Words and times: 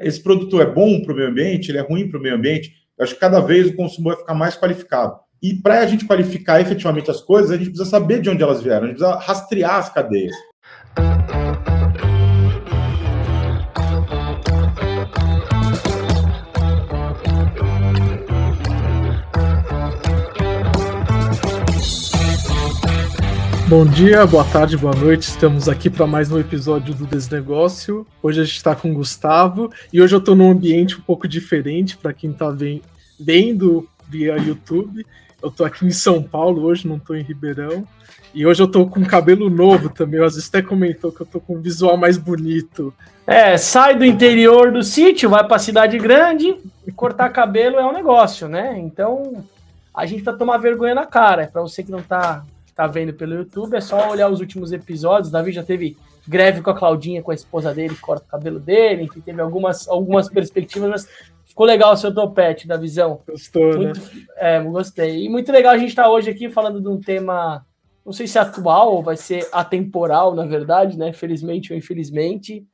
esse 0.00 0.22
produto 0.22 0.60
é 0.60 0.66
bom 0.66 1.02
para 1.02 1.12
o 1.12 1.16
meio 1.16 1.28
ambiente, 1.28 1.70
ele 1.70 1.78
é 1.78 1.82
ruim 1.82 2.08
para 2.08 2.18
o 2.18 2.22
meio 2.22 2.34
ambiente. 2.34 2.72
Eu 2.96 3.04
acho 3.04 3.14
que 3.14 3.20
cada 3.20 3.40
vez 3.40 3.68
o 3.68 3.76
consumo 3.76 4.08
vai 4.08 4.16
ficar 4.16 4.34
mais 4.34 4.56
qualificado. 4.56 5.16
E 5.42 5.54
para 5.54 5.80
a 5.80 5.86
gente 5.86 6.04
qualificar 6.04 6.60
efetivamente 6.60 7.10
as 7.10 7.20
coisas, 7.20 7.50
a 7.50 7.56
gente 7.56 7.70
precisa 7.70 7.88
saber 7.88 8.20
de 8.20 8.28
onde 8.28 8.42
elas 8.42 8.62
vieram, 8.62 8.84
a 8.84 8.88
gente 8.88 8.98
precisa 8.98 9.18
rastrear 9.18 9.76
as 9.76 9.92
cadeias. 9.92 10.34
Bom 23.68 23.84
dia, 23.84 24.26
boa 24.26 24.44
tarde, 24.44 24.78
boa 24.78 24.94
noite. 24.94 25.24
Estamos 25.24 25.68
aqui 25.68 25.90
para 25.90 26.06
mais 26.06 26.32
um 26.32 26.38
episódio 26.38 26.94
do 26.94 27.04
Desnegócio. 27.04 28.06
Hoje 28.22 28.40
a 28.40 28.44
gente 28.44 28.56
está 28.56 28.74
com 28.74 28.90
o 28.90 28.94
Gustavo 28.94 29.70
e 29.92 30.00
hoje 30.00 30.14
eu 30.14 30.20
estou 30.20 30.34
num 30.34 30.50
ambiente 30.50 30.96
um 30.96 31.02
pouco 31.02 31.28
diferente 31.28 31.94
para 31.94 32.14
quem 32.14 32.30
está 32.30 32.50
vendo 33.20 33.86
via 34.08 34.38
YouTube. 34.38 35.04
Eu 35.42 35.50
estou 35.50 35.66
aqui 35.66 35.84
em 35.84 35.90
São 35.90 36.22
Paulo 36.22 36.62
hoje, 36.62 36.88
não 36.88 36.96
estou 36.96 37.14
em 37.14 37.20
Ribeirão. 37.20 37.86
E 38.32 38.46
hoje 38.46 38.62
eu 38.62 38.66
estou 38.66 38.88
com 38.88 39.04
cabelo 39.04 39.50
novo 39.50 39.90
também. 39.90 40.18
O 40.18 40.24
Aziz 40.24 40.48
até 40.48 40.62
comentou 40.62 41.12
que 41.12 41.20
eu 41.20 41.26
estou 41.26 41.38
com 41.38 41.56
um 41.56 41.60
visual 41.60 41.98
mais 41.98 42.16
bonito. 42.16 42.94
É, 43.26 43.58
sai 43.58 43.94
do 43.94 44.04
interior 44.06 44.72
do 44.72 44.82
sítio, 44.82 45.28
vai 45.28 45.46
para 45.46 45.56
a 45.56 45.60
cidade 45.60 45.98
grande, 45.98 46.56
cortar 46.96 47.28
cabelo 47.28 47.76
é 47.76 47.84
um 47.84 47.92
negócio, 47.92 48.48
né? 48.48 48.78
Então 48.78 49.44
a 49.94 50.06
gente 50.06 50.22
tá 50.22 50.32
tomar 50.32 50.56
vergonha 50.56 50.94
na 50.94 51.04
cara. 51.04 51.50
Para 51.52 51.60
você 51.60 51.82
que 51.82 51.90
não 51.90 51.98
está 51.98 52.46
tá 52.78 52.86
vendo 52.86 53.12
pelo 53.12 53.34
YouTube, 53.34 53.74
é 53.74 53.80
só 53.80 54.08
olhar 54.08 54.30
os 54.30 54.38
últimos 54.38 54.70
episódios. 54.70 55.32
Davi 55.32 55.50
já 55.50 55.64
teve 55.64 55.96
greve 56.28 56.62
com 56.62 56.70
a 56.70 56.78
Claudinha, 56.78 57.20
com 57.20 57.32
a 57.32 57.34
esposa 57.34 57.74
dele, 57.74 57.96
corta 57.96 58.24
o 58.24 58.28
cabelo 58.28 58.60
dele, 58.60 59.02
enfim, 59.02 59.20
teve 59.20 59.42
algumas, 59.42 59.88
algumas 59.88 60.28
perspectivas, 60.28 60.88
mas 60.88 61.08
ficou 61.44 61.66
legal 61.66 61.92
o 61.92 61.96
seu 61.96 62.14
topete 62.14 62.68
da 62.68 62.76
visão. 62.76 63.20
Gostou, 63.26 63.76
muito, 63.76 63.98
né? 63.98 64.26
É, 64.36 64.62
gostei. 64.62 65.24
E 65.24 65.28
muito 65.28 65.50
legal 65.50 65.74
a 65.74 65.76
gente 65.76 65.88
estar 65.88 66.04
tá 66.04 66.08
hoje 66.08 66.30
aqui 66.30 66.48
falando 66.48 66.80
de 66.80 66.86
um 66.86 67.00
tema, 67.00 67.66
não 68.06 68.12
sei 68.12 68.28
se 68.28 68.38
é 68.38 68.42
atual 68.42 68.94
ou 68.94 69.02
vai 69.02 69.16
ser 69.16 69.48
atemporal, 69.50 70.32
na 70.32 70.46
verdade, 70.46 70.96
né? 70.96 71.12
Felizmente 71.12 71.72
ou 71.72 71.76
infelizmente. 71.76 72.64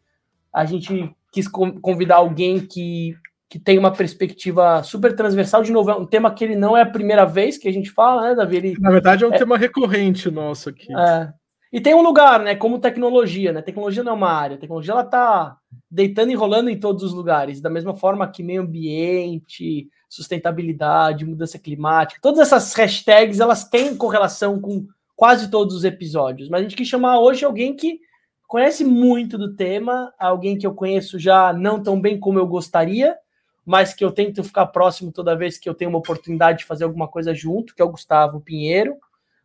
A 0.52 0.66
gente 0.66 1.10
quis 1.32 1.48
convidar 1.48 2.16
alguém 2.16 2.60
que 2.60 3.16
que 3.54 3.58
tem 3.60 3.78
uma 3.78 3.92
perspectiva 3.92 4.82
super 4.82 5.14
transversal. 5.14 5.62
De 5.62 5.70
novo, 5.70 5.88
é 5.88 5.94
um 5.94 6.04
tema 6.04 6.34
que 6.34 6.42
ele 6.42 6.56
não 6.56 6.76
é 6.76 6.82
a 6.82 6.90
primeira 6.90 7.24
vez 7.24 7.56
que 7.56 7.68
a 7.68 7.72
gente 7.72 7.88
fala, 7.88 8.30
né, 8.30 8.34
Davi? 8.34 8.56
Ele, 8.56 8.74
Na 8.80 8.90
verdade, 8.90 9.22
é 9.22 9.28
um 9.28 9.32
é, 9.32 9.38
tema 9.38 9.56
recorrente 9.56 10.28
nosso 10.28 10.70
aqui. 10.70 10.92
É, 10.92 11.32
e 11.72 11.80
tem 11.80 11.94
um 11.94 12.02
lugar, 12.02 12.40
né? 12.40 12.56
Como 12.56 12.80
tecnologia, 12.80 13.52
né? 13.52 13.62
Tecnologia 13.62 14.02
não 14.02 14.10
é 14.10 14.16
uma 14.16 14.32
área. 14.32 14.56
A 14.56 14.58
tecnologia 14.58 14.92
ela 14.92 15.04
tá 15.04 15.56
deitando 15.88 16.32
e 16.32 16.34
rolando 16.34 16.68
em 16.68 16.80
todos 16.80 17.04
os 17.04 17.12
lugares, 17.12 17.60
da 17.60 17.70
mesma 17.70 17.94
forma 17.94 18.26
que 18.26 18.42
meio 18.42 18.62
ambiente, 18.62 19.86
sustentabilidade, 20.08 21.24
mudança 21.24 21.56
climática, 21.56 22.20
todas 22.20 22.40
essas 22.40 22.74
hashtags 22.74 23.38
elas 23.38 23.68
têm 23.68 23.96
correlação 23.96 24.60
com 24.60 24.84
quase 25.14 25.48
todos 25.48 25.76
os 25.76 25.84
episódios. 25.84 26.48
Mas 26.48 26.58
a 26.58 26.62
gente 26.64 26.74
quis 26.74 26.88
chamar 26.88 27.20
hoje 27.20 27.44
alguém 27.44 27.76
que 27.76 28.00
conhece 28.48 28.84
muito 28.84 29.38
do 29.38 29.54
tema, 29.54 30.12
alguém 30.18 30.58
que 30.58 30.66
eu 30.66 30.74
conheço 30.74 31.20
já 31.20 31.52
não 31.52 31.80
tão 31.80 32.00
bem 32.00 32.18
como 32.18 32.40
eu 32.40 32.48
gostaria, 32.48 33.16
mas 33.64 33.94
que 33.94 34.04
eu 34.04 34.10
tento 34.10 34.44
ficar 34.44 34.66
próximo 34.66 35.10
toda 35.10 35.36
vez 35.36 35.58
que 35.58 35.68
eu 35.68 35.74
tenho 35.74 35.90
uma 35.90 35.98
oportunidade 35.98 36.58
de 36.58 36.64
fazer 36.64 36.84
alguma 36.84 37.08
coisa 37.08 37.34
junto, 37.34 37.74
que 37.74 37.80
é 37.80 37.84
o 37.84 37.90
Gustavo 37.90 38.40
Pinheiro. 38.40 38.96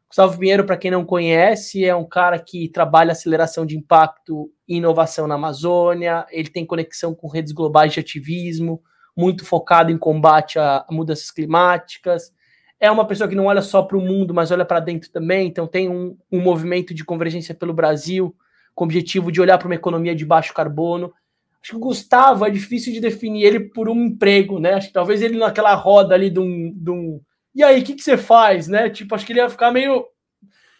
Gustavo 0.10 0.38
Pinheiro, 0.38 0.66
para 0.66 0.76
quem 0.76 0.90
não 0.90 1.06
conhece, 1.06 1.86
é 1.86 1.96
um 1.96 2.04
cara 2.04 2.40
que 2.40 2.68
trabalha 2.68 3.12
aceleração 3.12 3.66
de 3.66 3.78
impacto 3.78 4.52
e 4.68 4.78
inovação 4.78 5.28
na 5.28 5.36
Amazônia, 5.36 6.26
ele 6.32 6.50
tem 6.50 6.66
conexão 6.66 7.14
com 7.14 7.28
redes 7.28 7.54
globais 7.54 7.94
de 7.94 8.00
ativismo, 8.00 8.82
muito 9.16 9.46
focado 9.46 9.92
em 9.92 9.98
combate 9.98 10.58
a 10.58 10.86
mudanças 10.90 11.30
climáticas. 11.30 12.34
É 12.80 12.90
uma 12.90 13.06
pessoa 13.06 13.28
que 13.28 13.36
não 13.36 13.46
olha 13.46 13.62
só 13.62 13.84
para 13.84 13.98
o 13.98 14.02
mundo, 14.02 14.34
mas 14.34 14.52
olha 14.52 14.66
para 14.66 14.80
dentro 14.80 15.12
também, 15.12 15.48
então 15.48 15.68
tem 15.68 15.90
um, 15.90 16.18
um 16.32 16.42
movimento 16.42 16.94
de 16.94 17.06
convergência 17.06 17.54
pelo 17.54 17.74
Brasil, 17.74 18.36
com 18.74 18.86
o 18.86 18.88
objetivo 18.88 19.32
de 19.32 19.42
olhar 19.42 19.58
para 19.58 19.68
uma 19.68 19.76
economia 19.76 20.16
de 20.16 20.26
baixo 20.26 20.54
carbono. 20.54 21.14
Acho 21.62 21.72
que 21.72 21.76
o 21.76 21.80
Gustavo 21.80 22.46
é 22.46 22.50
difícil 22.50 22.94
de 22.94 23.02
definir 23.02 23.44
ele 23.44 23.60
por 23.60 23.90
um 23.90 24.06
emprego, 24.06 24.60
né? 24.60 24.74
Acho 24.74 24.88
que 24.88 24.94
talvez 24.94 25.22
ele 25.22 25.38
naquela 25.38 25.74
roda 25.76 26.16
ali 26.16 26.30
de 26.30 26.40
um. 26.40 26.74
De 26.74 26.90
um 26.90 27.22
e 27.54 27.64
aí, 27.64 27.82
o 27.82 27.84
que, 27.84 27.96
que 27.96 28.04
você 28.04 28.18
faz, 28.18 28.68
né? 28.68 28.90
Tipo, 28.90 29.16
acho 29.16 29.26
que 29.26 29.34
ele 29.34 29.40
ia 29.40 29.50
ficar 29.50 29.72
meio. 29.72 30.06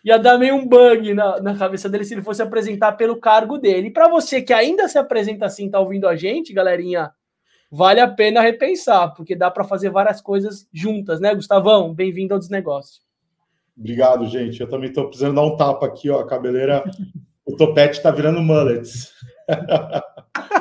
ia 0.06 0.18
dar 0.18 0.38
meio 0.38 0.56
um 0.56 0.66
bug 0.66 1.14
na, 1.14 1.42
na 1.42 1.58
cabeça 1.58 1.90
dele 1.90 2.06
se 2.06 2.14
ele 2.14 2.22
fosse 2.22 2.42
apresentar 2.42 2.94
pelo 2.94 3.20
cargo 3.20 3.58
dele. 3.58 3.88
E 3.88 3.94
para 3.94 4.08
você 4.08 4.42
que 4.42 4.54
ainda 4.54 4.88
se 4.88 4.98
apresenta 4.98 5.46
assim, 5.46 5.70
tá 5.70 5.80
ouvindo 5.80 6.08
a 6.08 6.16
gente, 6.16 6.54
galerinha, 6.54 7.12
vale 7.70 8.00
a 8.00 8.08
pena 8.08 8.40
repensar, 8.40 9.14
porque 9.14 9.36
dá 9.36 9.52
para 9.52 9.66
fazer 9.66 9.90
várias 9.90 10.22
coisas 10.22 10.68
juntas, 10.72 11.20
né, 11.20 11.36
Gustavão? 11.36 11.94
Bem-vindo 11.94 12.34
ao 12.34 12.40
Desnegócio. 12.40 13.02
Obrigado, 13.78 14.26
gente. 14.28 14.62
Eu 14.62 14.70
também 14.70 14.90
estou 14.90 15.08
precisando 15.08 15.36
dar 15.36 15.44
um 15.44 15.56
tapa 15.58 15.86
aqui, 15.86 16.10
ó. 16.10 16.20
A 16.20 16.28
cabeleira, 16.28 16.84
o 17.46 17.56
topete 17.56 17.98
está 17.98 18.12
virando 18.12 18.42
mullets. 18.42 19.12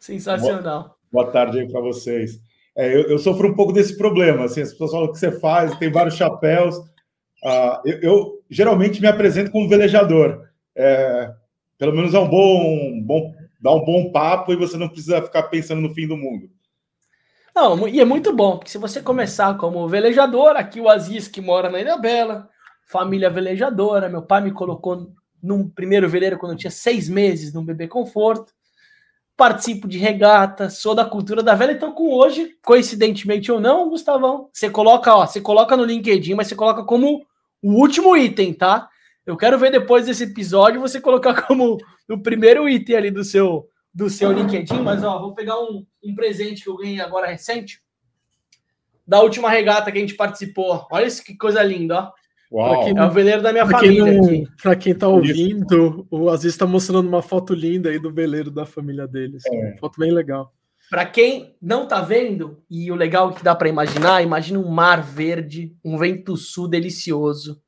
Sensacional. 0.00 0.96
Boa, 1.12 1.24
boa 1.24 1.32
tarde 1.32 1.60
aí 1.60 1.70
para 1.70 1.80
vocês. 1.80 2.40
É, 2.74 2.92
eu, 2.92 3.02
eu, 3.02 3.18
sofro 3.18 3.48
um 3.48 3.54
pouco 3.54 3.72
desse 3.72 3.96
problema. 3.96 4.44
Assim, 4.44 4.62
as 4.62 4.72
pessoas 4.72 4.90
falam 4.92 5.06
o 5.06 5.12
que 5.12 5.18
você 5.18 5.30
faz, 5.38 5.76
tem 5.78 5.92
vários 5.92 6.14
chapéus. 6.14 6.76
Uh, 7.44 7.80
eu, 7.84 8.00
eu, 8.00 8.42
geralmente 8.48 9.00
me 9.00 9.06
apresento 9.06 9.50
como 9.50 9.68
velejador. 9.68 10.48
É, 10.74 11.30
pelo 11.76 11.94
menos 11.94 12.14
é 12.14 12.18
um 12.18 12.28
bom, 12.28 13.02
bom, 13.02 13.34
dá 13.60 13.72
um 13.72 13.84
bom 13.84 14.10
papo 14.10 14.52
e 14.52 14.56
você 14.56 14.78
não 14.78 14.88
precisa 14.88 15.20
ficar 15.20 15.44
pensando 15.44 15.82
no 15.82 15.92
fim 15.92 16.08
do 16.08 16.16
mundo. 16.16 16.48
Não, 17.54 17.86
e 17.86 18.00
é 18.00 18.04
muito 18.04 18.34
bom, 18.34 18.56
porque 18.56 18.70
se 18.70 18.78
você 18.78 19.02
começar 19.02 19.58
como 19.58 19.86
velejador, 19.86 20.56
aqui 20.56 20.80
o 20.80 20.88
Aziz 20.88 21.28
que 21.28 21.40
mora 21.40 21.68
na 21.68 21.80
Ilha 21.80 21.98
Bela, 21.98 22.48
família 22.86 23.28
velejadora, 23.28 24.08
meu 24.08 24.22
pai 24.22 24.40
me 24.40 24.52
colocou 24.52 25.12
num 25.42 25.68
primeiro 25.68 26.08
veleiro 26.08 26.38
quando 26.38 26.52
eu 26.52 26.58
tinha 26.58 26.70
seis 26.70 27.08
meses, 27.08 27.52
num 27.52 27.64
bebê 27.64 27.88
conforto 27.88 28.52
participo 29.40 29.88
de 29.88 29.96
regata, 29.96 30.68
sou 30.68 30.94
da 30.94 31.02
cultura 31.02 31.42
da 31.42 31.54
velha, 31.54 31.72
então 31.72 31.92
com 31.92 32.12
hoje, 32.12 32.58
coincidentemente 32.62 33.50
ou 33.50 33.58
não, 33.58 33.88
Gustavão, 33.88 34.50
você 34.52 34.68
coloca, 34.68 35.14
ó, 35.14 35.26
você 35.26 35.40
coloca 35.40 35.74
no 35.78 35.84
LinkedIn, 35.86 36.34
mas 36.34 36.46
você 36.46 36.54
coloca 36.54 36.84
como 36.84 37.24
o 37.62 37.72
último 37.72 38.14
item, 38.14 38.52
tá? 38.52 38.86
Eu 39.24 39.38
quero 39.38 39.58
ver 39.58 39.72
depois 39.72 40.04
desse 40.04 40.24
episódio 40.24 40.78
você 40.78 41.00
colocar 41.00 41.40
como 41.48 41.78
o 42.06 42.18
primeiro 42.18 42.68
item 42.68 42.96
ali 42.96 43.10
do 43.10 43.24
seu 43.24 43.66
do 43.94 44.10
seu 44.10 44.30
LinkedIn, 44.30 44.82
mas 44.82 45.02
ó, 45.02 45.18
vou 45.18 45.34
pegar 45.34 45.58
um, 45.58 45.86
um 46.04 46.14
presente 46.14 46.62
que 46.62 46.68
eu 46.68 46.76
ganhei 46.76 47.00
agora 47.00 47.26
recente 47.26 47.80
da 49.06 49.22
última 49.22 49.48
regata 49.48 49.90
que 49.90 49.96
a 49.96 50.00
gente 50.02 50.14
participou. 50.16 50.86
Olha 50.92 51.06
isso 51.06 51.24
que 51.24 51.34
coisa 51.34 51.62
linda, 51.62 51.98
ó. 51.98 52.12
Uau. 52.52 52.84
Quem, 52.84 52.98
é 52.98 53.04
o 53.04 53.10
veleiro 53.10 53.42
da 53.42 53.52
minha 53.52 53.64
pra 53.64 53.78
família. 53.78 54.20
Quem 54.20 54.48
para 54.60 54.74
quem 54.74 54.94
tá 54.94 55.06
ouvindo, 55.06 56.06
o 56.10 56.28
Aziz 56.28 56.52
está 56.52 56.66
mostrando 56.66 57.08
uma 57.08 57.22
foto 57.22 57.54
linda 57.54 57.90
aí 57.90 57.98
do 57.98 58.12
veleiro 58.12 58.50
da 58.50 58.66
família 58.66 59.06
deles. 59.06 59.42
É. 59.46 59.76
Foto 59.78 60.00
bem 60.00 60.10
legal. 60.10 60.52
Para 60.90 61.06
quem 61.06 61.54
não 61.62 61.86
tá 61.86 62.00
vendo, 62.00 62.60
e 62.68 62.90
o 62.90 62.96
legal 62.96 63.32
que 63.32 63.44
dá 63.44 63.54
para 63.54 63.68
imaginar, 63.68 64.22
imagina 64.22 64.58
um 64.58 64.68
mar 64.68 65.00
verde, 65.00 65.76
um 65.84 65.96
vento 65.96 66.36
sul 66.36 66.66
delicioso, 66.66 67.62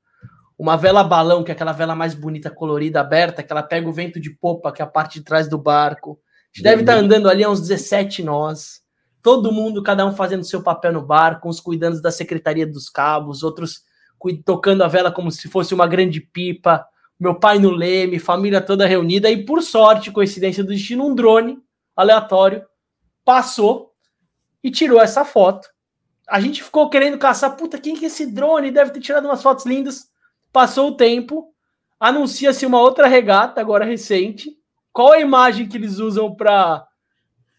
uma 0.59 0.76
vela 0.76 1.04
balão, 1.04 1.44
que 1.44 1.53
é 1.53 1.54
aquela 1.54 1.72
vela 1.72 1.94
mais 1.94 2.14
bonita, 2.14 2.50
colorida, 2.50 3.00
aberta, 3.00 3.43
que 3.43 3.53
ela 3.53 3.62
pega 3.62 3.88
o 3.88 3.93
vento 3.93 4.19
de 4.19 4.31
popa, 4.31 4.72
que 4.72 4.82
é 4.82 4.84
a 4.84 4.88
parte 4.88 5.20
de 5.20 5.25
trás 5.25 5.49
do 5.49 5.56
barco. 5.56 6.19
A 6.53 6.56
gente 6.56 6.64
deve 6.64 6.82
estar 6.82 6.94
tá 6.94 6.99
andando 6.99 7.28
ali 7.28 7.44
a 7.44 7.50
uns 7.50 7.60
17 7.60 8.25
nós. 8.25 8.82
Todo 9.22 9.53
mundo, 9.53 9.84
cada 9.84 10.04
um 10.04 10.12
fazendo 10.12 10.43
seu 10.43 10.60
papel 10.60 10.93
no 10.93 11.06
barco, 11.06 11.49
uns 11.49 11.60
cuidando 11.60 12.03
da 12.03 12.10
Secretaria 12.10 12.66
dos 12.66 12.91
Cabos, 12.91 13.44
outros 13.44 13.82
tocando 14.44 14.83
a 14.83 14.88
vela 14.88 15.10
como 15.10 15.31
se 15.31 15.49
fosse 15.49 15.75
uma 15.75 15.87
grande 15.87 16.21
pipa, 16.21 16.87
meu 17.19 17.34
pai 17.34 17.59
no 17.59 17.71
leme, 17.71 18.19
família 18.19 18.60
toda 18.60 18.87
reunida, 18.87 19.31
e 19.31 19.44
por 19.44 19.62
sorte, 19.62 20.10
coincidência 20.10 20.62
do 20.62 20.71
destino, 20.71 21.06
um 21.06 21.15
drone 21.15 21.59
aleatório 21.97 22.65
passou 23.25 23.93
e 24.62 24.70
tirou 24.70 25.00
essa 25.00 25.25
foto. 25.25 25.69
A 26.29 26.41
gente 26.41 26.62
ficou 26.62 26.88
querendo 26.88 27.19
caçar, 27.19 27.56
puta, 27.56 27.79
quem 27.79 27.94
que 27.94 28.05
é 28.05 28.08
esse 28.08 28.26
drone? 28.26 28.70
Deve 28.70 28.91
ter 28.91 29.00
tirado 29.00 29.26
umas 29.26 29.43
fotos 29.43 29.67
lindas. 29.67 30.11
Passou 30.52 30.88
o 30.88 30.96
tempo, 30.96 31.52
anuncia-se 31.99 32.67
uma 32.67 32.81
outra 32.81 33.06
regata, 33.06 33.61
agora 33.61 33.85
recente. 33.85 34.56
Qual 34.93 35.12
a 35.12 35.20
imagem 35.20 35.69
que 35.69 35.76
eles 35.76 35.99
usam 35.99 36.35
para 36.35 36.87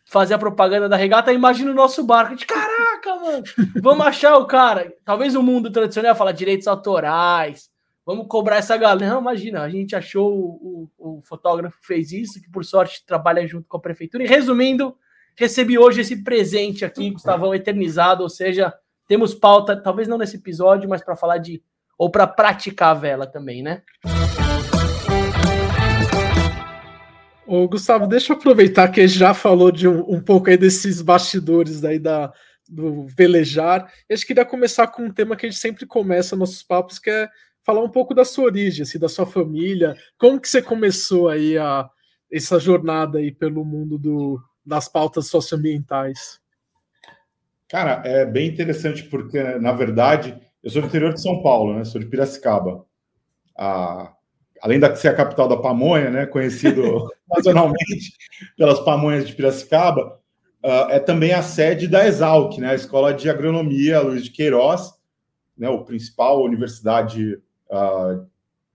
fazer 0.06 0.34
a 0.34 0.40
propaganda 0.40 0.88
da 0.88 0.96
regata? 0.96 1.34
Imagina 1.34 1.72
o 1.72 1.76
nosso 1.76 2.04
barco. 2.04 2.36
De 2.36 2.46
caralho! 2.46 2.63
Caraca, 2.76 3.16
mano, 3.16 3.44
vamos 3.82 4.06
achar 4.06 4.38
o 4.38 4.48
cara. 4.48 4.94
Talvez 5.06 5.36
o 5.36 5.44
mundo 5.44 5.72
tradicional 5.72 6.16
fala 6.16 6.34
direitos 6.34 6.68
autorais, 6.68 7.70
vamos 8.06 8.28
cobrar 8.28 8.58
essa 8.58 8.76
galera. 8.76 9.14
Não, 9.14 9.22
imagina, 9.22 9.62
a 9.62 9.70
gente 9.70 9.96
achou 9.96 10.34
o, 10.34 10.90
o, 10.98 11.18
o 11.18 11.22
fotógrafo 11.22 11.78
fez 11.82 12.12
isso, 12.12 12.42
que 12.42 12.50
por 12.50 12.66
sorte 12.66 13.06
trabalha 13.06 13.46
junto 13.48 13.68
com 13.68 13.78
a 13.78 13.82
prefeitura. 13.82 14.24
E 14.24 14.28
resumindo, 14.28 14.96
recebi 15.36 15.78
hoje 15.78 16.02
esse 16.02 16.24
presente 16.24 16.84
aqui, 16.84 17.12
Gustavão, 17.12 17.54
eternizado, 17.54 18.24
ou 18.24 18.30
seja, 18.30 18.74
temos 19.08 19.34
pauta, 19.34 19.76
talvez 19.76 20.08
não 20.08 20.18
nesse 20.18 20.38
episódio, 20.38 20.90
mas 20.90 21.04
para 21.04 21.16
falar 21.16 21.38
de. 21.38 21.62
ou 21.98 22.10
para 22.10 22.26
praticar 22.26 22.90
a 22.90 23.00
vela 23.00 23.28
também, 23.28 23.62
né? 23.62 23.84
Ô, 27.46 27.68
Gustavo, 27.68 28.08
deixa 28.08 28.32
eu 28.32 28.38
aproveitar 28.38 28.88
que 28.88 29.06
já 29.06 29.34
falou 29.34 29.70
de 29.70 29.88
um, 29.88 30.16
um 30.16 30.22
pouco 30.22 30.50
aí 30.50 30.56
desses 30.56 31.02
bastidores 31.02 31.84
aí 31.84 32.00
da, 32.00 32.32
do 32.74 33.06
velejar. 33.08 33.92
Eu 34.10 34.14
acho 34.14 34.24
que 34.24 34.28
queria 34.28 34.46
começar 34.46 34.88
com 34.88 35.04
um 35.04 35.12
tema 35.12 35.36
que 35.36 35.46
a 35.46 35.50
gente 35.50 35.60
sempre 35.60 35.86
começa 35.86 36.36
nossos 36.36 36.64
papos, 36.64 37.00
que 37.00 37.10
é 37.10 37.30
falar 37.62 37.82
um 37.82 37.90
pouco 37.90 38.14
da 38.14 38.26
sua 38.26 38.46
origem, 38.46 38.84
assim, 38.84 39.00
da 39.00 39.08
sua 39.08 39.26
família. 39.26 39.96
Como 40.18 40.40
que 40.40 40.50
você 40.50 40.62
começou 40.62 41.30
aí 41.30 41.58
a, 41.58 41.90
essa 42.32 42.60
jornada 42.60 43.20
aí 43.20 43.32
pelo 43.32 43.64
mundo 43.64 43.98
do, 43.98 44.42
das 44.66 44.90
pautas 44.90 45.28
socioambientais? 45.28 46.42
Cara, 47.68 48.02
é 48.06 48.26
bem 48.26 48.50
interessante 48.50 49.04
porque, 49.04 49.42
na 49.60 49.72
verdade, 49.72 50.40
eu 50.62 50.70
sou 50.70 50.82
do 50.82 50.88
interior 50.88 51.14
de 51.14 51.22
São 51.22 51.42
Paulo, 51.42 51.76
né? 51.76 51.86
Sou 51.86 52.00
de 52.00 52.08
Piracicaba. 52.08 52.86
Ah, 53.58 54.14
além 54.62 54.80
de 54.80 54.96
ser 54.96 55.10
a 55.10 55.16
capital 55.16 55.48
da 55.48 55.58
pamonha, 55.58 56.10
né? 56.10 56.26
Conhecido 56.26 57.10
nacionalmente 57.30 58.14
pelas 58.58 58.80
pamonhas 58.80 59.28
de 59.28 59.34
Piracicaba, 59.34 60.20
uh, 60.64 60.90
é 60.90 61.00
também 61.00 61.34
a 61.34 61.42
sede 61.42 61.88
da 61.88 62.08
Exalc, 62.08 62.58
né? 62.58 62.70
A 62.70 62.76
Escola 62.76 63.14
de 63.14 63.30
Agronomia 63.30 64.02
Luiz 64.02 64.24
de 64.24 64.32
Queiroz, 64.32 64.94
né? 65.58 65.70
O 65.70 65.84
principal 65.84 66.44
universidade 66.44 67.36
uh, 67.70 68.26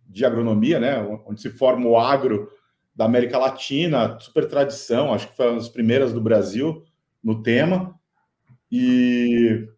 de 0.07 0.25
agronomia, 0.25 0.79
né? 0.79 0.99
Onde 1.27 1.41
se 1.41 1.51
forma 1.51 1.87
o 1.87 1.97
agro 1.97 2.49
da 2.95 3.05
América 3.05 3.39
Latina, 3.39 4.19
super 4.21 4.49
tradição, 4.49 5.15
acho 5.15 5.29
que 5.29 5.37
foi 5.37 5.47
uma 5.47 5.59
das 5.59 5.69
primeiras 5.69 6.13
do 6.13 6.21
Brasil 6.21 6.83
no 7.23 7.43
tema. 7.43 7.95
E, 8.71 9.69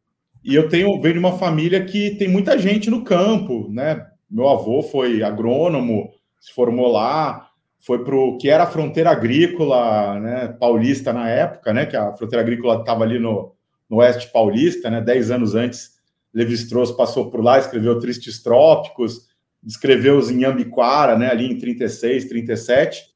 e 0.42 0.54
eu 0.54 0.68
tenho 0.68 1.00
venho 1.00 1.14
de 1.14 1.18
uma 1.20 1.36
família 1.38 1.84
que 1.84 2.16
tem 2.16 2.28
muita 2.28 2.58
gente 2.58 2.88
no 2.88 3.04
campo, 3.04 3.68
né? 3.70 4.06
Meu 4.30 4.48
avô 4.48 4.82
foi 4.82 5.22
agrônomo, 5.22 6.10
se 6.40 6.52
formou 6.52 6.90
lá, 6.90 7.49
foi 7.80 8.04
para 8.04 8.14
o 8.14 8.36
que 8.36 8.48
era 8.48 8.64
a 8.64 8.66
fronteira 8.66 9.10
agrícola, 9.10 10.20
né, 10.20 10.48
paulista 10.48 11.12
na 11.12 11.28
época, 11.28 11.72
né? 11.72 11.86
Que 11.86 11.96
a 11.96 12.12
fronteira 12.12 12.42
agrícola 12.42 12.80
estava 12.80 13.04
ali 13.04 13.18
no, 13.18 13.52
no 13.88 13.96
oeste 13.98 14.30
paulista, 14.30 14.90
né? 14.90 15.00
Dez 15.00 15.30
anos 15.30 15.54
antes, 15.54 15.98
Levi-Strauss 16.32 16.92
passou 16.92 17.30
por 17.30 17.42
lá, 17.42 17.58
escreveu 17.58 17.98
Tristes 17.98 18.42
Trópicos, 18.42 19.28
descreveu 19.62 20.18
os 20.18 20.30
Inhambiquara, 20.30 21.16
né? 21.16 21.30
Ali 21.30 21.46
em 21.46 21.58
36, 21.58 22.26
37 22.26 23.10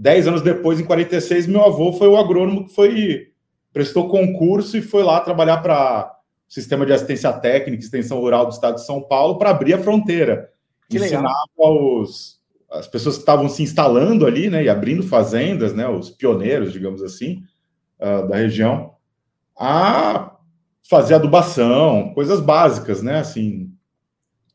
Dez 0.00 0.28
anos 0.28 0.42
depois, 0.42 0.78
em 0.78 0.84
46, 0.84 1.48
meu 1.48 1.64
avô 1.64 1.92
foi 1.92 2.06
o 2.06 2.16
agrônomo 2.16 2.68
que 2.68 2.72
foi 2.72 3.32
prestou 3.72 4.08
concurso 4.08 4.76
e 4.76 4.80
foi 4.80 5.02
lá 5.02 5.18
trabalhar 5.18 5.58
para 5.58 6.16
o 6.48 6.52
Sistema 6.52 6.86
de 6.86 6.92
Assistência 6.92 7.32
Técnica 7.32 7.82
e 7.82 7.84
Extensão 7.84 8.20
Rural 8.20 8.46
do 8.46 8.52
Estado 8.52 8.76
de 8.76 8.86
São 8.86 9.02
Paulo 9.02 9.38
para 9.38 9.50
abrir 9.50 9.74
a 9.74 9.78
fronteira. 9.78 10.52
Que 10.88 10.98
Ensinava 10.98 11.34
os, 11.58 12.37
as 12.70 12.86
pessoas 12.86 13.16
que 13.16 13.22
estavam 13.22 13.48
se 13.48 13.62
instalando 13.62 14.26
ali, 14.26 14.50
né, 14.50 14.64
e 14.64 14.68
abrindo 14.68 15.02
fazendas, 15.02 15.74
né, 15.74 15.88
os 15.88 16.10
pioneiros, 16.10 16.72
digamos 16.72 17.02
assim, 17.02 17.42
uh, 17.98 18.28
da 18.28 18.36
região, 18.36 18.92
a 19.58 20.36
fazer 20.88 21.14
adubação, 21.14 22.12
coisas 22.14 22.40
básicas, 22.40 23.02
né, 23.02 23.18
assim. 23.18 23.70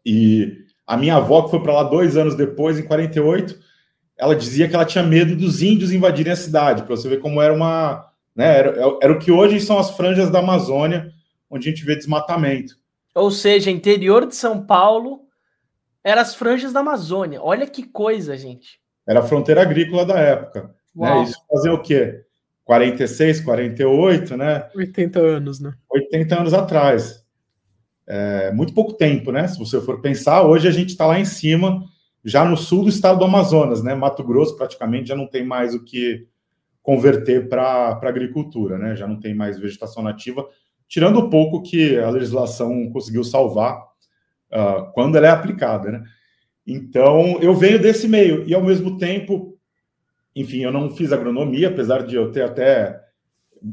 E 0.05 0.57
a 0.85 0.95
minha 0.95 1.15
avó, 1.15 1.43
que 1.43 1.51
foi 1.51 1.61
para 1.61 1.73
lá 1.73 1.83
dois 1.83 2.15
anos 2.15 2.35
depois, 2.35 2.77
em 2.77 2.83
48, 2.83 3.59
ela 4.17 4.35
dizia 4.35 4.67
que 4.67 4.75
ela 4.75 4.85
tinha 4.85 5.03
medo 5.03 5.35
dos 5.35 5.61
índios 5.61 5.91
invadirem 5.91 6.33
a 6.33 6.37
cidade, 6.37 6.83
para 6.83 6.95
você 6.95 7.09
ver 7.09 7.19
como 7.19 7.41
era 7.41 7.53
uma. 7.53 8.09
Né, 8.35 8.57
era, 8.59 8.97
era 9.01 9.13
o 9.13 9.19
que 9.19 9.31
hoje 9.31 9.59
são 9.59 9.77
as 9.77 9.91
franjas 9.91 10.29
da 10.29 10.39
Amazônia, 10.39 11.11
onde 11.49 11.67
a 11.67 11.71
gente 11.71 11.85
vê 11.85 11.95
desmatamento. 11.95 12.75
Ou 13.13 13.29
seja, 13.29 13.69
interior 13.69 14.25
de 14.25 14.35
São 14.35 14.65
Paulo 14.65 15.22
eram 16.03 16.21
as 16.21 16.35
franjas 16.35 16.73
da 16.73 16.81
Amazônia. 16.81 17.41
Olha 17.41 17.65
que 17.65 17.83
coisa, 17.83 18.35
gente. 18.37 18.79
Era 19.07 19.21
a 19.21 19.23
fronteira 19.23 19.61
agrícola 19.61 20.05
da 20.05 20.19
época. 20.19 20.75
Né? 20.95 21.23
Isso 21.23 21.39
fazer 21.49 21.69
o 21.69 21.81
quê? 21.81 22.23
46, 22.65 23.41
48, 23.41 24.37
né? 24.37 24.69
80 24.75 25.19
anos, 25.19 25.59
né? 25.59 25.73
80 25.89 26.39
anos 26.39 26.53
atrás. 26.53 27.23
É, 28.05 28.51
muito 28.51 28.73
pouco 28.73 28.93
tempo, 28.93 29.31
né? 29.31 29.47
Se 29.47 29.57
você 29.57 29.79
for 29.81 30.01
pensar, 30.01 30.43
hoje 30.43 30.67
a 30.67 30.71
gente 30.71 30.89
está 30.89 31.05
lá 31.05 31.19
em 31.19 31.25
cima 31.25 31.83
já 32.23 32.45
no 32.45 32.55
sul 32.55 32.83
do 32.83 32.89
estado 32.89 33.19
do 33.19 33.25
Amazonas, 33.25 33.83
né? 33.83 33.93
Mato 33.93 34.23
Grosso 34.23 34.55
praticamente 34.55 35.09
já 35.09 35.15
não 35.15 35.27
tem 35.27 35.45
mais 35.45 35.73
o 35.73 35.83
que 35.83 36.27
converter 36.81 37.49
para 37.49 37.99
agricultura, 38.01 38.77
né? 38.77 38.95
Já 38.95 39.07
não 39.07 39.19
tem 39.19 39.33
mais 39.33 39.59
vegetação 39.59 40.03
nativa, 40.03 40.47
tirando 40.87 41.17
o 41.17 41.29
pouco 41.29 41.61
que 41.61 41.97
a 41.97 42.09
legislação 42.09 42.89
conseguiu 42.91 43.23
salvar 43.23 43.92
uh, 44.53 44.91
quando 44.93 45.17
ela 45.17 45.27
é 45.27 45.31
aplicada, 45.31 45.91
né? 45.91 46.03
Então, 46.65 47.39
eu 47.41 47.53
venho 47.53 47.81
desse 47.81 48.07
meio 48.07 48.47
e, 48.47 48.53
ao 48.53 48.63
mesmo 48.63 48.97
tempo, 48.97 49.57
enfim, 50.35 50.59
eu 50.59 50.71
não 50.71 50.89
fiz 50.89 51.11
agronomia, 51.11 51.67
apesar 51.67 52.05
de 52.05 52.15
eu 52.15 52.31
ter 52.31 52.43
até 52.43 53.01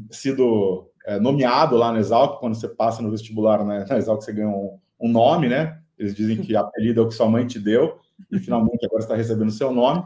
sido 0.09 0.89
é, 1.05 1.19
nomeado 1.19 1.75
lá 1.75 1.91
na 1.91 1.99
Exalc, 1.99 2.39
quando 2.39 2.55
você 2.55 2.67
passa 2.67 3.01
no 3.01 3.09
vestibular 3.09 3.63
né, 3.63 3.85
na 3.87 3.97
Exalc, 3.97 4.21
você 4.21 4.33
ganha 4.33 4.49
um, 4.49 4.77
um 4.99 5.09
nome, 5.09 5.47
né? 5.47 5.79
Eles 5.97 6.15
dizem 6.15 6.37
que 6.37 6.55
apelido 6.55 7.01
é 7.01 7.03
o 7.03 7.07
que 7.07 7.13
sua 7.13 7.29
mãe 7.29 7.45
te 7.45 7.59
deu 7.59 7.99
e 8.31 8.39
finalmente 8.39 8.85
agora 8.85 9.01
está 9.01 9.15
recebendo 9.15 9.51
seu 9.51 9.71
nome. 9.71 10.03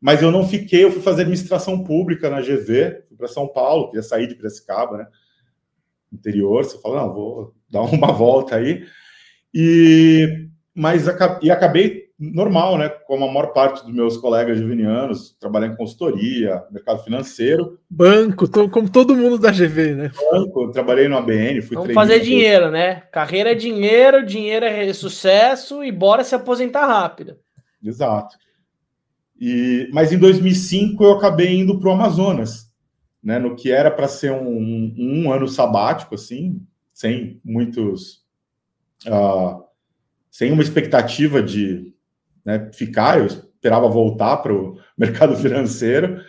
Mas 0.00 0.22
eu 0.22 0.32
não 0.32 0.46
fiquei, 0.46 0.84
eu 0.84 0.90
fui 0.90 1.02
fazer 1.02 1.22
administração 1.22 1.84
pública 1.84 2.30
na 2.30 2.40
GV, 2.40 3.04
fui 3.08 3.16
para 3.16 3.28
São 3.28 3.46
Paulo, 3.46 3.88
queria 3.88 4.02
sair 4.02 4.26
de 4.26 4.34
Piracicaba, 4.34 4.96
né? 4.96 5.06
Interior, 6.12 6.64
você 6.64 6.80
fala, 6.80 7.02
não, 7.02 7.14
vou 7.14 7.54
dar 7.70 7.82
uma 7.82 8.10
volta 8.12 8.56
aí. 8.56 8.86
E, 9.54 10.48
mas 10.74 11.06
e 11.42 11.50
acabei 11.50 12.10
normal, 12.20 12.76
né? 12.76 12.88
Como 13.06 13.24
a 13.24 13.32
maior 13.32 13.52
parte 13.54 13.82
dos 13.82 13.94
meus 13.94 14.16
colegas 14.18 14.58
juvenianos, 14.58 15.34
trabalhando 15.40 15.72
em 15.72 15.76
consultoria, 15.76 16.62
mercado 16.70 17.02
financeiro. 17.02 17.78
Banco, 17.88 18.46
tô, 18.46 18.68
como 18.68 18.90
todo 18.90 19.16
mundo 19.16 19.38
da 19.38 19.50
GV, 19.50 19.94
né? 19.94 20.10
Banco, 20.30 20.70
trabalhei 20.70 21.08
no 21.08 21.16
ABN, 21.16 21.62
fui 21.62 21.76
Vamos 21.76 21.94
fazer 21.94 22.20
dinheiro, 22.20 22.70
né? 22.70 23.02
Carreira 23.10 23.52
é 23.52 23.54
dinheiro, 23.54 24.24
dinheiro 24.24 24.66
é 24.66 24.92
sucesso 24.92 25.82
e 25.82 25.90
bora 25.90 26.22
se 26.22 26.34
aposentar 26.34 26.86
rápido. 26.86 27.36
Exato. 27.82 28.36
E, 29.40 29.88
mas 29.92 30.12
em 30.12 30.18
2005 30.18 31.02
eu 31.02 31.12
acabei 31.12 31.58
indo 31.58 31.80
para 31.80 31.88
o 31.88 31.92
Amazonas, 31.92 32.70
né? 33.24 33.38
No 33.38 33.56
que 33.56 33.70
era 33.70 33.90
para 33.90 34.06
ser 34.06 34.32
um, 34.32 34.46
um, 34.46 34.94
um, 34.98 35.32
ano 35.32 35.48
sabático, 35.48 36.14
assim, 36.14 36.60
sem 36.92 37.40
muitos. 37.42 38.19
Uh, 39.06 39.64
sem 40.30 40.52
uma 40.52 40.62
expectativa 40.62 41.42
de 41.42 41.94
né, 42.44 42.70
ficar, 42.72 43.18
eu 43.18 43.26
esperava 43.26 43.88
voltar 43.88 44.38
para 44.38 44.54
o 44.54 44.78
mercado 44.96 45.36
financeiro 45.38 46.20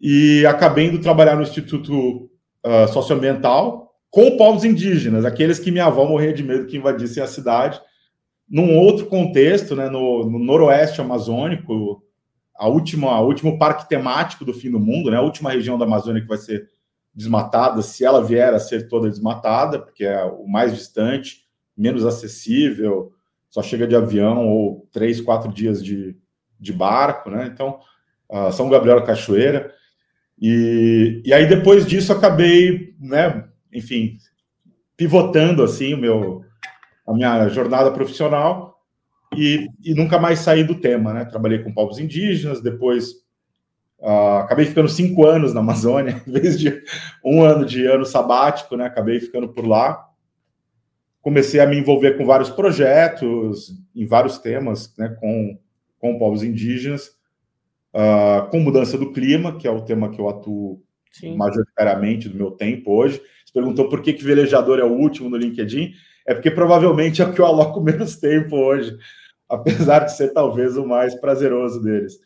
e 0.00 0.46
acabei 0.46 0.86
indo 0.86 1.00
trabalhar 1.00 1.36
no 1.36 1.42
Instituto 1.42 2.30
uh, 2.64 2.88
Socioambiental 2.92 3.88
com 4.10 4.36
povos 4.36 4.64
indígenas, 4.64 5.24
aqueles 5.24 5.58
que 5.58 5.70
minha 5.70 5.86
avó 5.86 6.04
morria 6.06 6.32
de 6.32 6.42
medo 6.42 6.66
que 6.66 6.76
invadissem 6.76 7.22
a 7.22 7.26
cidade, 7.26 7.80
num 8.48 8.78
outro 8.78 9.06
contexto, 9.06 9.76
né, 9.76 9.90
no, 9.90 10.24
no 10.24 10.38
noroeste 10.38 11.00
amazônico, 11.00 12.02
a 12.56 12.66
última, 12.66 13.10
a 13.10 13.20
último 13.20 13.58
parque 13.58 13.88
temático 13.88 14.44
do 14.44 14.54
fim 14.54 14.70
do 14.70 14.80
mundo, 14.80 15.10
né, 15.10 15.18
a 15.18 15.22
última 15.22 15.50
região 15.50 15.76
da 15.76 15.84
Amazônia 15.84 16.22
que 16.22 16.28
vai 16.28 16.38
ser 16.38 16.68
desmatada, 17.14 17.82
se 17.82 18.04
ela 18.04 18.24
vier 18.24 18.54
a 18.54 18.58
ser 18.58 18.88
toda 18.88 19.10
desmatada, 19.10 19.78
porque 19.78 20.04
é 20.04 20.24
o 20.24 20.46
mais 20.46 20.74
distante, 20.74 21.47
menos 21.78 22.04
acessível, 22.04 23.12
só 23.48 23.62
chega 23.62 23.86
de 23.86 23.96
avião 23.96 24.46
ou 24.46 24.86
três, 24.92 25.20
quatro 25.20 25.52
dias 25.52 25.82
de, 25.82 26.16
de 26.58 26.72
barco, 26.72 27.30
né? 27.30 27.48
Então, 27.52 27.80
uh, 28.28 28.52
São 28.52 28.68
Gabriel 28.68 29.02
Cachoeira. 29.04 29.72
E, 30.40 31.22
e 31.24 31.32
aí, 31.32 31.46
depois 31.46 31.86
disso, 31.86 32.12
acabei, 32.12 32.94
né, 33.00 33.48
enfim, 33.72 34.18
pivotando, 34.96 35.62
assim, 35.62 35.94
o 35.94 35.98
meu, 35.98 36.44
a 37.06 37.14
minha 37.14 37.48
jornada 37.48 37.90
profissional 37.90 38.78
e, 39.34 39.68
e 39.82 39.94
nunca 39.94 40.18
mais 40.18 40.40
saí 40.40 40.64
do 40.64 40.80
tema, 40.80 41.12
né? 41.12 41.24
Trabalhei 41.24 41.60
com 41.60 41.72
povos 41.72 41.98
indígenas, 41.98 42.62
depois 42.62 43.12
uh, 43.98 44.38
acabei 44.40 44.66
ficando 44.66 44.88
cinco 44.88 45.26
anos 45.26 45.54
na 45.54 45.60
Amazônia, 45.60 46.22
em 46.26 46.32
vez 46.32 46.58
de 46.58 46.82
um 47.24 47.42
ano 47.42 47.64
de 47.64 47.86
ano 47.86 48.04
sabático, 48.04 48.76
né? 48.76 48.86
Acabei 48.86 49.20
ficando 49.20 49.48
por 49.48 49.66
lá 49.66 50.07
comecei 51.20 51.60
a 51.60 51.66
me 51.66 51.78
envolver 51.78 52.16
com 52.16 52.24
vários 52.24 52.50
projetos, 52.50 53.72
em 53.94 54.06
vários 54.06 54.38
temas, 54.38 54.94
né, 54.96 55.08
com, 55.20 55.58
com 55.98 56.18
povos 56.18 56.42
indígenas, 56.42 57.08
uh, 57.94 58.48
com 58.50 58.60
mudança 58.60 58.96
do 58.96 59.12
clima, 59.12 59.56
que 59.56 59.66
é 59.66 59.70
o 59.70 59.82
tema 59.82 60.10
que 60.10 60.20
eu 60.20 60.28
atuo 60.28 60.82
Sim. 61.10 61.36
majoritariamente 61.36 62.28
do 62.28 62.36
meu 62.36 62.52
tempo 62.52 62.92
hoje. 62.92 63.20
Você 63.44 63.52
perguntou 63.52 63.88
por 63.88 64.02
que, 64.02 64.12
que 64.12 64.24
velejador 64.24 64.78
é 64.78 64.84
o 64.84 64.92
último 64.92 65.28
no 65.28 65.36
LinkedIn? 65.36 65.92
É 66.26 66.34
porque 66.34 66.50
provavelmente 66.50 67.22
é 67.22 67.24
o 67.24 67.32
que 67.32 67.40
eu 67.40 67.46
aloco 67.46 67.80
menos 67.82 68.16
tempo 68.16 68.56
hoje, 68.56 68.96
apesar 69.48 70.00
de 70.00 70.16
ser 70.16 70.32
talvez 70.32 70.76
o 70.76 70.86
mais 70.86 71.14
prazeroso 71.14 71.82
deles. 71.82 72.18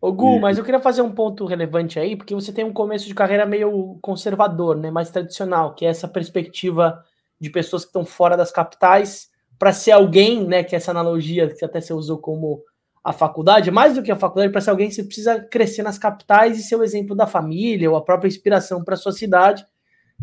Ô 0.00 0.12
Gu, 0.12 0.36
e... 0.36 0.40
mas 0.40 0.56
eu 0.56 0.64
queria 0.64 0.80
fazer 0.80 1.02
um 1.02 1.10
ponto 1.10 1.44
relevante 1.44 1.98
aí, 1.98 2.16
porque 2.16 2.34
você 2.34 2.52
tem 2.52 2.64
um 2.64 2.72
começo 2.72 3.06
de 3.06 3.14
carreira 3.14 3.44
meio 3.44 3.98
conservador, 4.00 4.76
né, 4.76 4.90
mais 4.90 5.10
tradicional, 5.10 5.74
que 5.74 5.84
é 5.84 5.88
essa 5.88 6.06
perspectiva 6.06 7.04
de 7.40 7.50
pessoas 7.50 7.82
que 7.82 7.88
estão 7.88 8.04
fora 8.04 8.36
das 8.36 8.50
capitais 8.50 9.28
para 9.58 9.72
ser 9.72 9.92
alguém, 9.92 10.46
né, 10.46 10.62
que 10.62 10.76
essa 10.76 10.90
analogia 10.90 11.48
que 11.48 11.64
até 11.64 11.80
você 11.80 11.92
usou 11.92 12.18
como 12.18 12.62
a 13.02 13.12
faculdade, 13.12 13.70
mais 13.70 13.94
do 13.94 14.02
que 14.02 14.12
a 14.12 14.16
faculdade, 14.16 14.52
para 14.52 14.60
ser 14.60 14.70
alguém 14.70 14.90
você 14.90 15.02
precisa 15.02 15.40
crescer 15.40 15.82
nas 15.82 15.98
capitais 15.98 16.58
e 16.58 16.62
ser 16.62 16.76
o 16.76 16.84
exemplo 16.84 17.16
da 17.16 17.26
família 17.26 17.90
ou 17.90 17.96
a 17.96 18.04
própria 18.04 18.28
inspiração 18.28 18.84
para 18.84 18.96
sua 18.96 19.12
cidade. 19.12 19.64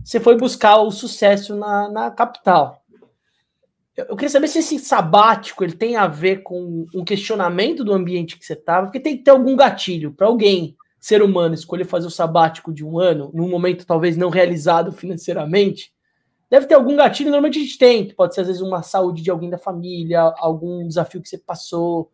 Você 0.04 0.20
foi 0.20 0.38
buscar 0.38 0.78
o 0.78 0.92
sucesso 0.92 1.56
na, 1.56 1.90
na 1.90 2.12
capital. 2.12 2.82
Eu 3.98 4.16
queria 4.16 4.30
saber 4.30 4.50
se 4.50 4.60
esse 4.60 4.78
sabático 4.78 5.64
ele 5.64 5.74
tem 5.74 5.96
a 5.96 6.06
ver 6.06 6.44
com 6.44 6.86
um 6.94 7.06
questionamento 7.06 7.84
do 7.84 7.94
ambiente 7.94 8.38
que 8.38 8.46
você 8.46 8.54
estava, 8.54 8.88
porque 8.88 9.00
tem 9.00 9.18
que 9.18 9.24
ter 9.24 9.32
algum 9.32 9.56
gatilho 9.56 10.12
para 10.12 10.28
alguém, 10.28 10.76
ser 11.00 11.22
humano, 11.22 11.56
escolher 11.56 11.86
fazer 11.86 12.08
o 12.08 12.12
sabático 12.12 12.74
de 12.74 12.84
um 12.84 13.00
ano, 13.00 13.32
num 13.34 13.50
momento 13.50 13.86
talvez 13.86 14.18
não 14.18 14.30
realizado 14.30 14.92
financeiramente. 14.92 15.95
Deve 16.50 16.68
ter 16.68 16.76
algum 16.76 16.96
gatilho, 16.96 17.32
normalmente 17.32 17.60
a 17.60 17.62
gente 17.62 17.78
tem, 17.78 18.14
pode 18.14 18.36
ser 18.36 18.42
às 18.42 18.48
vezes 18.48 18.62
uma 18.62 18.84
saúde 18.84 19.22
de 19.22 19.32
alguém 19.32 19.50
da 19.50 19.58
família, 19.58 20.22
algum 20.38 20.88
desafio 20.88 21.22
que 21.22 21.28
você 21.28 21.38
passou, 21.38 22.12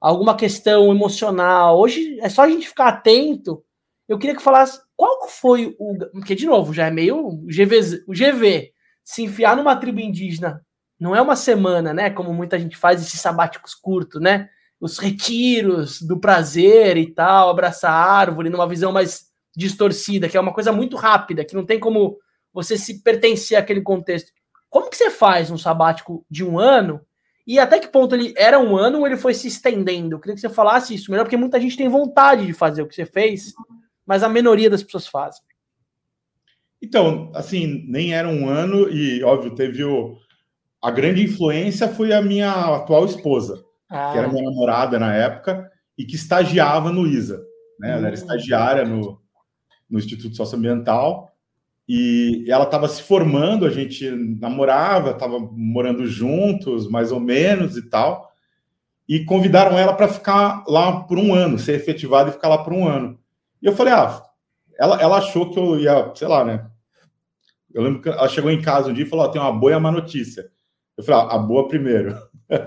alguma 0.00 0.36
questão 0.36 0.90
emocional. 0.90 1.78
Hoje 1.78 2.18
é 2.20 2.28
só 2.28 2.42
a 2.42 2.48
gente 2.48 2.68
ficar 2.68 2.88
atento. 2.88 3.62
Eu 4.08 4.18
queria 4.18 4.34
que 4.34 4.42
falasse 4.42 4.80
qual 4.96 5.28
foi 5.28 5.76
o. 5.78 5.96
Porque, 6.12 6.34
de 6.34 6.46
novo, 6.46 6.72
já 6.72 6.86
é 6.86 6.90
meio 6.90 7.18
o 7.18 7.46
GV, 7.46 8.04
o 8.06 8.12
GV 8.12 8.72
se 9.04 9.22
enfiar 9.22 9.56
numa 9.56 9.76
tribo 9.76 10.00
indígena 10.00 10.64
não 10.98 11.14
é 11.14 11.22
uma 11.22 11.36
semana, 11.36 11.94
né? 11.94 12.10
Como 12.10 12.32
muita 12.32 12.58
gente 12.58 12.76
faz 12.76 13.00
esses 13.00 13.20
sabáticos 13.20 13.74
curtos, 13.74 14.20
né? 14.20 14.48
Os 14.80 14.98
retiros 14.98 16.02
do 16.02 16.18
prazer 16.18 16.96
e 16.96 17.12
tal, 17.12 17.48
abraçar 17.48 17.92
a 17.92 18.12
árvore 18.12 18.50
numa 18.50 18.68
visão 18.68 18.90
mais 18.92 19.28
distorcida, 19.56 20.28
que 20.28 20.36
é 20.36 20.40
uma 20.40 20.52
coisa 20.52 20.72
muito 20.72 20.96
rápida, 20.96 21.44
que 21.44 21.54
não 21.54 21.64
tem 21.64 21.78
como 21.78 22.18
você 22.52 22.76
se 22.76 23.02
pertencer 23.02 23.58
àquele 23.58 23.80
contexto. 23.80 24.32
Como 24.68 24.90
que 24.90 24.96
você 24.96 25.10
faz 25.10 25.50
um 25.50 25.58
sabático 25.58 26.24
de 26.30 26.44
um 26.44 26.58
ano? 26.58 27.00
E 27.46 27.58
até 27.58 27.78
que 27.78 27.88
ponto 27.88 28.14
ele 28.14 28.34
era 28.36 28.58
um 28.58 28.76
ano 28.76 28.98
ou 28.98 29.06
ele 29.06 29.16
foi 29.16 29.32
se 29.32 29.48
estendendo? 29.48 30.14
Eu 30.14 30.20
queria 30.20 30.34
que 30.34 30.40
você 30.40 30.50
falasse 30.50 30.94
isso 30.94 31.10
melhor, 31.10 31.24
porque 31.24 31.36
muita 31.36 31.60
gente 31.60 31.76
tem 31.76 31.88
vontade 31.88 32.46
de 32.46 32.52
fazer 32.52 32.82
o 32.82 32.86
que 32.86 32.94
você 32.94 33.06
fez, 33.06 33.54
mas 34.06 34.22
a 34.22 34.28
minoria 34.28 34.68
das 34.68 34.82
pessoas 34.82 35.06
fazem. 35.06 35.40
Então, 36.80 37.32
assim, 37.34 37.84
nem 37.88 38.14
era 38.14 38.28
um 38.28 38.48
ano 38.48 38.88
e, 38.90 39.22
óbvio, 39.24 39.54
teve 39.54 39.82
o, 39.82 40.18
a 40.82 40.90
grande 40.90 41.24
influência 41.24 41.88
foi 41.88 42.12
a 42.12 42.22
minha 42.22 42.50
atual 42.76 43.04
esposa, 43.04 43.64
ah. 43.88 44.12
que 44.12 44.18
era 44.18 44.28
minha 44.28 44.44
namorada 44.44 44.98
na 44.98 45.14
época 45.14 45.70
e 45.96 46.04
que 46.04 46.14
estagiava 46.14 46.92
no 46.92 47.06
ISA. 47.06 47.42
Né? 47.80 47.90
Ela 47.92 48.08
era 48.08 48.10
hum. 48.10 48.14
estagiária 48.14 48.84
no, 48.84 49.20
no 49.88 49.98
Instituto 49.98 50.36
Socioambiental 50.36 51.27
e 51.88 52.44
ela 52.48 52.64
estava 52.64 52.86
se 52.86 53.02
formando, 53.02 53.64
a 53.64 53.70
gente 53.70 54.10
namorava, 54.10 55.12
estava 55.12 55.38
morando 55.38 56.06
juntos, 56.06 56.88
mais 56.88 57.10
ou 57.10 57.18
menos 57.18 57.76
e 57.76 57.88
tal, 57.88 58.30
e 59.08 59.24
convidaram 59.24 59.78
ela 59.78 59.94
para 59.94 60.08
ficar 60.08 60.64
lá 60.68 61.00
por 61.04 61.18
um 61.18 61.34
ano, 61.34 61.58
ser 61.58 61.74
efetivada 61.74 62.28
e 62.28 62.32
ficar 62.32 62.48
lá 62.48 62.58
por 62.58 62.74
um 62.74 62.86
ano. 62.86 63.18
E 63.62 63.66
eu 63.66 63.74
falei, 63.74 63.94
ah, 63.94 64.22
ela, 64.78 65.00
ela 65.00 65.18
achou 65.18 65.50
que 65.50 65.58
eu 65.58 65.80
ia, 65.80 66.12
sei 66.14 66.28
lá, 66.28 66.44
né? 66.44 66.66
Eu 67.72 67.82
lembro 67.82 68.00
que 68.00 68.08
ela 68.08 68.28
chegou 68.28 68.50
em 68.50 68.62
casa 68.62 68.90
um 68.90 68.92
dia 68.92 69.04
e 69.04 69.08
falou: 69.08 69.28
tem 69.30 69.40
uma 69.40 69.52
boa 69.52 69.72
e 69.72 69.76
uma 69.76 69.90
notícia. 69.90 70.50
Eu 70.96 71.04
falei, 71.04 71.20
ah, 71.20 71.34
a 71.34 71.38
boa 71.38 71.68
primeiro. 71.68 72.16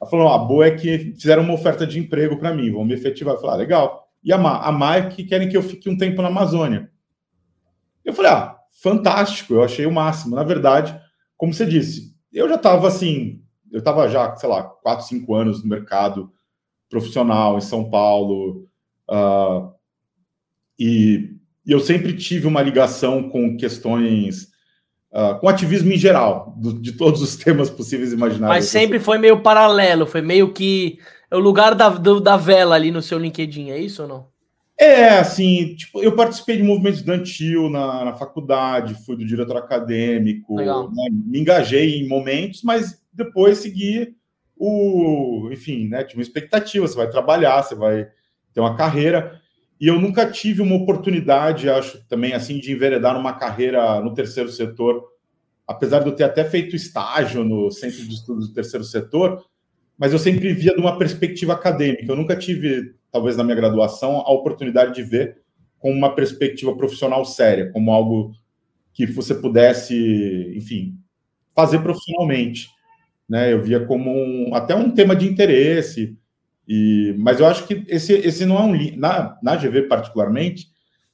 Ela 0.00 0.08
falou, 0.08 0.28
a 0.28 0.38
boa 0.38 0.64
é 0.64 0.70
que 0.70 1.12
fizeram 1.14 1.42
uma 1.42 1.54
oferta 1.54 1.84
de 1.84 1.98
emprego 1.98 2.38
para 2.38 2.54
mim, 2.54 2.70
vão 2.70 2.84
me 2.84 2.94
efetivar. 2.94 3.34
Eu 3.34 3.40
falei, 3.40 3.56
ah, 3.56 3.58
legal. 3.58 4.08
E 4.22 4.32
a 4.32 4.38
Má? 4.38 4.60
A 4.60 4.70
Má 4.70 4.96
é 4.96 5.08
que 5.08 5.24
querem 5.24 5.48
que 5.48 5.56
eu 5.56 5.62
fique 5.62 5.90
um 5.90 5.98
tempo 5.98 6.22
na 6.22 6.28
Amazônia. 6.28 6.88
Eu 8.08 8.14
falei, 8.14 8.30
ah, 8.30 8.56
fantástico, 8.82 9.52
eu 9.52 9.62
achei 9.62 9.84
o 9.84 9.92
máximo. 9.92 10.34
Na 10.34 10.42
verdade, 10.42 10.98
como 11.36 11.52
você 11.52 11.66
disse, 11.66 12.16
eu 12.32 12.48
já 12.48 12.54
estava 12.54 12.88
assim, 12.88 13.42
eu 13.70 13.80
estava 13.80 14.08
já, 14.08 14.34
sei 14.34 14.48
lá, 14.48 14.62
4, 14.62 15.04
5 15.06 15.34
anos 15.34 15.62
no 15.62 15.68
mercado 15.68 16.32
profissional 16.88 17.58
em 17.58 17.60
São 17.60 17.90
Paulo, 17.90 18.66
uh, 19.10 19.70
e, 20.78 21.34
e 21.66 21.70
eu 21.70 21.80
sempre 21.80 22.14
tive 22.14 22.46
uma 22.46 22.62
ligação 22.62 23.28
com 23.28 23.56
questões 23.56 24.48
Uh, 25.10 25.40
com 25.40 25.48
ativismo 25.48 25.90
em 25.90 25.96
geral, 25.96 26.54
do, 26.58 26.70
de 26.78 26.92
todos 26.92 27.22
os 27.22 27.34
temas 27.42 27.70
possíveis 27.70 28.12
e 28.12 28.14
imagináveis. 28.14 28.58
Mas 28.58 28.66
sempre 28.66 29.00
foi 29.00 29.16
meio 29.16 29.40
paralelo, 29.40 30.04
foi 30.04 30.20
meio 30.20 30.52
que 30.52 30.98
o 31.32 31.38
lugar 31.38 31.74
da, 31.74 31.88
do, 31.88 32.20
da 32.20 32.36
vela 32.36 32.74
ali 32.74 32.90
no 32.90 33.00
seu 33.00 33.18
LinkedIn, 33.18 33.70
é 33.70 33.78
isso 33.78 34.02
ou 34.02 34.08
não? 34.08 34.26
É, 34.80 35.18
assim, 35.18 35.74
tipo, 35.74 36.00
eu 36.00 36.14
participei 36.14 36.56
de 36.56 36.62
movimento 36.62 36.94
estudantil 36.94 37.68
na, 37.68 38.04
na 38.04 38.14
faculdade, 38.14 38.94
fui 39.04 39.16
do 39.16 39.24
diretor 39.26 39.56
acadêmico, 39.56 40.54
né, 40.54 41.08
me 41.10 41.40
engajei 41.40 42.00
em 42.00 42.08
momentos, 42.08 42.62
mas 42.62 43.02
depois 43.12 43.58
segui 43.58 44.14
o, 44.56 45.48
enfim, 45.52 45.88
né, 45.88 46.04
tinha 46.04 46.18
uma 46.18 46.22
expectativa, 46.22 46.86
você 46.86 46.96
vai 46.96 47.10
trabalhar, 47.10 47.60
você 47.62 47.74
vai 47.74 48.08
ter 48.54 48.60
uma 48.60 48.76
carreira, 48.76 49.40
e 49.80 49.88
eu 49.88 50.00
nunca 50.00 50.30
tive 50.30 50.62
uma 50.62 50.76
oportunidade, 50.76 51.68
acho 51.68 52.06
também 52.08 52.32
assim, 52.32 52.60
de 52.60 52.72
enveredar 52.72 53.14
numa 53.14 53.32
carreira 53.32 54.00
no 54.00 54.14
terceiro 54.14 54.48
setor, 54.48 55.04
apesar 55.66 56.00
de 56.00 56.06
eu 56.06 56.14
ter 56.14 56.24
até 56.24 56.44
feito 56.44 56.74
estágio 56.74 57.42
no 57.42 57.70
Centro 57.70 58.04
de 58.06 58.14
Estudos 58.14 58.48
do 58.48 58.54
Terceiro 58.54 58.84
Setor, 58.84 59.44
mas 59.98 60.12
eu 60.12 60.18
sempre 60.18 60.52
via 60.54 60.72
de 60.72 60.80
uma 60.80 60.96
perspectiva 60.96 61.52
acadêmica. 61.52 62.10
Eu 62.10 62.16
nunca 62.16 62.36
tive, 62.36 62.94
talvez 63.10 63.36
na 63.36 63.44
minha 63.44 63.56
graduação, 63.56 64.18
a 64.18 64.32
oportunidade 64.32 64.94
de 64.94 65.02
ver 65.02 65.38
com 65.78 65.92
uma 65.92 66.14
perspectiva 66.14 66.76
profissional 66.76 67.24
séria, 67.24 67.70
como 67.72 67.92
algo 67.92 68.32
que 68.92 69.06
você 69.06 69.34
pudesse, 69.34 70.52
enfim, 70.56 70.96
fazer 71.54 71.78
profissionalmente. 71.80 72.68
Né? 73.28 73.52
Eu 73.52 73.62
via 73.62 73.84
como 73.86 74.10
um, 74.10 74.54
até 74.54 74.74
um 74.74 74.90
tema 74.90 75.14
de 75.14 75.28
interesse, 75.28 76.18
e, 76.66 77.14
mas 77.18 77.40
eu 77.40 77.46
acho 77.46 77.66
que 77.66 77.84
esse, 77.88 78.12
esse 78.12 78.44
não 78.44 78.58
é 78.58 78.62
um. 78.62 78.96
Na, 78.96 79.38
na 79.42 79.56
GV, 79.56 79.82
particularmente, 79.82 80.66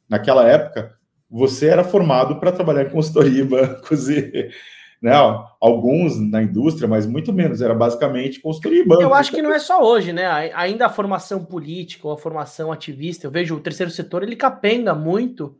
naquela 0.08 0.48
época, 0.48 0.94
você 1.30 1.66
era 1.66 1.84
formado 1.84 2.40
para 2.40 2.52
trabalhar 2.52 2.84
em 2.84 2.90
consultoria 2.90 3.44
bancos 3.44 4.08
e. 4.08 4.50
Né, 5.04 5.12
alguns 5.61 6.18
na 6.18 6.42
indústria, 6.42 6.88
mas 6.88 7.04
muito 7.04 7.30
menos, 7.30 7.61
era 7.61 7.75
basicamente 7.75 8.40
em 8.42 8.88
bancos. 8.88 9.04
Eu 9.04 9.12
acho 9.12 9.32
que 9.32 9.42
não 9.42 9.52
é 9.52 9.58
só 9.58 9.82
hoje, 9.82 10.14
né? 10.14 10.50
Ainda 10.54 10.87
a 10.87 10.88
formação 10.88 11.44
política 11.44 12.08
ou 12.08 12.14
a 12.14 12.16
formação 12.16 12.73
ativista, 12.73 13.26
eu 13.26 13.30
vejo 13.30 13.54
o 13.54 13.61
terceiro 13.61 13.92
setor, 13.92 14.23
ele 14.23 14.34
capenga 14.34 14.94
muito 14.94 15.58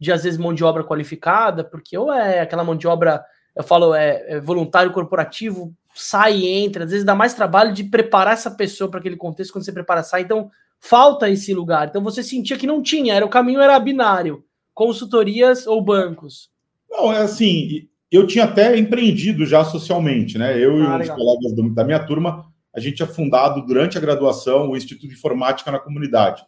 de, 0.00 0.10
às 0.10 0.24
vezes, 0.24 0.38
mão 0.38 0.54
de 0.54 0.64
obra 0.64 0.82
qualificada, 0.82 1.62
porque 1.62 1.98
ou 1.98 2.10
é 2.10 2.40
aquela 2.40 2.64
mão 2.64 2.74
de 2.74 2.88
obra, 2.88 3.22
eu 3.54 3.62
falo, 3.62 3.94
é, 3.94 4.24
é 4.28 4.40
voluntário 4.40 4.90
corporativo 4.90 5.74
sai 5.94 6.38
e 6.38 6.48
entra, 6.48 6.84
às 6.84 6.90
vezes 6.90 7.04
dá 7.04 7.14
mais 7.14 7.34
trabalho 7.34 7.74
de 7.74 7.84
preparar 7.84 8.32
essa 8.32 8.50
pessoa 8.50 8.90
para 8.90 9.00
aquele 9.00 9.16
contexto 9.16 9.52
quando 9.52 9.66
você 9.66 9.72
prepara 9.72 10.02
sai. 10.02 10.22
Então, 10.22 10.50
falta 10.80 11.28
esse 11.28 11.52
lugar. 11.52 11.88
Então 11.88 12.02
você 12.02 12.22
sentia 12.22 12.56
que 12.56 12.66
não 12.66 12.80
tinha, 12.80 13.12
era 13.12 13.26
o 13.26 13.28
caminho 13.28 13.60
era 13.60 13.78
binário, 13.78 14.42
consultorias 14.72 15.66
ou 15.66 15.82
bancos. 15.82 16.50
Não, 16.90 17.12
é 17.12 17.18
assim, 17.18 17.90
eu 18.10 18.26
tinha 18.26 18.44
até 18.44 18.76
empreendido 18.78 19.44
já 19.44 19.64
socialmente, 19.64 20.38
né? 20.38 20.62
Eu 20.62 20.76
ah, 20.86 20.98
e 20.98 21.02
uns 21.02 21.10
colegas 21.10 21.52
do, 21.54 21.70
da 21.70 21.84
minha 21.84 21.98
turma, 21.98 22.46
a 22.74 22.80
gente 22.80 22.96
tinha 22.96 23.08
fundado 23.08 23.64
durante 23.66 23.98
a 23.98 24.00
graduação 24.00 24.70
o 24.70 24.76
Instituto 24.76 25.08
de 25.08 25.14
Informática 25.14 25.70
na 25.70 25.78
Comunidade, 25.78 26.44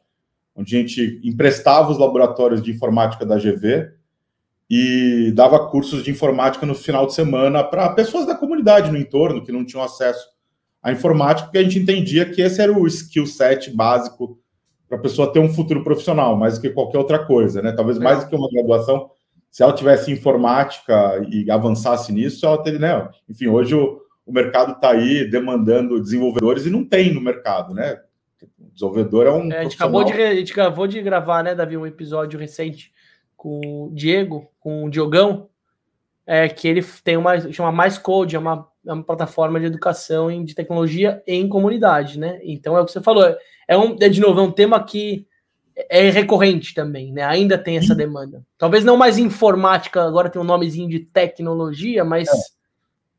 onde 0.55 0.77
a 0.77 0.81
gente 0.81 1.21
emprestava 1.25 1.91
os 1.91 1.99
laboratórios 1.99 2.62
de 2.62 2.71
informática 2.71 3.25
da 3.25 3.38
GV 3.38 3.91
e 4.71 5.33
dava 5.35 5.71
cursos 5.71 6.03
de 6.03 6.11
informática 6.11 6.67
no 6.67 6.75
final 6.75 7.07
de 7.07 7.15
semana 7.15 7.65
para 7.65 7.88
pessoas 7.91 8.27
da 8.27 8.35
comunidade 8.35 8.91
no 8.91 8.99
entorno 8.99 9.43
que 9.43 9.50
não 9.50 9.65
tinham 9.65 9.83
acesso 9.83 10.29
à 10.83 10.93
informática, 10.93 11.47
porque 11.47 11.59
a 11.59 11.62
gente 11.62 11.79
entendia 11.79 12.31
que 12.31 12.43
esse 12.43 12.61
era 12.61 12.73
o 12.73 12.87
skill 12.87 13.27
set 13.27 13.75
básico 13.75 14.38
para 14.88 14.99
a 14.99 15.00
pessoa 15.00 15.33
ter 15.33 15.38
um 15.38 15.53
futuro 15.53 15.83
profissional, 15.83 16.37
mais 16.37 16.55
do 16.55 16.61
que 16.61 16.71
qualquer 16.71 16.99
outra 16.99 17.25
coisa, 17.25 17.61
né? 17.61 17.73
Talvez 17.73 17.99
mais 17.99 18.25
do 18.25 18.31
que 18.31 18.37
uma 18.37 18.49
graduação, 18.50 19.11
se 19.50 19.62
ela 19.62 19.73
tivesse 19.73 20.12
informática 20.12 21.21
e 21.31 21.50
avançasse 21.50 22.12
nisso, 22.12 22.47
ela 22.47 22.62
teria, 22.62 22.78
né? 22.78 23.09
Enfim, 23.28 23.49
hoje 23.49 23.75
o, 23.75 24.00
o 24.26 24.33
mercado 24.33 24.73
está 24.73 24.90
aí 24.90 25.28
demandando 25.28 26.00
desenvolvedores 26.00 26.67
e 26.67 26.71
não 26.71 26.85
tem 26.85 27.12
no 27.12 27.21
mercado, 27.21 27.75
né? 27.75 28.00
O 28.59 28.71
desenvolvedor 28.73 29.26
é 29.26 29.33
um. 29.33 29.52
É, 29.52 29.59
a, 29.59 29.62
gente 29.64 29.76
acabou 29.76 30.05
de, 30.05 30.12
a 30.12 30.35
gente 30.35 30.52
acabou 30.52 30.87
de 30.87 31.02
gravar, 31.02 31.43
né, 31.43 31.55
Davi, 31.55 31.76
um 31.76 31.87
episódio 31.87 32.38
recente 32.38 32.93
com 33.37 33.87
o 33.87 33.90
Diego, 33.95 34.49
com 34.61 34.85
o 34.85 34.90
Diogão, 34.90 35.49
é 36.26 36.49
que 36.49 36.69
ele 36.69 36.85
tem 37.02 37.17
uma 37.17 37.40
chama 37.50 37.73
Mais 37.73 37.97
Code, 37.97 38.37
é 38.37 38.38
uma, 38.38 38.69
é 38.87 38.93
uma 38.93 39.02
plataforma 39.02 39.59
de 39.59 39.67
educação 39.67 40.31
em, 40.31 40.45
de 40.45 40.55
tecnologia 40.55 41.23
em 41.26 41.49
comunidade, 41.49 42.19
né? 42.19 42.38
Então 42.43 42.76
é 42.76 42.81
o 42.81 42.85
que 42.85 42.93
você 42.93 43.00
falou, 43.00 43.25
é 43.67 43.78
um 43.78 43.97
é, 44.00 44.09
de 44.09 44.21
novo 44.21 44.38
é 44.38 44.43
um 44.43 44.52
tema 44.52 44.83
que 44.85 45.26
é 45.88 46.11
recorrente 46.11 46.75
também, 46.75 47.12
né? 47.12 47.23
Ainda 47.23 47.56
tem 47.56 47.76
essa 47.76 47.94
demanda. 47.94 48.42
Talvez 48.56 48.85
não 48.85 48.97
mais 48.97 49.18
informática, 49.18 50.02
agora 50.02 50.28
tem 50.28 50.40
um 50.40 50.44
nomezinho 50.44 50.88
de 50.88 51.00
tecnologia, 51.00 52.04
mas 52.04 52.28
é. 52.28 52.32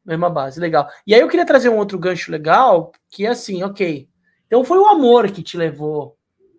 mesma 0.05 0.29
base, 0.29 0.59
legal. 0.59 0.87
E 1.07 1.13
aí 1.13 1.21
eu 1.21 1.29
queria 1.29 1.45
trazer 1.45 1.69
um 1.69 1.77
outro 1.77 1.97
gancho 1.97 2.31
legal, 2.31 2.91
que 3.09 3.25
é 3.25 3.29
assim, 3.29 3.63
ok. 3.63 4.07
Então 4.47 4.63
foi 4.63 4.77
o 4.77 4.87
amor 4.87 5.31
que 5.31 5.41
te 5.41 5.55
levou 5.55 6.17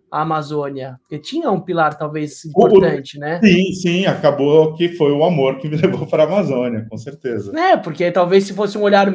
a 0.09 0.21
Amazônia? 0.21 0.99
Porque 1.01 1.19
tinha 1.19 1.49
um 1.51 1.61
pilar 1.61 1.97
talvez 1.97 2.43
importante, 2.45 3.17
o, 3.17 3.19
né? 3.19 3.39
Sim, 3.41 3.73
sim, 3.73 4.05
acabou 4.05 4.75
que 4.75 4.89
foi 4.89 5.11
o 5.11 5.23
amor 5.23 5.59
que 5.59 5.69
me 5.69 5.77
levou 5.81 6.07
para 6.07 6.23
a 6.23 6.25
Amazônia, 6.25 6.85
com 6.89 6.97
certeza. 6.97 7.57
É, 7.57 7.77
porque 7.77 8.11
talvez 8.11 8.45
se 8.45 8.53
fosse 8.53 8.77
um 8.77 8.81
olhar 8.81 9.07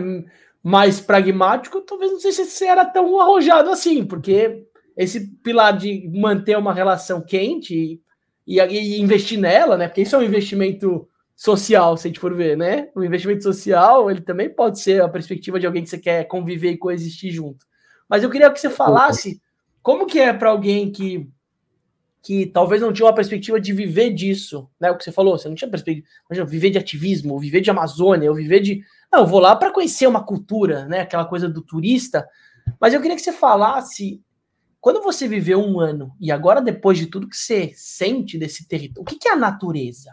mais 0.63 1.01
pragmático, 1.01 1.81
talvez 1.81 2.13
não 2.13 2.21
sei 2.21 2.33
se 2.33 2.45
você 2.47 2.67
era 2.67 2.85
tão 2.85 3.21
arrojado 3.21 3.71
assim, 3.71 4.05
porque 4.05 4.67
esse 4.97 5.29
pilar 5.43 5.77
de 5.77 6.09
manter 6.15 6.57
uma 6.57 6.73
relação 6.73 7.21
quente 7.21 8.01
e, 8.47 8.61
e, 8.61 9.01
investir 9.01 9.39
nela, 9.39 9.77
né? 9.77 9.89
Porque 9.89 10.03
isso 10.03 10.17
é 10.17 10.19
um 10.19 10.23
investimento 10.23 11.09
social, 11.35 11.97
se 11.97 12.07
a 12.07 12.09
gente 12.09 12.21
for 12.21 12.35
ver, 12.35 12.57
né? 12.57 12.89
O 12.95 13.05
investimento 13.05 13.43
social, 13.43 14.11
ele 14.11 14.23
também 14.23 14.49
pode 14.49 14.81
ser 14.81 15.03
a 15.03 15.09
perspectiva 15.09 15.61
de 15.61 15.67
alguém 15.67 15.83
que 15.83 15.91
você 15.91 15.99
quer 15.99 16.25
conviver 16.25 16.71
e 16.71 16.79
coexistir 16.79 17.31
junto. 17.31 17.67
Mas 18.09 18.23
eu 18.23 18.31
queria 18.31 18.51
que 18.51 18.59
você 18.59 18.71
falasse 18.71 19.41
como 19.83 20.07
que 20.07 20.19
é 20.19 20.33
para 20.33 20.51
alguém 20.51 20.91
que 20.91 21.29
que 22.23 22.45
talvez 22.45 22.83
não 22.83 22.93
tinha 22.93 23.07
uma 23.07 23.15
perspectiva 23.15 23.61
de 23.61 23.73
viver 23.73 24.11
disso, 24.13 24.69
né? 24.81 24.91
O 24.91 24.97
que 24.97 25.05
você 25.05 25.13
falou, 25.13 25.39
você 25.39 25.49
não 25.49 25.55
tinha 25.55 25.71
perspectiva, 25.71 26.05
imagina, 26.29 26.45
viver 26.45 26.71
de 26.71 26.79
ativismo, 26.79 27.39
viver 27.39 27.61
de 27.61 27.71
Amazônia, 27.71 28.29
ou 28.29 28.35
viver 28.35 28.59
de, 28.59 28.83
não, 29.13 29.21
eu 29.21 29.27
vou 29.29 29.39
lá 29.39 29.55
para 29.55 29.71
conhecer 29.71 30.09
uma 30.09 30.25
cultura, 30.25 30.87
né? 30.87 31.03
Aquela 31.03 31.25
coisa 31.25 31.49
do 31.49 31.63
turista. 31.63 32.29
Mas 32.81 32.93
eu 32.93 33.01
queria 33.01 33.15
que 33.15 33.23
você 33.23 33.31
falasse 33.31 34.21
quando 34.87 35.03
você 35.03 35.27
viveu 35.27 35.59
um 35.59 35.81
ano 35.81 36.13
e 36.21 36.31
agora 36.31 36.63
depois 36.63 36.97
de 36.97 37.07
tudo 37.07 37.29
que 37.29 37.37
você 37.37 37.73
sente 37.75 38.39
desse 38.39 38.69
território, 38.69 39.03
o 39.03 39.05
que, 39.05 39.19
que 39.19 39.27
é 39.27 39.33
a 39.33 39.37
natureza? 39.37 40.13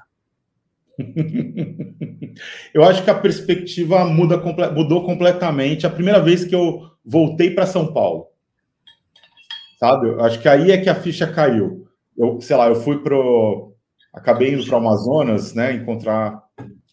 eu 2.74 2.84
acho 2.84 3.04
que 3.04 3.10
a 3.12 3.14
perspectiva 3.14 4.04
muda, 4.04 4.36
mudou 4.72 5.06
completamente 5.06 5.86
a 5.86 5.92
primeira 5.92 6.20
vez 6.20 6.44
que 6.44 6.56
eu 6.56 6.90
voltei 7.06 7.52
para 7.52 7.68
São 7.68 7.94
Paulo. 7.94 8.30
Sabe? 9.80 10.08
Eu 10.08 10.22
acho 10.22 10.42
que 10.42 10.50
aí 10.50 10.72
é 10.72 10.82
que 10.82 10.90
a 10.90 10.96
ficha 10.96 11.32
caiu. 11.32 11.88
Eu, 12.18 12.42
sei 12.42 12.58
lá, 12.58 12.68
eu 12.68 12.76
fui 12.76 12.98
pro. 12.98 13.76
Acabei 14.12 14.56
indo 14.56 14.66
para 14.66 14.80
Amazonas, 14.80 15.54
né? 15.54 15.72
Encontrar 15.76 16.42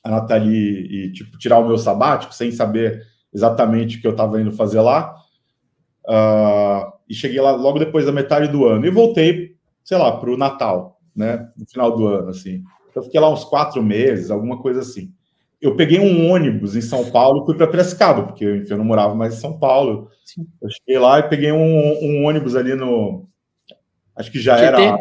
a 0.04 0.10
Nathalie 0.10 1.06
e 1.06 1.12
tipo, 1.12 1.38
tirar 1.38 1.58
o 1.58 1.66
meu 1.66 1.78
sabático, 1.78 2.34
sem 2.34 2.52
saber 2.52 3.00
exatamente 3.32 3.96
o 3.96 4.00
que 4.02 4.06
eu 4.06 4.12
estava 4.12 4.38
indo 4.38 4.52
fazer 4.52 4.82
lá. 4.82 5.14
Uh, 6.06 6.60
e 7.11 7.14
cheguei 7.14 7.40
lá 7.40 7.50
logo 7.50 7.81
depois 7.81 8.07
da 8.07 8.12
metade 8.12 8.47
do 8.47 8.64
ano. 8.64 8.87
E 8.87 8.90
voltei, 8.90 9.57
sei 9.83 9.99
lá, 9.99 10.12
para 10.12 10.31
o 10.31 10.37
Natal, 10.37 11.00
né? 11.14 11.50
No 11.57 11.67
final 11.67 11.97
do 11.97 12.07
ano, 12.07 12.29
assim. 12.29 12.62
Eu 12.95 13.02
fiquei 13.02 13.19
lá 13.19 13.29
uns 13.29 13.45
quatro 13.45 13.83
meses, 13.83 14.31
alguma 14.31 14.62
coisa 14.62 14.81
assim. 14.81 15.12
Eu 15.61 15.75
peguei 15.75 15.99
um 15.99 16.31
ônibus 16.31 16.76
em 16.76 16.81
São 16.81 17.11
Paulo 17.11 17.43
e 17.43 17.47
fui 17.47 17.57
para 17.57 17.67
Piracicaba, 17.67 18.23
porque 18.23 18.59
enfim, 18.59 18.71
eu 18.71 18.79
não 18.79 18.85
morava 18.85 19.12
mais 19.12 19.35
em 19.35 19.40
São 19.40 19.59
Paulo. 19.59 20.09
Sim. 20.25 20.47
Eu 20.62 20.71
cheguei 20.71 20.99
lá 21.00 21.19
e 21.19 21.25
peguei 21.25 21.50
um, 21.50 21.59
um, 21.59 22.25
ônibus 22.25 22.55
ali 22.55 22.75
no. 22.76 23.29
Acho 24.14 24.31
que 24.31 24.38
já 24.38 24.57
GT? 24.57 24.67
era. 24.67 24.99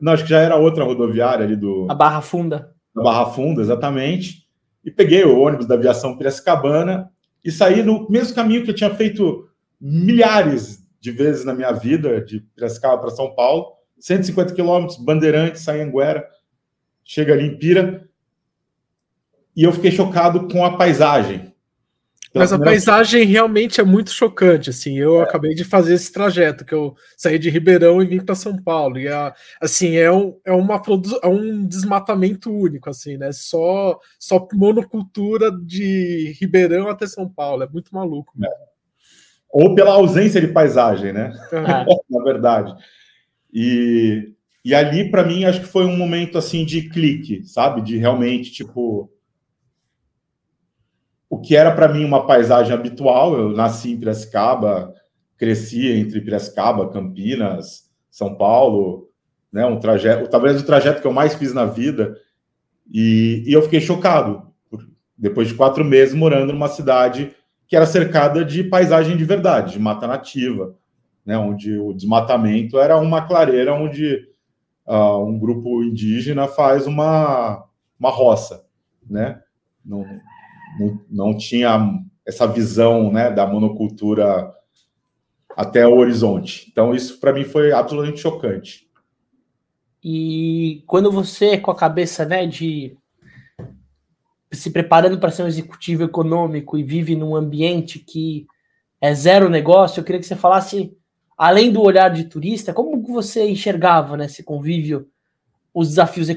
Não, 0.00 0.12
acho 0.12 0.24
que 0.24 0.30
já 0.30 0.40
era 0.40 0.56
outra 0.56 0.82
rodoviária 0.82 1.44
ali 1.44 1.56
do. 1.56 1.86
A 1.90 1.94
Barra 1.94 2.22
Funda. 2.22 2.72
A 2.96 3.02
Barra 3.02 3.26
Funda, 3.26 3.60
exatamente. 3.60 4.44
E 4.82 4.90
peguei 4.90 5.24
o 5.24 5.38
ônibus 5.38 5.66
da 5.66 5.74
aviação 5.74 6.16
Piracicabana 6.16 7.10
e 7.44 7.52
saí 7.52 7.82
no 7.82 8.08
mesmo 8.08 8.34
caminho 8.34 8.64
que 8.64 8.70
eu 8.70 8.74
tinha 8.74 8.94
feito 8.94 9.46
milhares 9.80 10.83
de 11.04 11.10
vezes 11.10 11.44
na 11.44 11.52
minha 11.52 11.70
vida, 11.70 12.24
de 12.24 12.40
Piracicaba 12.56 12.96
para 12.96 13.10
São 13.10 13.34
Paulo. 13.34 13.74
150 14.00 14.54
quilômetros, 14.54 14.96
Bandeirantes, 14.96 15.60
Sayanguera 15.60 16.26
chega 17.04 17.34
ali 17.34 17.44
em 17.44 17.58
Pira, 17.58 18.08
e 19.54 19.64
eu 19.64 19.72
fiquei 19.72 19.90
chocado 19.90 20.48
com 20.48 20.64
a 20.64 20.78
paisagem. 20.78 21.52
Mas 22.34 22.54
a 22.54 22.58
paisagem 22.58 23.24
realmente 23.24 23.82
é 23.82 23.84
muito 23.84 24.10
chocante, 24.10 24.70
assim. 24.70 24.98
Eu 24.98 25.20
é. 25.20 25.22
acabei 25.22 25.54
de 25.54 25.62
fazer 25.62 25.94
esse 25.94 26.10
trajeto, 26.10 26.64
que 26.64 26.74
eu 26.74 26.96
saí 27.16 27.38
de 27.38 27.50
Ribeirão 27.50 28.02
e 28.02 28.06
vim 28.06 28.24
para 28.24 28.34
São 28.34 28.56
Paulo. 28.60 28.98
E 28.98 29.06
a, 29.06 29.32
assim, 29.60 29.96
é 29.96 30.10
um, 30.10 30.36
é, 30.44 30.52
uma 30.52 30.82
é 31.22 31.28
um 31.28 31.64
desmatamento 31.64 32.50
único, 32.50 32.88
assim, 32.88 33.18
né? 33.18 33.30
Só, 33.30 34.00
só 34.18 34.48
monocultura 34.54 35.52
de 35.52 36.34
Ribeirão 36.40 36.88
até 36.88 37.06
São 37.06 37.28
Paulo. 37.28 37.62
É 37.62 37.68
muito 37.68 37.94
maluco. 37.94 38.32
É. 38.42 38.73
Ou 39.54 39.72
pela 39.72 39.92
ausência 39.92 40.40
de 40.40 40.48
paisagem, 40.48 41.12
né? 41.12 41.32
Na 42.10 42.24
verdade. 42.24 42.74
E, 43.52 44.34
e 44.64 44.74
ali, 44.74 45.08
para 45.12 45.22
mim, 45.22 45.44
acho 45.44 45.60
que 45.60 45.66
foi 45.66 45.84
um 45.84 45.96
momento 45.96 46.36
assim 46.36 46.64
de 46.64 46.88
clique, 46.88 47.44
sabe? 47.44 47.80
De 47.80 47.96
realmente, 47.96 48.50
tipo. 48.50 49.08
O 51.30 51.40
que 51.40 51.54
era 51.54 51.70
para 51.70 51.86
mim 51.86 52.04
uma 52.04 52.26
paisagem 52.26 52.74
habitual, 52.74 53.38
eu 53.38 53.50
nasci 53.50 53.92
em 53.92 53.96
Piracicaba, 53.96 54.92
cresci 55.36 55.86
entre 55.88 56.20
Piracicaba, 56.20 56.90
Campinas, 56.90 57.88
São 58.10 58.36
Paulo, 58.36 59.08
né? 59.52 59.64
Um 59.64 59.78
trajeto, 59.78 60.28
talvez 60.28 60.60
o 60.60 60.66
trajeto 60.66 61.00
que 61.00 61.06
eu 61.06 61.12
mais 61.12 61.32
fiz 61.36 61.54
na 61.54 61.64
vida, 61.64 62.16
e, 62.92 63.44
e 63.46 63.52
eu 63.52 63.62
fiquei 63.62 63.80
chocado 63.80 64.52
depois 65.16 65.46
de 65.46 65.54
quatro 65.54 65.84
meses 65.84 66.12
morando 66.12 66.52
numa 66.52 66.68
cidade 66.68 67.32
que 67.66 67.76
era 67.76 67.86
cercada 67.86 68.44
de 68.44 68.64
paisagem 68.64 69.16
de 69.16 69.24
verdade, 69.24 69.72
de 69.72 69.78
mata 69.78 70.06
nativa, 70.06 70.74
né? 71.24 71.36
Onde 71.38 71.78
o 71.78 71.92
desmatamento 71.92 72.78
era 72.78 72.96
uma 72.98 73.22
clareira 73.22 73.74
onde 73.74 74.28
uh, 74.86 75.24
um 75.24 75.38
grupo 75.38 75.82
indígena 75.82 76.46
faz 76.46 76.86
uma, 76.86 77.64
uma 77.98 78.10
roça, 78.10 78.64
né? 79.08 79.40
Não, 79.84 80.04
não, 80.78 81.00
não 81.10 81.36
tinha 81.36 81.78
essa 82.26 82.46
visão 82.46 83.12
né, 83.12 83.30
da 83.30 83.46
monocultura 83.46 84.52
até 85.56 85.86
o 85.86 85.96
horizonte. 85.96 86.68
Então, 86.70 86.94
isso 86.94 87.20
para 87.20 87.32
mim 87.32 87.44
foi 87.44 87.72
absolutamente 87.72 88.20
chocante. 88.20 88.88
E 90.02 90.82
quando 90.86 91.10
você, 91.10 91.58
com 91.58 91.70
a 91.70 91.76
cabeça 91.76 92.24
né, 92.24 92.46
de 92.46 92.96
se 94.54 94.70
preparando 94.70 95.18
para 95.18 95.30
ser 95.30 95.42
um 95.42 95.48
executivo 95.48 96.04
econômico 96.04 96.78
e 96.78 96.82
vive 96.82 97.16
num 97.16 97.34
ambiente 97.34 97.98
que 97.98 98.46
é 99.00 99.14
zero 99.14 99.48
negócio, 99.48 100.00
eu 100.00 100.04
queria 100.04 100.20
que 100.20 100.26
você 100.26 100.36
falasse 100.36 100.96
além 101.36 101.70
do 101.72 101.82
olhar 101.82 102.08
de 102.08 102.24
turista, 102.24 102.72
como 102.72 103.02
você 103.02 103.48
enxergava 103.48 104.16
nesse 104.16 104.42
né, 104.42 104.46
convívio 104.46 105.08
os 105.74 105.88
desafios 105.88 106.28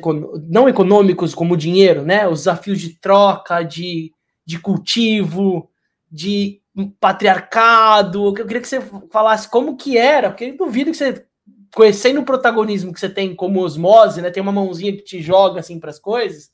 não 0.50 0.68
econômicos 0.68 1.36
como 1.36 1.54
o 1.54 1.58
dinheiro, 1.58 2.02
né? 2.02 2.28
Os 2.28 2.40
desafios 2.40 2.82
de 2.82 2.96
troca, 2.96 3.62
de, 3.62 4.12
de 4.44 4.58
cultivo, 4.58 5.70
de 6.12 6.60
patriarcado. 7.00 8.36
Eu 8.36 8.48
queria 8.48 8.62
que 8.62 8.68
você 8.68 8.82
falasse 9.12 9.48
como 9.48 9.78
que 9.78 9.96
era, 9.96 10.32
porque 10.32 10.46
eu 10.46 10.58
duvido 10.58 10.90
que 10.90 10.98
você, 10.98 11.24
conhecendo 11.76 12.22
o 12.22 12.26
protagonismo 12.26 12.92
que 12.92 13.00
você 13.00 13.08
tem 13.08 13.36
como 13.36 13.62
osmose, 13.62 14.24
né? 14.24 14.32
Tem 14.32 14.42
uma 14.42 14.52
mãozinha 14.52 14.92
que 14.94 15.04
te 15.04 15.22
joga 15.22 15.60
assim 15.60 15.80
para 15.80 15.92
as 15.92 16.00
coisas. 16.00 16.50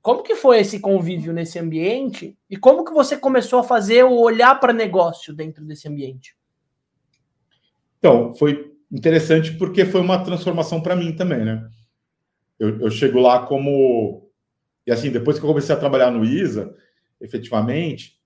Como 0.00 0.22
que 0.22 0.34
foi 0.34 0.60
esse 0.60 0.80
convívio 0.80 1.32
nesse 1.32 1.58
ambiente 1.58 2.36
e 2.48 2.56
como 2.56 2.84
que 2.84 2.92
você 2.92 3.16
começou 3.16 3.58
a 3.58 3.64
fazer 3.64 4.04
o 4.04 4.20
olhar 4.20 4.58
para 4.58 4.72
negócio 4.72 5.34
dentro 5.34 5.64
desse 5.64 5.88
ambiente? 5.88 6.36
Então, 7.98 8.32
foi 8.34 8.72
interessante 8.90 9.52
porque 9.56 9.84
foi 9.84 10.00
uma 10.00 10.22
transformação 10.22 10.80
para 10.80 10.96
mim 10.96 11.14
também, 11.14 11.44
né? 11.44 11.68
Eu, 12.58 12.80
eu, 12.80 12.90
chego 12.90 13.20
lá 13.20 13.44
como. 13.46 14.28
E 14.86 14.90
assim, 14.90 15.10
depois 15.10 15.38
que 15.38 15.44
eu 15.44 15.48
comecei 15.48 15.74
a 15.74 15.78
trabalhar 15.78 16.10
no 16.10 16.24
ISA, 16.24 16.74
efetivamente, 17.20 18.18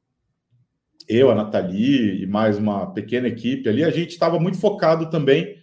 eu, 1.08 1.30
a 1.30 1.34
Nathalie 1.34 2.22
e 2.22 2.26
mais 2.26 2.56
uma 2.58 2.92
pequena 2.92 3.28
equipe 3.28 3.68
ali, 3.68 3.82
a 3.82 3.90
gente 3.90 4.10
estava 4.10 4.38
muito 4.38 4.58
focado 4.58 5.10
também 5.10 5.56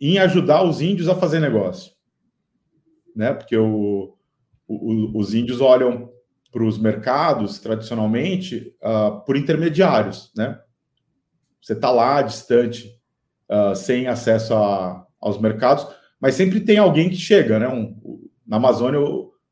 em 0.00 0.18
ajudar 0.18 0.62
os 0.62 0.80
índios 0.80 1.08
a 1.08 1.14
fazer 1.14 1.40
negócio. 1.40 1.92
Né? 3.14 3.32
Porque 3.32 3.56
o, 3.56 4.16
os 5.14 5.34
índios 5.34 5.60
olham 5.60 6.10
para 6.52 6.64
os 6.64 6.78
mercados, 6.78 7.58
tradicionalmente, 7.58 8.74
uh, 8.82 9.24
por 9.24 9.36
intermediários. 9.36 10.32
Né? 10.36 10.58
Você 11.60 11.72
está 11.72 11.90
lá, 11.90 12.22
distante, 12.22 12.88
uh, 13.48 13.74
sem 13.74 14.06
acesso 14.06 14.54
a, 14.54 15.06
aos 15.20 15.40
mercados, 15.40 15.86
mas 16.20 16.34
sempre 16.34 16.60
tem 16.60 16.78
alguém 16.78 17.08
que 17.08 17.16
chega, 17.16 17.58
né? 17.58 17.68
Um, 17.68 18.20
na 18.46 18.56
Amazônia, 18.56 19.00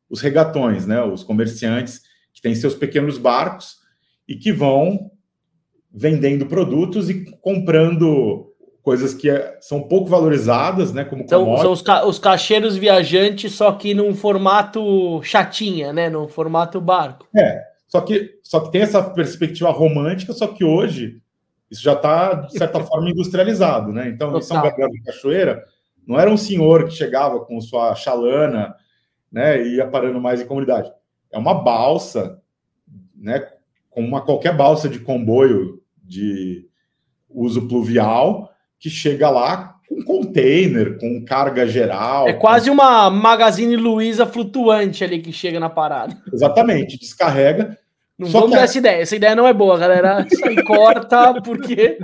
os 0.08 0.20
regatões, 0.20 0.86
né? 0.86 1.02
Os 1.02 1.22
comerciantes 1.22 2.02
que 2.32 2.42
têm 2.42 2.54
seus 2.54 2.74
pequenos 2.74 3.16
barcos 3.18 3.78
e 4.26 4.36
que 4.36 4.52
vão 4.52 5.10
vendendo 5.90 6.46
produtos 6.46 7.08
e 7.08 7.24
comprando 7.40 8.47
coisas 8.88 9.12
que 9.12 9.28
é, 9.28 9.58
são 9.60 9.82
pouco 9.82 10.08
valorizadas, 10.08 10.94
né? 10.94 11.04
Como 11.04 11.28
são, 11.28 11.58
são 11.58 11.72
os, 11.72 11.82
ca 11.82 12.06
os 12.06 12.18
cacheiros 12.18 12.74
viajantes, 12.74 13.52
só 13.52 13.70
que 13.72 13.92
num 13.92 14.14
formato 14.14 15.22
chatinha, 15.22 15.92
né? 15.92 16.08
Num 16.08 16.26
formato 16.26 16.80
barco. 16.80 17.28
É, 17.36 17.64
só 17.86 18.00
que, 18.00 18.38
só 18.42 18.60
que 18.60 18.72
tem 18.72 18.80
essa 18.80 19.02
perspectiva 19.02 19.70
romântica, 19.70 20.32
só 20.32 20.46
que 20.46 20.64
hoje 20.64 21.20
isso 21.70 21.82
já 21.82 21.92
está, 21.92 22.32
de 22.32 22.56
certa 22.56 22.80
forma, 22.82 23.10
industrializado, 23.10 23.92
né? 23.92 24.08
Então, 24.08 24.28
Total. 24.28 24.40
em 24.40 24.44
São 24.44 24.62
Gabriel 24.62 24.88
de 24.88 25.02
Cachoeira, 25.02 25.62
não 26.06 26.18
era 26.18 26.30
um 26.30 26.38
senhor 26.38 26.86
que 26.86 26.94
chegava 26.94 27.40
com 27.40 27.60
sua 27.60 27.94
chalana, 27.94 28.74
né, 29.30 29.62
e 29.62 29.76
ia 29.76 29.86
parando 29.86 30.18
mais 30.18 30.40
em 30.40 30.46
comunidade. 30.46 30.90
É 31.30 31.36
uma 31.36 31.52
balsa, 31.52 32.40
né, 33.14 33.46
como 33.90 34.08
uma 34.08 34.22
qualquer 34.22 34.56
balsa 34.56 34.88
de 34.88 34.98
comboio 34.98 35.82
de 36.02 36.66
uso 37.28 37.68
pluvial, 37.68 38.50
que 38.78 38.88
chega 38.88 39.28
lá 39.28 39.78
com 39.88 40.02
container, 40.02 40.98
com 40.98 41.24
carga 41.24 41.66
geral. 41.66 42.28
É 42.28 42.34
quase 42.34 42.70
uma 42.70 43.10
Magazine 43.10 43.74
Luiza 43.76 44.26
flutuante 44.26 45.02
ali 45.02 45.20
que 45.20 45.32
chega 45.32 45.58
na 45.58 45.70
parada. 45.70 46.16
Exatamente, 46.32 46.98
descarrega 46.98 47.78
Não 48.18 48.28
Só 48.28 48.40
vamos 48.40 48.56
dar 48.56 48.64
essa 48.64 48.78
ideia. 48.78 49.02
Essa 49.02 49.16
ideia 49.16 49.34
não 49.34 49.46
é 49.46 49.52
boa, 49.52 49.78
galera. 49.78 50.26
Isso 50.30 50.44
aí 50.46 50.62
corta, 50.62 51.40
porque 51.42 51.98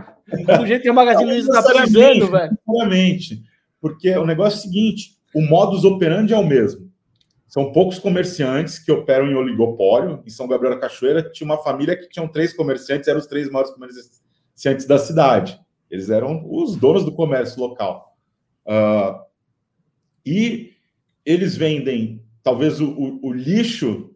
do 0.58 0.66
jeito 0.66 0.82
que 0.82 0.90
o 0.90 0.94
Magazine 0.94 1.30
Luiza 1.30 1.50
está 1.50 1.62
precisando, 1.62 2.30
velho. 2.30 2.58
Exatamente. 2.68 3.42
Porque 3.80 4.16
o 4.16 4.24
negócio 4.24 4.56
é 4.56 4.60
o 4.60 4.62
seguinte: 4.62 5.10
o 5.34 5.42
modus 5.42 5.84
operandi 5.84 6.32
é 6.32 6.38
o 6.38 6.46
mesmo. 6.46 6.90
São 7.46 7.70
poucos 7.70 7.98
comerciantes 7.98 8.78
que 8.80 8.90
operam 8.90 9.30
em 9.30 9.34
oligopólio. 9.34 10.22
Em 10.26 10.30
São 10.30 10.48
Gabriel 10.48 10.74
da 10.74 10.80
Cachoeira 10.80 11.22
tinha 11.30 11.44
uma 11.44 11.62
família 11.62 11.96
que 11.96 12.08
tinham 12.08 12.26
três 12.26 12.52
comerciantes, 12.52 13.06
eram 13.06 13.20
os 13.20 13.26
três 13.26 13.48
maiores 13.48 13.72
comerciantes 13.72 14.86
da 14.86 14.98
cidade. 14.98 15.60
Eles 15.94 16.10
eram 16.10 16.44
os 16.50 16.74
donos 16.74 17.04
do 17.04 17.14
comércio 17.14 17.60
local. 17.60 18.16
Uh, 18.66 19.22
e 20.26 20.72
eles 21.24 21.56
vendem 21.56 22.20
talvez 22.42 22.80
o, 22.80 22.90
o, 22.90 23.28
o 23.28 23.32
lixo 23.32 24.12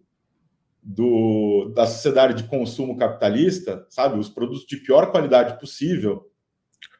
do, 0.83 1.71
da 1.77 1.87
sociedade 1.87 2.43
de 2.43 2.49
consumo 2.49 2.97
capitalista, 2.97 3.87
sabe? 3.89 4.19
Os 4.19 4.29
produtos 4.29 4.67
de 4.67 4.79
pior 4.79 5.13
qualidade 5.13 5.61
possível. 5.61 6.29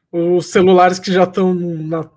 Os 0.09 0.45
celulares 0.45 0.97
que 0.97 1.11
já 1.11 1.23
estão 1.23 1.53
na 1.53 2.09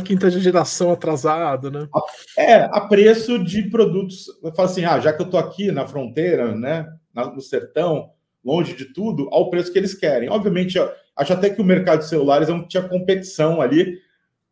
15 0.00 0.38
geração 0.38 0.92
atrasado, 0.92 1.70
né? 1.70 1.88
É, 2.36 2.64
a 2.64 2.82
preço 2.82 3.42
de 3.42 3.70
produtos. 3.70 4.26
Eu 4.42 4.52
falo 4.52 4.68
assim, 4.68 4.84
ah, 4.84 5.00
já 5.00 5.14
que 5.14 5.22
eu 5.22 5.26
estou 5.26 5.40
aqui 5.40 5.72
na 5.72 5.86
fronteira, 5.86 6.54
né? 6.54 6.86
No 7.14 7.40
sertão, 7.40 8.10
longe 8.44 8.76
de 8.76 8.92
tudo, 8.92 9.30
ao 9.32 9.48
preço 9.48 9.72
que 9.72 9.78
eles 9.78 9.94
querem. 9.94 10.28
Obviamente, 10.28 10.78
acho 11.16 11.32
até 11.32 11.50
que 11.50 11.60
o 11.60 11.64
mercado 11.64 12.00
de 12.00 12.08
celulares 12.08 12.48
é 12.48 12.52
um, 12.52 12.66
tinha 12.66 12.88
competição 12.88 13.60
ali, 13.60 13.98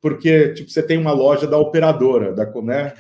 porque 0.01 0.55
tipo, 0.55 0.71
você 0.71 0.83
tem 0.83 0.99
uma 0.99 1.13
loja 1.13 1.47
da 1.47 1.59
operadora, 1.59 2.33
da, 2.33 2.47
né? 2.63 2.95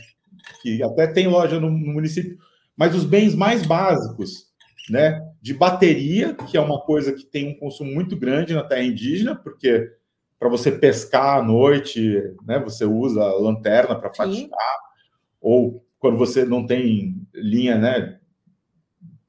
Que 0.62 0.82
até 0.82 1.06
tem 1.06 1.28
loja 1.28 1.60
no, 1.60 1.70
no 1.70 1.92
município 1.92 2.38
mas 2.80 2.94
os 2.94 3.04
bens 3.04 3.34
mais 3.34 3.66
básicos, 3.66 4.46
né, 4.88 5.20
de 5.42 5.52
bateria, 5.52 6.32
que 6.32 6.56
é 6.56 6.60
uma 6.62 6.80
coisa 6.80 7.12
que 7.12 7.26
tem 7.26 7.46
um 7.46 7.58
consumo 7.58 7.92
muito 7.92 8.16
grande 8.16 8.54
na 8.54 8.64
terra 8.64 8.82
indígena, 8.82 9.36
porque 9.36 9.92
para 10.38 10.48
você 10.48 10.72
pescar 10.72 11.40
à 11.40 11.42
noite, 11.42 12.00
né, 12.42 12.58
você 12.58 12.86
usa 12.86 13.22
lanterna 13.34 13.94
para 13.94 14.14
fatiar, 14.14 14.48
ou 15.38 15.84
quando 15.98 16.16
você 16.16 16.46
não 16.46 16.66
tem 16.66 17.20
linha, 17.34 17.76
né, 17.76 18.18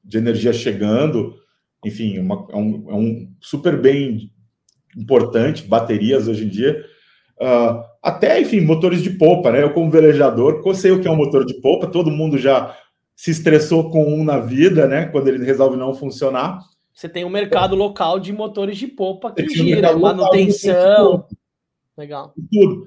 de 0.02 0.16
energia 0.16 0.54
chegando, 0.54 1.38
enfim, 1.84 2.18
uma, 2.18 2.46
é, 2.50 2.56
um, 2.56 2.90
é, 2.90 2.94
um, 2.94 3.32
super 3.40 3.80
bem 3.80 4.30
importante, 4.96 5.64
baterias 5.64 6.28
hoje 6.28 6.44
em 6.44 6.48
dia. 6.48 6.84
Uh, 7.40 7.82
até, 8.02 8.40
enfim, 8.40 8.60
motores 8.60 9.02
de 9.02 9.10
polpa, 9.10 9.50
né? 9.50 9.62
Eu, 9.62 9.72
como 9.72 9.90
velejador, 9.90 10.62
sei 10.74 10.92
o 10.92 11.00
que 11.00 11.08
é 11.08 11.10
um 11.10 11.16
motor 11.16 11.44
de 11.44 11.54
polpa, 11.60 11.86
todo 11.86 12.10
mundo 12.10 12.38
já 12.38 12.76
se 13.16 13.30
estressou 13.30 13.90
com 13.90 14.04
um 14.04 14.24
na 14.24 14.38
vida, 14.38 14.86
né? 14.86 15.06
Quando 15.06 15.28
ele 15.28 15.44
resolve 15.44 15.76
não 15.76 15.94
funcionar. 15.94 16.58
Você 16.92 17.08
tem 17.08 17.24
um 17.24 17.30
mercado 17.30 17.74
local 17.74 18.20
de 18.20 18.32
motores 18.32 18.76
de 18.76 18.86
popa 18.86 19.32
que 19.32 19.48
gira, 19.48 19.96
um 19.96 20.00
manutenção. 20.00 21.26
Legal. 21.96 22.34
Tudo. 22.50 22.86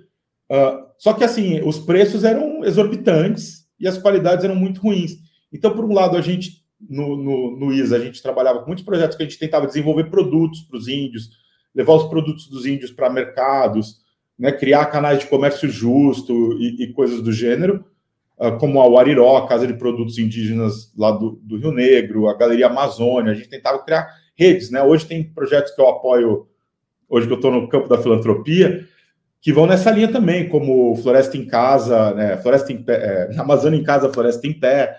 Uh, 0.51 0.86
só 0.97 1.13
que 1.13 1.23
assim, 1.23 1.62
os 1.62 1.79
preços 1.79 2.23
eram 2.23 2.63
exorbitantes 2.63 3.65
e 3.79 3.88
as 3.88 3.97
qualidades 3.97 4.45
eram 4.45 4.55
muito 4.55 4.81
ruins. 4.81 5.13
Então, 5.51 5.71
por 5.75 5.86
um 5.86 5.93
lado, 5.93 6.17
a 6.17 6.21
gente, 6.21 6.64
no, 6.89 7.15
no, 7.15 7.58
no 7.58 7.74
ISA, 7.74 7.98
a 7.98 8.00
gente 8.00 8.21
trabalhava 8.21 8.60
com 8.60 8.67
muitos 8.67 8.86
projetos 8.86 9.15
que 9.15 9.24
a 9.24 9.26
gente 9.26 9.39
tentava 9.39 9.67
desenvolver 9.67 10.06
produtos 10.06 10.62
para 10.62 10.78
os 10.78 10.88
índios, 10.88 11.30
levar 11.74 11.93
os 11.93 12.10
produtos 12.10 12.48
dos 12.48 12.65
índios 12.65 12.91
para 12.91 13.10
mercados, 13.10 14.04
né, 14.38 14.52
criar 14.52 14.86
canais 14.88 15.19
de 15.19 15.28
comércio 15.28 15.69
justo 15.69 16.54
e, 16.60 16.84
e 16.84 16.93
coisas 16.93 17.21
do 17.21 17.32
gênero. 17.32 17.86
Ah, 18.38 18.52
como 18.52 18.82
a 18.82 18.88
Wariró, 18.88 19.38
a 19.38 19.48
Casa 19.48 19.65
de 19.65 19.74
Produtos 19.74 20.17
Indígenas 20.17 20.91
lá 20.98 21.12
do, 21.12 21.39
do, 21.41 21.58
Rio 21.58 21.71
Negro, 21.71 22.28
a 22.28 22.34
Galeria 22.34 22.67
Amazônia, 22.67 23.32
a 23.32 23.36
gente 23.36 23.48
tentava 23.48 23.80
criar 23.80 24.08
redes, 24.36 24.69
né? 24.69 24.84
Hoje 24.84 25.06
tem 25.06 25.24
projetos 25.24 25.74
que 25.74 25.82
eu 25.82 25.88
apoio, 25.88 26.48
hoje 27.08 27.28
que 27.28 27.34
eu 27.34 27.38
estou 27.38 27.52
no 27.52 27.69
campo 27.69 27.88
da 27.88 27.98
filantropia, 27.98 28.86
que 29.39 29.54
vão 29.54 29.65
nessa 29.65 29.89
linha 29.89 30.12
também, 30.12 30.50
como 30.50 30.95
Floresta 30.98 31.38
em 31.38 31.45
Casa, 31.45 32.13
né? 32.13 32.36
Floresta 32.38 32.74
em 32.74 32.84
Pé, 32.84 33.30
é, 33.32 33.36
Amazônia 33.39 33.80
em 33.80 33.84
Casa, 33.84 34.12
Floresta 34.12 34.45
em 34.45 34.54
Pé, 34.54 34.98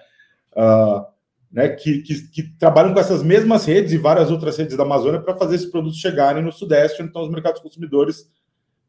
uh, 0.52 1.04
né? 1.50 1.68
Que, 1.68 2.02
que, 2.02 2.28
que, 2.28 2.42
trabalham 2.58 2.92
com 2.92 3.00
essas 3.00 3.22
mesmas 3.22 3.64
redes 3.64 3.92
e 3.92 3.98
várias 3.98 4.30
outras 4.30 4.56
redes 4.56 4.76
da 4.76 4.82
Amazônia 4.82 5.20
para 5.20 5.36
fazer 5.36 5.56
esses 5.56 5.70
produtos 5.70 5.98
chegarem 5.98 6.42
no 6.42 6.52
Sudeste, 6.52 7.02
estão 7.02 7.22
os 7.22 7.30
mercados 7.30 7.60
consumidores 7.60 8.28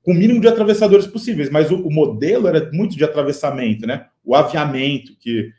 com 0.04 0.12
o 0.12 0.16
mínimo 0.16 0.40
de 0.40 0.48
atravessadores 0.48 1.06
possíveis, 1.06 1.50
mas 1.50 1.70
o, 1.70 1.76
o, 1.76 1.92
modelo 1.92 2.48
era 2.48 2.70
muito 2.72 2.96
de 2.96 3.04
atravessamento, 3.04 3.86
né? 3.86 4.06
O 4.24 4.36
aviamento 4.36 5.14
que, 5.20 5.52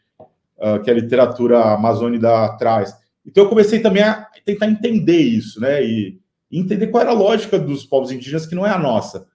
uh, 0.58 0.82
que 0.82 0.90
a 0.90 0.94
literatura 0.94 1.74
amazônica 1.74 2.56
traz. 2.58 2.94
Então 3.26 3.44
eu 3.44 3.48
comecei 3.50 3.80
também 3.80 4.02
a 4.02 4.26
tentar 4.46 4.66
entender 4.66 5.20
isso, 5.20 5.60
né? 5.60 5.84
E, 5.84 6.18
e 6.50 6.58
entender 6.58 6.86
qual 6.86 7.02
era 7.02 7.10
a 7.10 7.14
lógica 7.14 7.58
dos 7.58 7.84
povos 7.84 8.10
indígenas 8.10 8.46
que 8.46 8.54
não 8.54 8.66
é 8.66 8.70
a 8.70 8.78
nossa. 8.78 9.26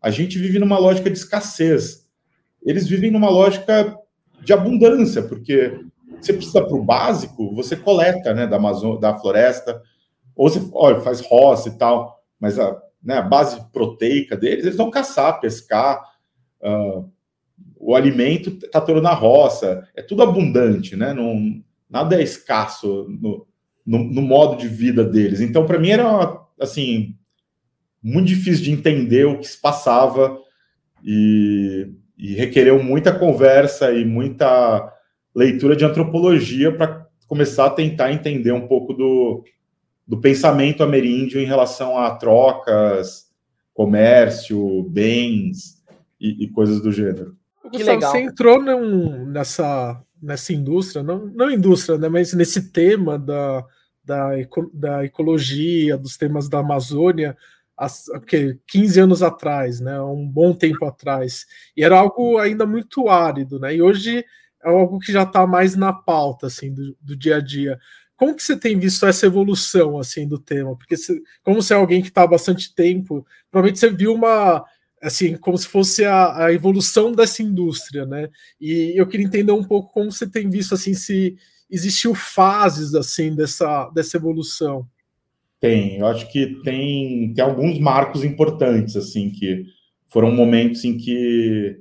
A 0.00 0.08
gente 0.08 0.38
vive 0.38 0.60
numa 0.60 0.78
lógica 0.78 1.10
de 1.10 1.18
escassez. 1.18 2.06
Eles 2.62 2.86
vivem 2.86 3.10
numa 3.10 3.28
lógica 3.28 3.96
de 4.40 4.52
abundância, 4.52 5.22
porque 5.22 5.80
você 6.20 6.32
precisa 6.32 6.64
para 6.64 6.76
o 6.76 6.84
básico, 6.84 7.54
você 7.54 7.76
coleta, 7.76 8.34
né, 8.34 8.46
da 8.46 8.56
Amazônia, 8.56 9.00
da 9.00 9.18
floresta, 9.18 9.82
ou 10.36 10.48
você 10.48 10.60
olha, 10.72 11.00
faz 11.00 11.20
roça 11.20 11.68
e 11.68 11.78
tal, 11.78 12.22
mas 12.38 12.58
a 12.58 12.80
né, 13.02 13.16
a 13.16 13.22
base 13.22 13.60
proteica 13.72 14.36
deles, 14.36 14.64
eles 14.64 14.76
vão 14.76 14.90
caçar, 14.90 15.40
pescar, 15.40 16.02
uh, 16.60 17.10
o 17.76 17.94
alimento 17.94 18.50
está 18.62 18.80
todo 18.80 19.00
na 19.00 19.14
roça, 19.14 19.88
é 19.96 20.02
tudo 20.02 20.22
abundante, 20.22 20.96
né? 20.96 21.14
Não, 21.14 21.62
nada 21.88 22.20
é 22.20 22.22
escasso 22.22 23.06
no, 23.08 23.46
no, 23.86 24.04
no 24.04 24.22
modo 24.22 24.56
de 24.56 24.68
vida 24.68 25.02
deles. 25.02 25.40
Então, 25.40 25.66
para 25.66 25.78
mim, 25.78 25.90
era 25.90 26.38
assim 26.60 27.16
muito 28.02 28.28
difícil 28.28 28.64
de 28.64 28.72
entender 28.72 29.26
o 29.26 29.38
que 29.38 29.46
se 29.46 29.58
passava 29.58 30.38
e, 31.02 31.90
e 32.18 32.34
requereu 32.34 32.82
muita 32.82 33.18
conversa 33.18 33.92
e 33.92 34.04
muita 34.04 34.92
leitura 35.34 35.76
de 35.76 35.84
antropologia 35.84 36.74
para 36.74 37.06
começar 37.26 37.66
a 37.66 37.70
tentar 37.70 38.12
entender 38.12 38.52
um 38.52 38.66
pouco 38.66 38.92
do, 38.92 39.44
do 40.06 40.20
pensamento 40.20 40.82
ameríndio 40.82 41.40
em 41.40 41.46
relação 41.46 41.96
a 41.96 42.10
trocas, 42.16 43.30
comércio, 43.72 44.82
bens 44.90 45.82
e, 46.20 46.44
e 46.44 46.48
coisas 46.48 46.80
do 46.80 46.90
gênero. 46.90 47.36
Que 47.70 47.78
Gustavo, 47.78 47.90
legal. 47.90 48.12
Você 48.12 48.18
entrou 48.18 48.60
num, 48.60 49.26
nessa, 49.26 50.02
nessa 50.20 50.52
indústria, 50.52 51.02
não, 51.02 51.26
não 51.26 51.50
indústria, 51.50 51.96
né, 51.96 52.08
mas 52.08 52.32
nesse 52.32 52.72
tema 52.72 53.18
da, 53.18 53.64
da, 54.04 54.30
da 54.72 55.04
ecologia, 55.04 55.96
dos 55.96 56.16
temas 56.16 56.48
da 56.48 56.58
Amazônia, 56.58 57.36
que 58.26 58.58
15 58.66 59.00
anos 59.00 59.22
atrás, 59.22 59.80
né, 59.80 60.00
um 60.02 60.26
bom 60.26 60.52
tempo 60.52 60.84
atrás, 60.84 61.46
e 61.76 61.84
era 61.84 61.98
algo 61.98 62.38
ainda 62.38 62.66
muito 62.66 63.08
árido, 63.08 63.58
né, 63.60 63.76
e 63.76 63.80
hoje 63.80 64.24
é 64.64 64.68
algo 64.68 64.98
que 64.98 65.12
já 65.12 65.22
está 65.22 65.46
mais 65.46 65.76
na 65.76 65.92
pauta, 65.92 66.46
assim, 66.46 66.72
do, 66.72 66.96
do 67.00 67.16
dia 67.16 67.36
a 67.36 67.40
dia. 67.40 67.78
Como 68.16 68.34
que 68.34 68.42
você 68.42 68.56
tem 68.56 68.78
visto 68.78 69.06
essa 69.06 69.26
evolução 69.26 69.98
assim 69.98 70.28
do 70.28 70.38
tema? 70.38 70.76
Porque 70.76 70.96
se, 70.96 71.22
como 71.42 71.62
você 71.62 71.72
é 71.72 71.76
alguém 71.76 72.02
que 72.02 72.08
está 72.08 72.22
há 72.22 72.26
bastante 72.26 72.74
tempo, 72.74 73.26
provavelmente 73.50 73.78
você 73.78 73.90
viu 73.90 74.14
uma 74.14 74.64
assim 75.02 75.34
como 75.38 75.56
se 75.56 75.66
fosse 75.66 76.04
a, 76.04 76.44
a, 76.44 76.52
evolução 76.52 77.12
dessa 77.12 77.42
indústria, 77.42 78.04
né? 78.04 78.28
E 78.60 78.92
eu 78.94 79.06
queria 79.06 79.24
entender 79.24 79.52
um 79.52 79.64
pouco 79.64 79.90
como 79.94 80.12
você 80.12 80.28
tem 80.28 80.50
visto 80.50 80.74
assim 80.74 80.92
se 80.92 81.34
existiu 81.70 82.14
fases 82.14 82.94
assim 82.94 83.34
dessa 83.34 83.88
dessa 83.94 84.18
evolução. 84.18 84.86
Tem, 85.58 85.98
eu 85.98 86.06
acho 86.06 86.30
que 86.30 86.60
tem, 86.62 87.32
tem 87.32 87.44
alguns 87.44 87.78
marcos 87.78 88.22
importantes 88.22 88.96
assim 88.96 89.30
que 89.30 89.64
foram 90.10 90.32
momentos 90.32 90.84
em 90.84 90.98
que, 90.98 91.80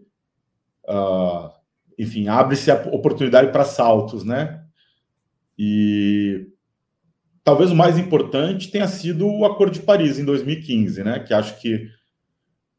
uh, 0.87 1.49
enfim, 1.99 2.29
abre-se 2.29 2.71
a 2.71 2.75
oportunidade 2.93 3.51
para 3.51 3.65
saltos, 3.65 4.23
né? 4.23 4.63
E 5.57 6.47
talvez 7.43 7.69
o 7.71 7.75
mais 7.75 7.99
importante 7.99 8.71
tenha 8.71 8.87
sido 8.87 9.27
o 9.27 9.43
Acordo 9.43 9.73
de 9.73 9.81
Paris 9.81 10.17
em 10.17 10.23
2015, 10.23 11.03
né? 11.03 11.19
Que 11.19 11.33
acho 11.33 11.59
que 11.59 11.89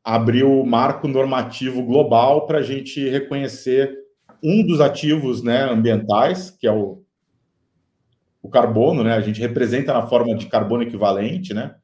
abriu 0.02 0.50
o 0.50 0.66
marco 0.66 1.06
normativo 1.06 1.84
global 1.84 2.46
para 2.46 2.60
a 2.60 2.62
gente 2.62 3.06
reconhecer 3.10 3.94
um 4.42 4.66
dos 4.66 4.80
ativos 4.80 5.42
né, 5.42 5.64
ambientais, 5.70 6.50
que 6.50 6.66
é 6.66 6.72
o, 6.72 7.02
o 8.42 8.48
carbono, 8.48 9.04
né? 9.04 9.12
A 9.12 9.20
gente 9.20 9.38
representa 9.38 9.92
na 9.92 10.06
forma 10.06 10.34
de 10.34 10.46
carbono 10.46 10.82
equivalente, 10.82 11.52
né? 11.52 11.74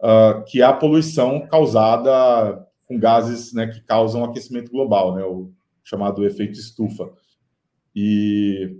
Uh, 0.00 0.42
que 0.46 0.62
é 0.62 0.64
a 0.64 0.72
poluição 0.72 1.46
causada 1.46 2.66
com 2.86 2.98
gases 2.98 3.52
né, 3.52 3.66
que 3.66 3.80
causam 3.80 4.24
aquecimento 4.24 4.70
global, 4.70 5.14
né? 5.14 5.22
O 5.22 5.52
chamado 5.86 6.26
efeito 6.26 6.58
estufa. 6.58 7.08
E 7.94 8.76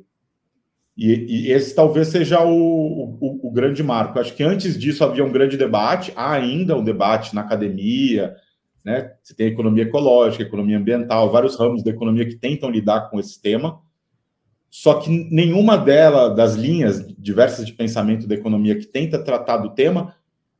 e, 0.96 1.48
e, 1.48 1.52
esse 1.52 1.74
talvez 1.74 2.08
seja 2.08 2.42
o, 2.42 3.18
o, 3.20 3.48
o, 3.48 3.50
grande 3.52 3.82
marco. 3.82 4.18
Acho 4.18 4.34
que 4.34 4.42
antes 4.42 4.78
disso 4.78 5.04
havia 5.04 5.22
um 5.22 5.30
grande 5.30 5.58
debate, 5.58 6.10
há 6.16 6.32
ainda 6.32 6.74
um 6.74 6.82
debate 6.82 7.34
na 7.34 7.42
academia, 7.42 8.34
né? 8.82 9.12
Você 9.22 9.34
tem 9.34 9.48
economia 9.48 9.82
ecológica, 9.82 10.42
economia 10.42 10.78
ambiental, 10.78 11.30
vários 11.30 11.54
ramos 11.58 11.82
da 11.82 11.90
economia 11.90 12.24
que 12.24 12.36
tentam 12.36 12.70
lidar 12.70 13.10
com 13.10 13.20
esse 13.20 13.40
tema. 13.42 13.78
só 14.70 14.94
que 14.94 15.10
nenhuma 15.30 15.76
delas, 15.76 16.34
das 16.34 16.54
linhas 16.54 17.06
diversas 17.18 17.66
de 17.66 17.72
pensamento 17.74 18.26
da 18.26 18.34
economia 18.34 18.78
que 18.78 18.86
tenta 18.86 19.22
tratar 19.22 19.58
do 19.58 19.74
tema, 19.74 20.14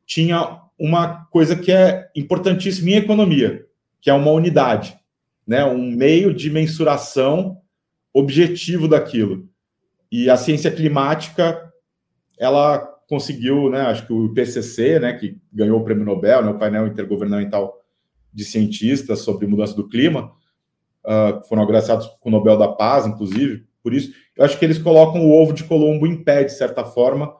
tinha 0.04 0.62
uma 0.78 1.24
coisa 1.26 1.56
que 1.56 1.72
é 1.72 2.10
importantíssima 2.14 2.90
em 2.90 2.96
economia, 2.96 3.64
que 4.00 4.10
é 4.10 4.12
uma 4.12 4.30
unidade, 4.30 4.98
né? 5.46 5.64
um 5.64 5.90
meio 5.90 6.34
de 6.34 6.50
mensuração 6.50 7.58
objetivo 8.12 8.88
daquilo. 8.88 9.48
E 10.10 10.30
a 10.30 10.36
ciência 10.36 10.70
climática, 10.70 11.70
ela 12.38 12.78
conseguiu, 13.08 13.70
né, 13.70 13.82
acho 13.82 14.06
que 14.06 14.12
o 14.12 14.26
IPCC, 14.26 14.98
né, 14.98 15.12
que 15.12 15.38
ganhou 15.52 15.80
o 15.80 15.84
prêmio 15.84 16.04
Nobel, 16.04 16.42
né, 16.42 16.50
o 16.50 16.58
painel 16.58 16.86
intergovernamental 16.86 17.74
de 18.32 18.44
cientistas 18.44 19.20
sobre 19.20 19.46
mudança 19.46 19.74
do 19.74 19.88
clima, 19.88 20.32
uh, 21.04 21.42
foram 21.48 21.62
agraciados 21.62 22.06
com 22.20 22.28
o 22.28 22.32
Nobel 22.32 22.56
da 22.56 22.68
Paz, 22.68 23.06
inclusive, 23.06 23.64
por 23.82 23.94
isso. 23.94 24.12
Eu 24.36 24.44
acho 24.44 24.58
que 24.58 24.64
eles 24.64 24.78
colocam 24.78 25.24
o 25.24 25.32
ovo 25.32 25.52
de 25.52 25.64
Colombo 25.64 26.06
em 26.06 26.22
pé, 26.22 26.44
de 26.44 26.52
certa 26.52 26.84
forma, 26.84 27.32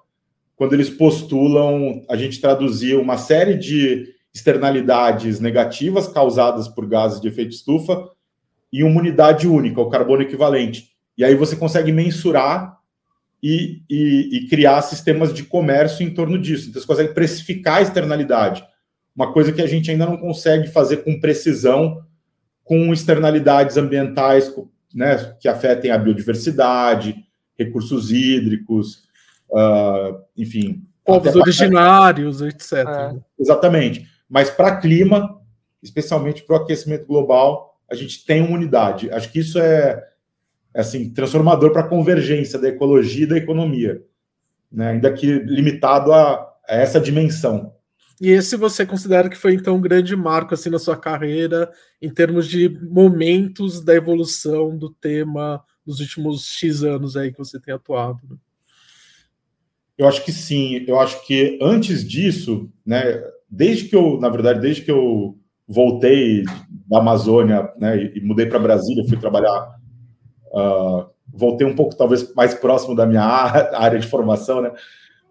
quando 0.55 0.73
eles 0.73 0.89
postulam 0.89 2.03
a 2.09 2.17
gente 2.17 2.41
traduzir 2.41 2.97
uma 2.97 3.19
série 3.19 3.55
de 3.55 4.15
externalidades 4.37 5.41
negativas 5.41 6.07
causadas 6.07 6.69
por 6.69 6.87
gases 6.87 7.19
de 7.23 7.27
efeito 7.27 7.53
estufa 7.53 8.11
em 8.71 8.83
uma 8.83 9.01
unidade 9.01 9.49
única, 9.49 9.81
o 9.81 9.89
carbono 9.89 10.21
equivalente. 10.21 10.91
E 11.17 11.25
aí 11.25 11.35
você 11.35 11.57
consegue 11.57 11.91
mensurar 11.91 12.77
e, 13.43 13.81
e, 13.89 14.29
e, 14.37 14.49
criar 14.49 14.83
sistemas 14.83 15.33
de 15.33 15.43
comércio 15.45 16.07
em 16.07 16.13
torno 16.13 16.39
disso. 16.39 16.69
Então 16.69 16.83
você 16.83 16.87
consegue 16.87 17.15
precificar 17.15 17.79
a 17.79 17.83
externalidade. 17.83 18.63
Uma 19.15 19.33
coisa 19.33 19.53
que 19.53 19.63
a 19.63 19.67
gente 19.67 19.91
ainda 19.91 20.05
não 20.05 20.19
consegue 20.19 20.69
fazer 20.69 20.99
com 20.99 21.19
precisão 21.19 22.05
com 22.63 22.93
externalidades 22.93 23.79
ambientais 23.79 24.53
né, 24.95 25.17
que 25.41 25.49
afetem 25.49 25.91
a 25.91 25.97
biodiversidade, 25.97 27.25
recursos 27.59 28.11
hídricos, 28.11 29.05
uh, 29.49 30.21
enfim. 30.37 30.85
Povos 31.05 31.35
originários, 31.37 32.43
etc. 32.43 32.73
É. 32.73 33.15
Exatamente. 33.39 34.16
Mas 34.29 34.51
para 34.51 34.77
clima, 34.77 35.41
especialmente 35.83 36.43
para 36.43 36.59
o 36.59 36.63
aquecimento 36.63 37.07
global, 37.07 37.79
a 37.91 37.95
gente 37.95 38.25
tem 38.25 38.43
uma 38.43 38.57
unidade. 38.57 39.11
Acho 39.11 39.31
que 39.31 39.39
isso 39.39 39.59
é, 39.59 40.03
é 40.75 40.81
assim, 40.81 41.11
transformador 41.11 41.73
para 41.73 41.83
a 41.83 41.89
convergência 41.89 42.59
da 42.59 42.69
ecologia 42.69 43.25
e 43.25 43.29
da 43.29 43.37
economia, 43.37 44.03
né? 44.71 44.91
ainda 44.91 45.13
que 45.13 45.27
limitado 45.27 46.13
a, 46.13 46.35
a 46.69 46.75
essa 46.75 47.01
dimensão. 47.01 47.73
E 48.21 48.31
esse 48.31 48.57
você 48.57 48.87
considera 48.87 49.29
que 49.29 49.37
foi 49.37 49.55
então 49.55 49.77
um 49.77 49.81
grande 49.81 50.17
marco 50.17 50.55
assim 50.55 50.71
na 50.71 50.79
sua 50.79 50.97
carreira 50.97 51.71
em 52.01 52.09
termos 52.09 52.49
de 52.49 52.69
momentos 52.69 53.85
da 53.85 53.95
evolução 53.95 54.77
do 54.77 54.89
tema 54.89 55.63
nos 55.87 56.01
últimos 56.01 56.47
X 56.47 56.83
anos 56.83 57.15
aí 57.15 57.31
que 57.31 57.39
você 57.39 57.61
tem 57.61 57.75
atuado? 57.75 58.21
Né? 58.29 58.37
Eu 59.99 60.09
acho 60.09 60.25
que 60.25 60.33
sim. 60.33 60.85
Eu 60.87 60.99
acho 60.99 61.27
que 61.27 61.59
antes 61.61 62.07
disso, 62.07 62.71
né, 62.85 63.23
desde 63.49 63.89
que 63.89 63.97
eu, 63.97 64.19
na 64.21 64.29
verdade, 64.29 64.61
desde 64.61 64.83
que 64.83 64.91
eu 64.91 65.37
voltei 65.67 66.45
da 66.89 66.99
Amazônia, 66.99 67.73
né, 67.79 68.13
e, 68.15 68.21
mudei 68.21 68.47
para 68.47 68.59
Brasília, 68.59 69.07
fui 69.09 69.19
trabalhar, 69.19 69.77
uh, 70.53 71.07
voltei 71.27 71.67
um 71.67 71.75
pouco 71.75 71.97
talvez 71.97 72.33
mais 72.35 72.55
próximo 72.55 72.95
da 72.95 73.07
minha 73.07 73.23
área 73.75 73.99
de 73.99 74.07
formação, 74.07 74.63
né, 74.63 74.73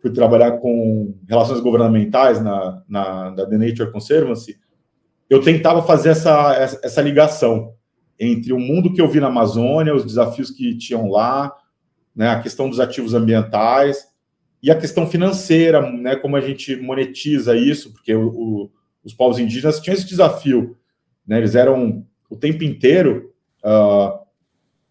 fui 0.02 0.12
trabalhar 0.12 0.54
com 0.58 1.16
relações 1.28 1.60
governamentais 1.60 2.42
na, 2.42 2.84
na 2.88 3.32
The 3.32 3.58
Nature 3.58 3.92
Conservancy. 3.92 4.58
Eu 5.30 5.42
tentava 5.42 5.82
fazer 5.82 6.10
essa, 6.10 6.54
essa, 6.54 6.80
essa 6.84 7.02
ligação 7.02 7.74
entre 8.20 8.54
o 8.54 8.60
mundo 8.60 8.94
que 8.94 9.02
eu 9.02 9.08
vi 9.08 9.20
na 9.20 9.28
Amazônia, 9.28 9.96
os 9.96 10.06
desafios 10.06 10.52
que 10.52 10.78
tinham 10.78 11.10
lá, 11.10 11.52
né, 12.16 12.30
a 12.30 12.40
questão 12.40 12.70
dos 12.70 12.80
ativos 12.80 13.14
ambientais 13.14 14.15
e 14.66 14.72
a 14.72 14.76
questão 14.76 15.06
financeira, 15.06 15.92
né, 15.92 16.16
como 16.16 16.36
a 16.36 16.42
gente 16.42 16.76
monetiza 16.76 17.56
isso, 17.56 17.94
porque 17.94 18.16
o, 18.16 18.30
o, 18.30 18.72
os 19.04 19.14
povos 19.14 19.38
indígenas 19.38 19.80
tinham 19.80 19.94
esse 19.94 20.08
desafio, 20.08 20.76
né, 21.28 21.38
eles 21.38 21.54
eram 21.54 22.04
o 22.32 22.36
tempo 22.36 22.64
inteiro, 22.64 23.32
uh, 23.64 24.26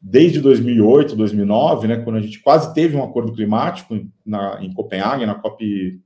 desde 0.01 0.41
2008, 0.41 1.17
2009, 1.17 1.89
né, 1.89 1.97
quando 1.97 2.15
a 2.15 2.21
gente 2.21 2.39
quase 2.39 2.73
teve 2.73 2.97
um 2.97 3.03
acordo 3.03 3.33
climático 3.33 4.01
na, 4.25 4.63
em 4.63 4.73
Copenhague, 4.73 5.27
na 5.27 5.35
COP 5.35 6.01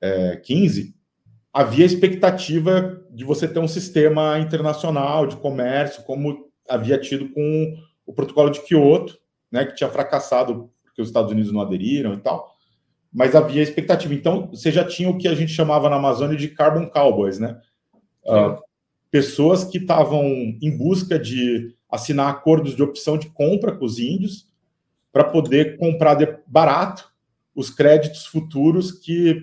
é, 0.00 0.36
15, 0.36 0.94
havia 1.52 1.84
expectativa 1.84 3.04
de 3.10 3.22
você 3.22 3.46
ter 3.46 3.58
um 3.58 3.68
sistema 3.68 4.38
internacional 4.38 5.26
de 5.26 5.36
comércio, 5.36 6.04
como 6.04 6.48
havia 6.66 6.96
tido 6.96 7.28
com 7.28 7.76
o 8.06 8.14
protocolo 8.14 8.48
de 8.48 8.62
Kyoto, 8.62 9.18
né, 9.52 9.66
que 9.66 9.74
tinha 9.74 9.90
fracassado 9.90 10.70
porque 10.82 11.02
os 11.02 11.08
Estados 11.08 11.30
Unidos 11.30 11.52
não 11.52 11.60
aderiram 11.60 12.14
e 12.14 12.16
tal 12.16 12.53
mas 13.14 13.36
havia 13.36 13.62
expectativa. 13.62 14.12
Então, 14.12 14.48
você 14.48 14.72
já 14.72 14.84
tinha 14.84 15.08
o 15.08 15.16
que 15.16 15.28
a 15.28 15.34
gente 15.34 15.52
chamava 15.52 15.88
na 15.88 15.96
Amazônia 15.96 16.36
de 16.36 16.48
carbon 16.48 16.90
cowboys, 16.90 17.38
né? 17.38 17.60
Uh, 18.26 18.60
pessoas 19.08 19.62
que 19.62 19.78
estavam 19.78 20.24
em 20.24 20.76
busca 20.76 21.16
de 21.16 21.72
assinar 21.88 22.28
acordos 22.28 22.74
de 22.74 22.82
opção 22.82 23.16
de 23.16 23.30
compra 23.30 23.70
com 23.70 23.84
os 23.84 24.00
índios 24.00 24.48
para 25.12 25.22
poder 25.22 25.76
comprar 25.78 26.14
de 26.14 26.26
barato 26.44 27.08
os 27.54 27.70
créditos 27.70 28.26
futuros 28.26 28.90
que 28.90 29.40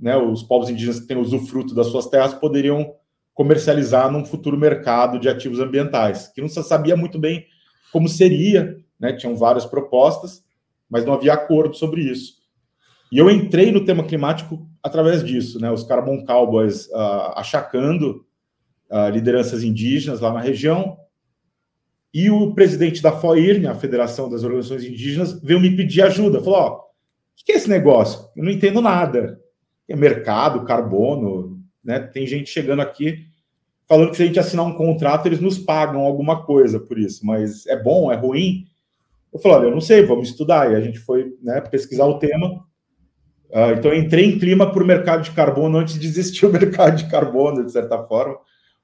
né, 0.00 0.16
os 0.16 0.44
povos 0.44 0.70
indígenas 0.70 1.00
que 1.00 1.08
têm 1.08 1.16
usufruto 1.16 1.74
das 1.74 1.88
suas 1.88 2.06
terras 2.06 2.34
poderiam 2.34 2.94
comercializar 3.34 4.12
num 4.12 4.24
futuro 4.24 4.56
mercado 4.56 5.18
de 5.18 5.28
ativos 5.28 5.58
ambientais, 5.58 6.28
que 6.28 6.40
não 6.40 6.48
se 6.48 6.62
sabia 6.62 6.96
muito 6.96 7.18
bem 7.18 7.46
como 7.92 8.08
seria, 8.08 8.76
né, 9.00 9.12
tinham 9.12 9.34
várias 9.34 9.66
propostas, 9.66 10.44
mas 10.88 11.04
não 11.04 11.14
havia 11.14 11.32
acordo 11.32 11.74
sobre 11.74 12.02
isso. 12.02 12.41
E 13.12 13.18
eu 13.18 13.30
entrei 13.30 13.70
no 13.70 13.84
tema 13.84 14.04
climático 14.04 14.66
através 14.82 15.22
disso, 15.22 15.60
né? 15.60 15.70
Os 15.70 15.84
Carbon 15.84 16.24
Cowboys 16.24 16.86
uh, 16.86 17.34
achacando 17.36 18.24
uh, 18.90 19.10
lideranças 19.10 19.62
indígenas 19.62 20.20
lá 20.20 20.32
na 20.32 20.40
região. 20.40 20.96
E 22.14 22.30
o 22.30 22.54
presidente 22.54 23.02
da 23.02 23.12
FOIRN, 23.12 23.66
a 23.66 23.74
Federação 23.74 24.30
das 24.30 24.42
Organizações 24.42 24.82
Indígenas, 24.84 25.38
veio 25.42 25.60
me 25.60 25.76
pedir 25.76 26.00
ajuda. 26.00 26.42
Falou: 26.42 26.58
Ó, 26.58 26.76
o 26.78 27.44
que 27.44 27.52
é 27.52 27.56
esse 27.56 27.68
negócio? 27.68 28.30
Eu 28.34 28.44
não 28.44 28.50
entendo 28.50 28.80
nada. 28.80 29.38
É 29.86 29.94
mercado, 29.94 30.64
carbono, 30.64 31.60
né? 31.84 32.00
Tem 32.00 32.26
gente 32.26 32.48
chegando 32.48 32.80
aqui 32.80 33.26
falando 33.86 34.10
que 34.10 34.16
se 34.16 34.22
a 34.22 34.26
gente 34.26 34.40
assinar 34.40 34.64
um 34.64 34.72
contrato, 34.72 35.26
eles 35.26 35.38
nos 35.38 35.58
pagam 35.58 36.00
alguma 36.00 36.46
coisa 36.46 36.80
por 36.80 36.98
isso, 36.98 37.26
mas 37.26 37.66
é 37.66 37.76
bom, 37.76 38.10
é 38.10 38.16
ruim? 38.16 38.64
Eu 39.30 39.38
falei, 39.38 39.58
olha, 39.58 39.66
eu 39.66 39.70
não 39.70 39.82
sei, 39.82 40.02
vamos 40.02 40.30
estudar. 40.30 40.72
E 40.72 40.76
a 40.76 40.80
gente 40.80 40.98
foi 40.98 41.36
né, 41.42 41.60
pesquisar 41.60 42.06
o 42.06 42.18
tema. 42.18 42.64
Uh, 43.52 43.76
então, 43.76 43.92
entrei 43.92 44.24
em 44.24 44.38
clima 44.38 44.72
para 44.72 44.82
o 44.82 44.86
mercado 44.86 45.22
de 45.22 45.30
carbono 45.32 45.76
antes 45.76 45.98
de 45.98 46.06
existir 46.06 46.46
o 46.46 46.50
mercado 46.50 46.96
de 46.96 47.06
carbono, 47.10 47.64
de 47.64 47.70
certa 47.70 48.02
forma, 48.02 48.38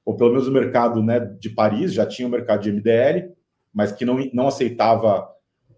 ou 0.05 0.15
pelo 0.15 0.29
menos 0.29 0.47
o 0.47 0.51
mercado 0.51 1.01
né, 1.01 1.19
de 1.19 1.49
Paris, 1.49 1.91
já 1.91 2.05
tinha 2.05 2.27
o 2.27 2.31
mercado 2.31 2.61
de 2.61 2.71
MDL, 2.71 3.31
mas 3.73 3.91
que 3.91 4.05
não, 4.05 4.19
não 4.31 4.47
aceitava 4.47 5.27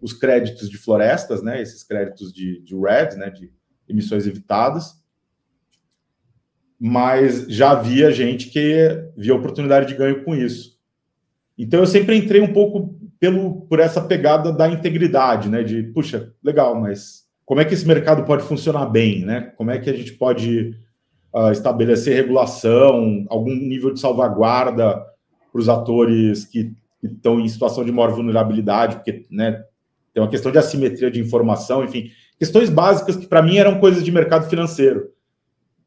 os 0.00 0.12
créditos 0.12 0.68
de 0.68 0.76
florestas, 0.76 1.42
né, 1.42 1.62
esses 1.62 1.82
créditos 1.82 2.32
de, 2.34 2.60
de 2.62 2.74
RED, 2.74 3.16
né, 3.16 3.30
de 3.30 3.50
emissões 3.88 4.26
evitadas. 4.26 5.00
Mas 6.78 7.46
já 7.48 7.70
havia 7.70 8.10
gente 8.10 8.50
que 8.50 9.10
via 9.16 9.34
oportunidade 9.34 9.86
de 9.86 9.94
ganho 9.94 10.22
com 10.24 10.34
isso. 10.34 10.78
Então, 11.56 11.80
eu 11.80 11.86
sempre 11.86 12.16
entrei 12.16 12.40
um 12.40 12.52
pouco 12.52 12.98
pelo, 13.18 13.62
por 13.66 13.78
essa 13.78 14.02
pegada 14.02 14.52
da 14.52 14.68
integridade, 14.68 15.48
né, 15.48 15.62
de, 15.62 15.82
puxa, 15.84 16.34
legal, 16.42 16.78
mas 16.78 17.21
como 17.44 17.60
é 17.60 17.64
que 17.64 17.74
esse 17.74 17.86
mercado 17.86 18.24
pode 18.24 18.44
funcionar 18.44 18.86
bem, 18.86 19.24
né? 19.24 19.52
Como 19.56 19.70
é 19.70 19.78
que 19.78 19.90
a 19.90 19.92
gente 19.92 20.12
pode 20.12 20.76
uh, 21.34 21.50
estabelecer 21.50 22.14
regulação, 22.14 23.26
algum 23.28 23.54
nível 23.54 23.92
de 23.92 24.00
salvaguarda 24.00 25.04
para 25.50 25.60
os 25.60 25.68
atores 25.68 26.44
que 26.44 26.72
estão 27.02 27.40
em 27.40 27.48
situação 27.48 27.84
de 27.84 27.92
maior 27.92 28.12
vulnerabilidade, 28.12 28.96
porque 28.96 29.26
né, 29.30 29.62
tem 30.14 30.22
uma 30.22 30.30
questão 30.30 30.52
de 30.52 30.58
assimetria 30.58 31.10
de 31.10 31.20
informação, 31.20 31.84
enfim, 31.84 32.10
questões 32.38 32.70
básicas 32.70 33.16
que 33.16 33.26
para 33.26 33.42
mim 33.42 33.56
eram 33.56 33.80
coisas 33.80 34.04
de 34.04 34.12
mercado 34.12 34.48
financeiro. 34.48 35.10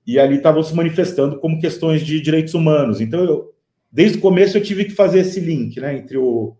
E 0.05 0.19
ali 0.19 0.35
estavam 0.35 0.61
se 0.61 0.75
manifestando 0.75 1.39
como 1.39 1.59
questões 1.59 2.01
de 2.01 2.21
direitos 2.21 2.53
humanos. 2.53 3.01
Então, 3.01 3.23
eu, 3.23 3.53
desde 3.91 4.17
o 4.17 4.21
começo, 4.21 4.57
eu 4.57 4.61
tive 4.61 4.85
que 4.85 4.91
fazer 4.91 5.19
esse 5.19 5.39
link 5.39 5.79
né, 5.79 5.97
entre 5.97 6.17
o, 6.17 6.55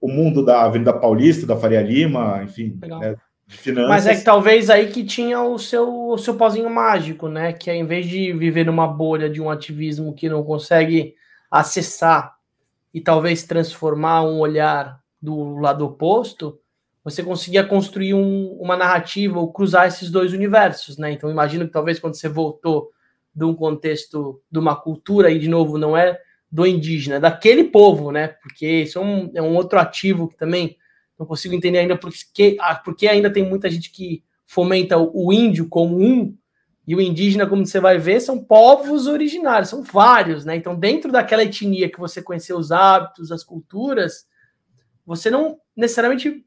o 0.00 0.08
mundo 0.08 0.44
da 0.44 0.62
Avenida 0.62 0.92
Paulista, 0.92 1.46
da 1.46 1.56
Faria 1.56 1.82
Lima, 1.82 2.42
enfim, 2.42 2.78
né, 2.82 3.16
de 3.46 3.56
finanças. 3.56 3.88
Mas 3.88 4.06
é 4.06 4.16
que 4.16 4.24
talvez 4.24 4.68
aí 4.68 4.90
que 4.90 5.04
tinha 5.04 5.40
o 5.42 5.58
seu, 5.58 6.08
o 6.08 6.18
seu 6.18 6.34
pozinho 6.34 6.68
mágico, 6.68 7.28
né? 7.28 7.52
Que 7.52 7.70
é, 7.70 7.76
em 7.76 7.86
vez 7.86 8.06
de 8.06 8.32
viver 8.32 8.66
numa 8.66 8.88
bolha 8.88 9.30
de 9.30 9.40
um 9.40 9.48
ativismo 9.48 10.14
que 10.14 10.28
não 10.28 10.42
consegue 10.42 11.14
acessar 11.50 12.36
e 12.92 13.00
talvez 13.00 13.44
transformar 13.44 14.22
um 14.22 14.38
olhar 14.38 15.00
do 15.20 15.58
lado 15.58 15.84
oposto, 15.84 16.58
você 17.04 17.22
conseguia 17.22 17.62
construir 17.62 18.14
um, 18.14 18.56
uma 18.60 18.76
narrativa 18.76 19.38
ou 19.38 19.52
cruzar 19.52 19.86
esses 19.86 20.10
dois 20.10 20.32
universos, 20.32 20.98
né? 20.98 21.12
Então 21.12 21.30
imagino 21.30 21.66
que 21.66 21.72
talvez 21.72 22.00
quando 22.00 22.14
você 22.14 22.28
voltou 22.28 22.90
de 23.34 23.44
um 23.44 23.54
contexto 23.54 24.40
de 24.50 24.58
uma 24.58 24.74
cultura 24.74 25.30
e 25.30 25.38
de 25.38 25.48
novo 25.48 25.78
não 25.78 25.96
é 25.96 26.18
do 26.50 26.66
indígena, 26.66 27.16
é 27.16 27.20
daquele 27.20 27.64
povo, 27.64 28.10
né? 28.10 28.28
Porque 28.28 28.82
isso 28.82 28.98
é 28.98 29.02
um, 29.02 29.30
é 29.34 29.42
um 29.42 29.54
outro 29.54 29.78
ativo 29.78 30.26
que 30.26 30.36
também 30.36 30.76
não 31.18 31.26
consigo 31.26 31.54
entender 31.54 31.78
ainda 31.78 31.96
porque, 31.96 32.56
ah, 32.60 32.74
porque 32.74 33.08
ainda 33.08 33.32
tem 33.32 33.48
muita 33.48 33.70
gente 33.70 33.90
que 33.90 34.22
fomenta 34.46 34.96
o, 34.96 35.32
índio 35.32 35.68
como 35.68 35.98
um, 35.98 36.36
e 36.86 36.94
o 36.94 37.00
indígena, 37.00 37.46
como 37.46 37.66
você 37.66 37.80
vai 37.80 37.98
ver, 37.98 38.20
são 38.20 38.42
povos 38.42 39.06
originários, 39.08 39.70
são 39.70 39.82
vários, 39.82 40.44
né? 40.44 40.54
Então, 40.54 40.76
dentro 40.76 41.10
daquela 41.10 41.42
etnia 41.42 41.90
que 41.90 41.98
você 41.98 42.22
conheceu 42.22 42.56
os 42.56 42.70
hábitos, 42.70 43.32
as 43.32 43.42
culturas, 43.42 44.26
você 45.04 45.28
não 45.28 45.58
necessariamente 45.76 46.44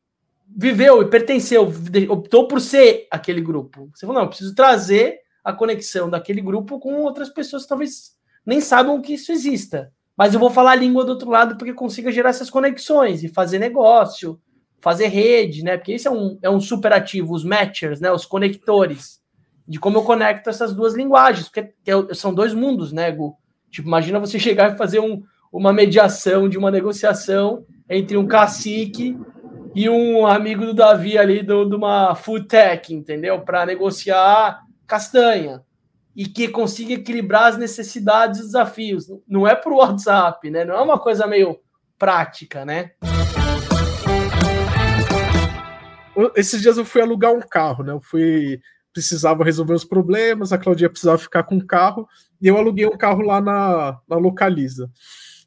viveu 0.47 1.01
e 1.01 1.09
pertenceu, 1.09 1.71
optou 2.09 2.47
por 2.47 2.61
ser 2.61 3.07
aquele 3.11 3.41
grupo. 3.41 3.89
Você 3.93 4.05
falou, 4.05 4.15
não, 4.15 4.23
eu 4.23 4.29
preciso 4.29 4.55
trazer 4.55 5.19
a 5.43 5.51
conexão 5.51 6.09
daquele 6.09 6.41
grupo 6.41 6.79
com 6.79 6.95
outras 7.01 7.29
pessoas 7.29 7.63
que 7.63 7.69
talvez 7.69 8.15
nem 8.45 8.61
saibam 8.61 9.01
que 9.01 9.13
isso 9.13 9.31
exista. 9.31 9.91
Mas 10.17 10.33
eu 10.33 10.39
vou 10.39 10.49
falar 10.49 10.71
a 10.71 10.75
língua 10.75 11.05
do 11.05 11.11
outro 11.11 11.29
lado 11.29 11.57
porque 11.57 11.73
consiga 11.73 12.11
gerar 12.11 12.29
essas 12.29 12.49
conexões 12.49 13.23
e 13.23 13.29
fazer 13.29 13.59
negócio, 13.59 14.39
fazer 14.81 15.07
rede, 15.07 15.63
né? 15.63 15.77
Porque 15.77 15.93
esse 15.93 16.07
é 16.07 16.11
um, 16.11 16.37
é 16.41 16.49
um 16.49 16.59
super 16.59 16.93
ativo, 16.93 17.33
os 17.33 17.43
matchers, 17.43 17.99
né? 17.99 18.11
Os 18.11 18.25
conectores. 18.25 19.19
De 19.67 19.79
como 19.79 19.97
eu 19.97 20.03
conecto 20.03 20.49
essas 20.49 20.73
duas 20.73 20.95
linguagens, 20.95 21.47
porque 21.47 21.73
é 21.85 22.13
são 22.13 22.33
dois 22.33 22.53
mundos, 22.53 22.91
né, 22.91 23.11
Gu? 23.11 23.35
Tipo, 23.69 23.87
imagina 23.87 24.19
você 24.19 24.37
chegar 24.39 24.73
e 24.73 24.77
fazer 24.77 24.99
um, 24.99 25.21
uma 25.51 25.71
mediação 25.71 26.49
de 26.49 26.57
uma 26.57 26.71
negociação 26.71 27.65
entre 27.89 28.17
um 28.17 28.27
cacique 28.27 29.17
e 29.75 29.89
um 29.89 30.25
amigo 30.25 30.65
do 30.65 30.73
Davi 30.73 31.17
ali 31.17 31.43
de 31.43 31.53
uma 31.53 32.15
food 32.15 32.47
tech, 32.47 32.93
entendeu? 32.93 33.41
Para 33.41 33.65
negociar 33.65 34.61
castanha 34.87 35.61
e 36.15 36.25
que 36.25 36.47
consiga 36.47 36.93
equilibrar 36.93 37.45
as 37.45 37.57
necessidades 37.57 38.39
e 38.39 38.43
desafios. 38.43 39.05
Não 39.27 39.47
é 39.47 39.55
para 39.55 39.71
o 39.71 39.77
WhatsApp, 39.77 40.49
né? 40.49 40.65
Não 40.65 40.75
é 40.75 40.81
uma 40.81 40.99
coisa 40.99 41.27
meio 41.27 41.59
prática, 41.97 42.65
né? 42.65 42.91
Esses 46.35 46.61
dias 46.61 46.77
eu 46.77 46.85
fui 46.85 47.01
alugar 47.01 47.33
um 47.33 47.41
carro, 47.41 47.83
né? 47.83 47.93
Eu 47.93 48.01
fui 48.01 48.59
precisava 48.91 49.43
resolver 49.43 49.73
os 49.73 49.85
problemas, 49.85 50.51
a 50.51 50.57
Claudia 50.57 50.89
precisava 50.89 51.17
ficar 51.17 51.43
com 51.43 51.57
o 51.57 51.65
carro, 51.65 52.07
e 52.41 52.47
eu 52.47 52.57
aluguei 52.57 52.85
um 52.85 52.97
carro 52.97 53.21
lá 53.21 53.39
na, 53.39 53.99
na 54.09 54.17
Localiza. 54.17 54.89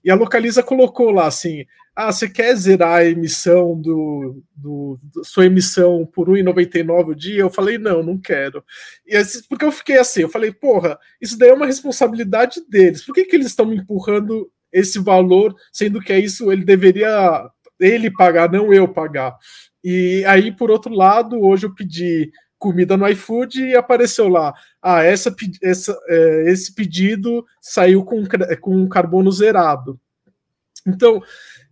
E 0.05 0.11
a 0.11 0.15
Localiza 0.15 0.63
colocou 0.63 1.11
lá 1.11 1.27
assim: 1.27 1.65
ah, 1.95 2.11
você 2.11 2.29
quer 2.29 2.55
zerar 2.57 2.99
a 2.99 3.05
emissão 3.05 3.79
do, 3.79 4.43
do, 4.57 4.99
do 5.03 5.25
sua 5.25 5.47
emissão 5.47 6.07
por 6.07 6.29
R$1,99 6.29 7.09
o 7.09 7.15
dia? 7.15 7.41
Eu 7.41 7.51
falei, 7.51 7.79
não, 7.79 8.03
não 8.03 8.19
quero. 8.19 8.65
E 9.07 9.15
assim, 9.15 9.43
porque 9.49 9.65
eu 9.65 9.73
fiquei 9.73 9.99
assim, 9.99 10.23
eu 10.23 10.29
falei, 10.29 10.53
porra, 10.53 10.99
isso 11.21 11.39
daí 11.39 11.51
é 11.51 11.55
uma 11.55 11.67
responsabilidade 11.67 12.63
deles. 12.69 13.05
Por 13.05 13.15
que, 13.15 13.25
que 13.25 13.37
eles 13.37 13.49
estão 13.49 13.67
me 13.67 13.77
empurrando 13.77 14.51
esse 14.73 14.99
valor, 14.99 15.55
sendo 15.71 16.01
que 16.01 16.13
é 16.13 16.19
isso 16.19 16.51
ele 16.51 16.65
deveria 16.65 17.51
ele 17.79 18.11
pagar, 18.11 18.51
não 18.51 18.73
eu 18.73 18.89
pagar? 18.89 19.37
E 19.83 20.25
aí, 20.27 20.53
por 20.53 20.71
outro 20.71 20.95
lado, 20.95 21.41
hoje 21.41 21.67
eu 21.67 21.75
pedi 21.75 22.31
comida 22.59 22.97
no 22.97 23.09
iFood 23.09 23.61
e 23.61 23.77
apareceu 23.77 24.29
lá. 24.29 24.55
Ah, 24.81 25.03
essa, 25.03 25.35
essa, 25.61 25.99
é, 26.09 26.53
esse 26.53 26.73
pedido 26.73 27.45
saiu 27.61 28.05
com, 28.05 28.23
com 28.61 28.89
carbono 28.89 29.33
zerado. 29.33 29.99
Então, 30.87 31.21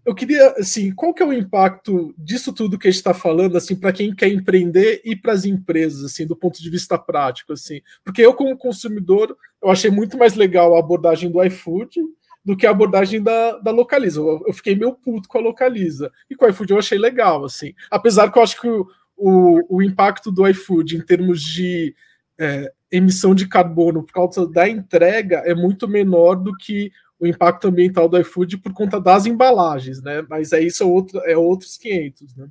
eu 0.04 0.14
queria, 0.14 0.54
assim, 0.58 0.92
qual 0.92 1.12
que 1.12 1.22
é 1.22 1.26
o 1.26 1.32
impacto 1.32 2.12
disso 2.18 2.52
tudo 2.52 2.78
que 2.78 2.88
a 2.88 2.90
gente 2.90 2.98
está 2.98 3.14
falando, 3.14 3.56
assim, 3.56 3.76
para 3.76 3.92
quem 3.92 4.14
quer 4.14 4.28
empreender 4.28 5.00
e 5.04 5.14
para 5.14 5.32
as 5.32 5.44
empresas, 5.44 6.04
assim, 6.04 6.26
do 6.26 6.34
ponto 6.34 6.60
de 6.60 6.70
vista 6.70 6.98
prático, 6.98 7.52
assim? 7.52 7.80
Porque 8.02 8.22
eu, 8.22 8.34
como 8.34 8.56
consumidor, 8.56 9.36
eu 9.62 9.70
achei 9.70 9.90
muito 9.90 10.18
mais 10.18 10.34
legal 10.34 10.74
a 10.74 10.80
abordagem 10.80 11.30
do 11.30 11.42
iFood 11.44 12.00
do 12.44 12.56
que 12.56 12.66
a 12.66 12.70
abordagem 12.70 13.22
da, 13.22 13.58
da 13.58 13.70
Localiza. 13.70 14.20
Eu, 14.20 14.42
eu 14.46 14.52
fiquei 14.52 14.74
meio 14.74 14.94
puto 14.94 15.28
com 15.28 15.38
a 15.38 15.42
Localiza. 15.42 16.10
E 16.28 16.34
com 16.34 16.46
o 16.46 16.48
iFood 16.48 16.72
eu 16.72 16.78
achei 16.78 16.98
legal, 16.98 17.44
assim. 17.44 17.74
Apesar 17.90 18.30
que 18.30 18.38
eu 18.38 18.42
acho 18.42 18.60
que 18.60 18.68
o, 18.68 18.86
o, 19.16 19.76
o 19.76 19.82
impacto 19.82 20.32
do 20.32 20.46
iFood 20.48 20.96
em 20.96 21.00
termos 21.00 21.42
de 21.42 21.94
é, 22.38 22.72
emissão 22.90 23.34
de 23.34 23.46
carbono 23.46 24.02
por 24.02 24.12
causa 24.12 24.46
da 24.46 24.68
entrega 24.68 25.42
é 25.44 25.54
muito 25.54 25.86
menor 25.86 26.36
do 26.36 26.56
que 26.56 26.90
o 27.18 27.26
impacto 27.26 27.68
ambiental 27.68 28.08
do 28.08 28.18
iFood 28.18 28.58
por 28.58 28.72
conta 28.72 28.98
das 28.98 29.26
embalagens, 29.26 30.02
né? 30.02 30.24
Mas 30.28 30.52
é 30.52 30.62
isso 30.62 30.82
é, 30.82 30.86
outro, 30.86 31.20
é 31.20 31.36
outros 31.36 31.76
500, 31.76 32.34
né? 32.34 32.48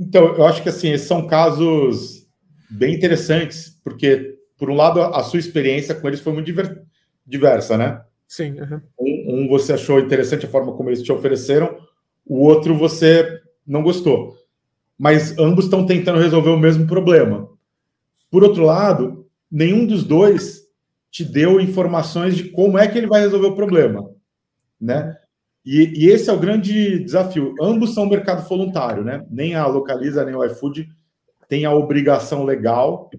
Então, 0.00 0.34
eu 0.34 0.46
acho 0.46 0.62
que 0.62 0.70
assim, 0.70 0.90
esses 0.90 1.06
são 1.06 1.26
casos 1.26 2.26
bem 2.70 2.94
interessantes, 2.94 3.78
porque, 3.84 4.38
por 4.56 4.70
um 4.70 4.74
lado, 4.74 5.00
a 5.02 5.22
sua 5.22 5.38
experiência 5.38 5.94
com 5.94 6.08
eles 6.08 6.20
foi 6.20 6.32
muito 6.32 6.46
diver... 6.46 6.82
diversa, 7.26 7.76
né? 7.76 8.02
Sim. 8.32 8.58
Uhum. 8.58 8.80
Um, 8.98 9.34
um, 9.44 9.48
você 9.48 9.74
achou 9.74 10.00
interessante 10.00 10.46
a 10.46 10.48
forma 10.48 10.72
como 10.72 10.88
eles 10.88 11.02
te 11.02 11.12
ofereceram, 11.12 11.76
o 12.24 12.38
outro 12.38 12.74
você 12.74 13.42
não 13.66 13.82
gostou. 13.82 14.38
Mas 14.98 15.36
ambos 15.38 15.66
estão 15.66 15.84
tentando 15.84 16.18
resolver 16.18 16.48
o 16.48 16.58
mesmo 16.58 16.86
problema. 16.86 17.46
Por 18.30 18.42
outro 18.42 18.64
lado, 18.64 19.26
nenhum 19.50 19.86
dos 19.86 20.02
dois 20.02 20.62
te 21.10 21.26
deu 21.26 21.60
informações 21.60 22.34
de 22.34 22.44
como 22.44 22.78
é 22.78 22.88
que 22.88 22.96
ele 22.96 23.06
vai 23.06 23.20
resolver 23.20 23.48
o 23.48 23.54
problema, 23.54 24.10
né? 24.80 25.14
E, 25.62 26.06
e, 26.06 26.08
esse 26.08 26.30
é 26.30 26.32
o 26.32 26.40
grande 26.40 27.04
desafio. 27.04 27.54
Ambos 27.60 27.92
são 27.92 28.08
mercado 28.08 28.48
voluntário, 28.48 29.04
né? 29.04 29.26
Nem 29.30 29.54
a 29.54 29.66
Localiza 29.66 30.24
nem 30.24 30.34
o 30.34 30.42
iFood 30.46 30.88
tem 31.50 31.66
a 31.66 31.74
obrigação 31.74 32.44
legal 32.44 33.10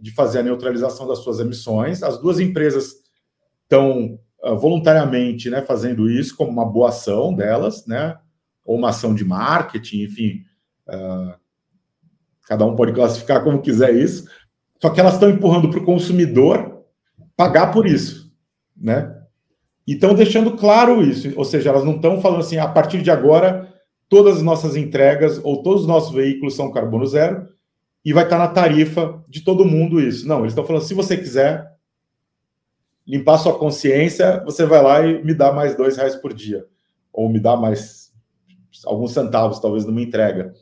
de 0.00 0.10
fazer 0.12 0.38
a 0.38 0.42
neutralização 0.42 1.06
das 1.06 1.18
suas 1.18 1.40
emissões. 1.40 2.02
As 2.02 2.16
duas 2.16 2.40
empresas 2.40 3.02
estão 3.64 4.18
voluntariamente, 4.42 5.48
né, 5.48 5.62
fazendo 5.62 6.10
isso 6.10 6.36
como 6.36 6.50
uma 6.50 6.64
boa 6.64 6.88
ação 6.88 7.34
delas, 7.34 7.86
né? 7.86 8.16
Ou 8.64 8.76
uma 8.76 8.88
ação 8.88 9.14
de 9.14 9.24
marketing, 9.24 10.02
enfim. 10.02 10.44
Uh, 10.88 11.34
cada 12.46 12.66
um 12.66 12.74
pode 12.74 12.92
classificar 12.92 13.42
como 13.44 13.62
quiser 13.62 13.94
isso. 13.94 14.28
Só 14.80 14.90
que 14.90 15.00
elas 15.00 15.14
estão 15.14 15.30
empurrando 15.30 15.70
para 15.70 15.78
o 15.78 15.84
consumidor 15.84 16.84
pagar 17.36 17.70
por 17.72 17.86
isso, 17.86 18.32
né? 18.76 19.16
Então, 19.86 20.14
deixando 20.14 20.56
claro 20.56 21.02
isso, 21.02 21.32
ou 21.36 21.44
seja, 21.44 21.70
elas 21.70 21.84
não 21.84 21.96
estão 21.96 22.20
falando 22.20 22.40
assim, 22.40 22.56
a 22.56 22.68
partir 22.68 23.02
de 23.02 23.10
agora, 23.10 23.68
todas 24.08 24.36
as 24.36 24.42
nossas 24.42 24.76
entregas 24.76 25.40
ou 25.42 25.62
todos 25.62 25.82
os 25.82 25.88
nossos 25.88 26.12
veículos 26.12 26.54
são 26.54 26.70
carbono 26.70 27.06
zero 27.06 27.48
e 28.04 28.12
vai 28.12 28.24
estar 28.24 28.38
na 28.38 28.48
tarifa 28.48 29.22
de 29.28 29.42
todo 29.42 29.64
mundo 29.64 30.00
isso. 30.00 30.26
Não, 30.26 30.40
eles 30.40 30.52
estão 30.52 30.64
falando, 30.64 30.82
se 30.82 30.94
você 30.94 31.16
quiser 31.16 31.71
limpar 33.06 33.38
sua 33.38 33.58
consciência, 33.58 34.42
você 34.44 34.64
vai 34.64 34.82
lá 34.82 35.06
e 35.06 35.22
me 35.24 35.34
dá 35.34 35.52
mais 35.52 35.76
dois 35.76 35.96
reais 35.96 36.14
por 36.14 36.32
dia, 36.32 36.64
ou 37.12 37.28
me 37.28 37.40
dá 37.40 37.56
mais 37.56 38.12
alguns 38.86 39.12
centavos, 39.12 39.60
talvez, 39.60 39.84
numa 39.84 40.00
entrega. 40.00 40.54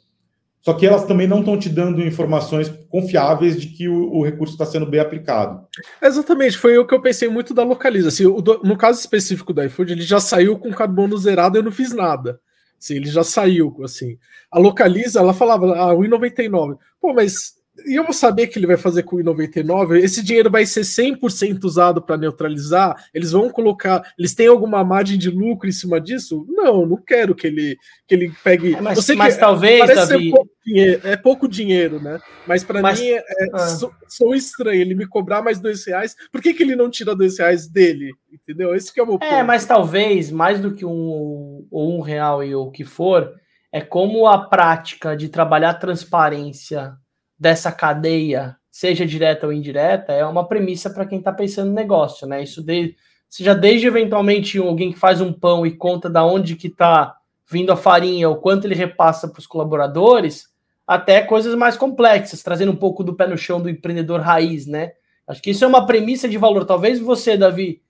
Só 0.62 0.74
que 0.74 0.87
elas 0.87 1.07
também 1.07 1.26
não 1.26 1.38
estão 1.40 1.59
te 1.59 1.70
dando 1.70 2.03
informações 2.03 2.68
confiáveis 2.90 3.59
de 3.59 3.68
que 3.68 3.88
o, 3.88 4.12
o 4.12 4.22
recurso 4.22 4.53
está 4.53 4.66
sendo 4.66 4.85
bem 4.85 5.00
aplicado. 5.00 5.66
Exatamente, 6.03 6.59
foi 6.59 6.76
o 6.76 6.87
que 6.87 6.94
eu 6.94 7.00
pensei 7.00 7.29
muito 7.29 7.55
da 7.55 7.62
Localiza. 7.62 8.09
Assim, 8.09 8.26
o, 8.26 8.42
no 8.62 8.76
caso 8.76 9.00
específico 9.00 9.55
do 9.55 9.62
iFood, 9.62 9.92
ele 9.92 10.03
já 10.03 10.20
saiu 10.20 10.59
com 10.59 10.70
carbono 10.70 11.16
zerado 11.16 11.57
e 11.57 11.61
eu 11.61 11.62
não 11.62 11.72
fiz 11.72 11.94
nada. 11.94 12.38
Assim, 12.79 12.96
ele 12.96 13.09
já 13.09 13.24
saiu, 13.24 13.74
assim. 13.83 14.18
A 14.50 14.59
Localiza, 14.59 15.20
ela 15.20 15.33
falava, 15.33 15.66
ah, 15.74 15.94
1,99. 15.94 16.76
Pô, 17.00 17.14
mas 17.14 17.55
e 17.86 17.94
eu 17.94 18.04
vou 18.04 18.12
saber 18.12 18.46
que 18.46 18.58
ele 18.58 18.66
vai 18.66 18.76
fazer 18.76 19.02
com 19.02 19.16
o 19.16 19.18
I99, 19.18 19.96
esse 19.96 20.22
dinheiro 20.22 20.50
vai 20.50 20.66
ser 20.66 20.82
100% 20.82 21.64
usado 21.64 22.02
para 22.02 22.16
neutralizar? 22.16 22.96
Eles 23.12 23.32
vão 23.32 23.50
colocar, 23.50 24.02
eles 24.18 24.34
têm 24.34 24.46
alguma 24.48 24.84
margem 24.84 25.18
de 25.18 25.30
lucro 25.30 25.68
em 25.68 25.72
cima 25.72 26.00
disso? 26.00 26.46
Não, 26.48 26.86
não 26.86 26.96
quero 26.96 27.34
que 27.34 27.46
ele 27.46 27.76
que 28.06 28.14
ele 28.14 28.32
pegue. 28.42 28.74
É, 28.74 28.80
mas, 28.80 29.08
mas 29.10 29.34
que, 29.34 29.40
talvez, 29.40 29.86
Davi... 29.86 30.30
Pouco 30.30 30.50
dinheiro, 30.64 31.00
é 31.04 31.16
pouco 31.16 31.48
dinheiro, 31.48 32.02
né? 32.02 32.18
Mas 32.46 32.64
para 32.64 32.82
mim 32.82 33.06
é, 33.06 33.18
é 33.18 33.48
ah. 33.52 33.58
sou, 33.68 33.92
sou, 34.08 34.34
estranho 34.34 34.80
ele 34.80 34.94
me 34.94 35.06
cobrar 35.06 35.42
mais 35.42 35.60
dois 35.60 35.84
reais. 35.86 36.16
Por 36.30 36.40
que, 36.40 36.52
que 36.52 36.62
ele 36.62 36.76
não 36.76 36.90
tira 36.90 37.14
dois 37.14 37.38
reais 37.38 37.68
dele? 37.68 38.12
Entendeu? 38.32 38.74
Esse 38.74 38.92
que 38.92 39.00
é 39.00 39.02
o 39.02 39.06
meu 39.06 39.16
é, 39.16 39.18
ponto. 39.18 39.32
É, 39.32 39.42
mas 39.42 39.64
talvez 39.66 40.30
mais 40.30 40.60
do 40.60 40.74
que 40.74 40.84
um 40.84 41.66
ou 41.70 41.98
um 41.98 42.00
real 42.00 42.42
e 42.42 42.54
o 42.54 42.70
que 42.70 42.84
for, 42.84 43.32
é 43.72 43.80
como 43.80 44.26
a 44.26 44.48
prática 44.48 45.16
de 45.16 45.28
trabalhar 45.28 45.74
transparência 45.74 46.96
dessa 47.40 47.72
cadeia, 47.72 48.55
seja 48.70 49.07
direta 49.07 49.46
ou 49.46 49.53
indireta, 49.53 50.12
é 50.12 50.24
uma 50.26 50.46
premissa 50.46 50.90
para 50.90 51.07
quem 51.07 51.18
está 51.18 51.33
pensando 51.33 51.68
no 51.68 51.74
negócio, 51.74 52.26
né? 52.26 52.42
Isso 52.42 52.62
de, 52.62 52.94
seja 53.30 53.55
desde 53.55 53.86
eventualmente 53.86 54.59
alguém 54.59 54.93
que 54.93 54.99
faz 54.99 55.22
um 55.22 55.32
pão 55.32 55.64
e 55.64 55.74
conta 55.74 56.11
da 56.11 56.22
onde 56.22 56.55
que 56.55 56.66
está 56.66 57.16
vindo 57.51 57.72
a 57.72 57.76
farinha, 57.76 58.28
o 58.28 58.36
quanto 58.36 58.66
ele 58.66 58.74
repassa 58.74 59.26
para 59.26 59.41
os 59.41 59.47
colaboradores, 59.47 60.51
até 60.86 61.22
coisas 61.22 61.55
mais 61.55 61.76
complexas, 61.76 62.43
trazendo 62.43 62.72
um 62.72 62.76
pouco 62.76 63.03
do 63.03 63.16
pé 63.16 63.26
no 63.26 63.38
chão 63.38 63.61
do 63.61 63.70
empreendedor 63.70 64.20
raiz, 64.20 64.66
né? 64.66 64.93
Acho 65.26 65.41
que 65.41 65.51
isso 65.51 65.64
é 65.64 65.68
uma 65.68 65.86
premissa 65.86 66.28
de 66.28 66.36
valor. 66.36 66.64
Talvez 66.66 67.01
você, 67.01 67.36
Davi, 67.36 67.80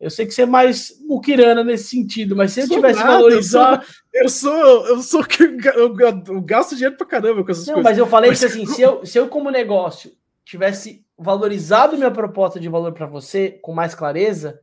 eu 0.00 0.08
sei 0.08 0.24
que 0.24 0.32
você 0.32 0.42
é 0.42 0.46
mais 0.46 0.94
muquirana 1.06 1.62
nesse 1.62 1.90
sentido, 1.90 2.34
mas 2.34 2.52
se 2.52 2.60
eu 2.60 2.68
tivesse 2.68 3.00
nada, 3.00 3.12
valorizado. 3.12 3.84
Eu 4.14 4.28
sou, 4.30 4.86
eu 4.86 5.02
sou, 5.02 5.22
eu, 5.76 5.94
eu 6.26 6.40
gasto 6.40 6.74
dinheiro 6.74 6.96
pra 6.96 7.06
caramba 7.06 7.44
com 7.44 7.50
essas 7.50 7.66
não, 7.66 7.74
coisas. 7.74 7.90
Mas 7.90 7.98
eu 7.98 8.06
falei 8.06 8.30
mas... 8.30 8.42
assim: 8.42 8.64
se 8.64 8.80
eu, 8.80 9.04
se 9.04 9.18
eu, 9.18 9.28
como 9.28 9.50
negócio, 9.50 10.10
tivesse 10.42 11.04
valorizado 11.18 11.98
minha 11.98 12.10
proposta 12.10 12.58
de 12.58 12.68
valor 12.68 12.92
para 12.92 13.04
você 13.04 13.50
com 13.62 13.74
mais 13.74 13.94
clareza, 13.94 14.58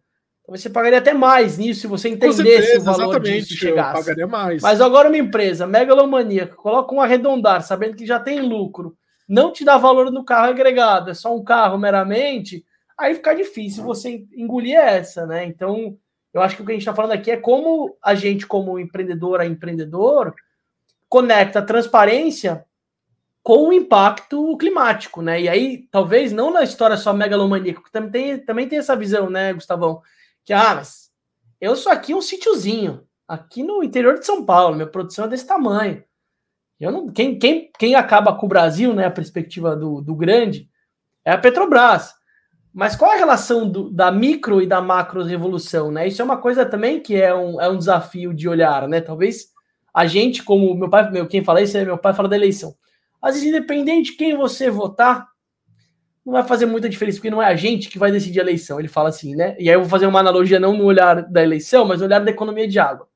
você 0.48 0.70
pagaria 0.70 0.98
até 0.98 1.14
mais 1.14 1.60
nisso 1.60 1.82
se 1.82 1.88
você 1.88 2.10
entendesse 2.10 2.42
certeza, 2.42 2.80
o 2.80 2.98
valor 2.98 3.20
disso 3.20 3.54
chegasse. 3.54 4.00
Eu 4.00 4.04
pagaria 4.04 4.28
mais. 4.28 4.62
Mas 4.64 4.82
agora 4.82 5.08
uma 5.08 5.18
empresa 5.18 5.68
megalomaníaca 5.68 6.56
coloca 6.56 6.96
um 6.96 7.02
arredondar, 7.02 7.62
sabendo 7.62 7.96
que 7.96 8.08
já 8.08 8.20
tem 8.20 8.40
lucro, 8.40 8.98
não 9.30 9.52
te 9.52 9.64
dá 9.64 9.78
valor 9.78 10.12
no 10.12 10.26
carro 10.26 10.50
agregado, 10.50 11.12
é 11.12 11.14
só 11.14 11.36
um 11.36 11.44
carro 11.44 11.78
meramente, 11.78 12.66
aí 12.98 13.16
fica 13.16 13.36
difícil 13.36 13.84
você 13.84 14.26
engolir 14.36 14.78
essa, 14.78 15.26
né? 15.26 15.46
Então, 15.46 15.98
eu 16.34 16.42
acho 16.42 16.56
que 16.56 16.62
o 16.62 16.66
que 16.66 16.72
a 16.72 16.76
gente 16.76 16.82
está 16.82 16.94
falando 16.94 17.12
aqui 17.12 17.32
é 17.32 17.38
como 17.38 17.98
a 18.04 18.16
gente, 18.16 18.46
como 18.48 18.80
empreendedor 18.80 19.40
a 19.40 19.46
empreendedor, 19.46 20.34
conecta 21.08 21.60
a 21.60 21.66
transparência 21.66 22.66
com 23.44 23.70
o 23.70 23.74
impacto 23.74 24.58
climático, 24.58 25.22
né? 25.22 25.42
E 25.42 25.48
aí, 25.48 25.88
talvez 25.90 26.34
não 26.34 26.52
na 26.52 26.64
história 26.64 26.98
só 26.98 27.14
megalomaníaca, 27.14 27.80
porque 27.80 27.94
também 27.94 28.12
tem, 28.12 28.46
também 28.46 28.68
tem 28.68 28.80
essa 28.80 28.96
visão, 28.96 29.30
né, 29.30 29.54
Gustavão? 29.54 30.02
Que, 30.44 30.52
ah, 30.52 30.76
mas 30.76 31.10
eu 31.62 31.76
sou 31.76 31.92
aqui 31.92 32.14
um 32.14 32.22
sítiozinho, 32.22 33.08
aqui 33.26 33.64
no 33.64 33.82
interior 33.82 34.20
de 34.20 34.26
São 34.26 34.44
Paulo, 34.44 34.76
minha 34.76 34.88
produção 34.88 35.26
é 35.26 35.28
desse 35.30 35.48
tamanho. 35.48 36.04
Eu 36.80 36.92
não, 36.92 37.08
quem, 37.08 37.40
quem, 37.40 37.72
quem 37.80 37.96
acaba 37.96 38.36
com 38.36 38.46
o 38.46 38.50
Brasil, 38.50 38.94
né, 38.94 39.06
a 39.06 39.12
perspectiva 39.12 39.76
do, 39.76 40.02
do 40.02 40.14
grande, 40.14 40.70
é 41.24 41.32
a 41.32 41.38
Petrobras. 41.38 42.17
Mas 42.78 42.96
qual 42.96 43.10
a 43.10 43.16
relação 43.16 43.68
do, 43.68 43.90
da 43.90 44.12
micro 44.12 44.62
e 44.62 44.68
da 44.68 44.80
macro 44.80 45.24
revolução, 45.24 45.90
né? 45.90 46.08
Isso 46.08 46.22
é 46.22 46.26
uma 46.26 46.38
coisa 46.38 46.64
também 46.64 47.00
que 47.00 47.20
é 47.20 47.34
um, 47.34 47.60
é 47.60 47.68
um 47.68 47.76
desafio 47.76 48.32
de 48.36 48.48
olhar, 48.48 48.88
né? 48.88 49.02
Talvez 49.02 49.48
a 49.92 50.06
gente, 50.06 50.44
como 50.44 50.76
meu 50.76 50.88
pai, 50.88 51.10
meu, 51.10 51.26
quem 51.26 51.44
fala 51.44 51.60
isso 51.60 51.76
é 51.76 51.84
meu 51.84 51.98
pai, 51.98 52.14
fala 52.14 52.30
da 52.30 52.36
eleição. 52.36 52.76
Às 53.20 53.34
vezes, 53.34 53.50
independente 53.50 54.12
de 54.12 54.18
quem 54.18 54.38
você 54.38 54.70
votar, 54.70 55.28
não 56.24 56.34
vai 56.34 56.44
fazer 56.44 56.68
muita 56.68 56.88
diferença, 56.88 57.18
porque 57.18 57.32
não 57.32 57.42
é 57.42 57.48
a 57.48 57.56
gente 57.56 57.90
que 57.90 57.98
vai 57.98 58.12
decidir 58.12 58.42
a 58.42 58.44
eleição. 58.44 58.78
Ele 58.78 58.88
fala 58.88 59.10
assim, 59.10 59.36
né? 59.36 59.56
E 59.58 59.70
aí 59.70 59.76
eu 59.76 59.82
vou 59.82 59.90
fazer 59.90 60.06
uma 60.06 60.20
analogia 60.20 60.60
não 60.60 60.78
no 60.78 60.86
olhar 60.86 61.24
da 61.24 61.42
eleição, 61.42 61.84
mas 61.84 62.00
no 62.00 62.06
olhar 62.06 62.20
da 62.20 62.30
economia 62.30 62.68
de 62.68 62.78
água. 62.78 63.08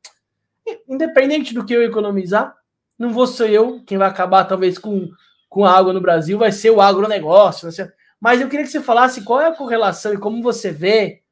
Independente 0.90 1.54
do 1.54 1.64
que 1.64 1.74
eu 1.76 1.84
economizar, 1.84 2.56
não 2.98 3.12
vou 3.12 3.28
ser 3.28 3.52
eu 3.52 3.80
quem 3.86 4.00
vai 4.00 4.10
acabar, 4.10 4.44
talvez, 4.46 4.80
com, 4.80 5.08
com 5.48 5.64
a 5.64 5.72
água 5.72 5.94
no 5.94 6.02
Brasil, 6.02 6.40
vai 6.40 6.52
ser 6.52 6.72
o 6.72 6.82
agronegócio. 6.82 7.66
Vai 7.68 7.72
ser... 7.74 8.01
Mas 8.22 8.40
eu 8.40 8.48
queria 8.48 8.64
que 8.64 8.72
você 8.72 8.80
falasse 8.80 9.24
qual 9.24 9.42
é 9.42 9.48
a 9.48 9.56
correlação 9.56 10.14
e 10.14 10.18
como 10.18 10.44
você 10.44 10.70
vê 10.72 11.24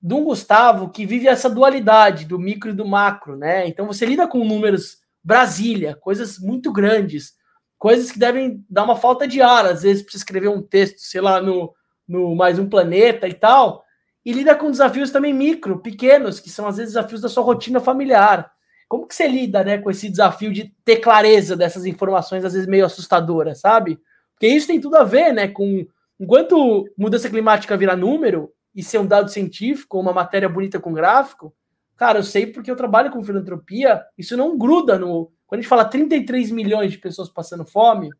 de 0.00 0.12
um 0.12 0.22
Gustavo 0.22 0.90
que 0.90 1.06
vive 1.06 1.26
essa 1.26 1.48
dualidade 1.48 2.26
do 2.26 2.38
micro 2.38 2.70
e 2.70 2.74
do 2.74 2.84
macro, 2.84 3.34
né? 3.34 3.66
Então 3.66 3.86
você 3.86 4.04
lida 4.04 4.28
com 4.28 4.44
números 4.44 4.98
Brasília, 5.22 5.96
coisas 5.96 6.38
muito 6.38 6.70
grandes, 6.70 7.32
coisas 7.78 8.12
que 8.12 8.18
devem 8.18 8.62
dar 8.68 8.84
uma 8.84 8.96
falta 8.96 9.26
de 9.26 9.40
ar, 9.40 9.64
às 9.64 9.82
vezes, 9.82 10.02
para 10.02 10.16
escrever 10.16 10.48
um 10.48 10.60
texto, 10.60 10.98
sei 10.98 11.22
lá, 11.22 11.40
no, 11.40 11.74
no 12.06 12.36
Mais 12.36 12.58
um 12.58 12.68
Planeta 12.68 13.26
e 13.26 13.32
tal, 13.32 13.82
e 14.22 14.30
lida 14.30 14.54
com 14.54 14.70
desafios 14.70 15.10
também 15.10 15.32
micro, 15.32 15.80
pequenos, 15.80 16.38
que 16.38 16.50
são 16.50 16.66
às 16.66 16.76
vezes 16.76 16.92
desafios 16.92 17.22
da 17.22 17.28
sua 17.30 17.42
rotina 17.42 17.80
familiar. 17.80 18.52
Como 18.86 19.06
que 19.06 19.14
você 19.14 19.26
lida, 19.26 19.64
né, 19.64 19.78
com 19.78 19.90
esse 19.90 20.10
desafio 20.10 20.52
de 20.52 20.74
ter 20.84 20.96
clareza 20.96 21.56
dessas 21.56 21.86
informações, 21.86 22.44
às 22.44 22.52
vezes 22.52 22.68
meio 22.68 22.84
assustadoras, 22.84 23.60
sabe? 23.60 23.98
Porque 24.34 24.46
isso 24.46 24.66
tem 24.66 24.78
tudo 24.78 24.96
a 24.96 25.04
ver, 25.04 25.32
né, 25.32 25.48
com 25.48 25.86
enquanto 26.18 26.84
mudança 26.96 27.28
climática 27.28 27.76
virar 27.76 27.96
número 27.96 28.52
e 28.74 28.82
ser 28.82 28.98
um 28.98 29.06
dado 29.06 29.30
científico, 29.30 29.98
uma 29.98 30.12
matéria 30.12 30.48
bonita 30.48 30.80
com 30.80 30.92
gráfico, 30.92 31.54
cara, 31.96 32.18
eu 32.18 32.22
sei 32.22 32.46
porque 32.46 32.70
eu 32.70 32.76
trabalho 32.76 33.10
com 33.10 33.22
filantropia, 33.22 34.04
isso 34.16 34.36
não 34.36 34.58
gruda 34.58 34.98
no 34.98 35.32
quando 35.46 35.60
a 35.60 35.62
gente 35.62 35.68
fala 35.68 35.84
33 35.84 36.50
milhões 36.50 36.90
de 36.90 36.98
pessoas 36.98 37.28
passando 37.28 37.64
fome, 37.64 38.10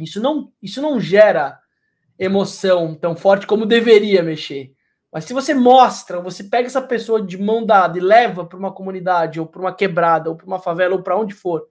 isso 0.00 0.20
não 0.20 0.52
isso 0.62 0.80
não 0.80 0.98
gera 0.98 1.58
emoção 2.18 2.94
tão 2.94 3.14
forte 3.14 3.46
como 3.46 3.66
deveria 3.66 4.22
mexer. 4.22 4.72
Mas 5.12 5.24
se 5.24 5.32
você 5.32 5.54
mostra, 5.54 6.20
você 6.20 6.44
pega 6.44 6.66
essa 6.66 6.82
pessoa 6.82 7.22
de 7.22 7.38
mão 7.38 7.64
dada 7.64 7.96
e 7.96 8.00
leva 8.00 8.44
para 8.44 8.58
uma 8.58 8.72
comunidade, 8.72 9.40
ou 9.40 9.46
para 9.46 9.60
uma 9.60 9.74
quebrada, 9.74 10.28
ou 10.28 10.36
para 10.36 10.46
uma 10.46 10.58
favela, 10.58 10.94
ou 10.94 11.02
para 11.02 11.16
onde 11.16 11.32
for, 11.32 11.66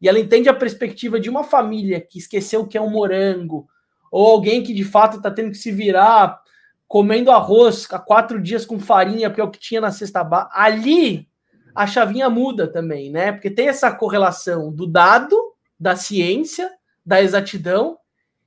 e 0.00 0.08
ela 0.08 0.18
entende 0.18 0.48
a 0.48 0.54
perspectiva 0.54 1.18
de 1.18 1.28
uma 1.28 1.44
família 1.44 2.00
que 2.00 2.18
esqueceu 2.18 2.60
o 2.60 2.66
que 2.66 2.78
é 2.78 2.80
um 2.80 2.90
morango, 2.90 3.68
ou 4.10 4.26
alguém 4.26 4.62
que 4.62 4.74
de 4.74 4.84
fato 4.84 5.18
está 5.18 5.30
tendo 5.30 5.50
que 5.50 5.58
se 5.58 5.70
virar 5.70 6.40
comendo 6.88 7.30
arroz 7.30 7.86
há 7.90 7.98
quatro 7.98 8.40
dias 8.40 8.64
com 8.64 8.80
farinha, 8.80 9.28
porque 9.28 9.42
é 9.42 9.44
o 9.44 9.50
que 9.50 9.60
tinha 9.60 9.80
na 9.80 9.88
básica, 9.88 10.48
ali 10.52 11.28
a 11.74 11.86
chavinha 11.86 12.30
muda 12.30 12.66
também, 12.66 13.10
né? 13.10 13.30
Porque 13.30 13.50
tem 13.50 13.68
essa 13.68 13.92
correlação 13.92 14.72
do 14.72 14.86
dado, 14.86 15.36
da 15.78 15.94
ciência, 15.94 16.70
da 17.04 17.22
exatidão, 17.22 17.98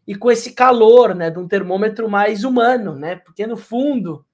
e 0.08 0.16
com 0.16 0.32
esse 0.32 0.54
calor, 0.54 1.14
né, 1.14 1.30
de 1.30 1.40
um 1.40 1.48
termômetro 1.48 2.10
mais 2.10 2.44
humano, 2.44 2.96
né? 2.96 3.16
Porque 3.16 3.46
no 3.46 3.56
fundo 3.56 4.26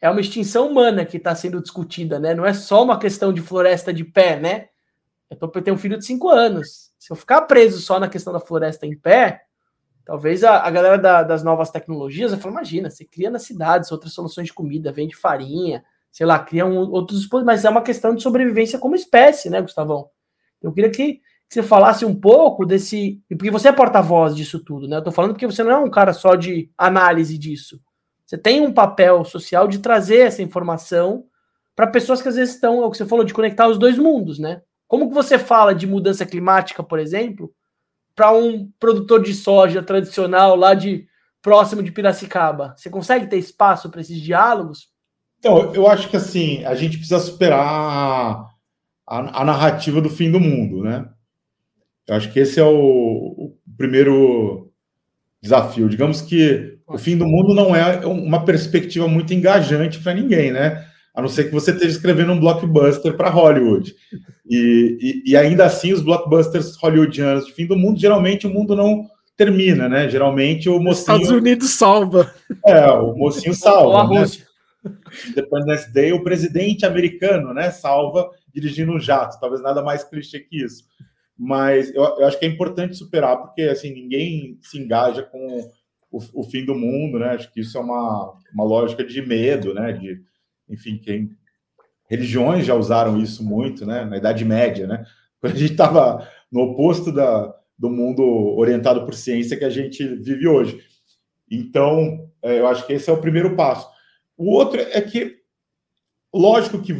é 0.00 0.08
uma 0.08 0.20
extinção 0.20 0.70
humana 0.70 1.04
que 1.04 1.16
está 1.16 1.34
sendo 1.34 1.60
discutida, 1.60 2.18
né? 2.18 2.32
Não 2.32 2.46
é 2.46 2.54
só 2.54 2.84
uma 2.84 2.98
questão 2.98 3.32
de 3.32 3.42
floresta 3.42 3.92
de 3.92 4.04
pé, 4.04 4.38
né? 4.38 4.68
Eu 5.28 5.36
tô 5.36 5.48
ter 5.48 5.72
um 5.72 5.76
filho 5.76 5.98
de 5.98 6.06
cinco 6.06 6.28
anos. 6.28 6.92
Se 6.98 7.12
eu 7.12 7.16
ficar 7.16 7.42
preso 7.42 7.80
só 7.80 7.98
na 7.98 8.08
questão 8.08 8.32
da 8.32 8.38
floresta 8.38 8.86
em 8.86 8.96
pé, 8.96 9.45
talvez 10.06 10.44
a, 10.44 10.62
a 10.62 10.70
galera 10.70 10.96
da, 10.96 11.22
das 11.22 11.42
novas 11.42 11.70
tecnologias 11.70 12.30
vai 12.30 12.40
falar: 12.40 12.54
imagina, 12.54 12.88
você 12.88 13.04
cria 13.04 13.28
nas 13.28 13.42
cidades 13.42 13.92
outras 13.92 14.14
soluções 14.14 14.46
de 14.46 14.54
comida, 14.54 14.92
vende 14.92 15.14
farinha, 15.14 15.84
sei 16.10 16.24
lá, 16.24 16.38
cria 16.38 16.64
um, 16.64 16.90
outros, 16.90 17.28
mas 17.44 17.66
é 17.66 17.68
uma 17.68 17.82
questão 17.82 18.14
de 18.14 18.22
sobrevivência 18.22 18.78
como 18.78 18.94
espécie, 18.94 19.50
né, 19.50 19.60
Gustavão? 19.60 20.08
Eu 20.62 20.72
queria 20.72 20.90
que, 20.90 21.14
que 21.14 21.20
você 21.50 21.62
falasse 21.62 22.06
um 22.06 22.14
pouco 22.18 22.64
desse. 22.64 23.20
Porque 23.28 23.50
você 23.50 23.68
é 23.68 23.72
porta-voz 23.72 24.34
disso 24.34 24.64
tudo, 24.64 24.88
né? 24.88 24.96
Eu 24.96 25.04
tô 25.04 25.12
falando 25.12 25.32
porque 25.32 25.46
você 25.46 25.62
não 25.62 25.72
é 25.72 25.76
um 25.76 25.90
cara 25.90 26.14
só 26.14 26.34
de 26.34 26.70
análise 26.78 27.36
disso. 27.36 27.80
Você 28.24 28.38
tem 28.38 28.60
um 28.60 28.72
papel 28.72 29.24
social 29.24 29.68
de 29.68 29.78
trazer 29.78 30.20
essa 30.20 30.42
informação 30.42 31.24
para 31.76 31.86
pessoas 31.86 32.22
que 32.22 32.28
às 32.28 32.36
vezes 32.36 32.54
estão, 32.54 32.82
é 32.82 32.86
o 32.86 32.90
que 32.90 32.96
você 32.96 33.04
falou, 33.04 33.24
de 33.24 33.34
conectar 33.34 33.68
os 33.68 33.78
dois 33.78 33.98
mundos, 33.98 34.38
né? 34.38 34.62
Como 34.88 35.08
que 35.08 35.14
você 35.14 35.38
fala 35.38 35.74
de 35.74 35.86
mudança 35.86 36.24
climática, 36.24 36.82
por 36.82 36.98
exemplo, 36.98 37.52
para 38.16 38.32
um 38.32 38.68
produtor 38.80 39.22
de 39.22 39.34
soja 39.34 39.82
tradicional 39.82 40.56
lá 40.56 40.72
de 40.72 41.06
próximo 41.42 41.82
de 41.82 41.92
Piracicaba? 41.92 42.74
Você 42.76 42.90
consegue 42.90 43.26
ter 43.26 43.36
espaço 43.36 43.90
para 43.90 44.00
esses 44.00 44.20
diálogos? 44.20 44.88
Então, 45.38 45.74
eu 45.74 45.86
acho 45.86 46.08
que 46.08 46.16
assim, 46.16 46.64
a 46.64 46.74
gente 46.74 46.96
precisa 46.96 47.20
superar 47.20 47.60
a, 47.60 48.48
a, 49.06 49.42
a 49.42 49.44
narrativa 49.44 50.00
do 50.00 50.08
fim 50.08 50.32
do 50.32 50.40
mundo, 50.40 50.82
né? 50.82 51.06
Eu 52.08 52.14
acho 52.16 52.32
que 52.32 52.40
esse 52.40 52.58
é 52.58 52.64
o, 52.64 52.74
o 52.74 53.58
primeiro 53.76 54.72
desafio. 55.42 55.88
Digamos 55.88 56.22
que 56.22 56.78
o 56.86 56.96
fim 56.96 57.18
do 57.18 57.26
mundo 57.26 57.54
não 57.54 57.76
é 57.76 58.06
uma 58.06 58.44
perspectiva 58.44 59.06
muito 59.06 59.34
engajante 59.34 59.98
para 59.98 60.14
ninguém, 60.14 60.52
né? 60.52 60.86
A 61.16 61.22
não 61.22 61.28
ser 61.28 61.44
que 61.44 61.54
você 61.54 61.70
esteja 61.70 61.92
escrevendo 61.92 62.32
um 62.32 62.38
blockbuster 62.38 63.16
para 63.16 63.30
Hollywood. 63.30 63.94
E, 64.48 65.22
e, 65.24 65.30
e, 65.30 65.36
ainda 65.36 65.64
assim, 65.64 65.92
os 65.92 66.02
blockbusters 66.02 66.76
hollywoodianos 66.76 67.46
de 67.46 67.54
fim 67.54 67.66
do 67.66 67.74
mundo, 67.74 67.98
geralmente 67.98 68.46
o 68.46 68.50
mundo 68.50 68.76
não 68.76 69.08
termina, 69.34 69.88
né? 69.88 70.10
Geralmente 70.10 70.68
o 70.68 70.78
mocinho. 70.78 71.16
Estados 71.16 71.30
Unidos 71.30 71.70
salva. 71.70 72.30
É, 72.64 72.86
o 72.90 73.14
mocinho 73.14 73.54
salva. 73.54 73.88
Ou 73.88 73.96
a 73.96 74.08
Né? 74.08 74.26
Independence 75.30 75.92
Day, 75.92 76.12
o 76.12 76.22
presidente 76.22 76.84
americano, 76.84 77.52
né? 77.54 77.70
Salva 77.70 78.30
dirigindo 78.54 78.92
um 78.92 79.00
jato. 79.00 79.40
Talvez 79.40 79.62
nada 79.62 79.82
mais 79.82 80.04
clichê 80.04 80.40
que 80.40 80.62
isso. 80.62 80.84
Mas 81.38 81.94
eu, 81.94 82.02
eu 82.02 82.26
acho 82.26 82.38
que 82.38 82.46
é 82.46 82.48
importante 82.48 82.94
superar, 82.94 83.38
porque 83.38 83.62
assim, 83.62 83.92
ninguém 83.92 84.58
se 84.62 84.78
engaja 84.78 85.22
com 85.22 85.70
o, 86.10 86.20
o, 86.34 86.44
fim 86.44 86.64
do 86.64 86.74
mundo, 86.74 87.18
né? 87.18 87.30
Acho 87.30 87.52
que 87.52 87.60
isso 87.60 87.76
é 87.76 87.80
uma, 87.80 88.34
uma 88.54 88.64
lógica 88.64 89.04
de 89.04 89.20
medo, 89.20 89.74
né? 89.74 89.92
De, 89.92 90.22
enfim, 90.68 90.98
quem 90.98 91.36
religiões 92.08 92.64
já 92.64 92.74
usaram 92.74 93.20
isso 93.20 93.44
muito, 93.44 93.84
né? 93.84 94.04
Na 94.04 94.16
Idade 94.16 94.44
Média, 94.44 94.86
né? 94.86 95.04
Quando 95.40 95.54
a 95.54 95.58
gente 95.58 95.72
estava 95.72 96.28
no 96.50 96.60
oposto 96.62 97.12
da, 97.12 97.54
do 97.78 97.90
mundo 97.90 98.22
orientado 98.56 99.04
por 99.04 99.14
ciência 99.14 99.56
que 99.56 99.64
a 99.64 99.70
gente 99.70 100.04
vive 100.16 100.48
hoje. 100.48 100.80
Então, 101.50 102.30
é, 102.42 102.58
eu 102.58 102.66
acho 102.66 102.86
que 102.86 102.92
esse 102.92 103.10
é 103.10 103.12
o 103.12 103.20
primeiro 103.20 103.54
passo. 103.54 103.88
O 104.36 104.50
outro 104.52 104.80
é 104.80 105.00
que, 105.00 105.36
lógico 106.34 106.80
que 106.80 106.92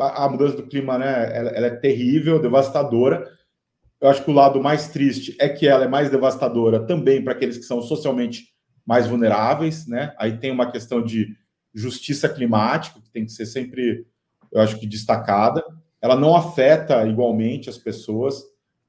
a 0.00 0.28
mudança 0.28 0.56
do 0.56 0.66
clima, 0.66 0.98
né? 0.98 1.36
Ela, 1.36 1.50
ela 1.50 1.66
é 1.66 1.76
terrível, 1.76 2.40
devastadora. 2.40 3.28
Eu 4.00 4.08
acho 4.08 4.24
que 4.24 4.30
o 4.30 4.34
lado 4.34 4.60
mais 4.60 4.88
triste 4.88 5.36
é 5.38 5.48
que 5.48 5.66
ela 5.66 5.84
é 5.84 5.88
mais 5.88 6.10
devastadora 6.10 6.84
também 6.86 7.22
para 7.22 7.32
aqueles 7.32 7.56
que 7.56 7.64
são 7.64 7.80
socialmente 7.80 8.52
mais 8.84 9.06
vulneráveis, 9.06 9.86
né? 9.86 10.14
Aí 10.18 10.38
tem 10.38 10.50
uma 10.50 10.70
questão 10.70 11.02
de 11.02 11.36
justiça 11.74 12.28
climática, 12.28 13.00
que 13.00 13.10
tem 13.10 13.24
que 13.24 13.32
ser 13.32 13.46
sempre, 13.46 14.06
eu 14.50 14.60
acho 14.60 14.78
que 14.78 14.86
destacada. 14.86 15.64
Ela 16.00 16.16
não 16.16 16.36
afeta 16.36 17.06
igualmente 17.06 17.70
as 17.70 17.78
pessoas, 17.78 18.42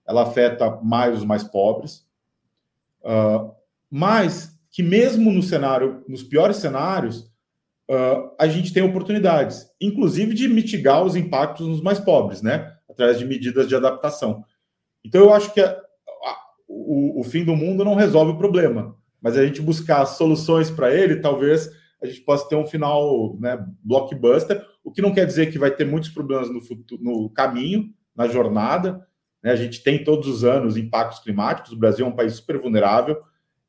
ela 0.06 0.24
afeta 0.24 0.80
mais 0.82 1.18
os 1.18 1.24
mais 1.24 1.44
pobres. 1.44 2.06
Uh, 3.02 3.52
mas 3.90 4.58
que 4.72 4.82
mesmo 4.82 5.32
no 5.32 5.44
cenário, 5.44 6.04
nos 6.08 6.24
piores 6.24 6.58
cenários, 6.58 7.32
uh, 7.90 8.32
a 8.40 8.48
gente 8.48 8.74
tem 8.74 8.82
oportunidades, 8.82 9.68
inclusive 9.80 10.34
de 10.34 10.48
mitigar 10.48 11.04
os 11.04 11.16
impactos 11.16 11.68
nos 11.68 11.82
mais 11.82 12.00
pobres, 12.00 12.42
né? 12.42 12.74
Através 12.90 13.20
de 13.20 13.26
medidas 13.26 13.68
de 13.68 13.76
adaptação. 13.76 14.44
Então, 15.06 15.22
eu 15.22 15.34
acho 15.34 15.54
que 15.54 15.62
a, 15.62 15.70
a, 15.70 16.38
o, 16.68 17.20
o 17.20 17.24
fim 17.24 17.44
do 17.44 17.56
mundo 17.56 17.86
não 17.86 17.94
resolve 17.94 18.32
o 18.32 18.38
problema, 18.38 18.96
mas 19.22 19.38
a 19.38 19.46
gente 19.46 19.62
buscar 19.62 20.06
soluções 20.06 20.72
para 20.72 20.94
ele, 20.94 21.18
talvez 21.18 21.70
a 22.04 22.08
gente 22.08 22.22
possa 22.22 22.48
ter 22.50 22.56
um 22.56 22.66
final 22.66 23.38
né, 23.40 23.66
blockbuster, 23.82 24.64
o 24.84 24.92
que 24.92 25.02
não 25.02 25.14
quer 25.14 25.26
dizer 25.26 25.52
que 25.52 25.58
vai 25.58 25.72
ter 25.72 25.86
muitos 25.86 26.10
problemas 26.10 26.50
no, 26.50 26.60
futuro, 26.60 27.02
no 27.02 27.30
caminho, 27.30 27.94
na 28.14 28.28
jornada. 28.28 29.08
Né? 29.42 29.52
A 29.52 29.56
gente 29.56 29.82
tem 29.82 30.04
todos 30.04 30.28
os 30.28 30.44
anos 30.44 30.76
impactos 30.76 31.20
climáticos, 31.20 31.72
o 31.72 31.78
Brasil 31.78 32.06
é 32.06 32.10
um 32.10 32.16
país 32.16 32.34
super 32.34 32.60
vulnerável, 32.60 33.22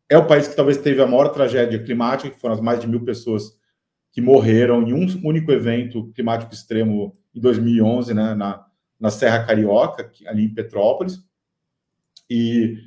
é 0.08 0.18
o 0.18 0.26
país 0.26 0.48
que 0.48 0.56
talvez 0.56 0.78
teve 0.78 1.00
a 1.00 1.06
maior 1.06 1.28
tragédia 1.28 1.82
climática, 1.82 2.34
que 2.34 2.40
foram 2.40 2.54
as 2.54 2.60
mais 2.60 2.80
de 2.80 2.88
mil 2.88 3.04
pessoas 3.04 3.56
que 4.12 4.20
morreram 4.20 4.82
em 4.82 4.92
um 4.92 5.06
único 5.24 5.50
evento 5.52 6.12
climático 6.12 6.52
extremo 6.52 7.12
em 7.34 7.40
2011, 7.40 8.14
né, 8.14 8.34
na, 8.34 8.64
na 8.98 9.10
Serra 9.10 9.44
Carioca, 9.44 10.10
ali 10.26 10.44
em 10.44 10.54
Petrópolis. 10.54 11.18
E, 12.28 12.78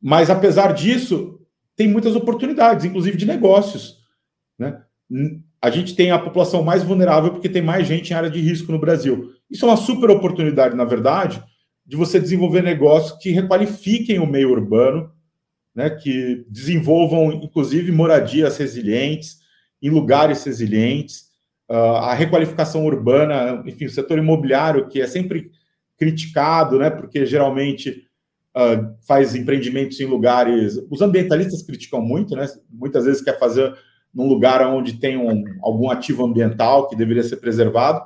mas, 0.00 0.30
apesar 0.30 0.72
disso, 0.72 1.40
tem 1.76 1.88
muitas 1.88 2.14
oportunidades, 2.16 2.84
inclusive 2.84 3.16
de 3.16 3.26
negócios. 3.26 4.01
Né? 4.62 5.40
A 5.60 5.70
gente 5.70 5.94
tem 5.94 6.10
a 6.10 6.18
população 6.18 6.62
mais 6.62 6.82
vulnerável 6.82 7.32
porque 7.32 7.48
tem 7.48 7.62
mais 7.62 7.86
gente 7.86 8.10
em 8.10 8.14
área 8.14 8.30
de 8.30 8.40
risco 8.40 8.72
no 8.72 8.78
Brasil. 8.78 9.32
Isso 9.50 9.64
é 9.64 9.68
uma 9.68 9.76
super 9.76 10.10
oportunidade, 10.10 10.76
na 10.76 10.84
verdade, 10.84 11.42
de 11.86 11.96
você 11.96 12.18
desenvolver 12.18 12.62
negócios 12.62 13.18
que 13.18 13.30
requalifiquem 13.30 14.18
o 14.18 14.26
meio 14.26 14.50
urbano, 14.50 15.10
né, 15.74 15.90
que 15.90 16.44
desenvolvam, 16.48 17.32
inclusive, 17.32 17.90
moradias 17.92 18.56
resilientes, 18.56 19.38
em 19.80 19.90
lugares 19.90 20.44
resilientes, 20.44 21.24
uh, 21.68 21.96
a 21.96 22.14
requalificação 22.14 22.84
urbana, 22.84 23.62
enfim, 23.66 23.86
o 23.86 23.90
setor 23.90 24.18
imobiliário, 24.18 24.88
que 24.88 25.00
é 25.00 25.06
sempre 25.06 25.50
criticado, 25.98 26.78
né, 26.78 26.90
porque 26.90 27.26
geralmente 27.26 28.04
uh, 28.56 28.94
faz 29.06 29.34
empreendimentos 29.34 29.98
em 30.00 30.04
lugares. 30.06 30.78
Os 30.90 31.00
ambientalistas 31.00 31.62
criticam 31.62 32.00
muito, 32.00 32.36
né, 32.36 32.46
muitas 32.70 33.04
vezes 33.04 33.22
quer 33.22 33.38
fazer 33.38 33.74
num 34.12 34.28
lugar 34.28 34.66
onde 34.66 34.94
tem 34.94 35.16
um, 35.16 35.44
algum 35.62 35.90
ativo 35.90 36.24
ambiental 36.24 36.88
que 36.88 36.96
deveria 36.96 37.22
ser 37.22 37.36
preservado. 37.36 38.04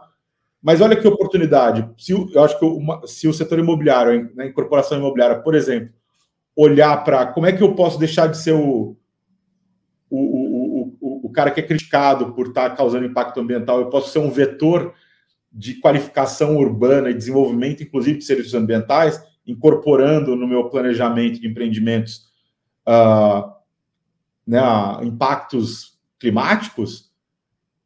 Mas 0.63 0.81
olha 0.81 0.97
que 0.97 1.07
oportunidade. 1.07 1.89
Se, 1.99 2.13
eu 2.13 2.43
acho 2.43 2.59
que 2.59 2.65
uma, 2.65 3.07
se 3.07 3.29
o 3.29 3.33
setor 3.33 3.59
imobiliário, 3.59 4.33
a 4.39 4.47
incorporação 4.47 4.99
imobiliária, 4.99 5.41
por 5.41 5.55
exemplo, 5.55 5.93
olhar 6.55 7.05
para 7.05 7.27
como 7.27 7.47
é 7.47 7.53
que 7.53 7.63
eu 7.63 7.75
posso 7.75 7.99
deixar 7.99 8.29
de 8.29 8.39
ser 8.39 8.53
o, 8.53 8.97
o, 10.09 10.19
o, 10.19 10.97
o, 11.01 11.27
o 11.27 11.31
cara 11.31 11.51
que 11.51 11.61
é 11.61 11.63
criticado 11.63 12.33
por 12.33 12.49
estar 12.49 12.71
tá 12.71 12.77
causando 12.77 13.07
impacto 13.07 13.41
ambiental, 13.41 13.81
eu 13.81 13.91
posso 13.91 14.11
ser 14.11 14.19
um 14.19 14.31
vetor 14.31 14.95
de 15.53 15.75
qualificação 15.75 16.57
urbana 16.57 17.11
e 17.11 17.15
desenvolvimento, 17.15 17.83
inclusive 17.83 18.19
de 18.19 18.25
serviços 18.25 18.55
ambientais, 18.55 19.23
incorporando 19.47 20.35
no 20.35 20.47
meu 20.47 20.69
planejamento 20.69 21.41
de 21.41 21.47
empreendimentos 21.47 22.27
uh, 22.87 23.53
né, 24.47 24.61
impactos 25.03 25.96
climáticos, 26.19 27.11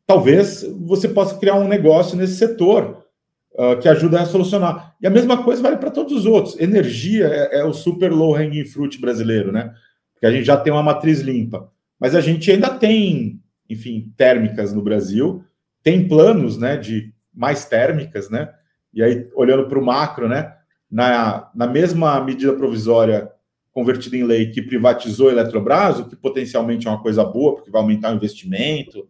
talvez 0.06 0.64
você 0.80 1.08
possa 1.08 1.38
criar 1.38 1.54
um 1.54 1.68
negócio 1.68 2.16
nesse 2.16 2.36
setor 2.36 3.04
uh, 3.52 3.78
que 3.80 3.88
ajuda 3.88 4.20
a 4.20 4.26
solucionar. 4.26 4.96
E 5.00 5.06
a 5.06 5.10
mesma 5.10 5.42
coisa 5.42 5.62
vale 5.62 5.76
para 5.76 5.90
todos 5.90 6.12
os 6.12 6.26
outros. 6.26 6.58
Energia 6.58 7.26
é, 7.26 7.60
é 7.60 7.64
o 7.64 7.72
super 7.72 8.12
low 8.12 8.34
hanging 8.34 8.64
fruit 8.64 9.00
brasileiro, 9.00 9.52
né? 9.52 9.72
Porque 10.12 10.26
a 10.26 10.30
gente 10.30 10.44
já 10.44 10.56
tem 10.56 10.72
uma 10.72 10.82
matriz 10.82 11.20
limpa. 11.20 11.70
Mas 11.98 12.14
a 12.14 12.20
gente 12.20 12.50
ainda 12.50 12.70
tem, 12.70 13.40
enfim, 13.68 14.12
térmicas 14.16 14.72
no 14.72 14.82
Brasil, 14.82 15.44
tem 15.82 16.08
planos, 16.08 16.58
né, 16.58 16.76
de 16.76 17.12
mais 17.32 17.64
térmicas, 17.64 18.28
né? 18.28 18.50
E 18.92 19.02
aí, 19.02 19.28
olhando 19.34 19.68
para 19.68 19.78
o 19.78 19.84
macro, 19.84 20.28
né, 20.28 20.54
na, 20.90 21.50
na 21.54 21.66
mesma 21.66 22.20
medida 22.20 22.52
provisória 22.54 23.30
convertida 23.72 24.16
em 24.16 24.24
lei 24.24 24.50
que 24.50 24.62
privatizou 24.62 25.28
a 25.28 25.32
Eletrobras, 25.32 25.98
o 25.98 26.08
que 26.08 26.16
potencialmente 26.16 26.86
é 26.86 26.90
uma 26.90 27.02
coisa 27.02 27.24
boa, 27.24 27.54
porque 27.54 27.70
vai 27.70 27.80
aumentar 27.80 28.12
o 28.12 28.16
investimento 28.16 29.08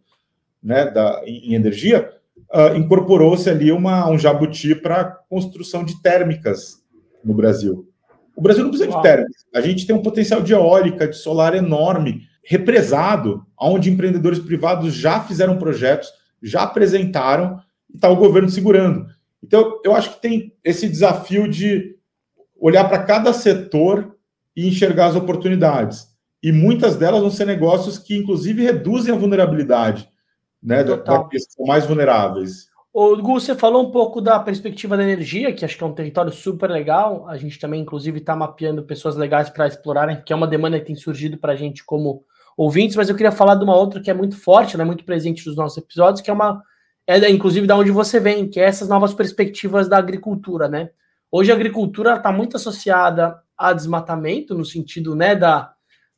né, 0.61 0.89
da, 0.89 1.21
em, 1.25 1.51
em 1.51 1.53
energia, 1.55 2.11
uh, 2.53 2.75
incorporou-se 2.75 3.49
ali 3.49 3.71
uma, 3.71 4.09
um 4.09 4.17
jabuti 4.17 4.75
para 4.75 5.05
construção 5.05 5.83
de 5.83 6.01
térmicas 6.01 6.83
no 7.23 7.33
Brasil. 7.33 7.87
O 8.35 8.41
Brasil 8.41 8.63
não 8.63 8.71
precisa 8.71 8.91
de 8.91 9.01
térmicas. 9.01 9.45
A 9.53 9.61
gente 9.61 9.85
tem 9.85 9.95
um 9.95 10.01
potencial 10.01 10.41
de 10.41 10.53
eólica, 10.53 11.07
de 11.07 11.17
solar 11.17 11.55
enorme, 11.55 12.21
represado, 12.43 13.45
onde 13.59 13.89
empreendedores 13.89 14.39
privados 14.39 14.93
já 14.93 15.21
fizeram 15.21 15.57
projetos, 15.57 16.09
já 16.41 16.63
apresentaram 16.63 17.59
e 17.89 17.95
está 17.95 18.09
o 18.09 18.15
governo 18.15 18.49
segurando. 18.49 19.05
Então, 19.43 19.79
eu 19.83 19.95
acho 19.95 20.15
que 20.15 20.21
tem 20.21 20.55
esse 20.63 20.87
desafio 20.87 21.47
de 21.47 21.95
olhar 22.59 22.87
para 22.87 23.03
cada 23.03 23.33
setor 23.33 24.15
e 24.55 24.67
enxergar 24.67 25.07
as 25.07 25.15
oportunidades. 25.15 26.07
E 26.43 26.51
muitas 26.51 26.95
delas 26.95 27.21
vão 27.21 27.29
ser 27.29 27.45
negócios 27.45 27.97
que, 27.97 28.15
inclusive, 28.15 28.63
reduzem 28.63 29.13
a 29.13 29.17
vulnerabilidade 29.17 30.09
né, 30.61 30.83
daqueles 30.83 31.47
que 31.47 31.53
são 31.53 31.65
mais 31.65 31.85
vulneráveis. 31.85 32.69
O 32.93 33.15
Gu, 33.15 33.39
você 33.39 33.55
falou 33.55 33.87
um 33.87 33.91
pouco 33.91 34.19
da 34.19 34.37
perspectiva 34.39 34.97
da 34.97 35.03
energia, 35.03 35.53
que 35.53 35.63
acho 35.63 35.77
que 35.77 35.83
é 35.83 35.87
um 35.87 35.93
território 35.93 36.31
super 36.31 36.69
legal. 36.69 37.25
A 37.29 37.37
gente 37.37 37.57
também, 37.57 37.81
inclusive, 37.81 38.19
está 38.19 38.35
mapeando 38.35 38.83
pessoas 38.83 39.15
legais 39.15 39.49
para 39.49 39.67
explorarem, 39.67 40.21
que 40.21 40.33
é 40.33 40.35
uma 40.35 40.47
demanda 40.47 40.79
que 40.79 40.87
tem 40.87 40.95
surgido 40.95 41.37
para 41.37 41.53
a 41.53 41.55
gente 41.55 41.85
como 41.85 42.25
ouvintes, 42.57 42.97
mas 42.97 43.07
eu 43.07 43.15
queria 43.15 43.31
falar 43.31 43.55
de 43.55 43.63
uma 43.63 43.77
outra 43.77 44.01
que 44.01 44.11
é 44.11 44.13
muito 44.13 44.35
forte, 44.35 44.77
né, 44.77 44.83
muito 44.83 45.05
presente 45.05 45.47
nos 45.47 45.55
nossos 45.55 45.77
episódios, 45.77 46.21
que 46.21 46.29
é 46.29 46.33
uma. 46.33 46.61
É, 47.07 47.29
inclusive, 47.29 47.65
da 47.65 47.77
onde 47.77 47.91
você 47.91 48.19
vem, 48.19 48.47
que 48.47 48.59
é 48.59 48.63
essas 48.65 48.89
novas 48.89 49.13
perspectivas 49.13 49.87
da 49.87 49.97
agricultura, 49.97 50.67
né? 50.67 50.89
Hoje 51.31 51.51
a 51.51 51.55
agricultura 51.55 52.15
está 52.15 52.31
muito 52.31 52.57
associada 52.57 53.39
a 53.69 53.73
desmatamento, 53.73 54.53
no 54.55 54.65
sentido 54.65 55.15
né, 55.15 55.35
da, 55.35 55.73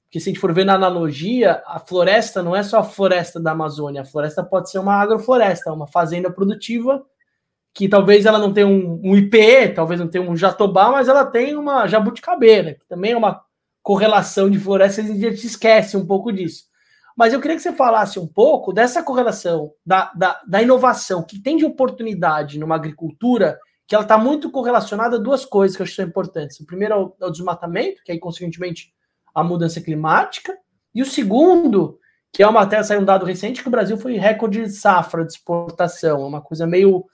que 0.10 0.20
se 0.20 0.30
a 0.30 0.32
gente 0.32 0.40
for 0.40 0.54
ver 0.54 0.64
na 0.64 0.76
analogia, 0.76 1.64
a 1.66 1.80
floresta 1.80 2.44
não 2.44 2.56
é 2.56 2.62
só 2.62 2.80
a 2.80 2.84
floresta 2.84 3.40
da 3.40 3.52
Amazônia, 3.52 4.02
a 4.02 4.06
floresta 4.06 4.44
pode 4.44 4.70
ser 4.70 4.80
uma 4.80 4.96
agrofloresta, 4.96 5.74
uma 5.74 5.88
fazenda 5.88 6.32
produtiva, 6.32 7.04
que 7.74 7.90
talvez 7.90 8.26
ela 8.26 8.38
não 8.38 8.54
tenha 8.54 8.68
um, 8.68 9.02
um 9.04 9.16
IPE, 9.16 9.74
talvez 9.76 10.00
não 10.00 10.08
tenha 10.08 10.24
um 10.24 10.38
jatobá, 10.38 10.92
mas 10.92 11.08
ela 11.08 11.26
tem 11.26 11.58
uma 11.58 11.88
jabuticabeira, 11.88 12.76
que 12.76 12.88
também 12.88 13.14
é 13.14 13.18
uma 13.18 13.42
correlação 13.82 14.50
de 14.50 14.60
floresta, 14.60 15.02
a 15.02 15.04
gente 15.04 15.48
esquece 15.48 15.98
um 15.98 16.06
pouco 16.06 16.32
disso. 16.32 16.66
Mas 17.18 17.34
eu 17.34 17.42
queria 17.42 17.56
que 17.56 17.64
você 17.64 17.74
falasse 17.74 18.20
um 18.20 18.28
pouco 18.28 18.72
dessa 18.72 19.04
correlação 19.04 19.72
da, 19.86 20.12
da, 20.16 20.42
da 20.48 20.62
inovação 20.62 21.24
que 21.24 21.40
tem 21.40 21.58
de 21.58 21.66
oportunidade 21.66 22.60
numa 22.60 22.76
agricultura, 22.76 23.60
que 23.94 23.96
ela 23.96 24.04
está 24.04 24.18
muito 24.18 24.50
correlacionada 24.50 25.18
a 25.18 25.20
duas 25.20 25.46
coisas 25.46 25.78
que 25.78 25.84
eu 25.84 25.84
acho 25.84 25.92
que 25.92 25.98
são 25.98 26.06
importantes. 26.06 26.60
O 26.60 26.66
primeiro 26.66 26.94
é 26.96 26.98
o, 26.98 27.28
é 27.28 27.30
desmatamento, 27.30 28.02
que 28.04 28.12
aí, 28.12 28.18
consequentemente, 28.18 28.92
a 29.36 29.44
mudança 29.44 29.80
climática. 29.80 30.58
E 30.96 31.04
o 31.04 31.06
segundo, 31.06 32.00
que 32.32 32.42
é 32.42 32.48
uma 32.48 32.62
matéria, 32.62 32.84
saiu 32.84 33.02
um 33.02 33.06
dado 33.06 33.24
recente, 33.24 33.62
que 33.62 33.68
o 33.68 33.72
Brasil 33.72 33.96
foi 33.96 34.18
recorde 34.18 34.64
de 34.64 34.72
safra 34.72 35.24
de 35.24 35.34
exportação. 35.34 36.24
É 36.24 36.26
uma 36.26 36.42
coisa 36.42 36.66
meio. 36.66 37.06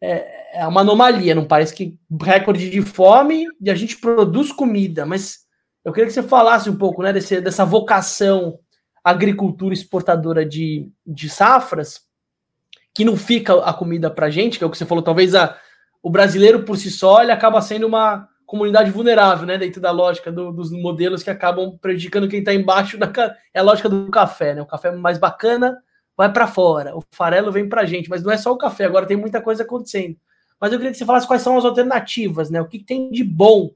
É, 0.00 0.60
é 0.60 0.66
uma 0.66 0.80
anomalia, 0.80 1.36
não 1.36 1.46
parece 1.46 1.72
que 1.72 1.96
recorde 2.20 2.68
de 2.68 2.82
fome 2.82 3.46
e 3.60 3.70
a 3.70 3.74
gente 3.76 3.96
produz 3.98 4.50
comida. 4.50 5.06
Mas 5.06 5.46
eu 5.84 5.92
queria 5.92 6.08
que 6.08 6.12
você 6.12 6.22
falasse 6.24 6.68
um 6.68 6.76
pouco 6.76 7.00
né, 7.00 7.12
desse, 7.12 7.40
dessa 7.40 7.64
vocação 7.64 8.58
agricultura 9.04 9.72
exportadora 9.72 10.44
de, 10.44 10.90
de 11.06 11.30
safras, 11.30 12.00
que 12.92 13.04
não 13.04 13.16
fica 13.16 13.62
a 13.62 13.72
comida 13.72 14.10
para 14.10 14.30
gente, 14.30 14.58
que 14.58 14.64
é 14.64 14.66
o 14.66 14.70
que 14.70 14.76
você 14.76 14.86
falou, 14.86 15.04
talvez 15.04 15.32
a, 15.36 15.56
o 16.04 16.10
brasileiro 16.10 16.64
por 16.64 16.76
si 16.76 16.90
só 16.90 17.22
ele 17.22 17.32
acaba 17.32 17.62
sendo 17.62 17.86
uma 17.86 18.28
comunidade 18.44 18.90
vulnerável, 18.90 19.46
né? 19.46 19.56
Dentro 19.56 19.80
da 19.80 19.90
lógica 19.90 20.30
do, 20.30 20.52
dos 20.52 20.70
modelos 20.70 21.22
que 21.22 21.30
acabam 21.30 21.78
prejudicando 21.80 22.28
quem 22.28 22.40
está 22.40 22.52
embaixo 22.52 22.98
da 22.98 23.10
é 23.54 23.58
a 23.58 23.62
lógica 23.62 23.88
do 23.88 24.10
café, 24.10 24.54
né? 24.54 24.60
O 24.60 24.66
café 24.66 24.92
mais 24.92 25.16
bacana 25.16 25.78
vai 26.14 26.30
para 26.30 26.46
fora, 26.46 26.94
o 26.94 27.02
farelo 27.10 27.50
vem 27.50 27.70
para 27.70 27.86
gente, 27.86 28.10
mas 28.10 28.22
não 28.22 28.30
é 28.30 28.36
só 28.36 28.52
o 28.52 28.58
café. 28.58 28.84
Agora 28.84 29.06
tem 29.06 29.16
muita 29.16 29.40
coisa 29.40 29.62
acontecendo. 29.62 30.14
Mas 30.60 30.72
eu 30.72 30.78
queria 30.78 30.92
que 30.92 30.98
você 30.98 31.06
falasse 31.06 31.26
quais 31.26 31.40
são 31.40 31.56
as 31.56 31.64
alternativas, 31.64 32.50
né? 32.50 32.60
O 32.60 32.68
que, 32.68 32.80
que 32.80 32.84
tem 32.84 33.10
de 33.10 33.24
bom, 33.24 33.70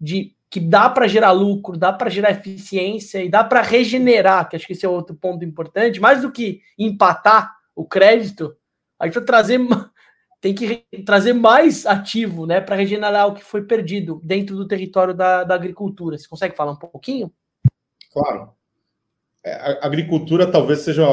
de 0.00 0.34
que 0.48 0.58
dá 0.58 0.88
para 0.88 1.06
gerar 1.06 1.32
lucro, 1.32 1.76
dá 1.76 1.92
para 1.92 2.08
gerar 2.08 2.30
eficiência 2.30 3.22
e 3.22 3.28
dá 3.28 3.44
para 3.44 3.60
regenerar, 3.60 4.48
que 4.48 4.56
acho 4.56 4.66
que 4.66 4.72
esse 4.72 4.86
é 4.86 4.88
outro 4.88 5.14
ponto 5.14 5.44
importante, 5.44 6.00
mais 6.00 6.22
do 6.22 6.32
que 6.32 6.62
empatar 6.78 7.54
o 7.74 7.84
crédito, 7.84 8.56
a 8.98 9.04
gente 9.04 9.16
vai 9.16 9.24
trazer 9.24 9.58
tem 10.46 10.54
que 10.54 11.02
trazer 11.02 11.32
mais 11.32 11.84
ativo 11.86 12.46
né, 12.46 12.60
para 12.60 12.76
regenerar 12.76 13.26
o 13.26 13.34
que 13.34 13.42
foi 13.42 13.62
perdido 13.64 14.20
dentro 14.22 14.54
do 14.54 14.68
território 14.68 15.12
da, 15.12 15.42
da 15.42 15.56
agricultura. 15.56 16.16
Você 16.16 16.28
consegue 16.28 16.54
falar 16.54 16.72
um 16.72 16.76
pouquinho? 16.76 17.32
Claro. 18.12 18.50
É, 19.44 19.54
a 19.82 19.86
agricultura 19.86 20.46
talvez 20.46 20.80
seja, 20.80 21.04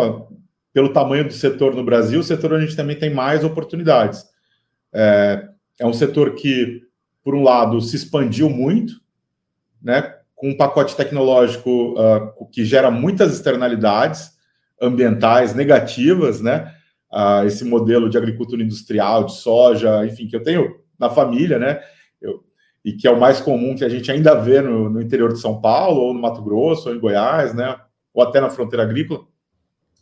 pelo 0.71 0.93
tamanho 0.93 1.25
do 1.25 1.33
setor 1.33 1.73
no 1.73 1.83
Brasil, 1.83 2.19
o 2.19 2.23
setor 2.23 2.53
onde 2.53 2.63
a 2.63 2.67
gente 2.67 2.77
também 2.77 2.97
tem 2.97 3.11
mais 3.11 3.43
oportunidades. 3.43 4.23
É, 4.93 5.49
é 5.79 5.85
um 5.87 5.93
setor 5.93 6.35
que, 6.35 6.83
por 7.23 7.33
um 7.33 7.41
lado, 7.41 7.81
se 7.81 7.95
expandiu 7.95 8.49
muito, 8.51 9.01
né, 9.81 10.15
com 10.35 10.49
um 10.49 10.57
pacote 10.57 10.95
tecnológico 10.95 11.95
uh, 11.99 12.45
que 12.51 12.63
gera 12.63 12.91
muitas 12.91 13.33
externalidades 13.33 14.33
ambientais 14.79 15.55
negativas, 15.55 16.39
né? 16.41 16.73
Uh, 17.13 17.45
esse 17.45 17.63
modelo 17.63 18.09
de 18.09 18.17
agricultura 18.17 18.63
industrial, 18.63 19.25
de 19.25 19.35
soja, 19.35 20.05
enfim, 20.05 20.27
que 20.27 20.35
eu 20.35 20.43
tenho 20.43 20.75
na 20.99 21.09
família, 21.09 21.59
né? 21.59 21.79
Eu, 22.19 22.43
e 22.83 22.91
que 22.91 23.07
é 23.07 23.11
o 23.11 23.19
mais 23.19 23.39
comum 23.39 23.75
que 23.75 23.85
a 23.85 23.89
gente 23.89 24.11
ainda 24.11 24.33
vê 24.33 24.61
no, 24.61 24.89
no, 24.89 25.01
interior 25.01 25.31
de 25.31 25.39
São 25.39 25.61
Paulo, 25.61 26.01
ou 26.01 26.13
no 26.13 26.21
Mato 26.21 26.41
Grosso, 26.41 26.89
ou 26.89 26.95
em 26.95 26.99
Goiás, 26.99 27.53
né? 27.53 27.77
Ou 28.13 28.23
até 28.23 28.41
na 28.41 28.49
fronteira 28.49 28.83
agrícola. 28.83 29.21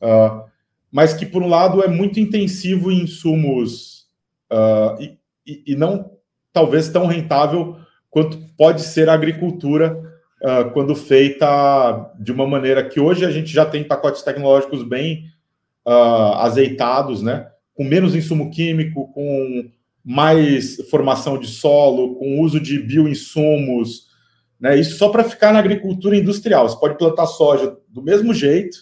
uh, 0.01 0.49
mas 0.91 1.13
que, 1.13 1.25
por 1.25 1.41
um 1.41 1.47
lado, 1.47 1.83
é 1.83 1.87
muito 1.87 2.19
intensivo 2.19 2.91
em 2.91 3.03
insumos 3.03 4.07
uh, 4.51 5.01
e, 5.01 5.17
e, 5.47 5.63
e, 5.67 5.75
não 5.75 6.11
talvez 6.51 6.89
tão 6.89 7.05
rentável 7.05 7.77
quanto 8.09 8.37
pode 8.57 8.81
ser 8.81 9.07
a 9.07 9.13
agricultura 9.13 9.97
uh, 10.43 10.69
quando 10.71 10.93
feita 10.93 12.11
de 12.19 12.31
uma 12.31 12.45
maneira 12.45 12.83
que 12.83 12.99
hoje 12.99 13.25
a 13.25 13.31
gente 13.31 13.53
já 13.53 13.65
tem 13.65 13.85
pacotes 13.85 14.21
tecnológicos 14.21 14.83
bem 14.83 15.30
azeitados, 15.85 17.21
né? 17.21 17.47
com 17.73 17.83
menos 17.83 18.15
insumo 18.15 18.51
químico, 18.51 19.11
com 19.11 19.69
mais 20.03 20.77
formação 20.89 21.37
de 21.39 21.47
solo, 21.47 22.15
com 22.15 22.39
uso 22.39 22.59
de 22.59 22.79
bioinsumos, 22.79 24.07
né? 24.59 24.79
Isso 24.79 24.97
só 24.97 25.09
para 25.09 25.23
ficar 25.23 25.51
na 25.51 25.59
agricultura 25.59 26.15
industrial. 26.15 26.69
Você 26.69 26.79
pode 26.79 26.97
plantar 26.97 27.25
soja 27.25 27.75
do 27.87 28.01
mesmo 28.01 28.33
jeito, 28.33 28.77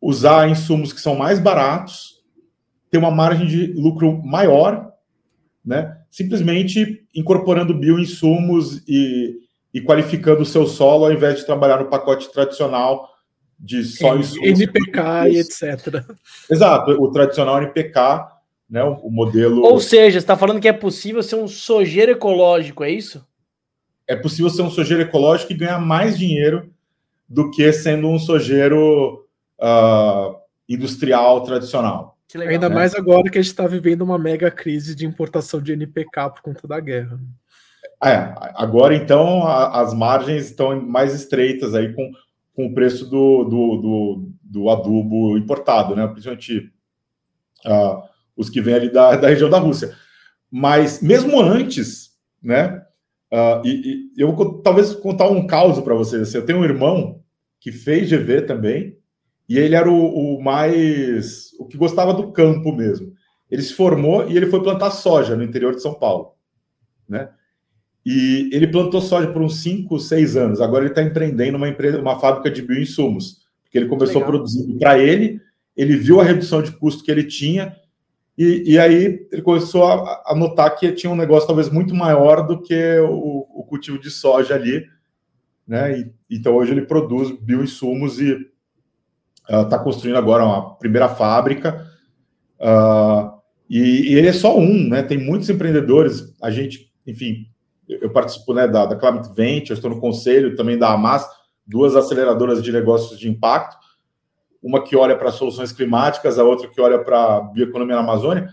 usar 0.00 0.50
insumos 0.50 0.92
que 0.92 1.00
são 1.00 1.14
mais 1.14 1.38
baratos, 1.38 2.22
ter 2.90 2.98
uma 2.98 3.10
margem 3.10 3.46
de 3.46 3.68
lucro 3.72 4.22
maior, 4.22 4.92
né? 5.64 5.98
Simplesmente 6.10 7.06
incorporando 7.14 7.72
bioinsumos 7.72 8.82
e, 8.86 9.38
e 9.72 9.80
qualificando 9.80 10.42
o 10.42 10.46
seu 10.46 10.66
solo 10.66 11.06
ao 11.06 11.12
invés 11.12 11.38
de 11.38 11.46
trabalhar 11.46 11.78
no 11.78 11.90
pacote 11.90 12.30
tradicional 12.32 13.08
de 13.58 13.84
só 13.84 14.16
insumos. 14.16 14.60
NPK 14.60 15.28
e 15.30 15.38
etc. 15.38 16.04
Exato, 16.50 16.92
o 16.92 17.10
tradicional 17.10 17.62
NPK, 17.62 18.28
né? 18.70 18.82
O 18.82 19.10
modelo. 19.10 19.62
Ou 19.62 19.80
seja, 19.80 20.12
você 20.12 20.18
está 20.18 20.36
falando 20.36 20.60
que 20.60 20.68
é 20.68 20.72
possível 20.72 21.22
ser 21.22 21.36
um 21.36 21.48
sojeiro 21.48 22.12
ecológico, 22.12 22.84
é 22.84 22.90
isso? 22.90 23.26
é 24.08 24.16
possível 24.16 24.50
ser 24.50 24.62
um 24.62 24.70
sojeiro 24.70 25.02
ecológico 25.02 25.52
e 25.52 25.56
ganhar 25.56 25.78
mais 25.78 26.18
dinheiro 26.18 26.72
do 27.28 27.50
que 27.50 27.70
sendo 27.74 28.08
um 28.08 28.18
sojeiro 28.18 29.26
uh, 29.60 30.34
industrial 30.66 31.42
tradicional. 31.42 32.16
Legal, 32.34 32.54
Ainda 32.54 32.68
né? 32.70 32.74
mais 32.74 32.94
agora 32.94 33.30
que 33.30 33.38
a 33.38 33.42
gente 33.42 33.50
está 33.50 33.66
vivendo 33.66 34.02
uma 34.02 34.18
mega 34.18 34.50
crise 34.50 34.94
de 34.94 35.06
importação 35.06 35.60
de 35.60 35.72
NPK 35.72 36.30
por 36.30 36.40
conta 36.40 36.66
da 36.66 36.80
guerra. 36.80 37.20
É, 38.02 38.32
agora 38.54 38.94
então 38.94 39.46
a, 39.46 39.80
as 39.80 39.92
margens 39.92 40.46
estão 40.46 40.80
mais 40.80 41.12
estreitas 41.14 41.74
aí 41.74 41.92
com, 41.92 42.10
com 42.58 42.66
o 42.66 42.74
preço 42.74 43.08
do, 43.08 43.44
do, 43.44 43.76
do, 43.76 44.32
do 44.42 44.68
adubo 44.68 45.38
importado, 45.38 45.94
né? 45.94 46.08
Principalmente 46.08 46.72
uh, 47.64 48.02
os 48.36 48.50
que 48.50 48.60
vêm 48.60 48.74
ali 48.74 48.90
da, 48.90 49.14
da 49.14 49.28
região 49.28 49.48
da 49.48 49.60
Rússia. 49.60 49.94
Mas 50.50 51.00
mesmo 51.00 51.40
antes, 51.40 52.10
né? 52.42 52.82
Uh, 53.32 53.64
e, 53.64 54.10
e, 54.16 54.20
eu 54.20 54.34
vou 54.34 54.60
talvez 54.60 54.92
contar 54.92 55.28
um 55.28 55.46
caso 55.46 55.82
para 55.82 55.94
vocês. 55.94 56.20
Assim, 56.22 56.38
eu 56.38 56.44
tenho 56.44 56.58
um 56.58 56.64
irmão 56.64 57.22
que 57.60 57.70
fez 57.70 58.10
GV 58.10 58.42
também, 58.42 58.98
e 59.48 59.56
ele 59.56 59.76
era 59.76 59.88
o, 59.88 60.38
o, 60.38 60.42
mais. 60.42 61.52
o 61.60 61.64
que 61.64 61.76
gostava 61.76 62.12
do 62.12 62.32
campo 62.32 62.72
mesmo. 62.72 63.12
Ele 63.48 63.62
se 63.62 63.72
formou 63.72 64.28
e 64.28 64.36
ele 64.36 64.46
foi 64.46 64.60
plantar 64.64 64.90
soja 64.90 65.36
no 65.36 65.44
interior 65.44 65.76
de 65.76 65.80
São 65.80 65.94
Paulo. 65.94 66.34
Né? 67.08 67.30
E 68.10 68.48
ele 68.54 68.66
plantou 68.66 69.02
soja 69.02 69.30
por 69.30 69.42
uns 69.42 69.60
5, 69.62 69.98
6 69.98 70.34
anos. 70.34 70.60
Agora 70.62 70.84
ele 70.84 70.92
está 70.92 71.02
empreendendo 71.02 71.58
uma 71.58 71.68
empresa, 71.68 72.00
uma 72.00 72.18
fábrica 72.18 72.50
de 72.50 72.62
bioinsumos. 72.62 73.46
Porque 73.62 73.76
ele 73.76 73.86
começou 73.86 74.24
produzindo 74.24 74.78
para 74.78 74.98
ele, 74.98 75.38
ele 75.76 75.94
viu 75.94 76.18
a 76.18 76.24
redução 76.24 76.62
de 76.62 76.72
custo 76.72 77.04
que 77.04 77.10
ele 77.10 77.24
tinha 77.24 77.76
e, 78.38 78.62
e 78.72 78.78
aí 78.78 79.28
ele 79.30 79.42
começou 79.42 79.84
a, 79.84 80.22
a, 80.24 80.34
notar 80.34 80.74
que 80.74 80.90
tinha 80.92 81.12
um 81.12 81.16
negócio 81.16 81.46
talvez 81.46 81.68
muito 81.68 81.94
maior 81.94 82.46
do 82.46 82.62
que 82.62 82.98
o, 83.00 83.46
o 83.52 83.64
cultivo 83.64 83.98
de 83.98 84.10
soja 84.10 84.54
ali, 84.54 84.86
né? 85.66 85.98
E, 85.98 86.12
então 86.30 86.54
hoje 86.54 86.72
ele 86.72 86.86
produz 86.86 87.30
bioinsumos 87.30 88.18
e 88.18 88.48
está 89.46 89.76
uh, 89.76 89.84
construindo 89.84 90.16
agora 90.16 90.46
uma 90.46 90.76
primeira 90.76 91.10
fábrica. 91.10 91.86
Uh, 92.58 93.38
e, 93.68 94.12
e, 94.12 94.14
ele 94.14 94.28
é 94.28 94.32
só 94.32 94.58
um, 94.58 94.88
né? 94.88 95.02
Tem 95.02 95.18
muitos 95.18 95.50
empreendedores. 95.50 96.34
A 96.40 96.50
gente, 96.50 96.90
enfim, 97.06 97.48
eu, 97.88 98.10
participo 98.10 98.52
né, 98.52 98.68
da, 98.68 98.86
da 98.86 98.96
Climate 98.96 99.30
Venture, 99.34 99.74
estou 99.74 99.90
no 99.90 100.00
conselho 100.00 100.54
também 100.56 100.78
da 100.78 100.92
Amas, 100.92 101.26
duas 101.66 101.96
aceleradoras 101.96 102.62
de 102.62 102.70
negócios 102.72 103.18
de 103.18 103.28
impacto 103.28 103.78
uma 104.62 104.82
que 104.82 104.96
olha 104.96 105.16
para 105.16 105.32
soluções 105.32 105.72
climáticas, 105.72 106.38
a 106.38 106.44
outra 106.44 106.68
que 106.68 106.80
olha 106.80 106.98
para 106.98 107.40
bioeconomia 107.40 107.96
na 107.96 108.02
Amazônia. 108.02 108.48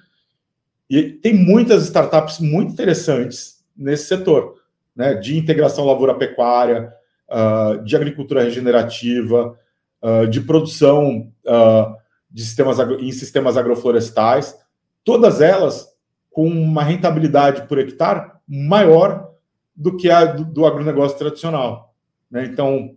E 0.90 1.04
tem 1.04 1.34
muitas 1.34 1.84
startups 1.84 2.40
muito 2.40 2.74
interessantes 2.74 3.64
nesse 3.76 4.06
setor, 4.06 4.56
né? 4.96 5.16
De 5.16 5.38
integração 5.38 5.86
lavoura-pecuária, 5.86 6.94
uh, 7.28 7.84
de 7.84 7.96
agricultura 7.96 8.44
regenerativa, 8.44 9.58
uh, 10.02 10.28
de 10.28 10.42
produção 10.42 11.32
uh, 11.46 11.96
de 12.30 12.44
sistemas 12.44 12.78
em 12.80 13.12
sistemas 13.12 13.58
agroflorestais, 13.58 14.56
todas 15.04 15.42
elas 15.42 15.88
com 16.32 16.48
uma 16.48 16.84
rentabilidade 16.84 17.68
por 17.68 17.80
hectare 17.80 18.32
maior 18.48 19.32
do 19.76 19.98
que 19.98 20.10
a 20.10 20.26
do, 20.26 20.46
do 20.46 20.66
agronegócio 20.66 21.18
tradicional. 21.18 21.94
Né? 22.30 22.46
Então, 22.46 22.94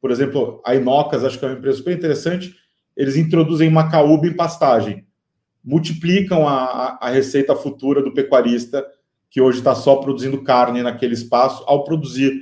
por 0.00 0.10
exemplo, 0.10 0.60
a 0.64 0.74
Inocas, 0.74 1.24
acho 1.24 1.38
que 1.38 1.44
é 1.44 1.48
uma 1.48 1.56
empresa 1.56 1.78
super 1.78 1.96
interessante, 1.96 2.54
eles 2.96 3.16
introduzem 3.16 3.70
macaúba 3.70 4.26
em 4.26 4.36
pastagem, 4.36 5.06
multiplicam 5.64 6.46
a, 6.46 6.98
a 7.00 7.10
receita 7.10 7.56
futura 7.56 8.02
do 8.02 8.12
pecuarista 8.12 8.86
que 9.30 9.40
hoje 9.40 9.58
está 9.58 9.74
só 9.74 9.96
produzindo 9.96 10.44
carne 10.44 10.82
naquele 10.82 11.14
espaço, 11.14 11.64
ao 11.66 11.82
produzir 11.82 12.32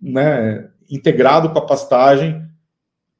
né, 0.00 0.68
integrado 0.90 1.48
com 1.50 1.58
a 1.58 1.64
pastagem, 1.64 2.46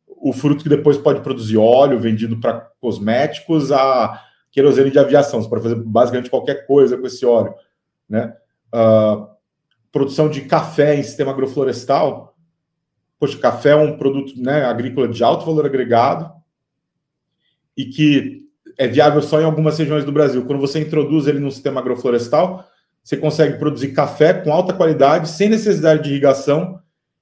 o 0.06 0.32
fruto 0.32 0.62
que 0.62 0.68
depois 0.68 0.98
pode 0.98 1.20
produzir 1.20 1.56
óleo 1.56 1.98
vendido 1.98 2.38
para 2.38 2.68
cosméticos, 2.80 3.72
a 3.72 4.20
querosene 4.50 4.90
de 4.90 4.98
aviação. 4.98 5.40
Você 5.40 5.48
pode 5.48 5.62
fazer 5.62 5.76
basicamente 5.76 6.28
qualquer 6.28 6.66
coisa 6.66 6.98
com 6.98 7.06
esse 7.06 7.24
óleo. 7.24 7.54
Né? 8.08 8.34
Uh, 8.74 9.28
produção 9.90 10.28
de 10.28 10.42
café 10.42 10.94
em 10.94 11.02
sistema 11.02 11.30
agroflorestal, 11.32 12.36
poxa, 13.18 13.38
café 13.38 13.70
é 13.70 13.76
um 13.76 13.96
produto 13.96 14.34
né, 14.36 14.64
agrícola 14.64 15.08
de 15.08 15.22
alto 15.24 15.46
valor 15.46 15.66
agregado 15.66 16.30
e 17.76 17.86
que 17.86 18.46
é 18.78 18.86
viável 18.86 19.22
só 19.22 19.40
em 19.40 19.44
algumas 19.44 19.78
regiões 19.78 20.04
do 20.04 20.12
Brasil. 20.12 20.44
Quando 20.44 20.60
você 20.60 20.80
introduz 20.80 21.26
ele 21.26 21.38
no 21.38 21.50
sistema 21.50 21.80
agroflorestal, 21.80 22.68
você 23.02 23.16
consegue 23.16 23.58
produzir 23.58 23.92
café 23.92 24.34
com 24.34 24.52
alta 24.52 24.74
qualidade, 24.74 25.28
sem 25.28 25.48
necessidade 25.48 26.02
de 26.02 26.10
irrigação, 26.10 26.80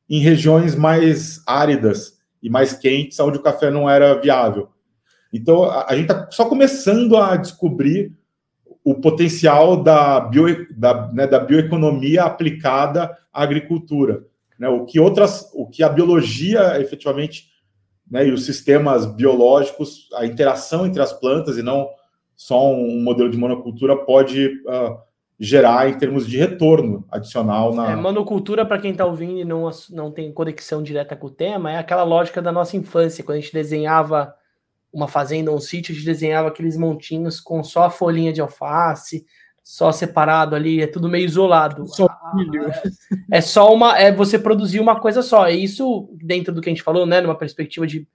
em 0.08 0.18
regiões 0.18 0.74
mais 0.74 1.42
áridas 1.46 2.18
e 2.42 2.50
mais 2.50 2.72
quentes, 2.72 3.18
onde 3.20 3.38
o 3.38 3.42
café 3.42 3.70
não 3.70 3.88
era 3.88 4.20
viável. 4.20 4.68
Então, 5.32 5.64
a, 5.64 5.86
a 5.90 5.96
gente 5.96 6.10
está 6.10 6.30
só 6.30 6.46
começando 6.46 7.16
a 7.16 7.36
descobrir 7.36 8.12
o 8.84 8.94
potencial 8.94 9.82
da, 9.82 10.20
bio, 10.20 10.66
da, 10.76 11.10
né, 11.10 11.26
da 11.26 11.40
bioeconomia 11.40 12.24
aplicada 12.24 13.16
à 13.32 13.42
agricultura. 13.42 14.24
Né, 14.58 14.68
o 14.68 14.84
que 14.84 15.00
outras, 15.00 15.50
o 15.54 15.66
que 15.66 15.82
a 15.82 15.88
biologia 15.88 16.78
efetivamente, 16.78 17.46
né, 18.08 18.28
e 18.28 18.30
os 18.30 18.44
sistemas 18.44 19.06
biológicos, 19.06 20.08
a 20.14 20.26
interação 20.26 20.86
entre 20.86 21.00
as 21.00 21.12
plantas 21.12 21.56
e 21.56 21.62
não 21.62 21.88
só 22.36 22.70
um 22.72 23.02
modelo 23.02 23.30
de 23.30 23.38
monocultura 23.38 23.96
pode 23.96 24.48
uh, 24.66 24.98
gerar 25.38 25.88
em 25.88 25.94
termos 25.94 26.26
de 26.26 26.36
retorno 26.36 27.04
adicional 27.10 27.74
na. 27.74 27.92
É, 27.92 27.96
monocultura, 27.96 28.66
para 28.66 28.78
quem 28.78 28.92
está 28.92 29.06
ouvindo 29.06 29.40
e 29.40 29.44
não, 29.44 29.70
não 29.90 30.10
tem 30.10 30.32
conexão 30.32 30.82
direta 30.82 31.16
com 31.16 31.28
o 31.28 31.30
tema, 31.30 31.72
é 31.72 31.78
aquela 31.78 32.02
lógica 32.02 32.42
da 32.42 32.52
nossa 32.52 32.76
infância, 32.76 33.24
quando 33.24 33.38
a 33.38 33.40
gente 33.40 33.52
desenhava 33.52 34.34
uma 34.94 35.08
fazenda, 35.08 35.50
um 35.50 35.58
sítio, 35.58 35.92
a 35.92 35.94
gente 35.94 36.06
desenhava 36.06 36.48
aqueles 36.48 36.76
montinhos 36.76 37.40
com 37.40 37.64
só 37.64 37.84
a 37.84 37.90
folhinha 37.90 38.32
de 38.32 38.40
alface, 38.40 39.26
só 39.62 39.90
separado 39.90 40.54
ali, 40.54 40.80
é 40.80 40.86
tudo 40.86 41.08
meio 41.08 41.24
isolado. 41.24 41.86
Só 41.88 42.06
é, 42.06 43.38
é 43.38 43.40
só 43.40 43.74
uma. 43.74 43.98
É 43.98 44.12
você 44.12 44.38
produzir 44.38 44.78
uma 44.78 45.00
coisa 45.00 45.20
só. 45.20 45.46
É 45.46 45.52
isso 45.52 46.08
dentro 46.22 46.54
do 46.54 46.60
que 46.60 46.68
a 46.68 46.72
gente 46.72 46.82
falou, 46.82 47.04
né? 47.04 47.20
Numa 47.20 47.36
perspectiva 47.36 47.86
de, 47.86 48.06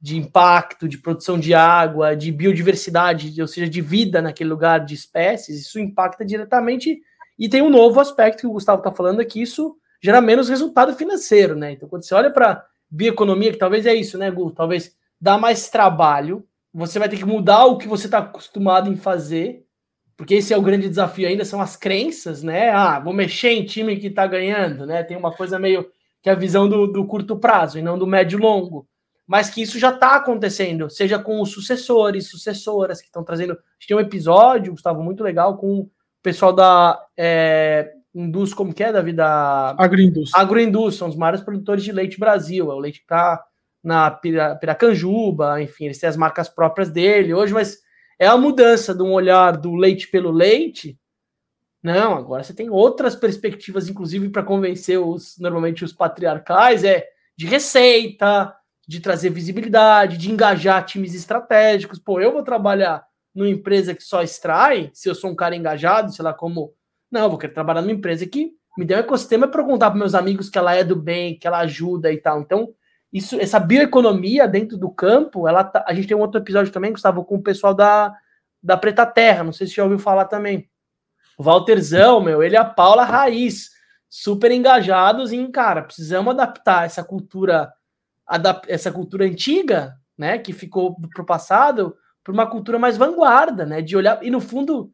de 0.00 0.16
impacto, 0.16 0.88
de 0.88 0.98
produção 0.98 1.38
de 1.38 1.54
água, 1.54 2.16
de 2.16 2.32
biodiversidade, 2.32 3.40
ou 3.40 3.46
seja, 3.46 3.68
de 3.68 3.80
vida 3.80 4.20
naquele 4.20 4.50
lugar, 4.50 4.84
de 4.84 4.94
espécies, 4.94 5.60
isso 5.60 5.78
impacta 5.78 6.24
diretamente. 6.24 7.00
E 7.38 7.48
tem 7.48 7.62
um 7.62 7.70
novo 7.70 8.00
aspecto 8.00 8.40
que 8.40 8.46
o 8.46 8.52
Gustavo 8.52 8.78
está 8.78 8.90
falando 8.90 9.20
aqui, 9.20 9.42
isso 9.42 9.76
gera 10.02 10.20
menos 10.20 10.48
resultado 10.48 10.94
financeiro, 10.94 11.54
né? 11.54 11.72
Então, 11.72 11.88
quando 11.88 12.02
você 12.02 12.14
olha 12.14 12.30
para 12.30 12.64
bioeconomia, 12.90 13.52
que 13.52 13.58
talvez 13.58 13.86
é 13.86 13.94
isso, 13.94 14.16
né, 14.18 14.30
Gu? 14.30 14.50
Talvez 14.52 14.96
dá 15.20 15.38
mais 15.38 15.68
trabalho, 15.68 16.46
você 16.72 16.98
vai 16.98 17.08
ter 17.08 17.16
que 17.16 17.24
mudar 17.24 17.64
o 17.66 17.78
que 17.78 17.88
você 17.88 18.06
está 18.06 18.18
acostumado 18.18 18.90
em 18.90 18.96
fazer 18.96 19.64
porque 20.16 20.34
esse 20.34 20.52
é 20.54 20.56
o 20.56 20.62
grande 20.62 20.88
desafio 20.88 21.26
ainda, 21.26 21.44
são 21.44 21.60
as 21.60 21.76
crenças, 21.76 22.42
né? 22.42 22.70
Ah, 22.70 23.00
vou 23.00 23.12
mexer 23.12 23.50
em 23.50 23.64
time 23.64 23.96
que 23.96 24.10
tá 24.10 24.26
ganhando, 24.26 24.86
né? 24.86 25.02
Tem 25.02 25.16
uma 25.16 25.32
coisa 25.32 25.58
meio 25.58 25.86
que 26.22 26.30
é 26.30 26.32
a 26.32 26.36
visão 26.36 26.68
do, 26.68 26.86
do 26.86 27.04
curto 27.06 27.36
prazo 27.36 27.78
e 27.78 27.82
não 27.82 27.98
do 27.98 28.06
médio 28.06 28.38
longo. 28.38 28.88
Mas 29.26 29.50
que 29.50 29.62
isso 29.62 29.78
já 29.78 29.90
está 29.90 30.16
acontecendo, 30.16 30.88
seja 30.88 31.18
com 31.18 31.40
os 31.40 31.50
sucessores, 31.50 32.28
sucessoras 32.28 33.00
que 33.00 33.06
estão 33.06 33.24
trazendo. 33.24 33.52
A 33.52 33.56
gente 33.56 33.88
tem 33.88 33.96
um 33.96 34.00
episódio, 34.00 34.72
Gustavo, 34.72 35.02
muito 35.02 35.24
legal, 35.24 35.56
com 35.56 35.80
o 35.80 35.90
pessoal 36.22 36.52
da 36.52 37.02
é, 37.16 37.90
Indus, 38.14 38.54
como 38.54 38.72
que 38.72 38.84
é, 38.84 38.92
Davi? 38.92 39.12
Da 39.12 39.74
Agroindus. 39.78 40.30
Agroindus, 40.34 40.96
são 40.96 41.08
os 41.08 41.16
maiores 41.16 41.40
produtores 41.40 41.82
de 41.82 41.90
leite 41.90 42.20
Brasil. 42.20 42.70
É 42.70 42.74
o 42.74 42.78
leite 42.78 42.98
que 42.98 43.04
está 43.04 43.42
na 43.84 44.10
Piracanjuba, 44.10 45.62
enfim, 45.62 45.84
eles 45.84 45.98
têm 45.98 46.08
as 46.08 46.16
marcas 46.16 46.48
próprias 46.48 46.88
dele 46.88 47.34
hoje, 47.34 47.52
mas 47.52 47.78
é 48.18 48.26
a 48.26 48.38
mudança 48.38 48.94
de 48.94 49.02
um 49.02 49.12
olhar 49.12 49.56
do 49.58 49.74
leite 49.74 50.08
pelo 50.08 50.30
leite. 50.30 50.98
Não, 51.82 52.14
agora 52.16 52.42
você 52.42 52.54
tem 52.54 52.70
outras 52.70 53.14
perspectivas, 53.14 53.88
inclusive 53.88 54.30
para 54.30 54.42
convencer 54.42 54.98
os 54.98 55.36
normalmente 55.38 55.84
os 55.84 55.92
patriarcais, 55.92 56.82
é 56.82 57.06
de 57.36 57.46
receita, 57.46 58.54
de 58.88 59.00
trazer 59.00 59.28
visibilidade, 59.28 60.16
de 60.16 60.30
engajar 60.30 60.84
times 60.86 61.14
estratégicos. 61.14 61.98
Pô, 61.98 62.18
eu 62.20 62.32
vou 62.32 62.42
trabalhar 62.42 63.04
numa 63.34 63.50
empresa 63.50 63.94
que 63.94 64.02
só 64.02 64.22
extrai, 64.22 64.90
se 64.94 65.10
eu 65.10 65.14
sou 65.14 65.30
um 65.30 65.36
cara 65.36 65.54
engajado, 65.54 66.10
sei 66.10 66.24
lá 66.24 66.32
como. 66.32 66.72
Não, 67.10 67.24
eu 67.24 67.30
vou 67.30 67.38
querer 67.38 67.52
trabalhar 67.52 67.82
numa 67.82 67.92
empresa 67.92 68.26
que 68.26 68.52
me 68.78 68.84
dê 68.84 68.94
um 68.94 68.98
ecossistema 68.98 69.46
para 69.46 69.62
contar 69.62 69.90
para 69.90 69.98
meus 69.98 70.14
amigos 70.14 70.48
que 70.48 70.58
ela 70.58 70.74
é 70.74 70.82
do 70.82 70.96
bem, 70.96 71.38
que 71.38 71.46
ela 71.46 71.58
ajuda 71.58 72.10
e 72.10 72.16
tal. 72.16 72.40
Então, 72.40 72.74
isso, 73.14 73.40
essa 73.40 73.60
bioeconomia 73.60 74.48
dentro 74.48 74.76
do 74.76 74.90
campo, 74.90 75.46
ela 75.46 75.62
tá, 75.62 75.84
a 75.86 75.94
gente 75.94 76.08
tem 76.08 76.16
um 76.16 76.20
outro 76.20 76.40
episódio 76.40 76.72
também, 76.72 76.90
Gustavo, 76.90 77.24
com 77.24 77.36
o 77.36 77.42
pessoal 77.42 77.72
da, 77.72 78.12
da 78.60 78.76
Preta 78.76 79.06
Terra, 79.06 79.44
não 79.44 79.52
sei 79.52 79.68
se 79.68 79.74
já 79.76 79.84
ouviu 79.84 80.00
falar 80.00 80.24
também. 80.24 80.68
O 81.38 81.44
Walterzão, 81.44 82.20
meu, 82.20 82.42
ele 82.42 82.56
e 82.56 82.58
a 82.58 82.64
Paula 82.64 83.04
Raiz, 83.04 83.70
super 84.10 84.50
engajados 84.50 85.32
em, 85.32 85.48
cara, 85.48 85.82
precisamos 85.82 86.34
adaptar 86.34 86.86
essa 86.86 87.04
cultura, 87.04 87.72
adap 88.26 88.66
essa 88.68 88.90
cultura 88.90 89.24
antiga, 89.24 89.94
né, 90.18 90.36
que 90.36 90.52
ficou 90.52 90.96
pro 91.14 91.24
passado, 91.24 91.96
para 92.24 92.32
uma 92.32 92.48
cultura 92.48 92.80
mais 92.80 92.96
vanguarda, 92.96 93.64
né, 93.64 93.80
de 93.80 93.96
olhar, 93.96 94.24
e 94.24 94.30
no 94.30 94.40
fundo, 94.40 94.92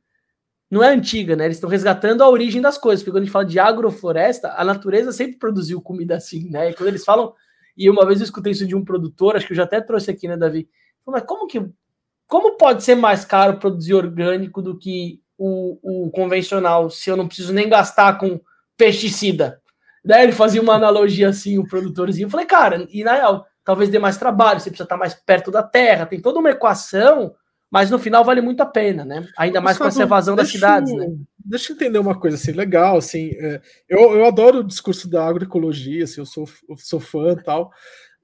não 0.70 0.84
é 0.84 0.88
antiga, 0.88 1.34
né, 1.34 1.46
eles 1.46 1.56
estão 1.56 1.70
resgatando 1.70 2.22
a 2.22 2.28
origem 2.28 2.60
das 2.60 2.76
coisas, 2.76 3.02
porque 3.02 3.12
quando 3.12 3.22
a 3.22 3.24
gente 3.24 3.32
fala 3.32 3.46
de 3.46 3.58
agrofloresta, 3.58 4.52
a 4.58 4.62
natureza 4.62 5.10
sempre 5.10 5.38
produziu 5.38 5.80
comida 5.80 6.16
assim, 6.16 6.50
né, 6.50 6.68
e 6.68 6.74
quando 6.74 6.88
eles 6.88 7.04
falam 7.04 7.32
e 7.76 7.88
uma 7.88 8.06
vez 8.06 8.20
eu 8.20 8.24
escutei 8.24 8.52
isso 8.52 8.66
de 8.66 8.74
um 8.74 8.84
produtor, 8.84 9.36
acho 9.36 9.46
que 9.46 9.52
eu 9.52 9.56
já 9.56 9.64
até 9.64 9.80
trouxe 9.80 10.10
aqui, 10.10 10.28
né, 10.28 10.36
Davi? 10.36 10.68
Mas 11.06 11.22
como 11.24 11.46
que. 11.46 11.64
Como 12.26 12.56
pode 12.56 12.84
ser 12.84 12.94
mais 12.94 13.24
caro 13.24 13.58
produzir 13.58 13.94
orgânico 13.94 14.62
do 14.62 14.78
que 14.78 15.20
o, 15.36 16.06
o 16.06 16.10
convencional, 16.10 16.88
se 16.88 17.10
eu 17.10 17.16
não 17.16 17.26
preciso 17.26 17.52
nem 17.52 17.68
gastar 17.68 18.18
com 18.18 18.40
pesticida? 18.76 19.60
Daí 20.04 20.22
ele 20.22 20.32
fazia 20.32 20.62
uma 20.62 20.74
analogia 20.74 21.28
assim, 21.28 21.58
o 21.58 21.66
produtorzinho. 21.66 22.26
Eu 22.26 22.30
falei, 22.30 22.46
cara, 22.46 22.86
e 22.90 23.02
na 23.02 23.14
real, 23.14 23.46
talvez 23.64 23.90
dê 23.90 23.98
mais 23.98 24.16
trabalho, 24.16 24.60
você 24.60 24.70
precisa 24.70 24.84
estar 24.84 24.96
mais 24.96 25.14
perto 25.14 25.50
da 25.50 25.62
terra, 25.62 26.06
tem 26.06 26.20
toda 26.20 26.38
uma 26.38 26.50
equação 26.50 27.34
mas 27.70 27.88
no 27.88 27.98
final 27.98 28.24
vale 28.24 28.40
muito 28.40 28.60
a 28.62 28.66
pena, 28.66 29.04
né? 29.04 29.24
Ainda 29.38 29.60
mais 29.60 29.78
com 29.78 29.84
essa 29.84 30.02
evasão 30.02 30.34
das 30.34 30.48
cidades, 30.50 30.92
né? 30.92 31.06
Deixa 31.44 31.72
eu 31.72 31.76
entender 31.76 31.98
uma 31.98 32.18
coisa 32.18 32.36
assim, 32.36 32.52
legal, 32.52 32.96
assim, 32.98 33.30
é, 33.38 33.60
eu, 33.88 34.12
eu 34.16 34.24
adoro 34.26 34.58
o 34.58 34.64
discurso 34.64 35.08
da 35.08 35.26
agroecologia, 35.26 36.04
assim, 36.04 36.20
eu 36.20 36.26
sou, 36.26 36.44
eu 36.68 36.76
sou 36.76 37.00
fã 37.00 37.34
tal, 37.36 37.70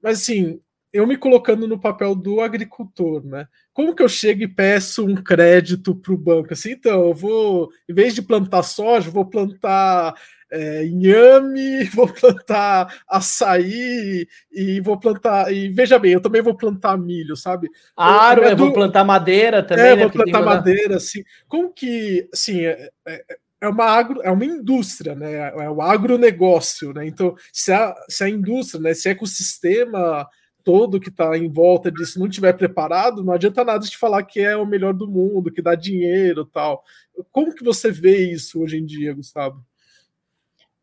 mas 0.01 0.19
assim, 0.21 0.59
eu 0.93 1.07
me 1.07 1.17
colocando 1.17 1.67
no 1.67 1.79
papel 1.79 2.15
do 2.15 2.41
agricultor, 2.41 3.25
né? 3.25 3.47
Como 3.73 3.95
que 3.95 4.03
eu 4.03 4.09
chego 4.09 4.43
e 4.43 4.47
peço 4.47 5.05
um 5.05 5.15
crédito 5.15 5.95
para 5.95 6.13
o 6.13 6.17
banco? 6.17 6.53
Assim, 6.53 6.71
então, 6.71 7.07
eu 7.09 7.13
vou, 7.13 7.69
em 7.89 7.93
vez 7.93 8.15
de 8.15 8.21
plantar 8.21 8.63
soja, 8.63 9.09
vou 9.11 9.25
plantar 9.29 10.15
é, 10.51 10.85
inhame, 10.85 11.83
vou 11.93 12.07
plantar 12.07 13.03
açaí 13.07 14.27
e 14.51 14.81
vou 14.81 14.99
plantar. 14.99 15.51
E 15.53 15.69
veja 15.69 15.99
bem, 15.99 16.13
eu 16.13 16.21
também 16.21 16.41
vou 16.41 16.55
plantar 16.55 16.97
milho, 16.97 17.35
sabe? 17.35 17.69
Aro, 17.95 18.43
eu, 18.43 18.49
eu 18.49 18.57
vou 18.57 18.73
plantar 18.73 19.03
madeira 19.03 19.61
também. 19.63 19.85
É, 19.85 19.95
né, 19.95 20.01
vou 20.03 20.11
plantar 20.11 20.41
madeira, 20.41 20.97
assim. 20.97 21.23
Como 21.47 21.71
que, 21.71 22.27
assim, 22.33 22.65
é, 22.65 22.89
é, 23.07 23.25
é, 23.61 23.67
uma 23.67 23.85
agro, 23.85 24.21
é 24.21 24.31
uma 24.31 24.45
indústria, 24.45 25.15
né? 25.15 25.51
É 25.57 25.69
o 25.69 25.81
agronegócio, 25.81 26.93
né? 26.93 27.05
Então, 27.07 27.35
se 27.51 27.71
a, 27.71 27.95
se 28.07 28.23
a 28.23 28.29
indústria, 28.29 28.81
né, 28.81 28.91
esse 28.91 29.09
ecossistema 29.09 30.27
todo 30.63 30.99
que 30.99 31.07
está 31.07 31.37
em 31.37 31.47
volta 31.49 31.89
disso 31.89 32.19
não 32.19 32.27
tiver 32.27 32.51
preparado, 32.51 33.23
não 33.23 33.31
adianta 33.31 33.63
nada 33.63 33.85
de 33.85 33.97
falar 33.97 34.21
que 34.23 34.41
é 34.41 34.57
o 34.57 34.65
melhor 34.65 34.93
do 34.93 35.07
mundo, 35.07 35.49
que 35.49 35.61
dá 35.61 35.75
dinheiro 35.75 36.43
tal. 36.43 36.83
Como 37.31 37.55
que 37.55 37.63
você 37.63 37.89
vê 37.89 38.29
isso 38.33 38.61
hoje 38.61 38.77
em 38.77 38.85
dia, 38.85 39.13
Gustavo? 39.13 39.65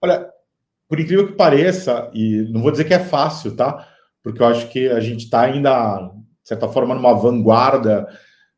Olha, 0.04 0.28
por 0.86 1.00
incrível 1.00 1.26
que 1.26 1.32
pareça, 1.32 2.10
e 2.12 2.46
não 2.52 2.60
vou 2.60 2.70
dizer 2.70 2.84
que 2.84 2.92
é 2.92 2.98
fácil, 2.98 3.56
tá? 3.56 3.88
Porque 4.22 4.42
eu 4.42 4.46
acho 4.46 4.68
que 4.68 4.86
a 4.90 5.00
gente 5.00 5.24
está 5.24 5.40
ainda, 5.40 5.98
de 6.42 6.48
certa 6.48 6.68
forma, 6.68 6.94
numa 6.94 7.14
vanguarda, 7.14 8.06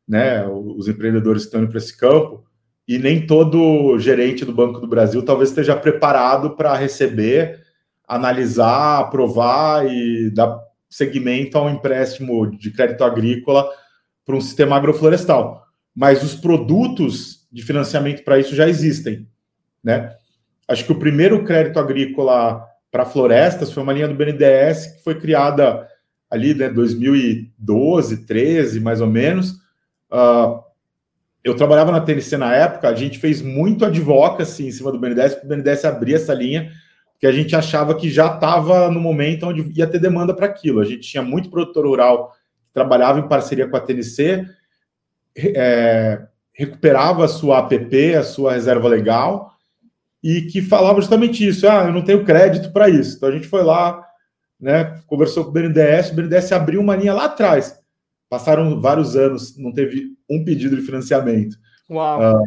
né? 0.05 0.45
Os 0.45 0.89
empreendedores 0.89 1.43
estão 1.43 1.61
indo 1.61 1.69
para 1.69 1.77
esse 1.77 1.97
campo, 1.97 2.43
e 2.85 2.99
nem 2.99 3.25
todo 3.25 3.97
gerente 3.97 4.43
do 4.43 4.51
Banco 4.51 4.81
do 4.81 4.87
Brasil 4.87 5.23
talvez 5.23 5.47
esteja 5.47 5.73
preparado 5.73 6.53
para 6.57 6.75
receber, 6.75 7.63
analisar, 8.05 8.99
aprovar 8.99 9.89
e 9.89 10.29
dar 10.29 10.59
seguimento 10.89 11.57
a 11.57 11.63
um 11.63 11.69
empréstimo 11.69 12.57
de 12.57 12.71
crédito 12.71 13.05
agrícola 13.05 13.69
para 14.25 14.35
um 14.35 14.41
sistema 14.41 14.75
agroflorestal. 14.75 15.65
Mas 15.95 16.21
os 16.23 16.35
produtos 16.35 17.47
de 17.49 17.63
financiamento 17.63 18.25
para 18.25 18.37
isso 18.37 18.53
já 18.53 18.67
existem, 18.67 19.29
né? 19.81 20.13
Acho 20.67 20.85
que 20.85 20.91
o 20.91 20.99
primeiro 20.99 21.43
crédito 21.43 21.79
agrícola 21.79 22.67
para 22.91 23.05
florestas 23.05 23.71
foi 23.71 23.83
uma 23.83 23.93
linha 23.93 24.07
do 24.07 24.15
BNDES 24.15 24.95
que 24.95 25.03
foi 25.03 25.15
criada 25.15 25.87
ali, 26.29 26.53
né, 26.53 26.69
2012, 26.69 28.25
13, 28.25 28.79
mais 28.79 28.99
ou 28.99 29.07
menos. 29.07 29.51
Uh, 30.11 30.61
eu 31.43 31.55
trabalhava 31.55 31.91
na 31.91 32.01
TNC 32.01 32.35
na 32.35 32.53
época, 32.53 32.89
a 32.89 32.95
gente 32.95 33.19
fez 33.19 33.41
muito 33.41 33.85
advocacy 33.85 34.67
em 34.67 34.71
cima 34.71 34.91
do 34.91 34.99
BNDES, 34.99 35.35
para 35.35 35.45
o 35.45 35.47
BNDES 35.47 35.85
abrir 35.85 36.15
essa 36.15 36.33
linha, 36.33 36.71
porque 37.13 37.25
a 37.25 37.31
gente 37.31 37.55
achava 37.55 37.95
que 37.95 38.09
já 38.09 38.27
estava 38.27 38.91
no 38.91 38.99
momento 38.99 39.47
onde 39.47 39.71
ia 39.73 39.87
ter 39.87 39.99
demanda 39.99 40.33
para 40.33 40.45
aquilo. 40.45 40.81
A 40.81 40.85
gente 40.85 41.09
tinha 41.09 41.23
muito 41.23 41.49
produtor 41.49 41.85
rural 41.85 42.31
que 42.31 42.73
trabalhava 42.73 43.19
em 43.19 43.27
parceria 43.27 43.67
com 43.67 43.77
a 43.77 43.79
TNC, 43.79 44.45
é, 45.35 46.21
recuperava 46.51 47.25
a 47.25 47.27
sua 47.27 47.59
APP, 47.59 48.15
a 48.15 48.23
sua 48.23 48.53
reserva 48.53 48.87
legal, 48.87 49.56
e 50.23 50.43
que 50.43 50.61
falava 50.61 50.99
justamente 50.99 51.47
isso. 51.47 51.67
Ah, 51.67 51.85
eu 51.85 51.93
não 51.93 52.03
tenho 52.03 52.25
crédito 52.25 52.71
para 52.71 52.89
isso. 52.89 53.17
Então 53.17 53.29
a 53.29 53.31
gente 53.31 53.47
foi 53.47 53.63
lá, 53.63 54.03
né, 54.59 55.01
conversou 55.07 55.43
com 55.43 55.51
o 55.51 55.53
BNDES, 55.53 56.11
o 56.11 56.15
BNDES 56.15 56.51
abriu 56.51 56.81
uma 56.81 56.95
linha 56.95 57.13
lá 57.13 57.25
atrás. 57.25 57.79
Passaram 58.29 58.81
vários 58.81 59.15
anos, 59.15 59.57
não 59.57 59.71
teve 59.71 60.15
um 60.29 60.43
pedido 60.43 60.75
de 60.75 60.81
financiamento. 60.81 61.57
Uau. 61.89 62.19
Uh, 62.19 62.43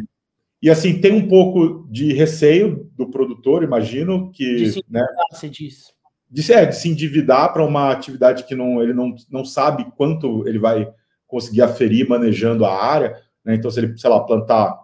e 0.61 0.69
assim, 0.69 1.01
tem 1.01 1.11
um 1.11 1.27
pouco 1.27 1.87
de 1.89 2.13
receio 2.13 2.91
do 2.95 3.09
produtor, 3.09 3.63
imagino, 3.63 4.31
que. 4.31 4.55
De 4.57 4.71
se 4.73 4.85
né, 4.87 5.03
você 5.31 5.49
diz. 5.49 5.91
De, 6.29 6.53
é, 6.53 6.65
de 6.65 6.75
se 6.75 6.87
endividar 6.87 7.51
para 7.51 7.65
uma 7.65 7.91
atividade 7.91 8.43
que 8.43 8.55
não, 8.55 8.81
ele 8.81 8.93
não, 8.93 9.15
não 9.29 9.43
sabe 9.43 9.91
quanto 9.97 10.47
ele 10.47 10.59
vai 10.59 10.87
conseguir 11.25 11.63
aferir 11.63 12.07
manejando 12.07 12.63
a 12.63 12.73
área. 12.73 13.19
Né? 13.43 13.55
Então, 13.55 13.71
se 13.71 13.79
ele, 13.79 13.97
sei 13.97 14.09
lá, 14.09 14.19
plantar. 14.19 14.79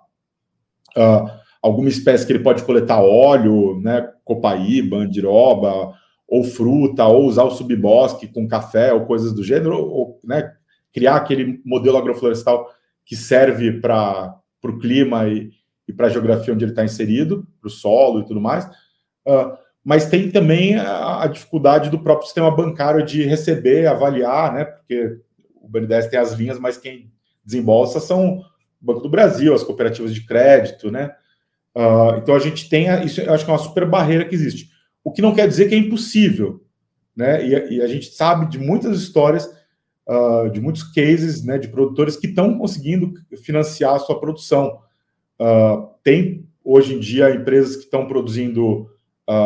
Uh, 0.98 1.30
alguma 1.68 1.90
espécie 1.90 2.26
que 2.26 2.32
ele 2.32 2.44
pode 2.44 2.64
coletar 2.64 3.02
óleo, 3.02 3.80
né, 3.82 4.10
copaíba, 4.24 4.98
andiroba, 4.98 5.94
ou 6.28 6.44
fruta, 6.44 7.06
ou 7.06 7.26
usar 7.26 7.44
o 7.44 7.52
subbosque 7.52 8.28
com 8.28 8.48
café 8.48 8.92
ou 8.94 9.06
coisas 9.06 9.34
do 9.34 9.44
gênero, 9.44 9.78
ou 9.78 10.20
né, 10.24 10.54
criar 10.94 11.16
aquele 11.16 11.62
modelo 11.64 11.98
agroflorestal 11.98 12.70
que 13.06 13.16
serve 13.16 13.80
para 13.80 14.36
o 14.64 14.80
clima 14.80 15.28
e, 15.28 15.52
e 15.88 15.94
para 15.94 16.08
a 16.08 16.10
geografia 16.10 16.54
onde 16.54 16.66
ele 16.66 16.72
está 16.72 16.84
inserido, 16.84 17.48
para 17.62 17.68
o 17.68 17.72
solo 17.72 18.22
e 18.22 18.26
tudo 18.26 18.42
mais. 18.42 18.66
Uh, 19.26 19.58
mas 19.84 20.10
tem 20.10 20.30
também 20.30 20.76
a, 20.76 21.24
a, 21.24 21.28
dificuldade 21.28 21.90
do 21.90 22.00
próprio 22.00 22.26
sistema 22.26 22.52
bancário 22.52 23.06
de 23.06 23.24
receber, 23.24 23.88
avaliar, 23.88 24.54
né? 24.54 24.66
Porque 24.66 25.18
o 25.62 25.70
BNDES 25.70 26.08
tem 26.08 26.20
as 26.20 26.34
linhas, 26.34 26.60
mas 26.60 26.78
quem 26.78 27.10
desembolsa 27.46 28.02
são 28.02 28.40
o 28.40 28.44
Banco 28.82 29.00
do 29.00 29.10
Brasil, 29.10 29.54
as 29.54 29.64
cooperativas 29.64 30.14
de 30.14 30.26
crédito, 30.26 30.92
né? 30.92 31.16
Uh, 31.78 32.18
então 32.18 32.34
a 32.34 32.40
gente 32.40 32.68
tem 32.68 32.90
a, 32.90 33.04
isso, 33.04 33.22
acho 33.30 33.46
que 33.46 33.52
é 33.52 33.54
uma 33.54 33.60
super 33.60 33.88
barreira 33.88 34.26
que 34.26 34.34
existe. 34.34 34.72
O 35.04 35.12
que 35.12 35.22
não 35.22 35.36
quer 35.36 35.48
dizer 35.48 35.70
que 35.70 35.76
é 35.76 35.78
impossível, 35.78 36.66
né? 37.16 37.48
E, 37.48 37.76
e 37.76 37.82
a 37.84 37.88
gente 37.88 38.08
sabe 38.08 38.50
de 38.50 38.58
muitas 38.58 39.00
histórias, 39.00 39.46
uh, 40.10 40.50
de 40.50 40.60
muitos 40.60 40.82
cases, 40.82 41.44
né, 41.44 41.60
de 41.60 41.68
produtores 41.68 42.18
que 42.18 42.26
estão 42.26 42.58
conseguindo 42.58 43.14
financiar 43.44 43.94
a 43.94 44.00
sua 44.00 44.20
produção. 44.20 44.80
Uh, 45.40 45.88
tem 46.04 46.48
hoje 46.64 46.96
em 46.96 47.00
dia 47.00 47.30
empresas 47.30 47.76
que 47.76 47.84
estão 47.84 48.08
produzindo 48.08 48.90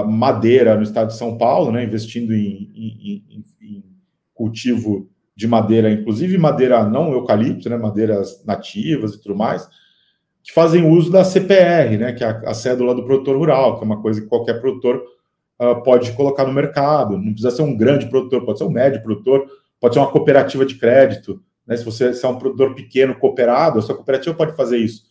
madeira 0.07 0.75
no 0.75 0.83
estado 0.83 1.07
de 1.07 1.17
São 1.17 1.39
Paulo, 1.39 1.71
né, 1.71 1.83
investindo 1.83 2.35
em, 2.35 2.71
em, 2.75 3.25
em, 3.31 3.43
em 3.59 3.83
cultivo 4.31 5.09
de 5.35 5.47
madeira, 5.47 5.91
inclusive 5.91 6.37
madeira 6.37 6.87
não 6.87 7.11
eucalipto, 7.11 7.67
né, 7.67 7.77
madeiras 7.77 8.45
nativas 8.45 9.15
e 9.15 9.21
tudo 9.21 9.35
mais 9.35 9.67
que 10.43 10.51
fazem 10.51 10.89
uso 10.89 11.11
da 11.11 11.23
CPR, 11.23 11.97
né, 11.97 12.13
que 12.13 12.23
é 12.23 12.27
a, 12.27 12.41
a 12.47 12.53
cédula 12.53 12.95
do 12.95 13.05
produtor 13.05 13.37
rural, 13.37 13.77
que 13.77 13.83
é 13.83 13.85
uma 13.85 14.01
coisa 14.01 14.21
que 14.21 14.27
qualquer 14.27 14.59
produtor 14.59 15.03
uh, 15.59 15.81
pode 15.83 16.11
colocar 16.13 16.45
no 16.45 16.53
mercado. 16.53 17.17
Não 17.17 17.33
precisa 17.33 17.51
ser 17.51 17.61
um 17.61 17.75
grande 17.77 18.09
produtor, 18.09 18.45
pode 18.45 18.57
ser 18.57 18.65
um 18.65 18.71
médio 18.71 19.03
produtor, 19.03 19.45
pode 19.79 19.93
ser 19.93 19.99
uma 19.99 20.11
cooperativa 20.11 20.65
de 20.65 20.75
crédito. 20.75 21.41
Né, 21.67 21.77
se 21.77 21.85
você 21.85 22.13
se 22.13 22.25
é 22.25 22.29
um 22.29 22.39
produtor 22.39 22.73
pequeno 22.73 23.15
cooperado, 23.15 23.79
a 23.79 23.81
sua 23.81 23.95
cooperativa 23.95 24.35
pode 24.35 24.55
fazer 24.55 24.77
isso. 24.77 25.03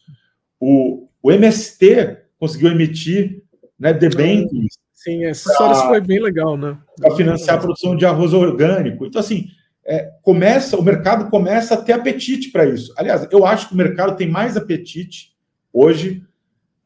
O, 0.59 1.09
o 1.23 1.31
MST 1.31 2.19
conseguiu 2.39 2.71
emitir 2.71 3.43
né, 3.79 3.93
debêntures 3.93 4.81
Sim, 5.03 5.25
essa 5.25 5.51
história 5.51 5.75
foi 5.77 6.01
bem 6.03 6.21
legal, 6.21 6.59
né? 6.59 6.77
Para 7.01 7.17
financiar 7.17 7.57
a 7.57 7.61
produção 7.61 7.97
de 7.97 8.05
arroz 8.05 8.35
orgânico. 8.35 9.07
Então, 9.07 9.19
assim, 9.19 9.47
é, 9.87 10.11
começa, 10.23 10.77
o 10.77 10.83
mercado 10.83 11.31
começa 11.31 11.75
a 11.75 11.83
ter 11.83 11.93
apetite 11.93 12.51
para 12.51 12.67
isso. 12.67 12.93
Aliás, 12.97 13.27
eu 13.31 13.45
acho 13.47 13.69
que 13.69 13.75
o 13.75 13.77
mercado 13.77 14.17
tem 14.17 14.29
mais 14.29 14.57
apetite 14.57 15.33
hoje 15.73 16.23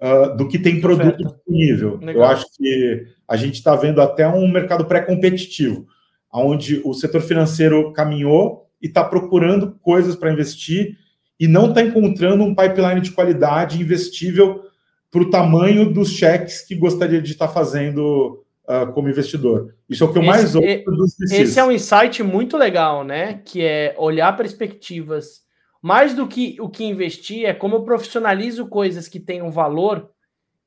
uh, 0.00 0.36
do 0.36 0.48
que 0.48 0.58
tem 0.58 0.80
produto 0.80 1.16
disponível. 1.16 1.98
Legal. 1.98 2.14
Eu 2.14 2.24
acho 2.24 2.46
que 2.56 3.06
a 3.26 3.36
gente 3.36 3.54
está 3.54 3.74
vendo 3.74 4.00
até 4.00 4.28
um 4.28 4.50
mercado 4.50 4.84
pré-competitivo, 4.84 5.86
onde 6.32 6.80
o 6.84 6.94
setor 6.94 7.20
financeiro 7.22 7.92
caminhou 7.92 8.68
e 8.80 8.86
está 8.86 9.02
procurando 9.02 9.78
coisas 9.82 10.14
para 10.14 10.32
investir 10.32 10.98
e 11.38 11.48
não 11.48 11.68
está 11.68 11.82
encontrando 11.82 12.44
um 12.44 12.54
pipeline 12.54 13.00
de 13.00 13.10
qualidade 13.10 13.80
investível 13.80 14.62
para 15.10 15.22
o 15.22 15.30
tamanho 15.30 15.92
dos 15.92 16.10
cheques 16.10 16.60
que 16.60 16.74
gostaria 16.74 17.20
de 17.20 17.32
estar 17.32 17.48
tá 17.48 17.52
fazendo 17.52 18.43
uh, 18.68 18.92
como 18.92 19.08
investidor. 19.08 19.74
Isso 19.88 20.04
é 20.04 20.06
o 20.06 20.12
que 20.12 20.18
eu 20.18 20.22
mais 20.22 20.44
esse, 20.44 20.56
ouço 20.56 20.68
é, 20.68 20.84
dos 20.84 21.20
Esse 21.20 21.58
é 21.58 21.64
um 21.64 21.72
insight 21.72 22.22
muito 22.22 22.56
legal, 22.56 23.04
né? 23.04 23.40
Que 23.44 23.62
é 23.62 23.94
olhar 23.98 24.36
perspectivas. 24.36 25.42
Mais 25.80 26.14
do 26.14 26.26
que 26.26 26.56
o 26.60 26.68
que 26.68 26.84
investir, 26.84 27.44
é 27.44 27.52
como 27.52 27.76
eu 27.76 27.82
profissionalizo 27.82 28.66
coisas 28.66 29.06
que 29.06 29.20
tenham 29.20 29.50
valor 29.50 30.10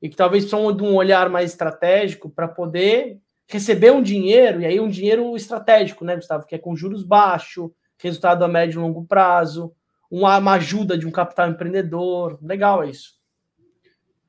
e 0.00 0.08
que 0.08 0.16
talvez 0.16 0.44
precisam 0.44 0.74
de 0.74 0.82
um 0.82 0.94
olhar 0.94 1.28
mais 1.28 1.50
estratégico 1.50 2.30
para 2.30 2.46
poder 2.46 3.18
receber 3.48 3.90
um 3.90 4.02
dinheiro, 4.02 4.60
e 4.60 4.66
aí 4.66 4.78
um 4.78 4.88
dinheiro 4.88 5.34
estratégico, 5.34 6.04
né, 6.04 6.14
Gustavo? 6.14 6.46
Que 6.46 6.54
é 6.54 6.58
com 6.58 6.76
juros 6.76 7.02
baixos, 7.02 7.70
resultado 7.98 8.44
a 8.44 8.48
médio 8.48 8.78
e 8.78 8.82
longo 8.82 9.04
prazo, 9.06 9.72
uma, 10.10 10.38
uma 10.38 10.52
ajuda 10.52 10.96
de 10.96 11.06
um 11.06 11.10
capital 11.10 11.50
empreendedor. 11.50 12.38
Legal 12.42 12.84
isso. 12.84 13.17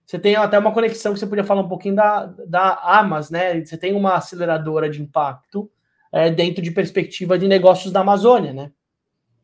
Você 0.09 0.17
tem 0.17 0.35
até 0.35 0.57
uma 0.57 0.71
conexão 0.71 1.13
que 1.13 1.19
você 1.19 1.27
podia 1.27 1.43
falar 1.43 1.61
um 1.61 1.67
pouquinho 1.67 1.93
da, 1.93 2.25
da 2.47 2.81
Amas, 2.99 3.29
né? 3.29 3.63
Você 3.63 3.77
tem 3.77 3.93
uma 3.93 4.15
aceleradora 4.15 4.89
de 4.89 4.99
impacto 4.99 5.69
é, 6.11 6.31
dentro 6.31 6.63
de 6.63 6.71
perspectiva 6.71 7.37
de 7.37 7.47
negócios 7.47 7.93
da 7.93 7.99
Amazônia, 7.99 8.51
né? 8.51 8.71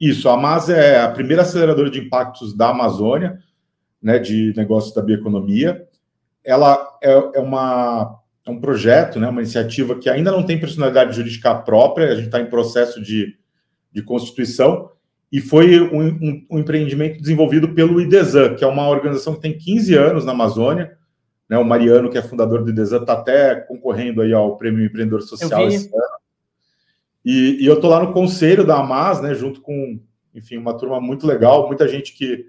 Isso, 0.01 0.27
a 0.27 0.33
Amas 0.33 0.67
é 0.67 0.99
a 0.99 1.11
primeira 1.11 1.43
aceleradora 1.43 1.91
de 1.91 1.99
impactos 1.99 2.57
da 2.57 2.69
Amazônia, 2.69 3.37
né, 4.01 4.17
de 4.17 4.55
negócios 4.57 4.91
da 4.91 5.03
bioeconomia. 5.03 5.87
Ela 6.43 6.97
é, 6.99 7.11
é, 7.11 7.39
uma, 7.39 8.19
é 8.43 8.49
um 8.49 8.59
projeto, 8.59 9.19
né, 9.19 9.29
uma 9.29 9.41
iniciativa 9.41 9.99
que 9.99 10.09
ainda 10.09 10.31
não 10.31 10.43
tem 10.43 10.59
personalidade 10.59 11.15
jurídica 11.15 11.53
própria, 11.53 12.11
a 12.11 12.15
gente 12.15 12.25
está 12.25 12.39
em 12.39 12.49
processo 12.49 12.99
de, 12.99 13.37
de 13.91 14.01
constituição, 14.01 14.89
e 15.31 15.41
foi 15.41 15.81
um, 15.81 16.07
um, 16.07 16.47
um, 16.51 16.59
empreendimento 16.59 17.19
desenvolvido 17.19 17.73
pelo 17.73 17.99
IDESAN, 17.99 18.55
que 18.55 18.63
é 18.63 18.67
uma 18.67 18.87
organização 18.87 19.33
que 19.33 19.41
tem 19.41 19.57
15 19.57 19.95
anos 19.95 20.25
na 20.25 20.31
Amazônia. 20.31 20.97
Né, 21.49 21.57
o 21.57 21.65
Mariano, 21.65 22.09
que 22.09 22.17
é 22.17 22.21
fundador 22.21 22.63
do 22.63 22.69
IDESAN, 22.69 23.01
está 23.01 23.13
até 23.13 23.55
concorrendo 23.55 24.21
aí 24.21 24.33
ao 24.33 24.57
Prêmio 24.57 24.85
Empreendedor 24.85 25.21
Social 25.21 25.67
esse 25.67 25.87
ano. 25.87 26.03
E, 27.23 27.63
e 27.63 27.65
eu 27.65 27.75
estou 27.75 27.89
lá 27.89 28.03
no 28.03 28.13
conselho 28.13 28.65
da 28.65 28.79
Amas, 28.79 29.21
né, 29.21 29.33
junto 29.33 29.61
com, 29.61 29.99
enfim, 30.33 30.57
uma 30.57 30.77
turma 30.77 31.01
muito 31.01 31.25
legal, 31.25 31.67
muita 31.67 31.87
gente 31.87 32.13
que, 32.13 32.47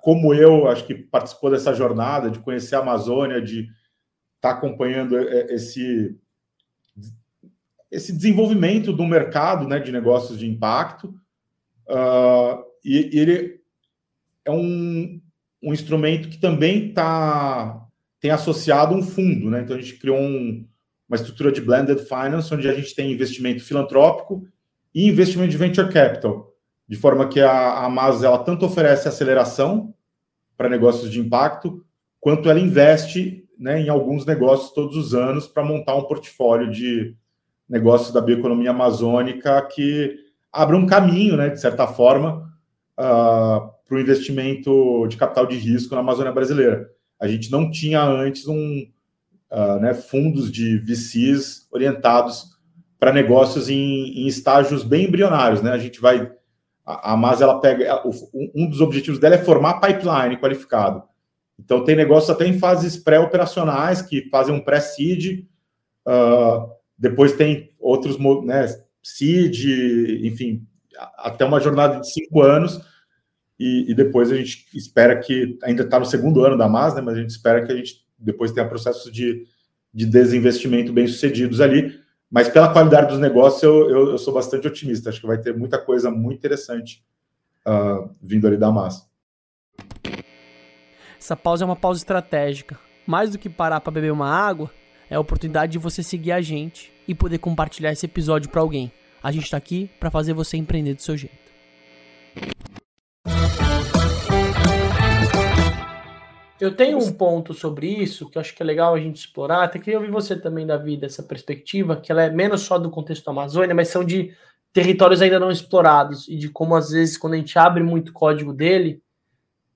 como 0.00 0.32
eu, 0.32 0.66
acho 0.68 0.86
que 0.86 0.94
participou 0.94 1.50
dessa 1.50 1.74
jornada, 1.74 2.30
de 2.30 2.38
conhecer 2.38 2.76
a 2.76 2.80
Amazônia, 2.80 3.42
de 3.42 3.68
estar 4.36 4.50
tá 4.50 4.50
acompanhando 4.50 5.18
esse, 5.18 6.18
esse 7.90 8.12
desenvolvimento 8.12 8.92
do 8.92 9.04
mercado 9.04 9.68
né, 9.68 9.78
de 9.78 9.92
negócios 9.92 10.38
de 10.38 10.48
impacto. 10.48 11.14
Uh, 11.88 12.64
e, 12.84 13.18
ele 13.18 13.60
é 14.44 14.50
um, 14.50 15.20
um 15.62 15.72
instrumento 15.72 16.28
que 16.28 16.38
também 16.38 16.92
tá, 16.92 17.86
tem 18.20 18.30
associado 18.30 18.94
um 18.94 19.02
fundo, 19.02 19.50
né? 19.50 19.62
Então 19.62 19.76
a 19.76 19.80
gente 19.80 19.98
criou 19.98 20.18
um, 20.18 20.66
uma 21.08 21.16
estrutura 21.16 21.50
de 21.50 21.60
blended 21.60 22.00
finance, 22.00 22.52
onde 22.54 22.68
a 22.68 22.74
gente 22.74 22.94
tem 22.94 23.12
investimento 23.12 23.62
filantrópico 23.62 24.46
e 24.94 25.08
investimento 25.08 25.50
de 25.50 25.56
venture 25.56 25.92
capital, 25.92 26.52
de 26.88 26.96
forma 26.96 27.28
que 27.28 27.40
a, 27.40 27.50
a 27.50 27.86
Amaz, 27.86 28.22
ela 28.22 28.38
tanto 28.38 28.66
oferece 28.66 29.08
aceleração 29.08 29.94
para 30.56 30.68
negócios 30.68 31.10
de 31.10 31.20
impacto, 31.20 31.84
quanto 32.20 32.48
ela 32.48 32.60
investe 32.60 33.44
né, 33.58 33.80
em 33.80 33.88
alguns 33.88 34.24
negócios 34.26 34.72
todos 34.72 34.96
os 34.96 35.14
anos 35.14 35.46
para 35.46 35.64
montar 35.64 35.94
um 35.96 36.04
portfólio 36.04 36.70
de 36.70 37.16
negócios 37.68 38.12
da 38.12 38.20
bioeconomia 38.20 38.70
amazônica 38.70 39.60
que 39.74 40.23
abre 40.54 40.76
um 40.76 40.86
caminho, 40.86 41.36
né, 41.36 41.48
de 41.48 41.60
certa 41.60 41.86
forma, 41.86 42.48
uh, 42.96 43.02
ah, 43.02 43.70
para 43.86 43.96
o 43.96 44.00
investimento 44.00 45.06
de 45.08 45.16
capital 45.16 45.46
de 45.46 45.56
risco 45.56 45.94
na 45.94 46.00
Amazônia 46.00 46.32
brasileira. 46.32 46.88
A 47.20 47.26
gente 47.26 47.50
não 47.50 47.70
tinha 47.70 48.02
antes 48.02 48.46
um, 48.46 48.88
uh, 49.50 49.80
né, 49.80 49.92
fundos 49.94 50.50
de 50.50 50.78
VCs 50.78 51.66
orientados 51.72 52.54
para 52.98 53.12
negócios 53.12 53.68
em, 53.68 54.22
em, 54.22 54.26
estágios 54.26 54.84
bem 54.84 55.06
embrionários. 55.06 55.60
Né? 55.60 55.72
A 55.72 55.78
gente 55.78 56.00
vai. 56.00 56.30
A, 56.86 57.14
a 57.14 57.36
ela 57.40 57.60
pega. 57.60 58.02
Um 58.54 58.68
dos 58.68 58.80
objetivos 58.80 59.18
dela 59.18 59.34
é 59.34 59.44
formar 59.44 59.80
pipeline 59.80 60.38
qualificado. 60.38 61.02
Então, 61.58 61.84
tem 61.84 61.96
negócios 61.96 62.30
até 62.30 62.46
em 62.46 62.58
fases 62.58 62.96
pré-operacionais 62.96 64.02
que 64.02 64.28
fazem 64.30 64.54
um 64.54 64.60
pré-seed. 64.60 65.46
Uh, 66.06 66.68
depois 66.98 67.32
tem 67.32 67.72
outros 67.78 68.18
né, 68.44 68.66
CID, 69.04 70.26
enfim, 70.26 70.66
até 71.18 71.44
uma 71.44 71.60
jornada 71.60 72.00
de 72.00 72.10
cinco 72.10 72.40
anos. 72.40 72.80
E, 73.60 73.90
e 73.90 73.94
depois 73.94 74.32
a 74.32 74.36
gente 74.36 74.66
espera 74.74 75.20
que, 75.20 75.58
ainda 75.62 75.82
está 75.82 76.00
no 76.00 76.06
segundo 76.06 76.44
ano 76.44 76.56
da 76.56 76.68
MAS, 76.68 76.94
né, 76.94 77.00
mas 77.00 77.16
a 77.16 77.20
gente 77.20 77.30
espera 77.30 77.64
que 77.64 77.70
a 77.70 77.76
gente 77.76 78.04
depois 78.18 78.50
tenha 78.50 78.66
processos 78.66 79.12
de, 79.12 79.46
de 79.92 80.06
desinvestimento 80.06 80.92
bem 80.92 81.06
sucedidos 81.06 81.60
ali. 81.60 82.00
Mas 82.30 82.48
pela 82.48 82.72
qualidade 82.72 83.08
dos 83.08 83.20
negócios, 83.20 83.62
eu, 83.62 83.90
eu, 83.90 84.10
eu, 84.12 84.18
sou 84.18 84.34
bastante 84.34 84.66
otimista. 84.66 85.10
Acho 85.10 85.20
que 85.20 85.26
vai 85.26 85.38
ter 85.38 85.56
muita 85.56 85.78
coisa 85.78 86.10
muito 86.10 86.38
interessante 86.38 87.04
uh, 87.66 88.10
vindo 88.20 88.46
ali 88.48 88.56
da 88.56 88.72
MAS. 88.72 89.06
Essa 91.16 91.36
pausa 91.36 91.64
é 91.64 91.66
uma 91.66 91.76
pausa 91.76 92.00
estratégica. 92.00 92.78
Mais 93.06 93.30
do 93.30 93.38
que 93.38 93.48
parar 93.48 93.80
para 93.80 93.92
beber 93.92 94.10
uma 94.10 94.28
água, 94.28 94.70
é 95.08 95.14
a 95.14 95.20
oportunidade 95.20 95.72
de 95.72 95.78
você 95.78 96.02
seguir 96.02 96.32
a 96.32 96.40
gente 96.40 96.93
e 97.06 97.14
poder 97.14 97.38
compartilhar 97.38 97.92
esse 97.92 98.06
episódio 98.06 98.50
para 98.50 98.60
alguém. 98.60 98.92
A 99.22 99.32
gente 99.32 99.44
está 99.44 99.56
aqui 99.56 99.90
para 99.98 100.10
fazer 100.10 100.32
você 100.32 100.56
empreender 100.56 100.94
do 100.94 101.02
seu 101.02 101.16
jeito. 101.16 101.44
Eu 106.60 106.74
tenho 106.74 106.98
um 106.98 107.12
ponto 107.12 107.52
sobre 107.52 107.88
isso 107.88 108.30
que 108.30 108.38
eu 108.38 108.40
acho 108.40 108.54
que 108.54 108.62
é 108.62 108.66
legal 108.66 108.94
a 108.94 109.00
gente 109.00 109.16
explorar. 109.16 109.64
Até 109.64 109.78
queria 109.78 109.98
ouvir 109.98 110.10
você 110.10 110.34
também, 110.34 110.66
Davi, 110.66 110.96
dessa 110.96 111.22
perspectiva, 111.22 111.96
que 111.96 112.12
ela 112.12 112.22
é 112.22 112.30
menos 112.30 112.62
só 112.62 112.78
do 112.78 112.90
contexto 112.90 113.24
da 113.24 113.32
Amazônia, 113.32 113.74
mas 113.74 113.88
são 113.88 114.04
de 114.04 114.34
territórios 114.72 115.20
ainda 115.20 115.38
não 115.38 115.50
explorados 115.50 116.28
e 116.28 116.36
de 116.36 116.48
como, 116.48 116.74
às 116.74 116.90
vezes, 116.90 117.16
quando 117.16 117.34
a 117.34 117.36
gente 117.36 117.58
abre 117.58 117.82
muito 117.82 118.12
código 118.12 118.52
dele, 118.52 119.02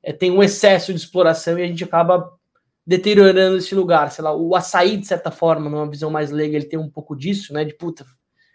é, 0.03 0.13
tem 0.13 0.31
um 0.31 0.43
excesso 0.43 0.93
de 0.93 0.99
exploração 0.99 1.59
e 1.59 1.63
a 1.63 1.67
gente 1.67 1.85
acaba 1.85 2.33
deteriorando 2.89 3.59
esse 3.59 3.75
lugar. 3.75 4.11
Sei 4.11 4.25
lá, 4.25 4.35
o 4.35 4.57
açaí, 4.57 4.97
de 4.97 5.07
certa 5.07 5.31
forma, 5.31 5.69
numa 5.69 5.91
visão 5.91 6.11
mais 6.11 6.31
leiga, 6.31 6.57
ele 6.57 6.65
tem 6.65 6.79
um 6.79 6.89
pouco 6.89 7.15
disso, 7.15 7.53
né? 7.53 7.63
De 7.63 7.75
puta, 7.75 8.07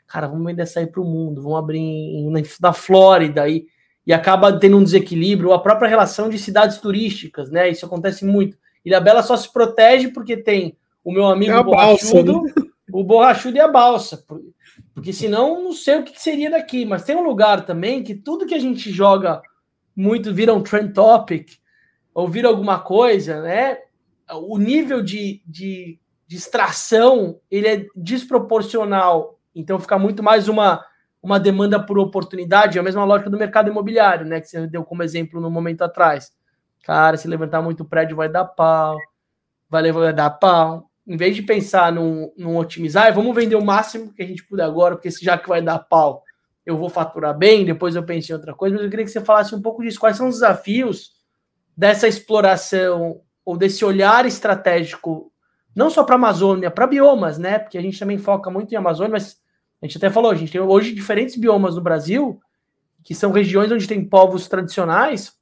cara, 0.07 0.25
vamos 0.25 0.43
vender 0.43 0.63
açaí 0.63 0.87
para 0.87 1.01
o 1.01 1.05
mundo, 1.05 1.43
vamos 1.43 1.59
abrir 1.59 1.77
em, 1.77 2.31
na, 2.31 2.41
na 2.59 2.73
Flórida 2.73 3.47
e, 3.47 3.67
e 4.07 4.11
acaba 4.11 4.51
tendo 4.59 4.77
um 4.77 4.83
desequilíbrio, 4.83 5.53
a 5.53 5.59
própria 5.59 5.87
relação 5.87 6.29
de 6.29 6.39
cidades 6.39 6.79
turísticas, 6.79 7.51
né? 7.51 7.69
Isso 7.69 7.85
acontece 7.85 8.25
muito. 8.25 8.57
Ilha 8.83 8.99
Bela 8.99 9.21
só 9.21 9.37
se 9.37 9.53
protege 9.53 10.07
porque 10.07 10.35
tem 10.35 10.75
o 11.03 11.11
meu 11.11 11.27
amigo 11.27 11.51
é 11.51 11.63
borrachudo, 11.63 12.33
balsa, 12.41 12.53
né? 12.59 12.67
o 12.91 13.03
borrachudo 13.03 13.57
e 13.57 13.59
a 13.59 13.67
balsa. 13.67 14.25
Porque 14.95 15.13
senão 15.13 15.63
não 15.63 15.73
sei 15.73 15.99
o 15.99 16.03
que 16.03 16.19
seria 16.19 16.49
daqui. 16.49 16.85
Mas 16.85 17.03
tem 17.03 17.15
um 17.15 17.23
lugar 17.23 17.67
também 17.67 18.03
que 18.03 18.15
tudo 18.15 18.47
que 18.47 18.55
a 18.55 18.59
gente 18.59 18.91
joga 18.91 19.43
muito 19.95 20.33
vira 20.33 20.55
um 20.55 20.63
trend 20.63 20.91
topic, 20.91 21.51
ou 22.15 22.27
vira 22.27 22.47
alguma 22.47 22.79
coisa, 22.79 23.43
né? 23.43 23.77
O 24.31 24.57
nível 24.57 25.01
de, 25.01 25.41
de, 25.45 25.99
de 26.27 26.35
extração 26.35 27.39
ele 27.49 27.67
é 27.67 27.85
desproporcional. 27.95 29.39
Então 29.55 29.79
fica 29.79 29.97
muito 29.97 30.23
mais 30.23 30.47
uma, 30.47 30.83
uma 31.21 31.39
demanda 31.39 31.79
por 31.83 31.97
oportunidade, 31.99 32.77
é 32.77 32.81
a 32.81 32.83
mesma 32.83 33.05
lógica 33.05 33.29
do 33.29 33.37
mercado 33.37 33.69
imobiliário, 33.69 34.25
né? 34.25 34.41
Que 34.41 34.47
você 34.47 34.67
deu 34.67 34.83
como 34.83 35.03
exemplo 35.03 35.39
no 35.39 35.49
momento 35.49 35.83
atrás. 35.83 36.31
Cara, 36.83 37.15
se 37.15 37.27
levantar 37.27 37.61
muito 37.61 37.85
prédio 37.85 38.17
vai 38.17 38.27
dar 38.27 38.45
pau, 38.45 38.97
vai, 39.69 39.91
vai 39.91 40.13
dar 40.13 40.31
pau. 40.31 40.89
Em 41.05 41.17
vez 41.17 41.35
de 41.35 41.41
pensar 41.41 41.91
num, 41.91 42.31
num 42.37 42.57
otimizar, 42.57 43.13
vamos 43.13 43.35
vender 43.35 43.55
o 43.55 43.63
máximo 43.63 44.13
que 44.13 44.23
a 44.23 44.25
gente 44.25 44.45
puder 44.45 44.63
agora, 44.63 44.95
porque 44.95 45.09
já 45.11 45.37
que 45.37 45.47
vai 45.47 45.61
dar 45.61 45.79
pau, 45.79 46.23
eu 46.65 46.77
vou 46.77 46.89
faturar 46.89 47.37
bem, 47.37 47.65
depois 47.65 47.95
eu 47.95 48.03
penso 48.03 48.31
em 48.31 48.35
outra 48.35 48.53
coisa, 48.53 48.75
mas 48.75 48.85
eu 48.85 48.89
queria 48.89 49.05
que 49.05 49.11
você 49.11 49.21
falasse 49.21 49.53
um 49.53 49.61
pouco 49.61 49.81
disso. 49.81 49.99
Quais 49.99 50.15
são 50.15 50.27
os 50.27 50.35
desafios 50.35 51.11
dessa 51.75 52.07
exploração 52.07 53.21
ou 53.45 53.57
desse 53.57 53.83
olhar 53.83 54.25
estratégico, 54.25 55.31
não 55.75 55.89
só 55.89 56.03
para 56.03 56.15
a 56.15 56.17
Amazônia, 56.17 56.71
para 56.71 56.87
biomas, 56.87 57.37
né? 57.37 57.59
Porque 57.59 57.77
a 57.77 57.81
gente 57.81 57.99
também 57.99 58.17
foca 58.17 58.49
muito 58.49 58.71
em 58.71 58.77
Amazônia, 58.77 59.11
mas 59.11 59.37
a 59.81 59.85
gente 59.85 59.97
até 59.97 60.09
falou, 60.09 60.31
a 60.31 60.35
gente 60.35 60.51
tem 60.51 60.61
hoje 60.61 60.93
diferentes 60.93 61.35
biomas 61.35 61.75
no 61.75 61.81
Brasil, 61.81 62.39
que 63.03 63.13
são 63.13 63.31
regiões 63.31 63.71
onde 63.71 63.87
tem 63.87 64.03
povos 64.03 64.47
tradicionais, 64.47 65.33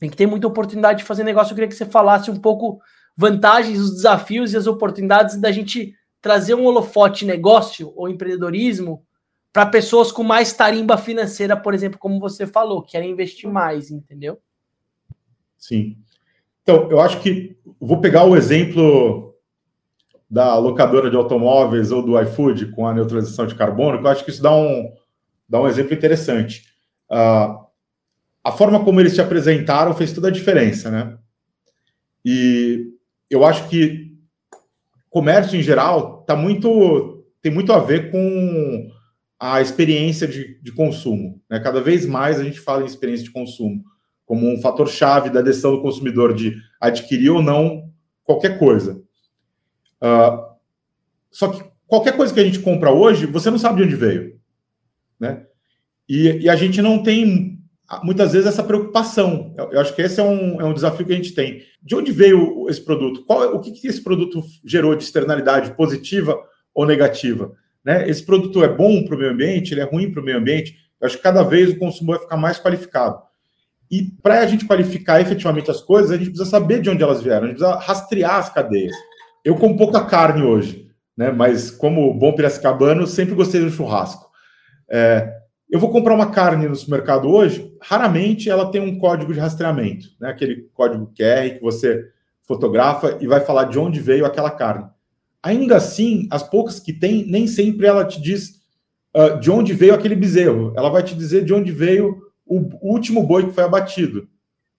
em 0.00 0.08
que 0.08 0.16
tem 0.16 0.26
muita 0.26 0.46
oportunidade 0.46 1.00
de 1.00 1.04
fazer 1.04 1.24
negócio. 1.24 1.52
Eu 1.52 1.56
queria 1.56 1.68
que 1.68 1.74
você 1.74 1.84
falasse 1.84 2.30
um 2.30 2.40
pouco 2.40 2.80
vantagens, 3.16 3.78
os 3.78 3.92
desafios 3.94 4.52
e 4.52 4.56
as 4.56 4.66
oportunidades 4.66 5.36
da 5.36 5.52
gente 5.52 5.94
trazer 6.20 6.54
um 6.54 6.64
holofote 6.64 7.26
negócio 7.26 7.92
ou 7.96 8.08
empreendedorismo 8.08 9.04
para 9.52 9.66
pessoas 9.66 10.10
com 10.10 10.22
mais 10.22 10.52
tarimba 10.52 10.96
financeira, 10.96 11.56
por 11.56 11.74
exemplo, 11.74 11.98
como 11.98 12.18
você 12.18 12.46
falou, 12.46 12.82
que 12.82 12.92
querem 12.92 13.10
investir 13.10 13.50
mais, 13.50 13.90
entendeu? 13.90 14.40
Sim. 15.58 15.98
Então, 16.62 16.88
eu 16.90 17.00
acho 17.00 17.20
que 17.20 17.56
vou 17.80 18.00
pegar 18.00 18.24
o 18.24 18.36
exemplo 18.36 19.34
da 20.30 20.56
locadora 20.56 21.10
de 21.10 21.16
automóveis 21.16 21.92
ou 21.92 22.02
do 22.02 22.18
iFood 22.20 22.72
com 22.72 22.86
a 22.86 22.94
neutralização 22.94 23.46
de 23.46 23.54
carbono, 23.54 23.98
que 23.98 24.06
eu 24.06 24.10
acho 24.10 24.24
que 24.24 24.30
isso 24.30 24.42
dá 24.42 24.54
um, 24.54 24.90
dá 25.48 25.60
um 25.60 25.68
exemplo 25.68 25.92
interessante. 25.92 26.62
Uh, 27.10 27.62
a 28.42 28.50
forma 28.50 28.82
como 28.82 29.00
eles 29.00 29.14
te 29.14 29.20
apresentaram 29.20 29.94
fez 29.94 30.12
toda 30.12 30.28
a 30.28 30.32
diferença, 30.32 30.90
né? 30.90 31.18
E 32.24 32.92
eu 33.28 33.44
acho 33.44 33.68
que 33.68 34.16
comércio 35.10 35.58
em 35.58 35.62
geral 35.62 36.22
tá 36.22 36.34
muito 36.34 37.24
tem 37.42 37.52
muito 37.52 37.72
a 37.72 37.78
ver 37.80 38.10
com 38.10 38.90
a 39.38 39.60
experiência 39.60 40.26
de, 40.26 40.60
de 40.62 40.72
consumo. 40.72 41.42
Né? 41.50 41.58
Cada 41.58 41.80
vez 41.80 42.06
mais 42.06 42.38
a 42.38 42.44
gente 42.44 42.60
fala 42.60 42.84
em 42.84 42.86
experiência 42.86 43.24
de 43.24 43.32
consumo 43.32 43.82
como 44.32 44.50
um 44.50 44.58
fator 44.62 44.88
chave 44.88 45.28
da 45.28 45.42
decisão 45.42 45.72
do 45.72 45.82
consumidor 45.82 46.32
de 46.32 46.56
adquirir 46.80 47.28
ou 47.28 47.42
não 47.42 47.90
qualquer 48.24 48.58
coisa. 48.58 49.02
Uh, 50.00 50.56
só 51.30 51.48
que 51.48 51.62
qualquer 51.86 52.16
coisa 52.16 52.32
que 52.32 52.40
a 52.40 52.44
gente 52.44 52.60
compra 52.60 52.90
hoje, 52.90 53.26
você 53.26 53.50
não 53.50 53.58
sabe 53.58 53.76
de 53.76 53.82
onde 53.82 53.94
veio, 53.94 54.40
né? 55.20 55.44
E, 56.08 56.44
e 56.44 56.48
a 56.48 56.56
gente 56.56 56.80
não 56.80 57.02
tem 57.02 57.58
muitas 58.02 58.32
vezes 58.32 58.48
essa 58.48 58.64
preocupação. 58.64 59.52
Eu, 59.54 59.72
eu, 59.72 59.80
acho 59.80 59.94
que 59.94 60.00
esse 60.00 60.18
é 60.18 60.24
um, 60.24 60.58
é 60.62 60.64
um 60.64 60.72
desafio 60.72 61.04
que 61.04 61.12
a 61.12 61.16
gente 61.16 61.34
tem. 61.34 61.60
De 61.82 61.94
onde 61.94 62.10
veio 62.10 62.66
esse 62.70 62.82
produto? 62.82 63.26
Qual, 63.26 63.54
o 63.54 63.60
que, 63.60 63.70
que 63.70 63.86
esse 63.86 64.02
produto 64.02 64.42
gerou 64.64 64.96
de 64.96 65.04
externalidade 65.04 65.76
positiva 65.76 66.42
ou 66.74 66.86
negativa? 66.86 67.52
Né? 67.84 68.08
Esse 68.08 68.24
produto 68.24 68.64
é 68.64 68.68
bom 68.74 69.04
para 69.04 69.14
o 69.14 69.18
meio 69.18 69.30
ambiente, 69.30 69.74
ele 69.74 69.82
é 69.82 69.84
ruim 69.84 70.10
para 70.10 70.22
o 70.22 70.24
meio 70.24 70.38
ambiente. 70.38 70.74
Eu 70.98 71.06
acho 71.06 71.18
que 71.18 71.22
cada 71.22 71.42
vez 71.42 71.68
o 71.68 71.78
consumo 71.78 72.12
vai 72.12 72.18
ficar 72.18 72.38
mais 72.38 72.58
qualificado. 72.58 73.30
E 73.92 74.04
para 74.22 74.40
a 74.40 74.46
gente 74.46 74.64
qualificar 74.64 75.20
efetivamente 75.20 75.70
as 75.70 75.82
coisas, 75.82 76.10
a 76.10 76.16
gente 76.16 76.30
precisa 76.30 76.48
saber 76.48 76.80
de 76.80 76.88
onde 76.88 77.02
elas 77.02 77.22
vieram, 77.22 77.44
a 77.44 77.48
gente 77.48 77.58
precisa 77.58 77.78
rastrear 77.78 78.36
as 78.36 78.48
cadeias. 78.48 78.96
Eu 79.44 79.54
como 79.56 79.76
pouca 79.76 80.02
carne 80.06 80.42
hoje, 80.42 80.88
né? 81.14 81.30
mas 81.30 81.70
como 81.70 82.14
bom 82.14 82.34
piracicabano, 82.34 83.06
sempre 83.06 83.34
gostei 83.34 83.60
do 83.60 83.70
churrasco. 83.70 84.30
É, 84.90 85.30
eu 85.70 85.78
vou 85.78 85.90
comprar 85.90 86.14
uma 86.14 86.30
carne 86.30 86.66
no 86.66 86.74
supermercado 86.74 87.28
hoje, 87.28 87.70
raramente 87.82 88.48
ela 88.48 88.70
tem 88.70 88.80
um 88.80 88.98
código 88.98 89.30
de 89.34 89.40
rastreamento, 89.40 90.08
né? 90.18 90.30
aquele 90.30 90.70
código 90.72 91.12
QR 91.14 91.50
que 91.50 91.60
você 91.60 92.02
fotografa 92.44 93.18
e 93.20 93.26
vai 93.26 93.40
falar 93.40 93.64
de 93.64 93.78
onde 93.78 94.00
veio 94.00 94.24
aquela 94.24 94.50
carne. 94.50 94.86
Ainda 95.42 95.76
assim, 95.76 96.26
as 96.30 96.42
poucas 96.42 96.80
que 96.80 96.94
tem, 96.94 97.26
nem 97.26 97.46
sempre 97.46 97.86
ela 97.86 98.06
te 98.06 98.22
diz 98.22 98.62
uh, 99.14 99.38
de 99.38 99.50
onde 99.50 99.74
veio 99.74 99.94
aquele 99.94 100.14
bezerro. 100.14 100.72
Ela 100.76 100.88
vai 100.88 101.02
te 101.02 101.14
dizer 101.14 101.44
de 101.44 101.52
onde 101.52 101.72
veio 101.72 102.31
o 102.58 102.92
último 102.92 103.22
boi 103.22 103.46
que 103.46 103.52
foi 103.52 103.64
abatido. 103.64 104.28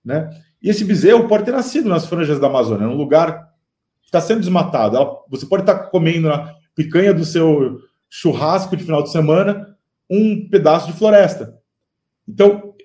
Né? 0.04 0.30
E 0.62 0.70
esse 0.70 0.84
bezerro 0.84 1.28
pode 1.28 1.46
ter 1.46 1.52
nascido 1.52 1.90
nas 1.90 2.06
franjas 2.06 2.40
da 2.40 2.48
Amazônia, 2.48 2.88
num 2.88 2.98
lugar 2.98 3.50
que 4.02 4.08
está 4.08 4.22
sendo 4.22 4.42
desmatado. 4.42 4.98
Você 5.30 5.46
pode 5.46 5.64
estar 5.64 5.76
tá 5.76 5.84
comendo 5.86 6.28
na 6.28 6.54
picanha 6.76 7.14
do 7.14 7.26
seu 7.26 7.80
churrasco 8.10 8.76
de 8.76 8.84
final 8.84 9.02
de 9.02 9.12
semana 9.12 9.76
um 10.10 10.48
pedaço 10.50 10.88
de 10.88 10.98
floresta. 10.98 11.58
Então, 12.28 12.76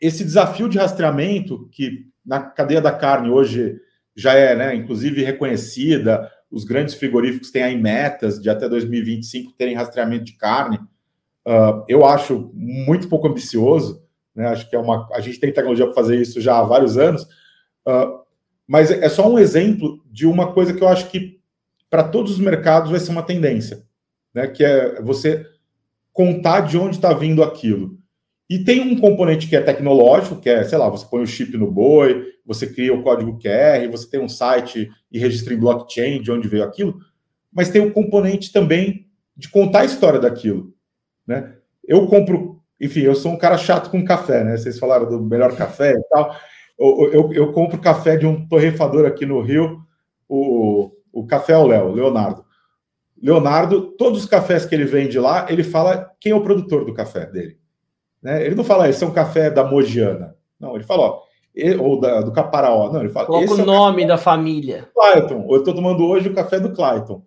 esse 0.00 0.22
desafio 0.22 0.68
de 0.68 0.78
rastreamento, 0.78 1.68
que 1.72 2.06
na 2.24 2.40
cadeia 2.40 2.80
da 2.80 2.92
carne 2.92 3.30
hoje 3.30 3.76
já 4.14 4.34
é, 4.34 4.54
né, 4.54 4.74
inclusive 4.74 5.24
reconhecida, 5.24 6.30
os 6.50 6.64
grandes 6.64 6.94
frigoríficos 6.94 7.50
têm 7.50 7.62
aí 7.62 7.76
metas 7.80 8.40
de 8.40 8.48
até 8.48 8.68
2025 8.68 9.52
terem 9.52 9.74
rastreamento 9.74 10.24
de 10.24 10.32
carne. 10.32 10.78
Uh, 11.46 11.84
eu 11.88 12.04
acho 12.04 12.50
muito 12.54 13.08
pouco 13.08 13.28
ambicioso, 13.28 14.02
né? 14.36 14.46
Acho 14.48 14.68
que 14.68 14.76
é 14.76 14.78
uma. 14.78 15.08
A 15.12 15.20
gente 15.20 15.40
tem 15.40 15.52
tecnologia 15.52 15.86
para 15.86 15.94
fazer 15.94 16.20
isso 16.20 16.40
já 16.40 16.58
há 16.58 16.62
vários 16.62 16.98
anos, 16.98 17.22
uh, 17.88 18.20
mas 18.66 18.90
é 18.90 19.08
só 19.08 19.28
um 19.28 19.38
exemplo 19.38 20.00
de 20.06 20.26
uma 20.26 20.52
coisa 20.52 20.74
que 20.74 20.82
eu 20.82 20.88
acho 20.88 21.08
que 21.08 21.40
para 21.88 22.04
todos 22.04 22.32
os 22.32 22.38
mercados 22.38 22.90
vai 22.90 23.00
ser 23.00 23.10
uma 23.10 23.22
tendência, 23.22 23.84
né? 24.34 24.46
Que 24.46 24.64
é 24.64 25.00
você 25.00 25.46
contar 26.12 26.60
de 26.60 26.76
onde 26.76 26.96
está 26.96 27.12
vindo 27.12 27.42
aquilo. 27.42 27.98
E 28.48 28.60
tem 28.60 28.80
um 28.80 28.98
componente 28.98 29.48
que 29.48 29.56
é 29.56 29.60
tecnológico, 29.60 30.40
que 30.40 30.48
é, 30.48 30.62
sei 30.62 30.78
lá, 30.78 30.88
você 30.88 31.04
põe 31.04 31.22
o 31.22 31.26
chip 31.26 31.56
no 31.56 31.70
boi, 31.70 32.24
você 32.44 32.66
cria 32.66 32.94
o 32.94 33.02
código 33.02 33.38
QR, 33.38 33.90
você 33.90 34.08
tem 34.08 34.20
um 34.20 34.28
site 34.28 34.88
e 35.10 35.18
registra 35.18 35.52
em 35.52 35.58
blockchain 35.58 36.22
de 36.22 36.30
onde 36.30 36.46
veio 36.46 36.62
aquilo, 36.62 37.00
mas 37.52 37.68
tem 37.68 37.80
o 37.80 37.86
um 37.86 37.90
componente 37.90 38.52
também 38.52 39.06
de 39.36 39.48
contar 39.48 39.80
a 39.80 39.84
história 39.84 40.20
daquilo. 40.20 40.72
Né? 41.26 41.56
Eu 41.86 42.06
compro, 42.06 42.55
enfim, 42.80 43.00
eu 43.00 43.14
sou 43.14 43.32
um 43.32 43.38
cara 43.38 43.56
chato 43.56 43.90
com 43.90 44.04
café, 44.04 44.44
né? 44.44 44.56
Vocês 44.56 44.78
falaram 44.78 45.08
do 45.08 45.20
melhor 45.20 45.56
café 45.56 45.92
e 45.92 46.02
tal. 46.10 46.36
Eu, 46.78 47.10
eu, 47.12 47.32
eu 47.32 47.52
compro 47.52 47.78
café 47.78 48.16
de 48.16 48.26
um 48.26 48.46
torrefador 48.46 49.06
aqui 49.06 49.24
no 49.24 49.40
Rio, 49.40 49.80
o, 50.28 50.90
o 51.12 51.26
café 51.26 51.54
é 51.54 51.58
o 51.58 51.66
Léo, 51.66 51.92
Leonardo. 51.92 52.44
Leonardo, 53.20 53.92
todos 53.96 54.24
os 54.24 54.28
cafés 54.28 54.66
que 54.66 54.74
ele 54.74 54.84
vende 54.84 55.18
lá, 55.18 55.46
ele 55.48 55.64
fala 55.64 56.10
quem 56.20 56.32
é 56.32 56.34
o 56.34 56.42
produtor 56.42 56.84
do 56.84 56.92
café 56.92 57.24
dele. 57.26 57.58
Né? 58.22 58.44
Ele 58.44 58.54
não 58.54 58.64
fala, 58.64 58.88
esse 58.88 59.02
é 59.02 59.06
um 59.06 59.12
café 59.12 59.50
da 59.50 59.64
Mogiana. 59.64 60.36
Não, 60.60 60.74
ele 60.74 60.84
fala, 60.84 61.02
ó, 61.04 61.22
ou 61.80 61.98
da, 61.98 62.20
do 62.20 62.32
Caparaó. 62.32 62.92
Não, 62.92 63.00
ele 63.00 63.08
fala. 63.08 63.26
Coloca 63.26 63.54
o 63.54 63.60
é 63.60 63.64
nome 63.64 64.06
da 64.06 64.18
família. 64.18 64.88
Clayton. 64.94 65.46
Eu 65.48 65.58
estou 65.58 65.74
tomando 65.74 66.06
hoje 66.06 66.28
o 66.28 66.34
café 66.34 66.60
do 66.60 66.72
Clayton. 66.72 67.22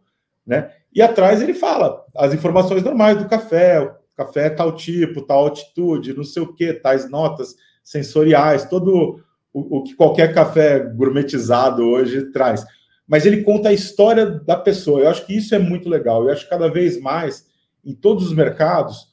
Né? 0.45 0.72
E 0.93 1.02
atrás 1.02 1.41
ele 1.41 1.54
fala 1.54 2.04
as 2.16 2.34
informações 2.34 2.84
normais 2.84 3.18
do 3.18 3.28
café. 3.28 3.91
Café 4.20 4.47
é 4.47 4.49
tal 4.49 4.76
tipo, 4.76 5.22
tal 5.22 5.45
altitude, 5.45 6.13
não 6.13 6.26
sei 6.26 6.43
o 6.43 6.53
que, 6.53 6.74
tais 6.74 7.09
notas 7.09 7.55
sensoriais, 7.82 8.65
todo 8.65 9.22
o, 9.53 9.78
o 9.78 9.84
que 9.84 9.95
qualquer 9.95 10.34
café 10.34 10.80
gourmetizado 10.80 11.84
hoje 11.84 12.30
traz. 12.32 12.65
Mas 13.07 13.26
ele 13.26 13.43
conta 13.43 13.70
a 13.70 13.74
história 13.74 14.26
da 14.26 14.57
pessoa. 14.57 14.99
Eu 14.99 15.09
acho 15.09 15.26
que 15.26 15.36
isso 15.36 15.55
é 15.55 15.59
muito 15.59 15.88
legal. 15.88 16.26
Eu 16.26 16.32
acho 16.32 16.43
que 16.43 16.49
cada 16.49 16.70
vez 16.70 16.99
mais, 16.99 17.47
em 17.84 17.95
todos 17.95 18.26
os 18.26 18.34
mercados, 18.34 19.07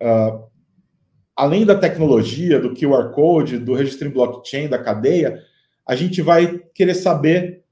uh, 0.00 0.44
além 1.34 1.66
da 1.66 1.74
tecnologia, 1.74 2.60
do 2.60 2.74
QR 2.74 3.10
Code, 3.10 3.58
do 3.58 3.74
registro 3.74 4.06
em 4.06 4.12
blockchain, 4.12 4.68
da 4.68 4.78
cadeia, 4.78 5.42
a 5.84 5.96
gente 5.96 6.22
vai 6.22 6.60
querer 6.72 6.94
saber, 6.94 7.64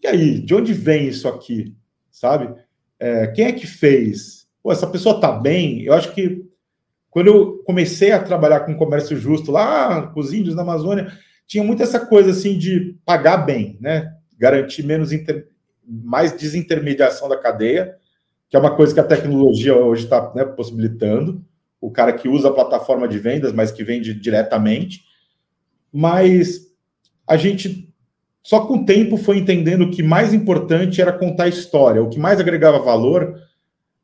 e 0.00 0.06
aí, 0.06 0.38
de 0.38 0.54
onde 0.54 0.72
vem 0.72 1.08
isso 1.08 1.26
aqui, 1.26 1.76
sabe? 2.12 2.54
É, 2.98 3.26
quem 3.26 3.46
é 3.46 3.52
que 3.52 3.66
fez? 3.66 4.37
Pô, 4.62 4.72
essa 4.72 4.86
pessoa 4.86 5.16
está 5.16 5.32
bem? 5.32 5.82
Eu 5.82 5.94
acho 5.94 6.12
que 6.12 6.44
quando 7.10 7.28
eu 7.28 7.62
comecei 7.64 8.12
a 8.12 8.22
trabalhar 8.22 8.60
com 8.60 8.76
comércio 8.76 9.16
justo 9.16 9.50
lá 9.50 10.08
com 10.08 10.20
os 10.20 10.32
índios 10.32 10.54
na 10.54 10.62
Amazônia, 10.62 11.12
tinha 11.46 11.64
muito 11.64 11.82
essa 11.82 11.98
coisa 11.98 12.30
assim 12.30 12.58
de 12.58 12.96
pagar 13.04 13.38
bem, 13.38 13.78
né? 13.80 14.12
Garantir 14.38 14.84
menos 14.84 15.12
inter... 15.12 15.48
mais 15.86 16.32
desintermediação 16.32 17.28
da 17.28 17.36
cadeia, 17.36 17.96
que 18.48 18.56
é 18.56 18.60
uma 18.60 18.74
coisa 18.74 18.92
que 18.92 19.00
a 19.00 19.04
tecnologia 19.04 19.76
hoje 19.76 20.04
está 20.04 20.32
né, 20.34 20.44
possibilitando 20.44 21.44
o 21.80 21.90
cara 21.90 22.12
que 22.12 22.28
usa 22.28 22.48
a 22.48 22.52
plataforma 22.52 23.06
de 23.06 23.18
vendas, 23.18 23.52
mas 23.52 23.70
que 23.70 23.84
vende 23.84 24.12
diretamente. 24.12 25.04
Mas 25.92 26.68
a 27.26 27.36
gente 27.36 27.88
só 28.42 28.66
com 28.66 28.78
o 28.78 28.84
tempo 28.84 29.16
foi 29.16 29.38
entendendo 29.38 29.90
que 29.90 30.02
mais 30.02 30.32
importante 30.32 31.00
era 31.00 31.12
contar 31.12 31.44
a 31.44 31.48
história. 31.48 32.02
O 32.02 32.08
que 32.08 32.18
mais 32.18 32.40
agregava 32.40 32.78
valor 32.78 33.38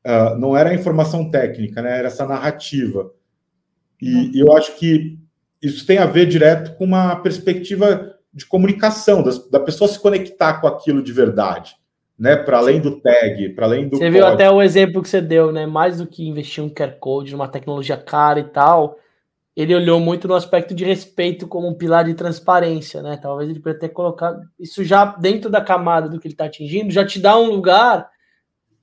uh, 0.07 0.38
não 0.38 0.57
era 0.57 0.70
a 0.70 0.74
informação 0.74 1.30
técnica, 1.30 1.82
né? 1.82 1.98
Era 1.98 2.09
essa 2.09 2.26
narrativa. 2.26 3.11
E, 4.00 4.36
e, 4.36 4.40
eu 4.40 4.57
acho 4.57 4.76
que 4.76 5.18
isso 5.62 5.86
tem 5.86 5.98
a 5.98 6.07
ver 6.07 6.26
direto 6.26 6.76
com 6.76 6.84
uma 6.84 7.16
perspectiva 7.16 8.14
de 8.32 8.44
comunicação, 8.46 9.22
das, 9.22 9.48
da 9.48 9.61
pessoa 9.61 9.88
se 9.88 9.98
conectar 9.98 10.61
com 10.61 10.66
aquilo 10.66 11.02
de 11.02 11.12
verdade 11.12 11.76
né? 12.18 12.36
Para 12.36 12.59
além 12.59 12.80
do 12.80 13.00
tag, 13.00 13.48
para 13.50 13.66
além 13.66 13.88
do. 13.88 13.96
Você 13.96 14.11
viu 14.11 14.26
até 14.26 14.50
o 14.50 14.62
exemplo 14.62 15.02
que 15.02 15.09
você 15.09 15.20
deu, 15.20 15.52
né? 15.52 15.66
Mais 15.66 15.98
do 15.98 16.07
que 16.07 16.26
investir 16.26 16.62
um 16.62 16.68
QR 16.68 16.92
Code, 16.98 17.32
numa 17.32 17.48
tecnologia 17.48 17.96
cara 17.96 18.40
e 18.40 18.44
tal, 18.44 18.98
ele 19.57 19.74
olhou 19.74 19.98
muito 19.98 20.28
no 20.28 20.34
aspecto 20.34 20.74
de 20.74 20.84
respeito 20.84 21.46
como 21.46 21.68
um 21.68 21.74
pilar 21.74 22.05
de 22.05 22.14
transparência, 22.14 23.02
né? 23.02 23.18
Talvez 23.20 23.50
ele 23.50 23.59
poderia 23.59 23.80
ter 23.80 23.88
colocado 23.88 24.40
isso 24.59 24.84
já 24.84 25.05
dentro 25.05 25.50
da 25.50 25.61
camada 25.61 26.09
do 26.09 26.20
que 26.20 26.28
ele 26.28 26.34
está 26.34 26.44
atingindo, 26.44 26.92
já 26.92 27.05
te 27.05 27.18
dá 27.18 27.36
um 27.36 27.50
lugar 27.50 28.09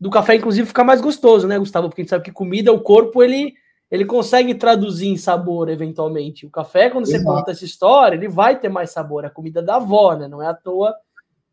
do 0.01 0.09
café, 0.09 0.33
inclusive, 0.33 0.67
ficar 0.67 0.83
mais 0.83 0.99
gostoso, 0.99 1.47
né, 1.47 1.59
Gustavo? 1.59 1.87
Porque 1.87 2.01
a 2.01 2.03
gente 2.03 2.09
sabe 2.09 2.25
que 2.25 2.31
comida, 2.31 2.73
o 2.73 2.81
corpo, 2.81 3.21
ele, 3.21 3.53
ele 3.91 4.03
consegue 4.03 4.55
traduzir 4.55 5.07
em 5.07 5.15
sabor, 5.15 5.69
eventualmente. 5.69 6.43
O 6.43 6.49
café, 6.49 6.89
quando 6.89 7.05
você 7.05 7.17
Exato. 7.17 7.31
conta 7.31 7.51
essa 7.51 7.63
história, 7.63 8.15
ele 8.15 8.27
vai 8.27 8.59
ter 8.59 8.67
mais 8.67 8.89
sabor. 8.89 9.23
A 9.23 9.29
comida 9.29 9.61
da 9.61 9.75
avó, 9.75 10.15
né? 10.15 10.27
Não 10.27 10.41
é 10.41 10.47
à 10.47 10.55
toa 10.55 10.95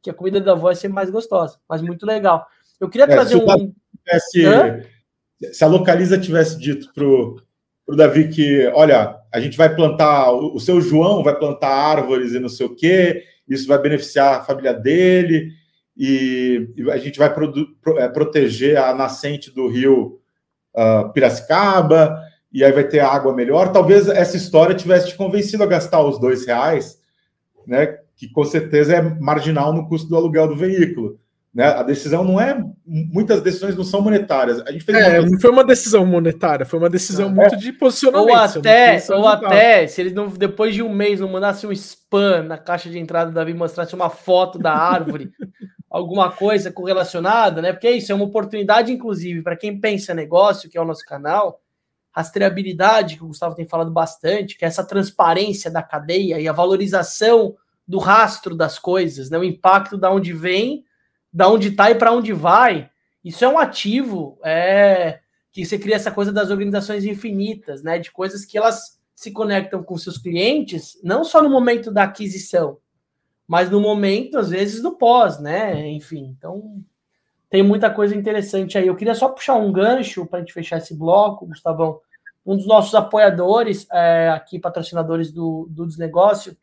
que 0.00 0.08
a 0.08 0.14
comida 0.14 0.40
da 0.40 0.52
avó 0.52 0.70
é 0.70 0.74
sempre 0.74 0.94
mais 0.94 1.10
gostosa, 1.10 1.58
mas 1.68 1.82
muito 1.82 2.06
legal. 2.06 2.46
Eu 2.80 2.88
queria 2.88 3.04
é, 3.04 3.08
trazer 3.08 3.36
um. 3.36 3.72
Tivesse, 4.02 4.88
se 5.52 5.62
a 5.62 5.66
localiza 5.66 6.18
tivesse 6.18 6.58
dito 6.58 6.90
pro, 6.94 7.42
pro 7.84 7.96
Davi 7.96 8.28
que, 8.28 8.66
olha, 8.68 9.14
a 9.30 9.40
gente 9.40 9.58
vai 9.58 9.74
plantar, 9.74 10.32
o, 10.32 10.54
o 10.54 10.60
seu 10.60 10.80
João 10.80 11.22
vai 11.22 11.38
plantar 11.38 11.68
árvores 11.68 12.32
e 12.32 12.40
não 12.40 12.48
sei 12.48 12.64
o 12.64 12.74
quê, 12.74 13.24
isso 13.46 13.68
vai 13.68 13.78
beneficiar 13.78 14.40
a 14.40 14.44
família 14.44 14.72
dele, 14.72 15.50
e, 15.98 16.70
e 16.76 16.90
a 16.90 16.96
gente 16.96 17.18
vai 17.18 17.32
pro, 17.32 17.52
é, 17.96 18.08
proteger 18.08 18.78
a 18.78 18.94
nascente 18.94 19.52
do 19.52 19.66
rio 19.66 20.20
uh, 20.74 21.12
Piracicaba, 21.12 22.22
e 22.52 22.64
aí 22.64 22.70
vai 22.70 22.84
ter 22.84 23.00
água 23.00 23.34
melhor. 23.34 23.72
Talvez 23.72 24.08
essa 24.08 24.36
história 24.36 24.74
tivesse 24.74 25.08
te 25.08 25.16
convencido 25.16 25.62
a 25.62 25.66
gastar 25.66 26.00
os 26.02 26.18
dois 26.18 26.46
reais, 26.46 26.98
né? 27.66 27.98
Que 28.16 28.28
com 28.30 28.44
certeza 28.44 28.94
é 28.94 29.02
marginal 29.02 29.72
no 29.72 29.88
custo 29.88 30.08
do 30.08 30.16
aluguel 30.16 30.48
do 30.48 30.56
veículo. 30.56 31.18
Né? 31.54 31.64
A 31.64 31.82
decisão 31.82 32.22
não 32.22 32.40
é. 32.40 32.56
Muitas 32.86 33.40
decisões 33.40 33.76
não 33.76 33.84
são 33.84 34.00
monetárias. 34.00 34.60
A 34.66 34.72
gente 34.72 34.84
fez 34.84 34.96
é, 34.96 35.20
não 35.20 35.40
foi 35.40 35.50
uma 35.50 35.64
decisão 35.64 36.06
monetária, 36.06 36.64
foi 36.64 36.78
uma 36.78 36.88
decisão 36.88 37.28
é. 37.28 37.32
muito 37.32 37.56
de 37.56 37.72
posicionamento. 37.72 38.28
Ou 38.28 38.36
até, 38.36 38.98
ou 39.10 39.26
até 39.26 39.86
se 39.86 40.00
eles 40.00 40.12
não, 40.12 40.28
depois 40.28 40.74
de 40.74 40.82
um 40.82 40.92
mês 40.92 41.20
não 41.20 41.28
mandassem 41.28 41.68
um 41.68 41.72
spam 41.72 42.44
na 42.44 42.56
caixa 42.56 42.88
de 42.88 42.98
entrada 42.98 43.30
do 43.30 43.34
Davi 43.34 43.54
mostrasse 43.54 43.94
uma 43.94 44.08
foto 44.08 44.58
da 44.58 44.72
árvore, 44.72 45.30
alguma 45.90 46.30
coisa 46.30 46.70
correlacionada, 46.70 47.62
né? 47.62 47.72
Porque 47.72 47.86
é 47.86 47.92
isso, 47.92 48.12
é 48.12 48.14
uma 48.14 48.24
oportunidade, 48.24 48.92
inclusive, 48.92 49.42
para 49.42 49.56
quem 49.56 49.80
pensa 49.80 50.14
negócio, 50.14 50.68
que 50.68 50.76
é 50.76 50.80
o 50.80 50.84
nosso 50.84 51.04
canal, 51.04 51.60
rastreabilidade, 52.10 53.16
que 53.16 53.24
o 53.24 53.28
Gustavo 53.28 53.54
tem 53.54 53.66
falado 53.66 53.90
bastante, 53.90 54.56
que 54.56 54.64
é 54.64 54.68
essa 54.68 54.84
transparência 54.84 55.70
da 55.70 55.82
cadeia 55.82 56.40
e 56.40 56.48
a 56.48 56.52
valorização 56.52 57.56
do 57.86 57.98
rastro 57.98 58.54
das 58.54 58.78
coisas, 58.78 59.30
né? 59.30 59.38
O 59.38 59.44
impacto 59.44 59.96
da 59.96 60.10
onde 60.10 60.32
vem 60.32 60.84
da 61.32 61.48
onde 61.48 61.68
está 61.68 61.90
e 61.90 61.94
para 61.94 62.12
onde 62.12 62.32
vai, 62.32 62.90
isso 63.22 63.44
é 63.44 63.48
um 63.48 63.58
ativo 63.58 64.38
é, 64.42 65.20
que 65.52 65.64
você 65.64 65.78
cria 65.78 65.96
essa 65.96 66.10
coisa 66.10 66.32
das 66.32 66.50
organizações 66.50 67.04
infinitas, 67.04 67.82
né? 67.82 67.98
De 67.98 68.10
coisas 68.10 68.44
que 68.44 68.56
elas 68.56 68.98
se 69.14 69.30
conectam 69.30 69.82
com 69.82 69.96
seus 69.98 70.16
clientes, 70.16 70.98
não 71.02 71.24
só 71.24 71.42
no 71.42 71.50
momento 71.50 71.90
da 71.90 72.04
aquisição, 72.04 72.78
mas 73.48 73.70
no 73.70 73.80
momento, 73.80 74.38
às 74.38 74.50
vezes, 74.50 74.82
do 74.82 74.92
pós, 74.92 75.40
né? 75.40 75.88
Enfim, 75.88 76.34
então 76.36 76.84
tem 77.48 77.62
muita 77.62 77.90
coisa 77.90 78.14
interessante 78.14 78.76
aí. 78.76 78.86
Eu 78.86 78.94
queria 78.94 79.14
só 79.14 79.26
puxar 79.30 79.54
um 79.54 79.72
gancho 79.72 80.26
para 80.26 80.38
a 80.38 80.40
gente 80.42 80.52
fechar 80.52 80.76
esse 80.76 80.94
bloco, 80.94 81.46
Gustavão. 81.46 81.98
Um 82.44 82.56
dos 82.56 82.66
nossos 82.66 82.94
apoiadores, 82.94 83.86
é, 83.90 84.28
aqui, 84.28 84.58
patrocinadores 84.58 85.32
do, 85.32 85.66
do 85.70 85.86
Desnegócio, 85.86 86.54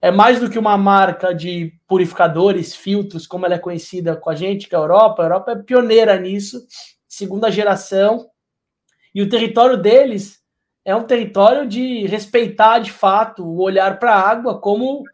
é 0.00 0.10
mais 0.10 0.40
do 0.40 0.48
que 0.48 0.58
uma 0.58 0.78
marca 0.78 1.34
de 1.34 1.74
purificadores, 1.86 2.74
filtros, 2.74 3.26
como 3.26 3.44
ela 3.44 3.56
é 3.56 3.58
conhecida 3.58 4.16
com 4.16 4.30
a 4.30 4.34
gente, 4.34 4.66
que 4.66 4.74
é 4.74 4.78
a 4.78 4.80
Europa. 4.80 5.22
A 5.22 5.26
Europa 5.26 5.52
é 5.52 5.56
pioneira 5.56 6.18
nisso, 6.18 6.66
segunda 7.06 7.50
geração. 7.50 8.30
E 9.14 9.20
o 9.20 9.28
território 9.28 9.76
deles 9.76 10.42
é 10.86 10.96
um 10.96 11.04
território 11.04 11.66
de 11.66 12.06
respeitar 12.06 12.78
de 12.78 12.90
fato 12.92 13.44
o 13.44 13.60
olhar 13.62 13.98
para 13.98 14.14
a 14.14 14.28
água 14.28 14.58
como 14.58 15.04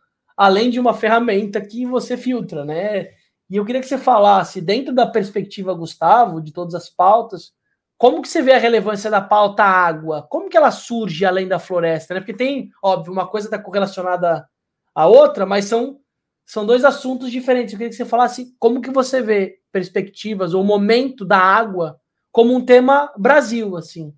além 0.40 0.70
de 0.70 0.80
uma 0.80 0.94
ferramenta 0.94 1.60
que 1.60 1.84
você 1.84 2.16
filtra, 2.16 2.64
né? 2.64 3.10
E 3.50 3.56
eu 3.56 3.64
queria 3.66 3.78
que 3.78 3.86
você 3.86 3.98
falasse, 3.98 4.58
dentro 4.58 4.94
da 4.94 5.06
perspectiva, 5.06 5.74
Gustavo, 5.74 6.40
de 6.40 6.50
todas 6.50 6.74
as 6.74 6.88
pautas, 6.88 7.52
como 7.98 8.22
que 8.22 8.28
você 8.28 8.40
vê 8.40 8.52
a 8.54 8.58
relevância 8.58 9.10
da 9.10 9.20
pauta 9.20 9.62
água? 9.62 10.26
Como 10.30 10.48
que 10.48 10.56
ela 10.56 10.70
surge 10.70 11.26
além 11.26 11.46
da 11.46 11.58
floresta? 11.58 12.14
Né? 12.14 12.20
Porque 12.20 12.32
tem, 12.32 12.70
óbvio, 12.82 13.12
uma 13.12 13.28
coisa 13.28 13.48
está 13.48 13.58
correlacionada 13.58 14.48
a 14.94 15.06
outra, 15.06 15.44
mas 15.44 15.66
são, 15.66 16.00
são 16.46 16.64
dois 16.64 16.86
assuntos 16.86 17.30
diferentes. 17.30 17.74
Eu 17.74 17.78
queria 17.78 17.90
que 17.90 17.96
você 17.96 18.06
falasse 18.06 18.54
como 18.58 18.80
que 18.80 18.90
você 18.90 19.20
vê 19.20 19.58
perspectivas 19.70 20.54
ou 20.54 20.64
momento 20.64 21.22
da 21.22 21.36
água 21.36 22.00
como 22.32 22.54
um 22.54 22.64
tema 22.64 23.12
Brasil, 23.14 23.76
assim. 23.76 24.14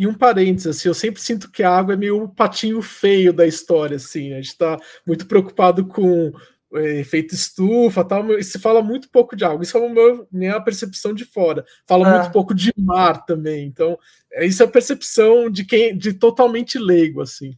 E 0.00 0.06
um 0.06 0.14
parênteses, 0.14 0.78
assim, 0.78 0.88
eu 0.88 0.94
sempre 0.94 1.20
sinto 1.20 1.50
que 1.50 1.62
a 1.62 1.76
água 1.76 1.92
é 1.92 1.96
meio 1.98 2.24
o 2.24 2.26
patinho 2.26 2.80
feio 2.80 3.34
da 3.34 3.46
história, 3.46 3.96
assim. 3.96 4.32
A 4.32 4.36
gente 4.36 4.46
está 4.46 4.78
muito 5.06 5.26
preocupado 5.26 5.84
com 5.84 6.32
é, 6.72 7.00
efeito 7.00 7.34
estufa 7.34 8.02
tal, 8.02 8.30
e 8.30 8.42
se 8.42 8.58
fala 8.58 8.80
muito 8.80 9.10
pouco 9.10 9.36
de 9.36 9.44
água. 9.44 9.62
Isso 9.62 9.76
é 9.76 9.86
a 9.86 10.26
minha 10.32 10.58
percepção 10.58 11.12
de 11.12 11.26
fora. 11.26 11.66
Fala 11.86 12.08
ah. 12.08 12.18
muito 12.18 12.32
pouco 12.32 12.54
de 12.54 12.72
mar 12.78 13.26
também. 13.26 13.66
Então, 13.66 13.98
é, 14.32 14.46
isso 14.46 14.62
é 14.62 14.64
a 14.64 14.70
percepção 14.70 15.50
de 15.50 15.66
quem 15.66 15.94
de 15.94 16.14
totalmente 16.14 16.78
leigo, 16.78 17.20
assim. 17.20 17.54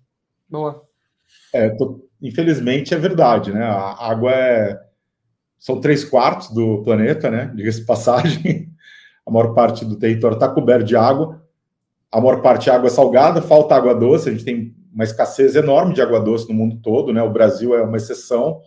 Boa. 0.51 0.83
É, 1.55 1.69
tô, 1.69 2.09
infelizmente 2.21 2.93
é 2.93 2.99
verdade, 2.99 3.53
né? 3.53 3.63
A 3.63 4.05
água 4.05 4.33
é. 4.33 4.81
São 5.61 5.81
três 5.81 6.03
quartos 6.03 6.53
do 6.53 6.83
planeta, 6.83 7.31
né? 7.31 7.53
Diga-se 7.55 7.87
passagem. 7.87 8.69
A 9.25 9.31
maior 9.31 9.55
parte 9.55 9.85
do 9.85 9.95
território 9.95 10.35
está 10.35 10.49
coberto 10.49 10.85
de 10.85 10.97
água. 10.97 11.41
A 12.13 12.21
maior 12.21 12.43
parte 12.43 12.69
é 12.69 12.73
água 12.73 12.91
salgada, 12.91 13.41
falta 13.41 13.75
água 13.75 13.95
doce. 13.95 14.29
A 14.29 14.33
gente 14.33 14.45
tem 14.45 14.75
uma 14.93 15.05
escassez 15.05 15.57
enorme 15.57 15.95
de 15.95 16.03
água 16.03 16.21
doce 16.21 16.49
no 16.49 16.55
mundo 16.55 16.79
todo, 16.83 17.13
né? 17.13 17.23
O 17.23 17.33
Brasil 17.33 17.75
é 17.75 17.83
uma 17.83 17.97
exceção 17.97 18.61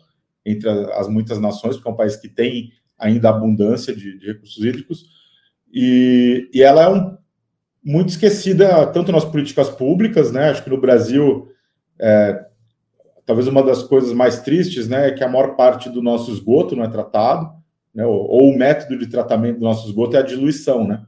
entre 0.43 0.67
as 0.93 1.07
muitas 1.07 1.39
nações, 1.39 1.75
porque 1.75 1.87
é 1.87 1.91
um 1.91 1.95
país 1.95 2.15
que 2.15 2.27
tem 2.27 2.71
ainda 2.97 3.29
abundância 3.29 3.95
de, 3.95 4.17
de 4.17 4.27
recursos 4.27 4.63
hídricos. 4.63 5.05
E, 5.71 6.49
e 6.53 6.63
ela 6.63 6.83
é 6.83 6.89
um, 6.89 7.17
muito 7.83 8.09
esquecida 8.09 8.87
tanto 8.87 9.11
nas 9.11 9.25
políticas 9.25 9.69
públicas, 9.69 10.31
né? 10.31 10.49
Acho 10.49 10.63
que 10.63 10.69
no 10.69 10.81
Brasil 10.81 11.49
é, 11.99 12.45
talvez 13.25 13.47
uma 13.47 13.63
das 13.63 13.83
coisas 13.83 14.13
mais 14.13 14.39
tristes, 14.39 14.87
né, 14.87 15.07
é 15.07 15.11
que 15.11 15.23
a 15.23 15.29
maior 15.29 15.55
parte 15.55 15.89
do 15.89 16.01
nosso 16.01 16.31
esgoto 16.31 16.75
não 16.75 16.83
é 16.83 16.87
tratado, 16.87 17.51
né, 17.93 18.05
ou, 18.05 18.27
ou, 18.27 18.49
o 18.51 18.57
método 18.57 18.97
de 18.97 19.07
tratamento 19.07 19.59
do 19.59 19.65
nosso 19.65 19.87
esgoto 19.87 20.15
é 20.15 20.19
a 20.19 20.23
diluição, 20.23 20.87
né? 20.87 21.05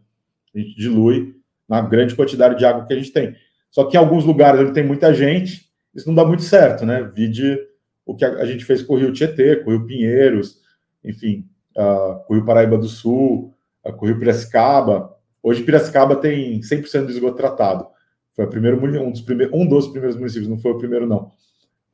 A 0.55 0.59
gente 0.59 0.75
dilui 0.75 1.35
na 1.67 1.81
grande 1.81 2.15
quantidade 2.15 2.57
de 2.57 2.65
água 2.65 2.85
que 2.85 2.93
a 2.93 2.97
gente 2.97 3.11
tem. 3.11 3.35
Só 3.71 3.83
que 3.85 3.97
em 3.97 3.99
alguns 3.99 4.25
lugares 4.25 4.61
onde 4.61 4.73
tem 4.73 4.85
muita 4.85 5.13
gente, 5.13 5.65
isso 5.93 6.07
não 6.07 6.15
dá 6.15 6.25
muito 6.25 6.43
certo, 6.43 6.85
né? 6.85 7.09
Vide 7.13 7.59
o 8.05 8.15
que 8.15 8.23
a, 8.23 8.45
gente 8.45 8.63
fez 8.63 8.81
com 8.81 8.93
o 8.93 8.97
Rio 8.97 9.11
Tietê, 9.11 9.57
com 9.57 9.69
o 9.69 9.73
Rio 9.77 9.85
Pinheiros, 9.85 10.59
enfim, 11.03 11.45
uh, 11.77 12.23
com 12.25 12.33
o 12.33 12.37
Rio 12.37 12.45
Paraíba 12.45 12.77
do 12.77 12.87
Sul, 12.87 13.53
uh, 13.85 13.91
com 13.93 14.05
o 14.05 14.07
Rio 14.07 14.17
Piracicaba. 14.17 15.13
Hoje 15.43 15.63
Piracicaba 15.63 16.15
tem 16.15 16.61
100% 16.61 17.05
do 17.05 17.11
esgoto 17.11 17.35
tratado. 17.35 17.87
Foi 18.33 18.45
o 18.45 18.49
primeiro, 18.49 18.79
um, 19.03 19.11
dos 19.11 19.21
primeiros, 19.21 19.53
um 19.53 19.67
dos 19.67 19.87
primeiros 19.87 20.15
municípios, 20.15 20.47
não 20.47 20.57
foi 20.57 20.71
o 20.71 20.77
primeiro, 20.77 21.05
não 21.05 21.31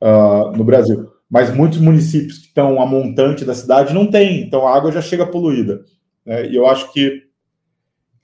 uh, 0.04 0.56
no 0.56 0.64
Brasil. 0.64 1.10
Mas 1.30 1.54
muitos 1.54 1.78
municípios 1.78 2.38
que 2.38 2.46
estão 2.48 2.80
a 2.80 2.86
montante 2.86 3.44
da 3.44 3.54
cidade 3.54 3.94
não 3.94 4.10
tem, 4.10 4.42
então 4.42 4.66
a 4.66 4.76
água 4.76 4.92
já 4.92 5.00
chega 5.00 5.26
poluída. 5.26 5.82
Né? 6.24 6.48
E 6.48 6.56
eu 6.56 6.66
acho 6.66 6.92
que, 6.92 7.22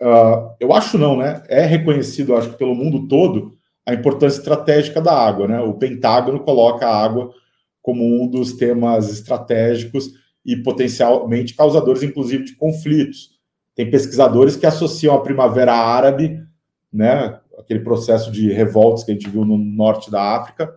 uh, 0.01 0.55
eu 0.59 0.73
acho 0.73 0.99
não, 0.99 1.17
né? 1.17 1.43
É 1.49 1.65
reconhecido, 1.65 2.37
acho 2.37 2.51
que 2.51 2.59
pelo 2.59 2.75
mundo 2.75 3.07
todo, 3.09 3.53
a 3.87 3.95
importância 3.95 4.39
estratégica 4.39 5.01
da 5.01 5.13
água, 5.13 5.49
né? 5.49 5.61
O 5.61 5.75
Pentágono 5.75 6.41
coloca 6.41 6.87
a 6.87 7.05
água 7.05 7.31
como 7.83 8.05
um 8.05 8.27
dos 8.27 8.55
temas 8.55 9.11
estratégicos 9.11 10.11
e 10.45 10.57
potencialmente 10.57 11.55
causadores, 11.55 12.03
inclusive, 12.03 12.45
de 12.45 12.57
conflitos. 12.57 13.31
Tem 13.75 13.91
pesquisadores 13.91 14.57
que 14.57 14.67
associam 14.67 15.15
a 15.15 15.21
Primavera 15.21 15.73
Árabe, 15.73 16.43
né, 16.93 17.39
aquele 17.59 17.81
processo 17.81 18.31
de 18.31 18.51
revoltas 18.53 19.05
que 19.05 19.11
a 19.11 19.15
gente 19.15 19.29
viu 19.29 19.45
no 19.45 19.57
norte 19.57 20.11
da 20.11 20.37
África, 20.37 20.75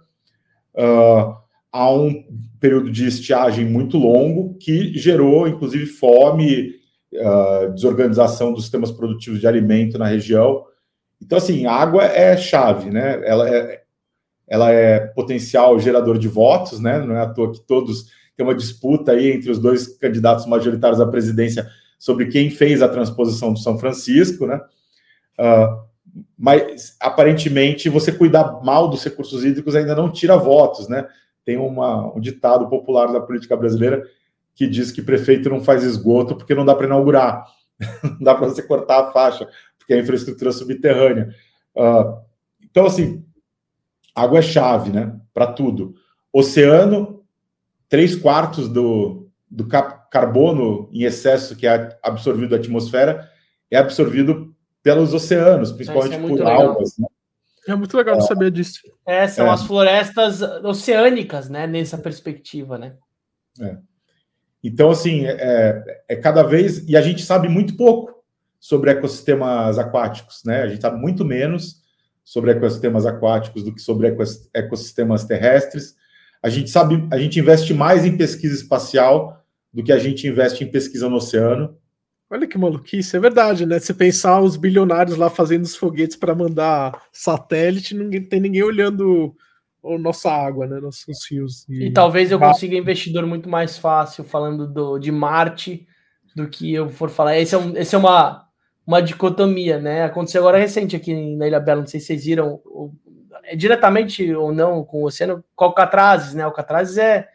uh, 0.75 1.35
a 1.71 1.91
um 1.91 2.23
período 2.59 2.91
de 2.91 3.07
estiagem 3.07 3.65
muito 3.65 3.97
longo 3.97 4.55
que 4.59 4.97
gerou, 4.97 5.47
inclusive, 5.47 5.85
fome, 5.85 6.71
uh, 7.15 7.73
desorganização 7.73 8.53
dos 8.53 8.63
sistemas 8.63 8.91
produtivos 8.91 9.39
de 9.39 9.47
alimento 9.47 9.97
na 9.97 10.07
região. 10.07 10.65
Então, 11.21 11.37
assim, 11.37 11.65
a 11.65 11.73
água 11.73 12.03
é 12.03 12.35
chave, 12.35 12.89
né? 12.89 13.21
Ela 13.25 13.49
é, 13.49 13.83
ela 14.47 14.71
é 14.71 14.99
potencial 14.99 15.79
gerador 15.79 16.17
de 16.17 16.27
votos, 16.27 16.79
né? 16.79 16.99
Não 16.99 17.15
é 17.15 17.21
à 17.21 17.27
toa 17.27 17.51
que 17.51 17.61
todos 17.61 18.11
tem 18.35 18.45
uma 18.45 18.55
disputa 18.55 19.11
aí 19.11 19.31
entre 19.31 19.51
os 19.51 19.59
dois 19.59 19.87
candidatos 19.97 20.45
majoritários 20.45 20.99
à 20.99 21.05
presidência 21.05 21.67
sobre 21.99 22.27
quem 22.27 22.49
fez 22.49 22.81
a 22.81 22.89
transposição 22.89 23.53
do 23.53 23.59
São 23.59 23.77
Francisco, 23.77 24.45
né? 24.45 24.59
Uh, 25.39 25.83
mas 26.37 26.95
aparentemente 26.99 27.89
você 27.89 28.11
cuidar 28.11 28.61
mal 28.63 28.87
dos 28.89 29.03
recursos 29.03 29.43
hídricos 29.43 29.75
ainda 29.75 29.95
não 29.95 30.11
tira 30.11 30.35
votos, 30.35 30.87
né? 30.87 31.07
Tem 31.45 31.57
uma, 31.57 32.15
um 32.15 32.19
ditado 32.19 32.67
popular 32.69 33.11
da 33.11 33.19
política 33.19 33.55
brasileira 33.55 34.03
que 34.55 34.67
diz 34.67 34.91
que 34.91 35.01
prefeito 35.01 35.49
não 35.49 35.63
faz 35.63 35.83
esgoto 35.83 36.35
porque 36.35 36.55
não 36.55 36.65
dá 36.65 36.75
para 36.75 36.85
inaugurar, 36.85 37.45
não 38.03 38.19
dá 38.19 38.35
para 38.35 38.47
você 38.47 38.61
cortar 38.61 39.01
a 39.01 39.11
faixa, 39.11 39.47
porque 39.77 39.93
é 39.93 39.99
infraestrutura 39.99 40.51
subterrânea. 40.51 41.33
Uh, 41.75 42.21
então, 42.63 42.85
assim, 42.85 43.25
água 44.15 44.39
é 44.39 44.41
chave, 44.41 44.91
né? 44.91 45.15
Para 45.33 45.47
tudo. 45.47 45.95
Oceano, 46.31 47.23
três 47.89 48.15
quartos 48.15 48.67
do, 48.69 49.29
do 49.49 49.67
carbono 49.67 50.89
em 50.91 51.03
excesso 51.03 51.55
que 51.55 51.67
é 51.67 51.97
absorvido 52.01 52.51
da 52.51 52.57
atmosfera 52.57 53.29
é 53.69 53.77
absorvido 53.77 54.55
pelos 54.81 55.13
oceanos, 55.13 55.71
principalmente 55.71 56.15
é 56.15 56.19
por 56.19 56.41
algas. 56.41 56.97
Né? 56.97 57.07
É 57.67 57.75
muito 57.75 57.95
legal 57.95 58.17
é. 58.17 58.21
saber 58.21 58.51
disso. 58.51 58.81
É, 59.05 59.27
são 59.27 59.47
é. 59.47 59.49
as 59.49 59.63
florestas 59.63 60.41
oceânicas, 60.41 61.49
né? 61.49 61.65
Nessa 61.65 61.97
perspectiva, 61.97 62.77
né? 62.77 62.95
É. 63.59 63.77
Então, 64.63 64.89
assim, 64.89 65.25
é, 65.25 66.03
é, 66.07 66.15
cada 66.15 66.41
vez. 66.41 66.87
E 66.87 66.95
a 66.95 67.01
gente 67.01 67.23
sabe 67.23 67.49
muito 67.49 67.75
pouco 67.75 68.23
sobre 68.59 68.91
ecossistemas 68.91 69.77
aquáticos, 69.77 70.43
né? 70.45 70.61
A 70.61 70.67
gente 70.67 70.81
sabe 70.81 70.99
muito 70.99 71.25
menos 71.25 71.83
sobre 72.23 72.51
ecossistemas 72.51 73.05
aquáticos 73.05 73.63
do 73.63 73.75
que 73.75 73.81
sobre 73.81 74.15
ecossistemas 74.53 75.25
terrestres. 75.25 75.95
A 76.41 76.47
gente 76.47 76.69
sabe, 76.69 77.05
a 77.11 77.17
gente 77.17 77.39
investe 77.39 77.73
mais 77.73 78.05
em 78.05 78.15
pesquisa 78.15 78.55
espacial 78.55 79.43
do 79.73 79.83
que 79.83 79.91
a 79.91 79.99
gente 79.99 80.27
investe 80.27 80.63
em 80.63 80.71
pesquisa 80.71 81.09
no 81.09 81.17
oceano. 81.17 81.77
Olha 82.29 82.47
que 82.47 82.57
maluquice, 82.57 83.17
é 83.17 83.19
verdade, 83.19 83.65
né? 83.65 83.79
Se 83.79 83.93
pensar 83.93 84.39
os 84.39 84.55
bilionários 84.55 85.17
lá 85.17 85.29
fazendo 85.29 85.65
os 85.65 85.75
foguetes 85.75 86.15
para 86.15 86.33
mandar 86.33 87.03
satélite, 87.11 87.93
não 87.93 88.09
tem 88.09 88.39
ninguém 88.39 88.63
olhando 88.63 89.35
nossa 89.99 90.31
água, 90.31 90.65
né? 90.65 90.79
Nossos 90.79 91.29
rios. 91.29 91.67
E, 91.67 91.87
e 91.87 91.91
talvez 91.91 92.31
eu 92.31 92.39
consiga 92.39 92.75
investidor 92.75 93.25
muito 93.25 93.49
mais 93.49 93.77
fácil 93.77 94.23
falando 94.23 94.65
do, 94.67 94.97
de 94.97 95.11
Marte 95.11 95.85
do 96.35 96.47
que 96.47 96.73
eu 96.73 96.89
for 96.89 97.09
falar. 97.09 97.37
Esse 97.37 97.55
é, 97.55 97.57
um, 97.57 97.77
esse 97.77 97.93
é 97.93 97.97
uma, 97.97 98.47
uma 98.87 99.01
dicotomia, 99.01 99.79
né? 99.79 100.03
Aconteceu 100.03 100.41
agora 100.41 100.57
recente 100.57 100.95
aqui 100.95 101.35
na 101.35 101.47
Ilha 101.47 101.59
Bela, 101.59 101.81
não 101.81 101.87
sei 101.87 101.99
se 101.99 102.07
vocês 102.07 102.25
viram, 102.25 102.61
é 103.43 103.55
diretamente 103.55 104.33
ou 104.33 104.53
não 104.53 104.83
com 104.83 105.03
o 105.03 105.05
oceano, 105.05 105.43
com 105.55 105.65
Alcatrazes, 105.65 106.33
né? 106.33 106.43
Alcatrazes 106.43 106.97
é, 106.97 107.27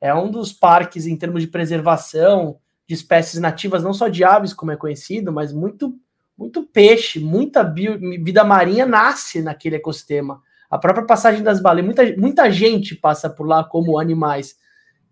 é 0.00 0.14
um 0.14 0.30
dos 0.30 0.52
parques 0.52 1.06
em 1.06 1.16
termos 1.16 1.42
de 1.42 1.48
preservação 1.48 2.58
de 2.86 2.94
espécies 2.94 3.40
nativas, 3.40 3.82
não 3.82 3.94
só 3.94 4.08
de 4.08 4.22
aves, 4.24 4.52
como 4.52 4.70
é 4.70 4.76
conhecido, 4.76 5.32
mas 5.32 5.52
muito, 5.52 5.96
muito 6.36 6.64
peixe, 6.64 7.18
muita 7.18 7.64
bio, 7.64 7.98
vida 8.22 8.44
marinha 8.44 8.84
nasce 8.84 9.40
naquele 9.40 9.76
ecossistema. 9.76 10.42
A 10.74 10.78
própria 10.78 11.06
passagem 11.06 11.40
das 11.40 11.60
baleias, 11.60 11.86
muita, 11.86 12.16
muita 12.16 12.50
gente 12.50 12.96
passa 12.96 13.30
por 13.30 13.46
lá 13.46 13.62
como 13.62 13.96
animais. 13.96 14.56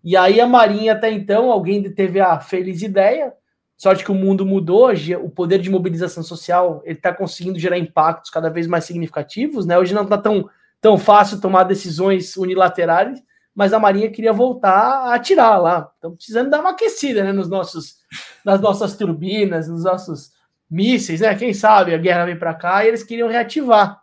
E 0.03 0.17
aí 0.17 0.41
a 0.41 0.45
Marinha, 0.45 0.91
até 0.91 1.09
então, 1.09 1.49
alguém 1.49 1.81
teve 1.93 2.19
a 2.19 2.37
feliz 2.41 2.81
ideia, 2.81 3.31
sorte 3.77 4.03
que 4.03 4.11
o 4.11 4.13
mundo 4.13 4.45
mudou, 4.45 4.87
hoje 4.87 5.15
o 5.15 5.29
poder 5.29 5.59
de 5.59 5.69
mobilização 5.69 6.21
social 6.21 6.81
ele 6.83 6.97
está 6.97 7.13
conseguindo 7.13 7.57
gerar 7.57 7.77
impactos 7.77 8.29
cada 8.29 8.49
vez 8.49 8.67
mais 8.67 8.83
significativos, 8.83 9.65
né? 9.65 9.79
Hoje 9.79 9.93
não 9.93 10.03
está 10.03 10.17
tão, 10.17 10.49
tão 10.81 10.97
fácil 10.97 11.39
tomar 11.39 11.63
decisões 11.63 12.35
unilaterais, 12.35 13.23
mas 13.55 13.71
a 13.71 13.79
Marinha 13.79 14.11
queria 14.11 14.33
voltar 14.33 14.73
a 14.73 15.15
atirar 15.15 15.61
lá. 15.61 15.89
Então, 15.97 16.13
precisando 16.13 16.49
dar 16.49 16.59
uma 16.59 16.71
aquecida 16.71 17.23
né, 17.23 17.31
nos 17.31 17.47
nossos, 17.47 17.99
nas 18.43 18.59
nossas 18.59 18.97
turbinas, 18.97 19.69
nos 19.69 19.85
nossos 19.85 20.33
mísseis, 20.69 21.21
né? 21.21 21.33
Quem 21.35 21.53
sabe 21.53 21.93
a 21.93 21.97
guerra 21.97 22.25
vem 22.25 22.37
para 22.37 22.53
cá 22.53 22.83
e 22.83 22.89
eles 22.89 23.01
queriam 23.01 23.29
reativar. 23.29 24.02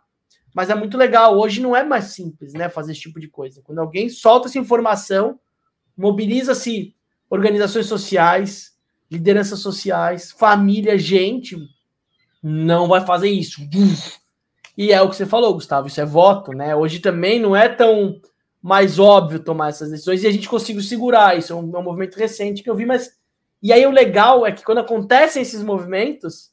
Mas 0.53 0.69
é 0.69 0.75
muito 0.75 0.97
legal. 0.97 1.37
Hoje 1.37 1.61
não 1.61 1.75
é 1.75 1.83
mais 1.83 2.05
simples, 2.05 2.53
né? 2.53 2.69
Fazer 2.69 2.91
esse 2.91 3.01
tipo 3.01 3.19
de 3.19 3.27
coisa. 3.27 3.61
Quando 3.63 3.79
alguém 3.79 4.09
solta 4.09 4.47
essa 4.47 4.59
informação, 4.59 5.39
mobiliza-se 5.95 6.95
organizações 7.29 7.85
sociais, 7.85 8.75
lideranças 9.09 9.59
sociais, 9.59 10.31
família, 10.31 10.97
gente, 10.97 11.57
não 12.41 12.87
vai 12.87 13.05
fazer 13.05 13.29
isso. 13.29 13.61
E 14.77 14.91
é 14.91 15.01
o 15.01 15.09
que 15.09 15.15
você 15.15 15.25
falou, 15.25 15.53
Gustavo. 15.53 15.87
Isso 15.87 16.01
é 16.01 16.05
voto, 16.05 16.51
né? 16.51 16.75
Hoje 16.75 16.99
também 16.99 17.39
não 17.39 17.55
é 17.55 17.69
tão 17.69 18.19
mais 18.61 18.99
óbvio 18.99 19.39
tomar 19.39 19.69
essas 19.69 19.89
decisões 19.89 20.23
e 20.23 20.27
a 20.27 20.31
gente 20.31 20.47
conseguiu 20.47 20.81
segurar. 20.81 21.37
Isso 21.37 21.51
é 21.51 21.55
um, 21.55 21.75
é 21.75 21.79
um, 21.79 21.83
movimento 21.83 22.17
recente 22.17 22.63
que 22.63 22.69
eu 22.69 22.75
vi, 22.75 22.85
mas. 22.85 23.11
E 23.61 23.71
aí 23.71 23.85
o 23.85 23.91
legal 23.91 24.45
é 24.45 24.51
que 24.51 24.63
quando 24.63 24.79
acontecem 24.79 25.41
esses 25.41 25.61
movimentos, 25.61 26.51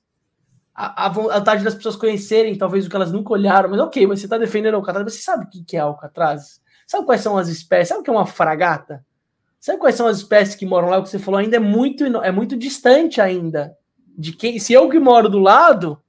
a, 0.80 1.06
a 1.06 1.08
vontade 1.08 1.64
das 1.64 1.74
pessoas 1.74 1.96
conhecerem 1.96 2.56
talvez 2.56 2.86
o 2.86 2.88
que 2.88 2.94
elas 2.94 3.10
nunca 3.10 3.32
olharam, 3.32 3.68
mas 3.68 3.80
ok, 3.80 4.06
mas 4.06 4.20
você 4.20 4.26
está 4.26 4.38
defendendo 4.38 4.76
Alcatraz, 4.76 5.04
mas 5.04 5.14
você 5.14 5.22
sabe 5.22 5.44
o 5.44 5.48
que 5.64 5.76
é 5.76 5.80
Alcatraz? 5.80 6.60
Sabe 6.86 7.04
quais 7.04 7.20
são 7.20 7.36
as 7.36 7.48
espécies? 7.48 7.88
Sabe 7.88 8.00
o 8.00 8.04
que 8.04 8.10
é 8.10 8.12
uma 8.12 8.24
fragata? 8.24 9.04
Sabe 9.58 9.80
quais 9.80 9.96
são 9.96 10.06
as 10.06 10.18
espécies 10.18 10.54
que 10.54 10.64
moram 10.64 10.88
lá? 10.88 10.98
O 10.98 11.02
que 11.02 11.08
você 11.08 11.18
falou 11.18 11.40
ainda 11.40 11.56
é 11.56 11.58
muito, 11.58 12.04
é 12.04 12.30
muito 12.30 12.56
distante 12.56 13.20
ainda. 13.20 13.76
De 14.16 14.32
quem, 14.32 14.60
se 14.60 14.72
eu 14.72 14.88
que 14.88 15.00
moro 15.00 15.28
do 15.28 15.40
lado, 15.40 16.00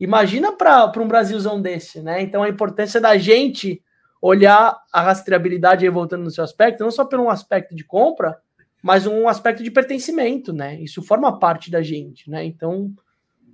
imagina 0.00 0.50
para 0.50 0.92
um 0.96 1.06
Brasilzão 1.06 1.62
desse, 1.62 2.02
né? 2.02 2.20
Então 2.20 2.42
a 2.42 2.48
importância 2.48 3.00
da 3.00 3.16
gente 3.16 3.80
olhar 4.20 4.76
a 4.92 5.02
rastreabilidade 5.02 5.84
aí 5.84 5.90
voltando 5.90 6.24
no 6.24 6.32
seu 6.32 6.42
aspecto, 6.42 6.82
não 6.82 6.90
só 6.90 7.04
por 7.04 7.20
um 7.20 7.30
aspecto 7.30 7.76
de 7.76 7.84
compra, 7.84 8.36
mas 8.82 9.06
um 9.06 9.28
aspecto 9.28 9.62
de 9.62 9.70
pertencimento, 9.70 10.52
né? 10.52 10.80
Isso 10.80 11.00
forma 11.00 11.38
parte 11.38 11.70
da 11.70 11.80
gente, 11.80 12.28
né? 12.28 12.44
Então, 12.44 12.92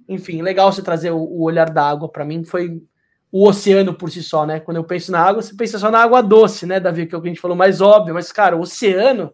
enfim, 0.08 0.42
legal 0.42 0.72
você 0.72 0.82
trazer 0.82 1.10
o, 1.10 1.18
o 1.18 1.42
olhar 1.42 1.70
da 1.70 1.88
água 1.88 2.08
para 2.08 2.24
mim 2.24 2.44
foi 2.44 2.82
o 3.30 3.46
oceano 3.46 3.92
por 3.92 4.10
si 4.10 4.22
só, 4.22 4.46
né? 4.46 4.60
Quando 4.60 4.78
eu 4.78 4.84
penso 4.84 5.10
na 5.12 5.20
água, 5.20 5.42
você 5.42 5.54
pensa 5.54 5.78
só 5.78 5.90
na 5.90 5.98
água 5.98 6.22
doce, 6.22 6.64
né, 6.64 6.78
Davi? 6.80 7.06
Que 7.06 7.14
é 7.14 7.18
o 7.18 7.20
que 7.20 7.28
a 7.28 7.30
gente 7.30 7.40
falou 7.40 7.56
mais 7.56 7.80
óbvio, 7.80 8.14
mas 8.14 8.32
cara, 8.32 8.56
o 8.56 8.60
oceano, 8.60 9.32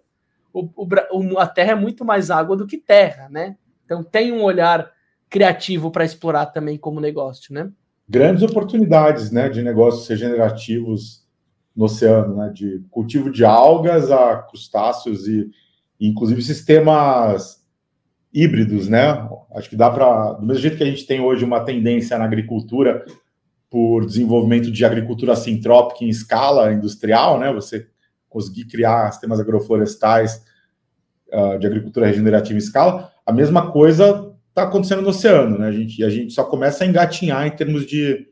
o, 0.53 0.69
o, 0.77 1.39
a 1.39 1.47
terra 1.47 1.73
é 1.73 1.77
muito 1.77 2.05
mais 2.05 2.31
água 2.31 2.57
do 2.57 2.67
que 2.67 2.79
terra, 2.79 3.29
né? 3.29 3.57
Então 3.85 4.03
tem 4.03 4.33
um 4.33 4.43
olhar 4.43 4.91
criativo 5.29 5.91
para 5.91 6.05
explorar 6.05 6.47
também 6.47 6.77
como 6.77 7.01
negócio, 7.01 7.55
né? 7.55 7.71
Grandes 8.09 8.43
oportunidades, 8.43 9.31
né, 9.31 9.49
de 9.49 9.63
negócios 9.63 10.07
regenerativos 10.09 11.25
no 11.75 11.85
oceano, 11.85 12.37
né? 12.37 12.51
De 12.53 12.83
cultivo 12.91 13.31
de 13.31 13.45
algas 13.45 14.11
a 14.11 14.37
crustáceos 14.43 15.29
e, 15.29 15.51
e 16.01 16.09
inclusive 16.09 16.43
sistemas 16.43 17.62
híbridos, 18.33 18.89
né? 18.89 19.29
Acho 19.55 19.69
que 19.69 19.77
dá 19.77 19.91
para, 19.91 20.33
do 20.33 20.47
mesmo 20.47 20.63
jeito 20.63 20.77
que 20.77 20.83
a 20.83 20.87
gente 20.87 21.07
tem 21.07 21.21
hoje 21.21 21.45
uma 21.45 21.61
tendência 21.61 22.19
na 22.19 22.25
agricultura 22.25 23.05
por 23.69 24.05
desenvolvimento 24.05 24.71
de 24.71 24.85
agricultura 24.85 25.35
sintrópica 25.37 26.05
em 26.05 26.09
escala 26.09 26.73
industrial, 26.73 27.39
né? 27.39 27.53
Você 27.53 27.87
conseguir 28.29 28.65
criar 28.65 29.11
sistemas 29.13 29.41
agroflorestais 29.41 30.43
uh, 31.33 31.59
de 31.59 31.67
agricultura 31.67 32.07
regenerativa 32.07 32.55
em 32.55 32.59
escala, 32.59 33.13
a 33.27 33.33
mesma 33.33 33.71
coisa 33.71 34.33
está 34.49 34.65
acontecendo 34.65 35.03
no 35.03 35.09
oceano, 35.09 35.59
né? 35.59 35.69
A 35.69 35.73
gente, 35.73 36.03
a 36.03 36.11
gente 36.11 36.33
só 36.33 36.45
começa 36.45 36.85
a 36.85 36.87
engatinhar 36.87 37.47
em 37.47 37.51
termos 37.51 37.87
de 37.87 38.27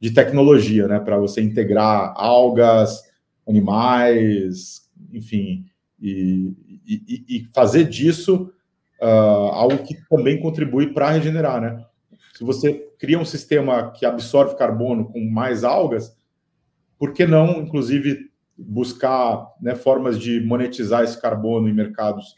de 0.00 0.10
tecnologia, 0.10 0.88
né? 0.88 0.98
Para 0.98 1.18
você 1.18 1.42
integrar 1.42 2.14
algas, 2.16 3.02
animais, 3.46 4.88
enfim, 5.12 5.66
e, 6.00 6.54
e, 6.86 7.24
e 7.28 7.48
fazer 7.52 7.84
disso 7.84 8.50
uh, 9.02 9.52
algo 9.52 9.78
que 9.78 9.94
também 10.08 10.40
contribui 10.40 10.92
para 10.92 11.10
regenerar, 11.10 11.60
né? 11.60 11.84
Se 12.34 12.44
você 12.44 12.88
cria 12.98 13.18
um 13.18 13.24
sistema 13.24 13.90
que 13.92 14.06
absorve 14.06 14.56
carbono 14.56 15.10
com 15.10 15.20
mais 15.20 15.64
algas, 15.64 16.16
por 16.98 17.12
que 17.12 17.26
não, 17.26 17.62
inclusive, 17.62 18.30
buscar 18.56 19.46
né, 19.60 19.74
formas 19.74 20.18
de 20.18 20.40
monetizar 20.40 21.02
esse 21.02 21.20
carbono 21.20 21.68
em 21.68 21.74
mercados? 21.74 22.34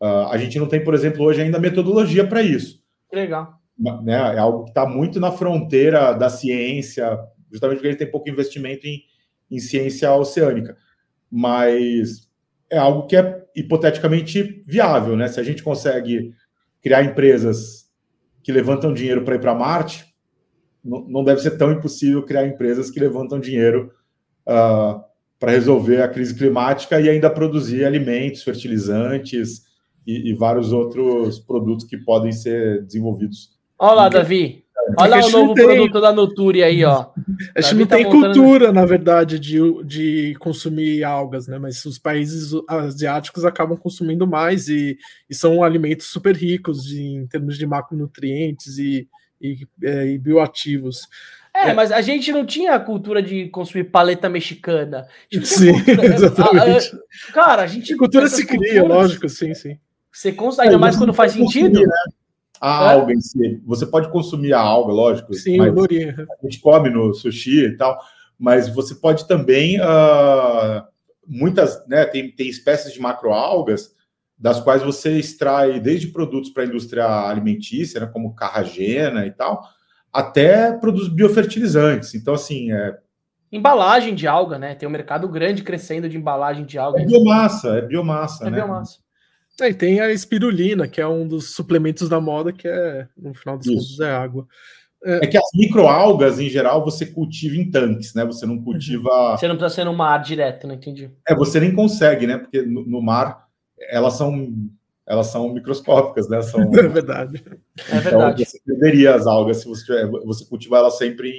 Uh, 0.00 0.28
a 0.30 0.38
gente 0.38 0.58
não 0.58 0.66
tem, 0.66 0.82
por 0.82 0.94
exemplo, 0.94 1.24
hoje 1.24 1.42
ainda 1.42 1.58
metodologia 1.58 2.26
para 2.26 2.42
isso. 2.42 2.82
Legal 3.12 3.60
né, 4.02 4.34
é 4.34 4.38
algo 4.38 4.64
que 4.64 4.70
está 4.70 4.86
muito 4.86 5.18
na 5.18 5.32
fronteira 5.32 6.12
da 6.12 6.28
ciência, 6.28 7.18
justamente 7.50 7.78
porque 7.78 7.88
ele 7.88 7.96
tem 7.96 8.10
pouco 8.10 8.28
investimento 8.28 8.86
em, 8.86 9.02
em 9.50 9.58
ciência 9.58 10.12
oceânica. 10.12 10.76
Mas 11.30 12.28
é 12.70 12.78
algo 12.78 13.06
que 13.06 13.16
é 13.16 13.44
hipoteticamente 13.54 14.64
viável, 14.66 15.16
né? 15.16 15.28
Se 15.28 15.40
a 15.40 15.42
gente 15.42 15.62
consegue 15.62 16.32
criar 16.82 17.02
empresas 17.02 17.90
que 18.42 18.52
levantam 18.52 18.94
dinheiro 18.94 19.22
para 19.24 19.34
ir 19.34 19.40
para 19.40 19.54
Marte, 19.54 20.04
não, 20.82 21.22
deve 21.22 21.42
ser 21.42 21.58
tão 21.58 21.70
impossível 21.70 22.22
criar 22.22 22.46
empresas 22.46 22.90
que 22.90 22.98
levantam 22.98 23.38
dinheiro 23.38 23.92
uh, 24.46 24.52
ah, 24.52 25.04
para 25.38 25.52
resolver 25.52 26.00
a 26.00 26.08
crise 26.08 26.34
climática 26.34 26.98
e 26.98 27.10
ainda 27.10 27.28
produzir 27.28 27.84
alimentos, 27.84 28.42
fertilizantes 28.42 29.64
e, 30.06 30.30
e 30.30 30.34
vários 30.34 30.72
outros 30.72 31.38
produtos 31.38 31.84
que 31.84 31.98
podem 31.98 32.32
ser 32.32 32.82
desenvolvidos 32.82 33.60
Olha 33.82 33.94
lá, 33.94 34.08
Davi. 34.10 34.62
Olha 34.98 35.16
lá 35.16 35.26
o 35.26 35.30
novo 35.30 35.54
tem... 35.54 35.64
produto 35.64 36.00
da 36.00 36.12
Nuturi 36.12 36.62
aí, 36.62 36.84
ó. 36.84 37.06
A 37.54 37.60
gente 37.60 37.74
não 37.74 37.86
tá 37.86 37.96
tem 37.96 38.04
montando... 38.04 38.34
cultura, 38.34 38.72
na 38.72 38.84
verdade, 38.84 39.38
de, 39.38 39.58
de 39.84 40.34
consumir 40.38 41.04
algas, 41.04 41.46
né? 41.46 41.58
Mas 41.58 41.84
os 41.84 41.98
países 41.98 42.52
asiáticos 42.68 43.44
acabam 43.44 43.76
consumindo 43.76 44.26
mais 44.26 44.68
e, 44.68 44.96
e 45.28 45.34
são 45.34 45.62
alimentos 45.62 46.06
super 46.06 46.34
ricos 46.34 46.84
de, 46.84 47.02
em 47.02 47.26
termos 47.26 47.58
de 47.58 47.66
macronutrientes 47.66 48.78
e, 48.78 49.08
e, 49.40 49.66
é, 49.82 50.06
e 50.06 50.18
bioativos. 50.18 51.08
É, 51.54 51.70
é, 51.70 51.74
mas 51.74 51.90
a 51.90 52.00
gente 52.00 52.32
não 52.32 52.46
tinha 52.46 52.74
a 52.74 52.80
cultura 52.80 53.22
de 53.22 53.48
consumir 53.48 53.84
paleta 53.84 54.28
mexicana. 54.28 55.06
Sim, 55.42 55.72
cultura, 55.72 56.14
exatamente. 56.14 56.90
Cara, 57.32 57.62
a 57.62 57.66
gente. 57.66 57.92
A 57.92 57.96
cultura 57.96 58.28
se 58.28 58.46
cria, 58.46 58.84
lógico, 58.84 59.28
sim, 59.28 59.52
sim. 59.54 59.76
Você 60.12 60.32
cons... 60.32 60.58
Ainda 60.58 60.74
é, 60.74 60.78
mais 60.78 60.96
quando 60.96 61.12
faz 61.12 61.32
sentido. 61.32 61.80
Né? 61.80 61.86
A 62.60 62.92
é? 62.92 62.94
alga 62.94 63.12
em 63.12 63.20
si. 63.20 63.60
Você 63.64 63.86
pode 63.86 64.10
consumir 64.10 64.52
a 64.52 64.60
alga, 64.60 64.92
lógico. 64.92 65.32
Sim, 65.34 65.56
mas 65.58 65.74
a 65.74 66.42
gente 66.42 66.60
come 66.60 66.90
no 66.90 67.14
sushi 67.14 67.64
e 67.64 67.76
tal, 67.76 67.98
mas 68.38 68.68
você 68.68 68.94
pode 68.94 69.26
também. 69.26 69.80
Uh, 69.80 70.82
muitas, 71.26 71.86
né? 71.86 72.04
Tem, 72.04 72.30
tem 72.30 72.48
espécies 72.48 72.92
de 72.92 73.00
macroalgas 73.00 73.94
das 74.38 74.60
quais 74.60 74.82
você 74.82 75.18
extrai 75.18 75.78
desde 75.78 76.08
produtos 76.08 76.50
para 76.50 76.62
a 76.62 76.66
indústria 76.66 77.28
alimentícia, 77.28 78.00
né, 78.00 78.06
como 78.06 78.34
carragena 78.34 79.26
e 79.26 79.30
tal, 79.30 79.62
até 80.10 80.72
produtos 80.72 81.08
biofertilizantes. 81.08 82.14
Então, 82.14 82.32
assim, 82.32 82.72
é, 82.72 82.96
Embalagem 83.52 84.14
de 84.14 84.28
alga, 84.28 84.58
né? 84.60 84.76
Tem 84.76 84.88
um 84.88 84.92
mercado 84.92 85.28
grande 85.28 85.64
crescendo 85.64 86.08
de 86.08 86.16
embalagem 86.16 86.64
de 86.64 86.78
alga. 86.78 87.00
É 87.00 87.04
biomassa, 87.04 87.78
é 87.78 87.82
biomassa, 87.82 88.46
é 88.46 88.50
né? 88.50 88.58
biomassa. 88.58 89.00
É, 89.60 89.70
e 89.70 89.74
tem 89.74 90.00
a 90.00 90.10
espirulina, 90.10 90.88
que 90.88 91.00
é 91.00 91.06
um 91.06 91.26
dos 91.26 91.54
suplementos 91.54 92.08
da 92.08 92.20
moda, 92.20 92.52
que 92.52 92.66
é, 92.66 93.06
no 93.16 93.34
final 93.34 93.58
dos 93.58 93.66
contos, 93.66 94.00
é 94.00 94.10
água. 94.10 94.46
É... 95.04 95.24
é... 95.24 95.26
que 95.26 95.36
as 95.36 95.50
microalgas, 95.54 96.38
em 96.38 96.48
geral, 96.48 96.84
você 96.84 97.06
cultiva 97.06 97.56
em 97.56 97.70
tanques, 97.70 98.14
né? 98.14 98.24
Você 98.24 98.46
não 98.46 98.54
uhum. 98.54 98.64
cultiva. 98.64 99.36
Você 99.36 99.48
não 99.48 99.56
precisa 99.56 99.76
ser 99.76 99.84
no 99.84 99.94
mar 99.94 100.18
direto, 100.22 100.66
não 100.66 100.74
entendi. 100.74 101.10
É, 101.28 101.34
você 101.34 101.58
nem 101.60 101.74
consegue, 101.74 102.26
né? 102.26 102.38
Porque 102.38 102.62
no, 102.62 102.84
no 102.86 103.02
mar 103.02 103.48
elas 103.88 104.14
são 104.14 104.52
elas 105.06 105.26
são 105.26 105.52
microscópicas, 105.52 106.28
né? 106.28 106.40
São, 106.40 106.60
é 106.72 106.88
verdade. 106.88 107.42
É 107.90 107.98
então, 107.98 108.00
verdade. 108.00 108.44
Você 108.44 108.60
perderia 108.64 109.14
as 109.14 109.26
algas 109.26 109.58
se 109.58 109.66
você, 109.66 110.06
você 110.06 110.44
cultivar 110.44 110.80
elas 110.80 110.98
sempre 110.98 111.30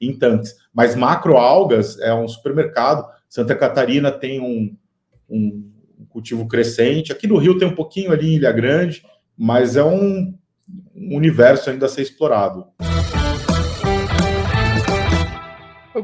em, 0.00 0.08
em 0.08 0.18
tanques. 0.18 0.56
Mas 0.72 0.96
macroalgas 0.96 1.98
é 2.00 2.12
um 2.12 2.26
supermercado. 2.26 3.08
Santa 3.28 3.54
Catarina 3.54 4.10
tem 4.10 4.40
um, 4.40 4.76
um 5.30 5.70
cultivo 6.14 6.46
crescente. 6.46 7.10
Aqui 7.10 7.26
no 7.26 7.38
Rio 7.38 7.58
tem 7.58 7.66
um 7.66 7.74
pouquinho 7.74 8.12
ali 8.12 8.28
em 8.28 8.36
Ilha 8.36 8.52
Grande, 8.52 9.04
mas 9.36 9.74
é 9.74 9.82
um, 9.82 10.32
universo 10.94 11.68
ainda 11.68 11.86
a 11.86 11.88
ser 11.88 12.02
explorado. 12.02 12.64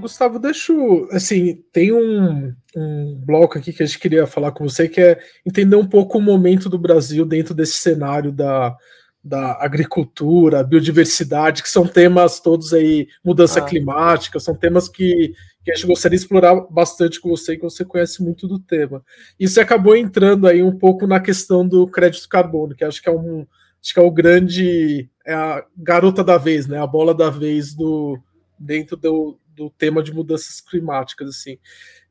Gustavo, 0.01 0.39
deixa 0.39 0.73
assim, 1.12 1.62
tem 1.73 1.93
um, 1.93 2.55
um 2.74 3.23
bloco 3.23 3.59
aqui 3.59 3.70
que 3.70 3.82
a 3.82 3.87
gente 3.87 3.99
queria 3.99 4.27
falar 4.27 4.51
com 4.51 4.66
você, 4.66 4.89
que 4.89 5.01
é 5.01 5.19
entender 5.47 5.77
um 5.77 5.87
pouco 5.87 6.16
o 6.16 6.23
momento 6.23 6.70
do 6.70 6.78
Brasil 6.78 7.24
dentro 7.27 7.55
desse 7.55 7.74
cenário 7.74 8.32
da, 8.32 8.74
da 9.22 9.62
agricultura, 9.62 10.64
biodiversidade, 10.64 11.62
que 11.62 11.68
são 11.68 11.86
temas 11.86 12.40
todos 12.40 12.72
aí, 12.72 13.06
mudança 13.22 13.60
ah. 13.60 13.64
climática, 13.64 14.40
são 14.40 14.55
temas 14.55 14.88
que, 14.88 15.34
que 15.62 15.70
a 15.70 15.74
gente 15.74 15.86
gostaria 15.86 16.16
de 16.16 16.24
explorar 16.24 16.55
bastante 16.70 17.20
com 17.20 17.28
você, 17.28 17.56
que 17.56 17.62
você 17.62 17.84
conhece 17.84 18.22
muito 18.22 18.48
do 18.48 18.59
tema. 18.59 19.05
E 19.38 19.47
você 19.47 19.60
acabou 19.60 19.94
entrando 19.94 20.47
aí 20.47 20.62
um 20.62 20.76
pouco 20.76 21.06
na 21.06 21.20
questão 21.20 21.66
do 21.66 21.86
crédito 21.86 22.28
carbono, 22.28 22.74
que 22.74 22.84
acho 22.84 23.02
que 23.02 23.09
é 23.09 23.12
um 23.12 23.47
acho 23.82 23.94
que 23.94 24.01
é 24.01 24.02
o 24.02 24.10
grande 24.10 25.09
é 25.26 25.32
a 25.32 25.64
garota 25.76 26.22
da 26.24 26.36
vez, 26.36 26.66
né? 26.66 26.78
A 26.78 26.86
bola 26.86 27.14
da 27.14 27.30
vez 27.30 27.74
do 27.74 28.18
dentro 28.59 28.97
do, 28.97 29.38
do 29.55 29.70
tema 29.70 30.02
de 30.02 30.12
mudanças 30.12 30.60
climáticas, 30.60 31.28
assim. 31.28 31.59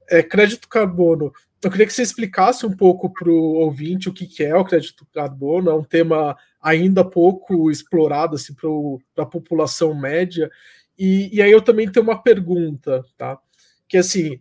É, 0.10 0.24
crédito 0.24 0.68
carbono. 0.68 1.32
Eu 1.62 1.70
queria 1.70 1.86
que 1.86 1.94
você 1.94 2.02
explicasse 2.02 2.66
um 2.66 2.76
pouco 2.76 3.12
para 3.12 3.30
o 3.30 3.56
ouvinte 3.56 4.08
o 4.08 4.14
que, 4.14 4.26
que 4.26 4.44
é 4.44 4.56
o 4.56 4.66
crédito 4.66 5.06
carbono. 5.14 5.70
É 5.70 5.74
um 5.74 5.84
tema 5.84 6.36
ainda 6.62 7.04
pouco 7.04 7.70
explorado 7.72 8.36
assim, 8.36 8.54
para 8.54 9.24
a 9.24 9.28
população 9.28 9.94
média. 9.94 10.50
E, 10.98 11.36
e 11.36 11.42
aí 11.42 11.52
eu 11.52 11.62
também 11.62 11.90
tenho 11.90 12.06
uma 12.06 12.22
pergunta, 12.22 13.04
tá? 13.18 13.40
Que 13.88 13.98
assim, 13.98 14.40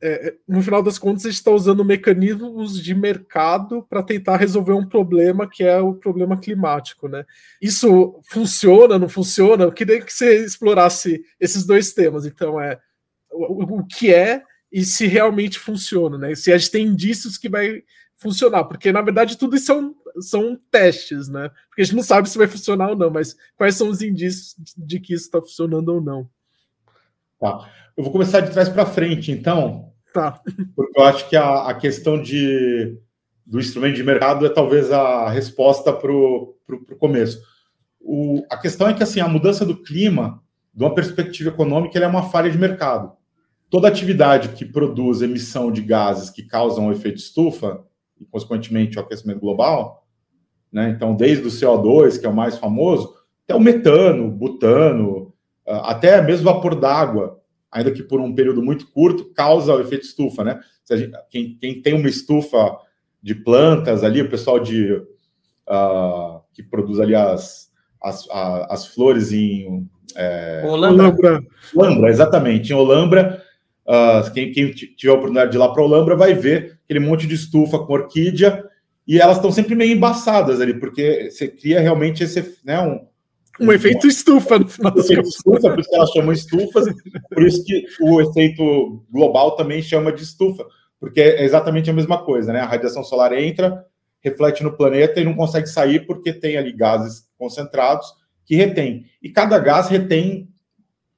é, 0.00 0.34
no 0.46 0.62
final 0.62 0.82
das 0.82 0.98
contas, 0.98 1.26
a 1.26 1.28
gente 1.28 1.38
está 1.38 1.50
usando 1.50 1.84
mecanismos 1.84 2.80
de 2.80 2.94
mercado 2.94 3.82
para 3.82 4.02
tentar 4.02 4.36
resolver 4.36 4.72
um 4.72 4.88
problema 4.88 5.48
que 5.48 5.64
é 5.64 5.80
o 5.80 5.94
problema 5.94 6.38
climático, 6.38 7.08
né? 7.08 7.24
Isso 7.60 8.20
funciona, 8.30 8.98
não 8.98 9.08
funciona? 9.08 9.64
Eu 9.64 9.72
queria 9.72 10.00
que 10.00 10.12
você 10.12 10.44
explorasse 10.44 11.22
esses 11.40 11.66
dois 11.66 11.92
temas. 11.92 12.24
Então, 12.24 12.60
é 12.60 12.78
o, 13.30 13.78
o 13.78 13.86
que 13.86 14.14
é 14.14 14.42
e 14.70 14.84
se 14.84 15.06
realmente 15.06 15.58
funciona, 15.58 16.16
né? 16.16 16.34
Se 16.34 16.52
a 16.52 16.58
gente 16.58 16.70
tem 16.70 16.86
indícios 16.86 17.36
que 17.36 17.48
vai 17.48 17.82
funcionar, 18.16 18.64
porque 18.64 18.90
na 18.90 19.00
verdade 19.00 19.38
tudo 19.38 19.56
isso 19.56 19.66
são, 19.66 19.94
são 20.20 20.58
testes, 20.70 21.28
né? 21.28 21.50
Porque 21.68 21.82
a 21.82 21.84
gente 21.84 21.96
não 21.96 22.02
sabe 22.02 22.28
se 22.28 22.38
vai 22.38 22.46
funcionar 22.46 22.90
ou 22.90 22.96
não, 22.96 23.10
mas 23.10 23.36
quais 23.56 23.74
são 23.74 23.88
os 23.88 24.02
indícios 24.02 24.54
de 24.76 25.00
que 25.00 25.14
isso 25.14 25.24
está 25.24 25.40
funcionando 25.40 25.88
ou 25.90 26.00
não? 26.00 26.28
Tá. 27.38 27.70
Eu 27.96 28.04
vou 28.04 28.12
começar 28.12 28.40
de 28.40 28.50
trás 28.50 28.68
para 28.68 28.86
frente, 28.86 29.30
então. 29.32 29.92
Tá. 30.12 30.40
Porque 30.74 30.98
eu 30.98 31.04
acho 31.04 31.28
que 31.28 31.36
a, 31.36 31.68
a 31.68 31.74
questão 31.74 32.20
de, 32.20 32.98
do 33.46 33.58
instrumento 33.58 33.96
de 33.96 34.02
mercado 34.02 34.46
é 34.46 34.48
talvez 34.48 34.90
a 34.90 35.28
resposta 35.28 35.92
para 35.92 36.12
o 36.12 36.56
começo. 36.98 37.40
O, 38.00 38.44
a 38.50 38.56
questão 38.56 38.88
é 38.88 38.94
que 38.94 39.02
assim, 39.02 39.20
a 39.20 39.28
mudança 39.28 39.64
do 39.64 39.82
clima, 39.82 40.42
de 40.74 40.82
uma 40.82 40.94
perspectiva 40.94 41.50
econômica, 41.50 41.98
é 41.98 42.06
uma 42.06 42.30
falha 42.30 42.50
de 42.50 42.58
mercado. 42.58 43.12
Toda 43.70 43.86
atividade 43.86 44.50
que 44.50 44.64
produz 44.64 45.20
emissão 45.20 45.70
de 45.70 45.82
gases 45.82 46.30
que 46.30 46.42
causam 46.42 46.88
o 46.88 46.92
efeito 46.92 47.18
estufa, 47.18 47.84
e 48.20 48.24
consequentemente 48.24 48.98
o 48.98 49.00
aquecimento 49.00 49.40
global, 49.40 50.07
né? 50.72 50.90
então 50.90 51.14
desde 51.14 51.46
o 51.46 51.50
CO2, 51.50 52.18
que 52.18 52.26
é 52.26 52.28
o 52.28 52.34
mais 52.34 52.58
famoso, 52.58 53.14
até 53.44 53.54
o 53.54 53.60
metano, 53.60 54.30
butano, 54.30 55.32
ah, 55.66 55.92
até 55.92 56.20
mesmo 56.22 56.44
vapor 56.44 56.74
d'água, 56.74 57.40
ainda 57.70 57.90
que 57.90 58.02
por 58.02 58.20
um 58.20 58.34
período 58.34 58.62
muito 58.62 58.90
curto, 58.90 59.32
causa 59.32 59.74
o 59.74 59.80
efeito 59.80 60.04
estufa, 60.04 60.44
né? 60.44 60.60
Gente, 60.90 61.12
quem, 61.30 61.56
quem, 61.60 61.82
tem 61.82 61.94
uma 61.94 62.08
estufa 62.08 62.76
de 63.22 63.34
plantas 63.34 64.04
ali, 64.04 64.22
o 64.22 64.30
pessoal 64.30 64.58
de 64.58 64.92
uh, 64.92 66.40
que 66.52 66.62
produz 66.62 66.98
ali 66.98 67.14
as, 67.14 67.70
as, 68.02 68.26
as 68.30 68.86
flores 68.86 69.32
em 69.32 69.88
é, 70.16 70.62
Olambra. 70.66 71.42
Olambra, 71.74 72.10
exatamente. 72.10 72.72
Em 72.72 72.76
Olambra, 72.76 73.42
uh, 73.86 74.32
quem, 74.32 74.52
quem, 74.52 74.70
tiver 74.72 75.12
a 75.12 75.14
oportunidade 75.14 75.50
de 75.50 75.56
ir 75.56 75.60
lá 75.60 75.72
para 75.72 75.82
Olambra 75.82 76.16
vai 76.16 76.34
ver 76.34 76.78
aquele 76.84 77.00
monte 77.00 77.26
de 77.26 77.34
estufa 77.34 77.78
com 77.78 77.92
orquídea 77.92 78.64
e 79.08 79.18
elas 79.18 79.38
estão 79.38 79.50
sempre 79.50 79.74
meio 79.74 79.96
embaçadas 79.96 80.60
ali, 80.60 80.78
porque 80.78 81.30
você 81.30 81.48
cria 81.48 81.80
realmente 81.80 82.22
esse, 82.22 82.58
né, 82.62 82.78
um, 82.78 83.08
um 83.58 83.72
efeito 83.72 84.06
estufa 84.06 84.58
no 84.58 84.68
final 84.68 84.92
das 84.92 85.08
contas. 85.08 85.28
Estufa, 85.28 85.70
por 85.70 85.80
isso 85.80 85.88
que 85.88 85.96
elas 85.96 86.10
chamam 86.10 86.32
estufas, 86.32 86.86
por 87.34 87.42
isso 87.42 87.64
que 87.64 87.84
o 88.02 88.20
efeito 88.20 89.02
global 89.10 89.56
também 89.56 89.80
chama 89.80 90.12
de 90.12 90.22
estufa, 90.22 90.64
porque 91.00 91.20
é 91.20 91.42
exatamente 91.42 91.88
a 91.88 91.94
mesma 91.94 92.22
coisa, 92.22 92.52
né? 92.52 92.60
A 92.60 92.66
radiação 92.66 93.02
solar 93.02 93.32
entra, 93.32 93.82
reflete 94.20 94.62
no 94.62 94.76
planeta 94.76 95.20
e 95.20 95.24
não 95.24 95.34
consegue 95.34 95.68
sair 95.68 96.06
porque 96.06 96.32
tem 96.32 96.58
ali 96.58 96.72
gases 96.72 97.26
concentrados 97.38 98.06
que 98.44 98.56
retém. 98.56 99.06
E 99.22 99.30
cada 99.30 99.58
gás 99.58 99.88
retém 99.88 100.48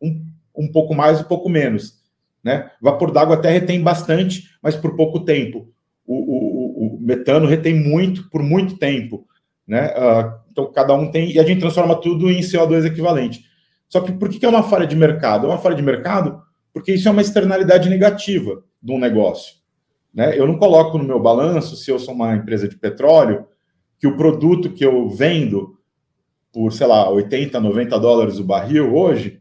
um, 0.00 0.24
um 0.56 0.70
pouco 0.70 0.94
mais, 0.94 1.20
um 1.20 1.24
pouco 1.24 1.48
menos. 1.48 1.98
Né? 2.42 2.70
Vapor 2.80 3.10
d'água 3.10 3.36
até 3.36 3.50
retém 3.50 3.82
bastante, 3.82 4.48
mas 4.62 4.76
por 4.76 4.96
pouco 4.96 5.20
tempo. 5.20 5.72
O, 6.06 6.14
o, 6.14 6.96
o 6.96 7.00
metano 7.00 7.46
retém 7.46 7.74
muito 7.74 8.28
por 8.30 8.42
muito 8.42 8.76
tempo. 8.76 9.26
Né? 9.66 9.88
Uh, 9.88 10.40
então, 10.50 10.72
cada 10.72 10.94
um 10.94 11.10
tem, 11.10 11.30
e 11.30 11.38
a 11.38 11.44
gente 11.44 11.60
transforma 11.60 11.94
tudo 12.00 12.30
em 12.30 12.40
CO2 12.40 12.84
equivalente. 12.84 13.44
Só 13.88 14.00
que 14.00 14.12
por 14.12 14.28
que 14.28 14.44
é 14.44 14.48
uma 14.48 14.62
falha 14.62 14.86
de 14.86 14.96
mercado? 14.96 15.46
É 15.46 15.50
uma 15.50 15.58
falha 15.58 15.76
de 15.76 15.82
mercado 15.82 16.42
porque 16.72 16.92
isso 16.92 17.08
é 17.08 17.10
uma 17.10 17.20
externalidade 17.20 17.88
negativa 17.88 18.62
de 18.82 18.92
um 18.92 18.98
negócio. 18.98 19.56
Né? 20.14 20.38
Eu 20.38 20.46
não 20.46 20.58
coloco 20.58 20.98
no 20.98 21.04
meu 21.04 21.20
balanço, 21.20 21.76
se 21.76 21.90
eu 21.90 21.98
sou 21.98 22.14
uma 22.14 22.34
empresa 22.34 22.68
de 22.68 22.76
petróleo, 22.76 23.46
que 23.98 24.06
o 24.06 24.16
produto 24.16 24.70
que 24.70 24.84
eu 24.84 25.08
vendo 25.08 25.78
por, 26.52 26.72
sei 26.72 26.86
lá, 26.86 27.08
80, 27.10 27.60
90 27.60 27.98
dólares 28.00 28.38
o 28.38 28.44
barril 28.44 28.94
hoje, 28.94 29.40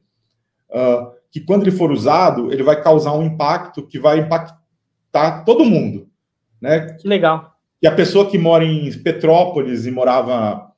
uh, 0.70 1.12
que 1.32 1.40
quando 1.40 1.64
ele 1.64 1.72
for 1.72 1.92
usado, 1.92 2.52
ele 2.52 2.64
vai 2.64 2.82
causar 2.82 3.14
um 3.14 3.24
impacto 3.24 3.86
que 3.86 4.00
vai 4.00 4.20
impactar 4.20 5.44
todo 5.44 5.66
mundo. 5.66 6.09
Né? 6.62 6.94
Que 6.94 7.08
legal. 7.08 7.56
E 7.82 7.88
a 7.88 7.92
pessoa 7.92 8.30
que 8.30 8.38
mora 8.38 8.64
em 8.64 8.92
Petrópolis 9.00 9.86
e 9.86 9.92
morava 9.92 10.70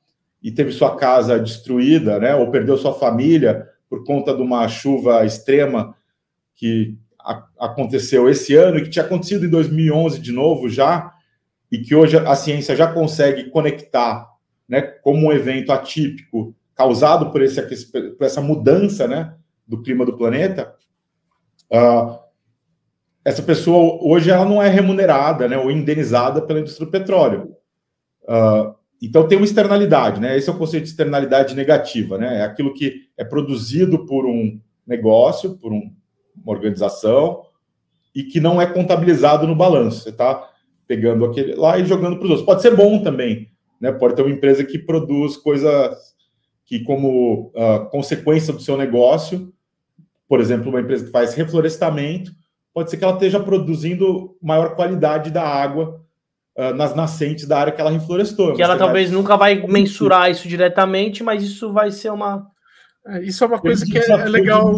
e 0.42 0.50
teve 0.50 0.72
sua 0.72 0.96
casa 0.96 1.38
destruída, 1.38 2.18
né, 2.18 2.34
ou 2.34 2.50
perdeu 2.50 2.76
sua 2.76 2.92
família 2.92 3.68
por 3.88 4.04
conta 4.04 4.34
de 4.34 4.42
uma 4.42 4.66
chuva 4.68 5.24
extrema 5.24 5.94
que 6.56 6.96
a, 7.20 7.44
aconteceu 7.60 8.28
esse 8.28 8.54
ano 8.54 8.78
e 8.78 8.82
que 8.82 8.90
tinha 8.90 9.04
acontecido 9.04 9.46
em 9.46 9.50
2011 9.50 10.20
de 10.20 10.32
novo 10.32 10.68
já, 10.68 11.12
e 11.70 11.78
que 11.78 11.94
hoje 11.94 12.16
a 12.18 12.34
ciência 12.34 12.76
já 12.76 12.92
consegue 12.92 13.50
conectar, 13.50 14.28
né, 14.68 14.82
como 14.82 15.28
um 15.28 15.32
evento 15.32 15.72
atípico 15.72 16.54
causado 16.74 17.30
por, 17.30 17.42
esse, 17.42 17.62
por 17.90 18.24
essa 18.26 18.40
mudança, 18.40 19.06
né, 19.06 19.34
do 19.66 19.80
clima 19.80 20.04
do 20.04 20.16
planeta. 20.16 20.74
Uh, 21.70 22.18
essa 23.24 23.42
pessoa 23.42 23.98
hoje 24.02 24.30
ela 24.30 24.44
não 24.44 24.62
é 24.62 24.68
remunerada, 24.68 25.48
né, 25.48 25.56
ou 25.56 25.70
indenizada 25.70 26.42
pela 26.42 26.60
indústria 26.60 26.86
do 26.86 26.92
petróleo. 26.92 27.56
Uh, 28.24 28.74
então 29.00 29.26
tem 29.26 29.36
uma 29.36 29.44
externalidade, 29.44 30.20
né? 30.20 30.36
Esse 30.36 30.48
é 30.48 30.52
o 30.52 30.56
conceito 30.56 30.84
de 30.84 30.90
externalidade 30.90 31.56
negativa, 31.56 32.16
né? 32.16 32.38
É 32.38 32.42
aquilo 32.42 32.72
que 32.72 33.08
é 33.16 33.24
produzido 33.24 34.06
por 34.06 34.24
um 34.24 34.60
negócio, 34.86 35.58
por 35.58 35.72
um, 35.72 35.92
uma 36.36 36.54
organização 36.54 37.42
e 38.14 38.22
que 38.22 38.38
não 38.38 38.62
é 38.62 38.66
contabilizado 38.66 39.44
no 39.44 39.56
balanço. 39.56 40.02
Você 40.02 40.10
está 40.10 40.48
pegando 40.86 41.24
aquele 41.24 41.56
lá 41.56 41.78
e 41.78 41.84
jogando 41.84 42.16
para 42.16 42.24
os 42.26 42.30
outros. 42.30 42.46
Pode 42.46 42.62
ser 42.62 42.76
bom 42.76 43.02
também, 43.02 43.50
né? 43.80 43.90
Pode 43.90 44.14
ter 44.14 44.22
uma 44.22 44.30
empresa 44.30 44.62
que 44.62 44.78
produz 44.78 45.36
coisas 45.36 46.14
que, 46.64 46.84
como 46.84 47.52
uh, 47.56 47.90
consequência 47.90 48.52
do 48.52 48.62
seu 48.62 48.76
negócio, 48.76 49.52
por 50.28 50.40
exemplo, 50.40 50.68
uma 50.68 50.80
empresa 50.80 51.04
que 51.04 51.10
faz 51.10 51.34
reflorestamento, 51.34 52.32
pode 52.74 52.90
ser 52.90 52.96
que 52.96 53.04
ela 53.04 53.14
esteja 53.14 53.40
produzindo 53.40 54.36
maior 54.42 54.74
qualidade 54.74 55.30
da 55.30 55.42
água 55.42 56.00
uh, 56.56 56.74
nas 56.74 56.94
nascentes 56.94 57.46
da 57.46 57.58
área 57.58 57.72
que 57.72 57.80
ela 57.80 57.90
reflorestou. 57.90 58.54
Que 58.54 58.62
ela 58.62 58.76
talvez 58.76 59.10
vai... 59.10 59.18
nunca 59.18 59.36
vai 59.36 59.66
mensurar 59.66 60.30
isso 60.30 60.48
diretamente, 60.48 61.22
mas 61.22 61.42
isso 61.42 61.72
vai 61.72 61.90
ser 61.90 62.10
uma. 62.10 62.46
É, 63.06 63.22
isso 63.22 63.42
é 63.42 63.46
uma 63.46 63.58
coisa 63.58 63.84
que 63.84 63.98
é, 63.98 64.16
legal. 64.28 64.74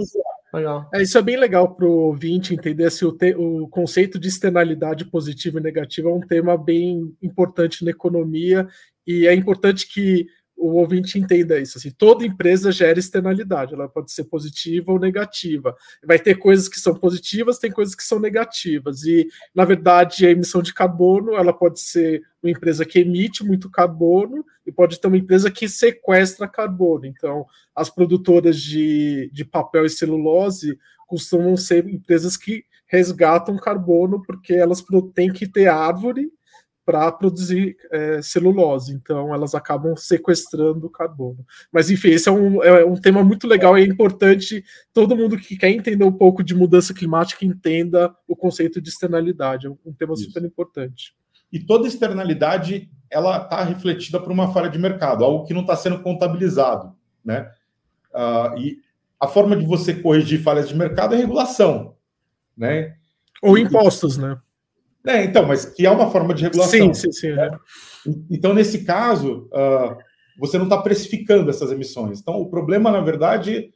legal. 0.53 0.89
É, 0.95 1.03
isso 1.03 1.19
é 1.19 1.23
bem 1.23 1.37
legal 1.37 1.75
para 1.75 1.87
o 1.87 2.07
ouvinte 2.07 2.55
entender 2.55 2.91
se 2.91 3.05
o, 3.05 3.13
te... 3.13 3.35
o 3.35 3.69
conceito 3.69 4.19
de 4.19 4.29
externalidade 4.29 5.05
positiva 5.05 5.59
e 5.59 5.63
negativa 5.63 6.09
é 6.09 6.13
um 6.13 6.21
tema 6.21 6.57
bem 6.57 7.13
importante 7.21 7.85
na 7.85 7.91
economia 7.91 8.67
e 9.07 9.27
é 9.27 9.35
importante 9.35 9.87
que 9.87 10.27
o 10.57 10.79
ouvinte 10.79 11.19
entenda 11.19 11.59
isso. 11.59 11.79
Assim, 11.79 11.91
toda 11.91 12.25
empresa 12.25 12.73
gera 12.73 12.99
externalidade, 12.99 13.75
ela 13.75 13.89
pode 13.89 14.13
ser 14.13 14.25
positiva 14.25 14.93
ou 14.93 14.99
negativa. 14.99 15.77
Vai 16.05 16.19
ter 16.19 16.37
coisas 16.37 16.69
que 16.69 16.81
são 16.81 16.95
positivas, 16.95 17.59
tem 17.59 17.71
coisas 17.71 17.95
que 17.95 18.03
são 18.03 18.19
negativas. 18.19 19.03
E, 19.05 19.29
na 19.55 19.65
verdade, 19.65 20.27
a 20.27 20.31
emissão 20.31 20.63
de 20.63 20.73
carbono 20.73 21.35
ela 21.35 21.53
pode 21.53 21.81
ser 21.81 22.23
uma 22.43 22.51
empresa 22.51 22.85
que 22.85 23.01
emite 23.01 23.45
muito 23.45 23.71
carbono 23.71 24.45
e 24.67 24.73
pode 24.73 25.01
ter 25.01 25.09
uma 25.09 25.19
empresa 25.19 25.51
que 25.51 25.69
sequestra 25.69 26.49
carbono. 26.49 27.07
Então, 27.07 27.45
as 27.75 27.91
produtoras 27.91 28.61
de, 28.61 29.31
de 29.33 29.45
papel 29.45 29.85
e 29.85 29.91
celulose 29.91 30.79
costumam 31.07 31.57
ser 31.57 31.87
empresas 31.89 32.37
que 32.37 32.65
resgatam 32.87 33.57
carbono 33.57 34.23
porque 34.23 34.55
elas 34.55 34.85
têm 35.15 35.33
que 35.33 35.47
ter 35.47 35.67
árvore 35.69 36.31
para 36.85 37.11
produzir 37.11 37.77
é, 37.91 38.21
celulose, 38.21 38.93
então 38.93 39.35
elas 39.35 39.55
acabam 39.55 39.97
sequestrando 39.97 40.87
o 40.87 40.91
carbono. 40.91 41.45
Mas 41.73 41.91
enfim, 41.91 42.11
esse 42.11 42.29
é 42.29 42.33
um, 42.33 42.63
é 42.63 42.85
um 42.85 42.97
tema 42.97 43.25
muito 43.25 43.47
legal 43.47 43.79
e 43.79 43.83
é 43.83 43.87
importante 43.87 44.65
todo 44.93 45.17
mundo 45.17 45.39
que 45.39 45.57
quer 45.57 45.71
entender 45.71 46.05
um 46.05 46.13
pouco 46.13 46.45
de 46.45 46.55
mudança 46.55 46.93
climática 46.93 47.45
entenda 47.45 48.15
o 48.29 48.37
conceito 48.37 48.81
de 48.81 48.91
externalidade, 48.91 49.67
é 49.67 49.71
um 49.71 49.93
tema 49.93 50.15
Isso. 50.15 50.25
super 50.25 50.45
importante. 50.45 51.15
E 51.51 51.59
toda 51.59 51.89
externalidade 51.89 52.91
ela 53.11 53.39
está 53.39 53.63
refletida 53.63 54.19
por 54.19 54.33
uma 54.33 54.53
falha 54.53 54.69
de 54.69 54.79
mercado, 54.79 55.25
algo 55.25 55.47
que 55.47 55.55
não 55.55 55.61
está 55.61 55.77
sendo 55.77 56.03
contabilizado, 56.03 56.95
né? 57.25 57.51
Uh, 58.13 58.59
e 58.59 58.79
a 59.21 59.27
forma 59.27 59.57
de 59.57 59.65
você 59.65 59.95
corrigir 59.95 60.43
falhas 60.43 60.69
de 60.69 60.77
mercado 60.77 61.15
é 61.15 61.19
regulação, 61.19 61.95
né? 62.57 62.97
Ou 63.41 63.57
impostos, 63.57 64.19
né? 64.19 64.39
É, 65.07 65.25
então, 65.25 65.47
mas 65.47 65.67
que 65.67 65.87
é 65.87 65.91
uma 65.91 66.11
forma 66.11 66.33
de 66.33 66.45
regulação. 66.45 66.95
Sim, 66.95 66.95
sim, 66.95 67.13
sim. 67.13 67.33
Né? 67.33 67.51
Então, 68.31 68.55
nesse 68.55 68.85
caso, 68.85 69.49
uh, 69.53 69.97
você 70.39 70.57
não 70.57 70.65
está 70.65 70.79
precificando 70.79 71.51
essas 71.51 71.71
emissões. 71.71 72.21
Então, 72.21 72.35
o 72.37 72.49
problema, 72.49 72.91
na 72.91 73.01
verdade, 73.01 73.71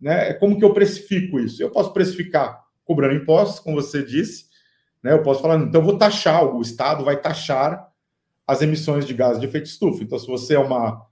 né, 0.00 0.30
é 0.30 0.34
como 0.34 0.58
que 0.58 0.64
eu 0.64 0.72
precifico 0.72 1.38
isso. 1.38 1.62
Eu 1.62 1.70
posso 1.70 1.92
precificar 1.92 2.60
cobrando 2.84 3.14
impostos, 3.14 3.60
como 3.60 3.80
você 3.80 4.02
disse, 4.02 4.46
né? 5.02 5.12
Eu 5.12 5.22
posso 5.22 5.40
falar, 5.40 5.56
então 5.56 5.80
eu 5.80 5.84
vou 5.84 5.96
taxar, 5.96 6.44
o 6.44 6.60
Estado 6.60 7.04
vai 7.04 7.20
taxar 7.20 7.88
as 8.46 8.62
emissões 8.62 9.06
de 9.06 9.14
gases 9.14 9.40
de 9.40 9.46
efeito 9.46 9.66
estufa. 9.66 10.02
Então, 10.02 10.18
se 10.18 10.26
você 10.26 10.54
é 10.54 10.58
uma 10.58 11.02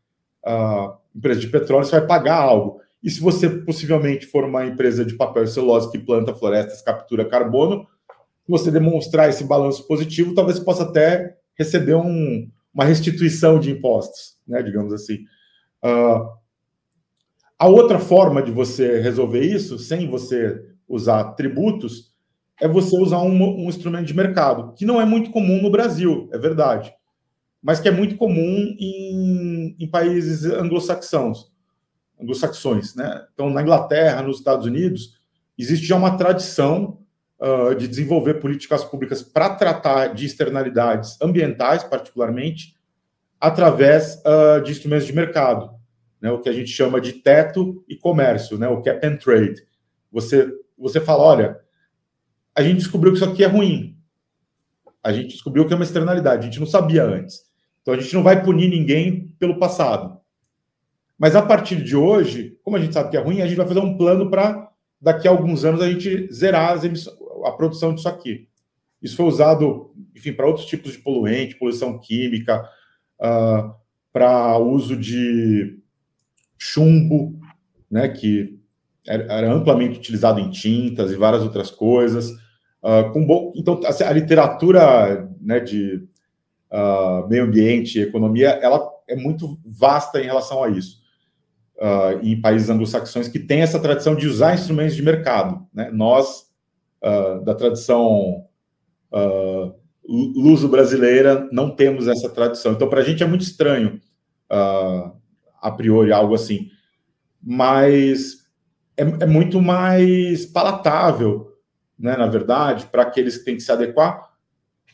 uh, 0.44 0.96
empresa 1.14 1.40
de 1.40 1.46
petróleo, 1.46 1.84
você 1.84 1.98
vai 1.98 2.06
pagar 2.06 2.36
algo. 2.36 2.80
E 3.02 3.08
se 3.10 3.20
você 3.20 3.48
possivelmente 3.48 4.26
for 4.26 4.44
uma 4.44 4.66
empresa 4.66 5.04
de 5.04 5.14
papel 5.14 5.44
e 5.44 5.46
celulose 5.46 5.90
que 5.90 5.98
planta 5.98 6.34
florestas, 6.34 6.82
captura 6.82 7.24
carbono, 7.24 7.86
você 8.48 8.70
demonstrar 8.70 9.28
esse 9.28 9.44
balanço 9.44 9.86
positivo, 9.86 10.34
talvez 10.34 10.58
possa 10.58 10.84
até 10.84 11.36
receber 11.56 11.94
um, 11.94 12.50
uma 12.72 12.84
restituição 12.84 13.60
de 13.60 13.70
impostos, 13.70 14.36
né, 14.46 14.62
digamos 14.62 14.92
assim. 14.92 15.18
Uh, 15.84 16.38
a 17.58 17.66
outra 17.66 17.98
forma 17.98 18.42
de 18.42 18.50
você 18.52 19.00
resolver 19.00 19.40
isso, 19.40 19.78
sem 19.78 20.08
você 20.08 20.64
usar 20.88 21.32
tributos, 21.32 22.14
é 22.60 22.66
você 22.66 22.96
usar 22.96 23.18
um, 23.18 23.64
um, 23.64 23.68
instrumento 23.68 24.06
de 24.06 24.14
mercado, 24.14 24.72
que 24.74 24.86
não 24.86 25.00
é 25.00 25.04
muito 25.04 25.30
comum 25.30 25.60
no 25.60 25.70
Brasil, 25.70 26.28
é 26.32 26.38
verdade, 26.38 26.92
mas 27.62 27.80
que 27.80 27.88
é 27.88 27.90
muito 27.90 28.16
comum 28.16 28.76
em, 28.78 29.76
em 29.78 29.90
países 29.90 30.44
anglo-saxãos, 30.44 31.52
anglo-saxões, 32.20 32.94
né? 32.94 33.26
Então, 33.34 33.50
na 33.50 33.62
Inglaterra, 33.62 34.22
nos 34.22 34.38
Estados 34.38 34.66
Unidos, 34.66 35.18
existe 35.56 35.86
já 35.86 35.96
uma 35.96 36.16
tradição 36.16 36.98
uh, 37.40 37.74
de 37.74 37.86
desenvolver 37.86 38.34
políticas 38.34 38.84
públicas 38.84 39.22
para 39.22 39.50
tratar 39.50 40.08
de 40.08 40.26
externalidades 40.26 41.20
ambientais, 41.20 41.84
particularmente, 41.84 42.76
através 43.40 44.22
uh, 44.24 44.62
de 44.62 44.72
instrumentos 44.72 45.06
de 45.06 45.12
mercado, 45.12 45.70
né, 46.20 46.30
o 46.30 46.40
que 46.40 46.48
a 46.48 46.52
gente 46.52 46.70
chama 46.70 47.00
de 47.00 47.12
teto 47.12 47.84
e 47.88 47.96
comércio, 47.96 48.58
né, 48.58 48.68
o 48.68 48.82
cap 48.82 49.06
and 49.06 49.16
trade. 49.16 49.62
Você, 50.10 50.52
você 50.76 51.00
fala, 51.00 51.22
olha, 51.22 51.60
a 52.54 52.62
gente 52.62 52.78
descobriu 52.78 53.12
que 53.12 53.18
isso 53.18 53.30
aqui 53.30 53.44
é 53.44 53.46
ruim. 53.46 53.96
A 55.02 55.12
gente 55.12 55.28
descobriu 55.28 55.66
que 55.66 55.72
é 55.72 55.76
uma 55.76 55.84
externalidade, 55.84 56.42
a 56.42 56.44
gente 56.50 56.60
não 56.60 56.66
sabia 56.66 57.04
antes. 57.04 57.42
Então 57.82 57.94
a 57.94 58.00
gente 58.00 58.12
não 58.14 58.22
vai 58.22 58.42
punir 58.42 58.68
ninguém 58.68 59.34
pelo 59.38 59.58
passado. 59.58 60.18
Mas 61.16 61.34
a 61.34 61.42
partir 61.42 61.82
de 61.82 61.96
hoje, 61.96 62.58
como 62.62 62.76
a 62.76 62.80
gente 62.80 62.94
sabe 62.94 63.10
que 63.10 63.16
é 63.16 63.20
ruim, 63.20 63.40
a 63.40 63.46
gente 63.46 63.56
vai 63.56 63.66
fazer 63.66 63.80
um 63.80 63.96
plano 63.96 64.30
para 64.30 64.68
daqui 65.00 65.26
a 65.26 65.30
alguns 65.30 65.64
anos 65.64 65.80
a 65.80 65.88
gente 65.88 66.32
zerar 66.32 66.72
as 66.72 66.84
emissões, 66.84 67.16
a 67.48 67.52
produção 67.52 67.94
disso 67.94 68.08
aqui. 68.08 68.48
Isso 69.02 69.16
foi 69.16 69.26
usado, 69.26 69.92
enfim, 70.14 70.32
para 70.32 70.46
outros 70.46 70.66
tipos 70.66 70.92
de 70.92 70.98
poluente, 70.98 71.56
poluição 71.56 71.98
química, 71.98 72.68
uh, 73.20 73.74
para 74.12 74.58
uso 74.58 74.96
de 74.96 75.78
chumbo, 76.58 77.38
né, 77.90 78.08
que 78.08 78.58
era, 79.06 79.50
amplamente 79.50 79.98
utilizado 79.98 80.40
em 80.40 80.50
tintas 80.50 81.10
e 81.10 81.16
várias 81.16 81.42
outras 81.42 81.70
coisas. 81.70 82.30
Uh, 82.82 83.10
com 83.12 83.52
então, 83.56 83.80
assim, 83.86 84.04
a 84.04 84.12
literatura 84.12 85.28
né, 85.40 85.60
de 85.60 86.06
uh, 86.70 87.26
meio 87.28 87.44
ambiente 87.44 87.98
e 87.98 88.02
economia, 88.02 88.50
ela 88.62 88.86
é 89.08 89.16
muito 89.16 89.58
vasta 89.64 90.20
em 90.20 90.24
relação 90.24 90.62
a 90.62 90.68
isso. 90.68 90.98
Uh, 91.76 92.18
em 92.22 92.40
países 92.40 92.68
anglo-saxões 92.68 93.28
que 93.28 93.38
têm 93.38 93.60
essa 93.60 93.78
tradição 93.78 94.14
de 94.14 94.26
usar 94.26 94.54
instrumentos 94.54 94.96
de 94.96 95.02
mercado. 95.02 95.64
Né? 95.72 95.90
Nós, 95.92 96.47
uh, 97.02 97.44
da 97.44 97.54
tradição 97.54 98.44
uh, 99.12 99.74
luso-brasileira, 100.06 101.48
não 101.52 101.70
temos 101.70 102.08
essa 102.08 102.28
tradição. 102.30 102.72
Então, 102.72 102.88
para 102.88 103.00
a 103.00 103.04
gente 103.04 103.22
é 103.22 103.26
muito 103.26 103.42
estranho, 103.42 104.00
uh, 104.50 105.12
a 105.60 105.70
priori, 105.70 106.12
algo 106.12 106.34
assim. 106.34 106.70
Mas 107.42 108.46
é, 108.96 109.02
é 109.02 109.26
muito 109.26 109.60
mais 109.60 110.46
palatável, 110.46 111.52
né, 111.98 112.16
na 112.16 112.26
verdade, 112.26 112.86
para 112.86 113.02
aqueles 113.02 113.38
que 113.38 113.44
têm 113.44 113.56
que 113.56 113.62
se 113.62 113.72
adequar, 113.72 114.28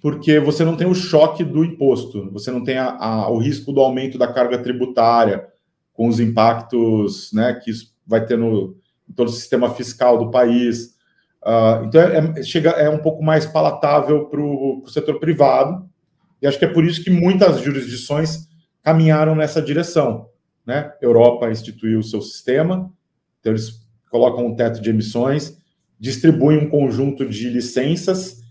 porque 0.03 0.39
você 0.39 0.65
não 0.65 0.77
tem 0.77 0.87
o 0.87 0.95
choque 0.95 1.43
do 1.43 1.65
imposto, 1.65 2.31
você 2.31 2.51
não 2.51 2.63
tem 2.63 2.77
a, 2.77 2.97
a, 2.97 3.31
o 3.31 3.39
risco 3.39 3.73
do 3.73 3.81
aumento 3.81 4.19
da 4.19 4.31
carga 4.31 4.59
tributária, 4.59 5.49
com 5.95 6.09
os 6.09 6.21
impactos 6.21 7.33
né, 7.33 7.55
que 7.55 7.71
isso 7.71 7.95
vai 8.07 8.27
ter 8.27 8.37
no, 8.37 8.77
em 9.09 9.13
todo 9.13 9.29
o 9.29 9.33
sistema 9.33 9.71
fiscal 9.71 10.19
do 10.19 10.31
país. 10.31 10.94
Uh, 11.45 11.85
então, 11.85 12.01
é, 12.01 12.41
é, 12.41 12.43
chega, 12.43 12.71
é 12.71 12.89
um 12.89 12.99
pouco 12.99 13.23
mais 13.23 13.45
palatável 13.45 14.27
para 14.27 14.41
o 14.41 14.83
setor 14.87 15.21
privado, 15.21 15.87
e 16.41 16.47
acho 16.47 16.59
que 16.59 16.65
é 16.65 16.73
por 16.73 16.85
isso 16.85 17.05
que 17.05 17.11
muitas 17.11 17.61
jurisdições 17.61 18.49
caminharam 18.83 19.35
nessa 19.35 19.61
direção. 19.61 20.31
Né? 20.67 20.91
Europa 21.03 21.51
instituiu 21.51 21.99
o 21.99 22.03
seu 22.03 22.23
sistema, 22.23 22.91
então 23.41 23.53
eles 23.53 23.87
colocam 24.11 24.47
um 24.47 24.57
teto 24.57 24.81
de 24.81 24.89
emissões, 24.89 25.59
distribuem 26.01 26.59
um 26.59 26.71
conjunto 26.71 27.29
de 27.29 27.51
licenças, 27.51 28.43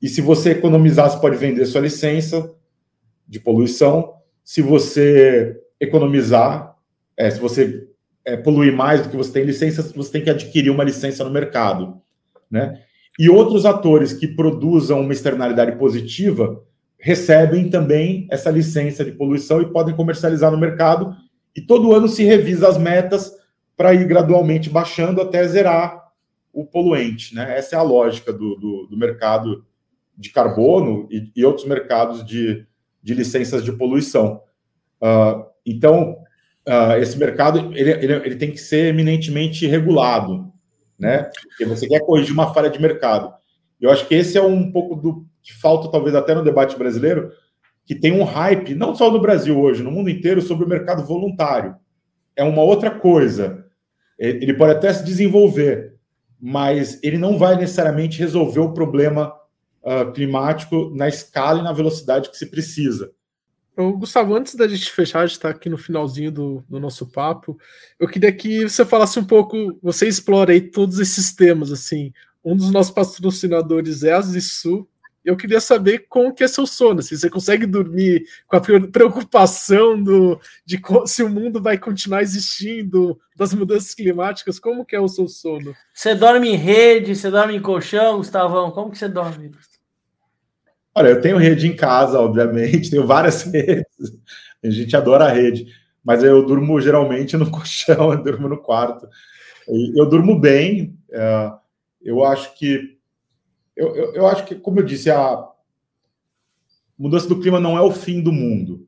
e 0.00 0.08
se 0.08 0.22
você 0.22 0.52
economizar, 0.52 1.10
você 1.10 1.18
pode 1.18 1.36
vender 1.36 1.64
sua 1.66 1.80
licença 1.80 2.50
de 3.26 3.40
poluição. 3.40 4.14
Se 4.42 4.60
você 4.60 5.58
economizar, 5.80 6.76
é, 7.16 7.30
se 7.30 7.40
você 7.40 7.88
é, 8.22 8.36
poluir 8.36 8.74
mais 8.74 9.02
do 9.02 9.08
que 9.08 9.16
você 9.16 9.32
tem 9.32 9.44
licença, 9.44 9.82
você 9.82 10.12
tem 10.12 10.22
que 10.22 10.28
adquirir 10.28 10.70
uma 10.70 10.84
licença 10.84 11.24
no 11.24 11.30
mercado 11.30 12.03
né? 12.50 12.80
E 13.18 13.28
outros 13.28 13.64
atores 13.64 14.12
que 14.12 14.26
produzam 14.26 15.00
uma 15.00 15.12
externalidade 15.12 15.76
positiva 15.78 16.62
recebem 16.98 17.68
também 17.68 18.26
essa 18.30 18.50
licença 18.50 19.04
de 19.04 19.12
poluição 19.12 19.60
e 19.60 19.70
podem 19.70 19.94
comercializar 19.94 20.50
no 20.50 20.58
mercado. 20.58 21.14
E 21.54 21.60
todo 21.60 21.94
ano 21.94 22.08
se 22.08 22.24
revisa 22.24 22.66
as 22.66 22.78
metas 22.78 23.32
para 23.76 23.94
ir 23.94 24.06
gradualmente 24.06 24.70
baixando 24.70 25.20
até 25.20 25.46
zerar 25.46 26.02
o 26.52 26.64
poluente. 26.64 27.34
Né? 27.34 27.58
Essa 27.58 27.76
é 27.76 27.78
a 27.78 27.82
lógica 27.82 28.32
do, 28.32 28.56
do, 28.56 28.86
do 28.90 28.96
mercado 28.96 29.64
de 30.16 30.30
carbono 30.30 31.08
e, 31.10 31.30
e, 31.36 31.44
outros 31.44 31.66
mercados 31.66 32.24
de, 32.24 32.64
de 33.02 33.14
licenças 33.14 33.64
de 33.64 33.72
poluição. 33.72 34.40
Uh, 35.02 35.44
então, 35.66 36.16
uh, 36.66 36.96
esse 37.00 37.18
mercado 37.18 37.72
ele, 37.74 37.90
ele, 37.90 38.12
ele, 38.12 38.36
tem 38.36 38.50
que 38.52 38.58
ser 38.58 38.86
eminentemente 38.86 39.66
regulado 39.66 40.53
né? 41.04 41.30
Porque 41.48 41.64
você 41.66 41.86
quer 41.86 42.00
corrigir 42.00 42.32
uma 42.32 42.52
falha 42.52 42.70
de 42.70 42.80
mercado. 42.80 43.32
Eu 43.80 43.90
acho 43.90 44.06
que 44.08 44.14
esse 44.14 44.38
é 44.38 44.42
um 44.42 44.72
pouco 44.72 44.96
do 44.96 45.26
que 45.42 45.52
falta, 45.52 45.90
talvez, 45.90 46.14
até 46.14 46.34
no 46.34 46.42
debate 46.42 46.76
brasileiro, 46.76 47.30
que 47.84 47.94
tem 47.94 48.12
um 48.12 48.24
hype, 48.24 48.74
não 48.74 48.94
só 48.94 49.10
no 49.10 49.20
Brasil 49.20 49.60
hoje, 49.60 49.82
no 49.82 49.90
mundo 49.90 50.08
inteiro, 50.08 50.40
sobre 50.40 50.64
o 50.64 50.68
mercado 50.68 51.04
voluntário. 51.04 51.76
É 52.34 52.42
uma 52.42 52.62
outra 52.62 52.90
coisa. 52.90 53.66
Ele 54.18 54.54
pode 54.54 54.72
até 54.72 54.92
se 54.92 55.04
desenvolver, 55.04 55.94
mas 56.40 56.98
ele 57.02 57.18
não 57.18 57.36
vai 57.36 57.56
necessariamente 57.56 58.18
resolver 58.18 58.60
o 58.60 58.72
problema 58.72 59.34
uh, 59.82 60.10
climático 60.12 60.90
na 60.94 61.08
escala 61.08 61.60
e 61.60 61.64
na 61.64 61.72
velocidade 61.72 62.30
que 62.30 62.38
se 62.38 62.46
precisa. 62.46 63.12
Gustavo, 63.76 64.34
antes 64.34 64.54
da 64.54 64.68
gente 64.68 64.90
fechar, 64.90 65.26
está 65.26 65.48
aqui 65.48 65.68
no 65.68 65.76
finalzinho 65.76 66.30
do, 66.30 66.64
do, 66.68 66.78
nosso 66.78 67.06
papo, 67.06 67.58
eu 67.98 68.06
queria 68.06 68.32
que 68.32 68.68
você 68.68 68.84
falasse 68.84 69.18
um 69.18 69.24
pouco, 69.24 69.76
você 69.82 70.06
explora 70.06 70.52
aí 70.52 70.60
todos 70.60 71.00
esses 71.00 71.34
temas, 71.34 71.72
assim, 71.72 72.12
um 72.44 72.56
dos 72.56 72.70
nossos 72.70 72.92
patrocinadores 72.92 74.04
é 74.04 74.12
a 74.12 74.20
Zissu, 74.20 74.86
Eu 75.24 75.36
queria 75.36 75.60
saber 75.60 76.06
como 76.08 76.34
que 76.34 76.44
é 76.44 76.48
seu 76.48 76.66
sono, 76.66 77.02
se 77.02 77.16
você 77.16 77.28
consegue 77.28 77.66
dormir 77.66 78.24
com 78.46 78.56
a 78.56 78.60
preocupação 78.60 80.00
do, 80.00 80.38
de 80.64 80.80
se 81.06 81.22
o 81.24 81.30
mundo 81.30 81.60
vai 81.60 81.76
continuar 81.76 82.22
existindo, 82.22 83.18
das 83.34 83.52
mudanças 83.54 83.92
climáticas, 83.94 84.60
como 84.60 84.84
que 84.84 84.94
é 84.94 85.00
o 85.00 85.08
seu 85.08 85.26
sono? 85.26 85.74
Você 85.92 86.14
dorme 86.14 86.50
em 86.50 86.56
rede, 86.56 87.16
você 87.16 87.30
dorme 87.30 87.56
em 87.56 87.62
colchão, 87.62 88.18
Gustavão? 88.18 88.70
Como 88.70 88.90
que 88.90 88.98
você 88.98 89.08
dorme? 89.08 89.50
Olha, 90.94 91.08
eu 91.08 91.20
tenho 91.20 91.36
rede 91.38 91.66
em 91.66 91.74
casa, 91.74 92.20
obviamente, 92.20 92.88
tenho 92.90 93.06
várias 93.06 93.42
redes. 93.42 93.86
A 94.62 94.70
gente 94.70 94.96
adora 94.96 95.26
a 95.26 95.32
rede, 95.32 95.66
mas 96.02 96.22
eu 96.22 96.44
durmo 96.46 96.80
geralmente 96.80 97.36
no 97.36 97.48
colchão, 97.50 98.12
eu 98.12 98.22
durmo 98.22 98.48
no 98.48 98.58
quarto. 98.58 99.08
Eu 99.66 100.06
durmo 100.06 100.38
bem. 100.38 100.98
É, 101.10 101.52
eu 102.02 102.24
acho 102.24 102.54
que 102.54 102.98
eu, 103.76 103.94
eu, 103.96 104.14
eu, 104.14 104.26
acho 104.26 104.44
que, 104.44 104.54
como 104.54 104.78
eu 104.78 104.84
disse, 104.84 105.10
a 105.10 105.48
mudança 106.96 107.28
do 107.28 107.40
clima 107.40 107.58
não 107.58 107.76
é 107.76 107.80
o 107.80 107.90
fim 107.90 108.22
do 108.22 108.32
mundo. 108.32 108.86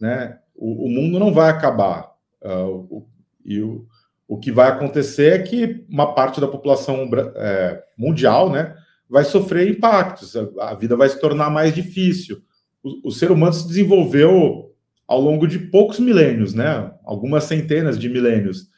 Né? 0.00 0.38
O, 0.54 0.86
o 0.86 0.88
mundo 0.90 1.18
não 1.18 1.32
vai 1.32 1.50
acabar. 1.50 2.12
Uh, 2.42 2.86
o, 2.90 3.08
e 3.44 3.62
o, 3.62 3.86
o 4.28 4.38
que 4.38 4.52
vai 4.52 4.68
acontecer 4.68 5.32
é 5.32 5.42
que 5.42 5.84
uma 5.88 6.14
parte 6.14 6.40
da 6.40 6.46
população 6.46 7.10
é, 7.34 7.82
mundial 7.96 8.50
né, 8.50 8.76
vai 9.10 9.24
sofrer 9.24 9.68
impactos, 9.68 10.36
a, 10.36 10.74
vida 10.74 10.96
vai 10.96 11.08
se 11.08 11.20
tornar 11.20 11.50
mais 11.50 11.74
difícil. 11.74 12.40
O, 12.82 13.08
o 13.08 13.10
ser 13.10 13.32
humano 13.32 13.52
se 13.52 13.66
desenvolveu 13.66 14.70
ao 15.06 15.20
longo 15.20 15.48
de 15.48 15.58
poucos 15.58 15.98
milênios, 15.98 16.54
né? 16.54 16.92
algumas 17.04 17.44
centenas 17.44 17.98
de 17.98 18.08
milênios 18.08 18.68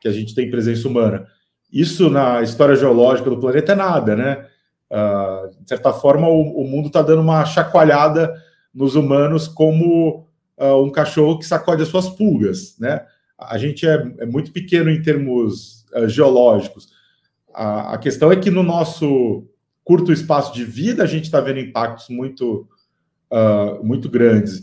que 0.00 0.06
a 0.06 0.12
gente 0.12 0.34
tem 0.34 0.48
presença 0.48 0.86
humana. 0.86 1.26
Isso 1.72 2.08
na 2.08 2.40
história 2.40 2.76
geológica 2.76 3.28
do 3.28 3.40
planeta 3.40 3.72
é 3.72 3.74
nada, 3.74 4.16
né? 4.16 4.46
Uh, 4.90 5.62
de 5.62 5.68
certa 5.68 5.92
forma, 5.92 6.28
o, 6.28 6.62
o 6.62 6.64
mundo 6.66 6.86
está 6.86 7.02
dando 7.02 7.22
uma 7.22 7.44
chacoalhada 7.44 8.32
nos 8.74 8.96
humanos 8.96 9.46
como 9.46 10.26
uh, 10.58 10.82
um 10.82 10.90
cachorro 10.90 11.38
que 11.38 11.46
sacode 11.46 11.82
as 11.82 11.88
suas 11.88 12.08
pulgas, 12.08 12.76
né? 12.78 13.04
A 13.38 13.56
gente 13.56 13.86
é, 13.86 14.12
é 14.18 14.26
muito 14.26 14.52
pequeno 14.52 14.90
em 14.90 15.00
termos 15.00 15.84
uh, 15.94 16.08
geológicos. 16.08 16.88
A, 17.54 17.94
a, 17.94 17.98
questão 17.98 18.32
é 18.32 18.36
que 18.36 18.50
no 18.50 18.62
nosso 18.62 19.44
curto 19.90 20.12
espaço 20.12 20.54
de 20.54 20.64
vida 20.64 21.02
a 21.02 21.06
gente 21.06 21.24
está 21.24 21.40
vendo 21.40 21.58
impactos 21.58 22.08
muito, 22.08 22.64
muito 23.82 24.08
grandes. 24.08 24.62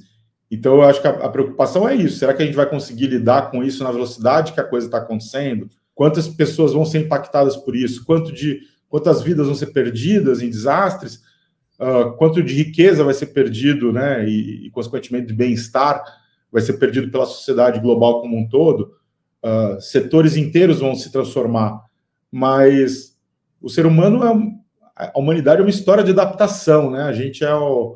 Então, 0.50 0.76
eu 0.76 0.84
acho 0.84 1.02
que 1.02 1.08
a, 1.08 1.12
a 1.12 1.28
preocupação 1.28 1.86
é 1.86 1.94
isso. 1.94 2.20
Será 2.20 2.34
que 2.34 2.42
a 2.42 2.46
gente 2.46 2.56
vai 2.56 2.70
conseguir 2.70 3.08
lidar 3.08 3.52
com 3.52 3.62
isso 3.62 3.84
na 3.84 3.92
velocidade 3.92 4.54
que 4.54 4.62
a 4.62 4.64
coisa 4.64 4.88
está 4.88 5.00
acontecendo? 5.00 5.70
Quantas 5.94 6.30
pessoas 6.30 6.72
vão 6.72 6.86
ser 6.86 7.00
impactadas 7.00 7.58
por 7.58 7.76
isso? 7.76 8.06
Quanto 8.06 8.32
de 8.32 8.62
quantas 8.88 9.22
vidas 9.22 9.48
vão 9.48 9.56
ser 9.56 9.74
perdidas 9.74 10.42
em 10.42 10.50
desastres, 10.50 11.22
uh, 11.78 12.14
quanto 12.16 12.42
de 12.42 12.54
riqueza 12.54 13.04
vai 13.04 13.14
ser 13.14 13.26
perdido, 13.26 13.92
né, 13.92 14.26
e, 14.30 14.68
e 14.68 14.70
consequentemente 14.70 15.28
de 15.28 15.34
bem-estar 15.34 16.02
vai 16.50 16.62
ser 16.62 16.78
perdido 16.80 17.12
pela 17.12 17.26
sociedade 17.26 17.82
global 17.82 18.22
como 18.22 18.38
um 18.38 18.48
todo, 18.48 18.94
uh, 19.44 19.82
setores 19.82 20.38
inteiros 20.38 20.80
vão 20.80 20.96
se 20.96 21.12
transformar, 21.12 21.84
mas 22.32 23.18
o 23.62 23.70
ser 23.70 23.86
humano 23.86 24.24
é 24.24 24.30
a 24.98 25.20
humanidade 25.20 25.62
é 25.62 25.64
uma 25.64 25.70
história 25.70 26.04
de 26.04 26.12
adaptação, 26.12 26.90
né? 26.92 27.04
A 27.04 27.14
gente 27.14 27.44
é 27.44 27.54
o 27.54 27.96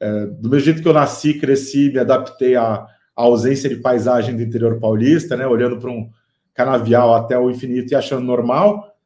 é, 0.00 0.26
do 0.26 0.48
mesmo 0.48 0.64
jeito 0.64 0.82
que 0.82 0.88
eu 0.88 0.94
nasci, 0.94 1.34
cresci, 1.34 1.90
me 1.92 1.98
adaptei 1.98 2.56
à, 2.56 2.74
à 2.74 2.86
ausência 3.14 3.68
de 3.68 3.76
paisagem 3.76 4.34
do 4.34 4.42
interior 4.42 4.80
paulista, 4.80 5.36
né? 5.36 5.46
Olhando 5.46 5.78
para 5.78 5.90
um 5.90 6.10
canavial 6.54 7.14
até 7.14 7.38
o 7.38 7.50
infinito 7.50 7.92
e 7.92 7.94
achando 7.94 8.24
normal. 8.24 8.96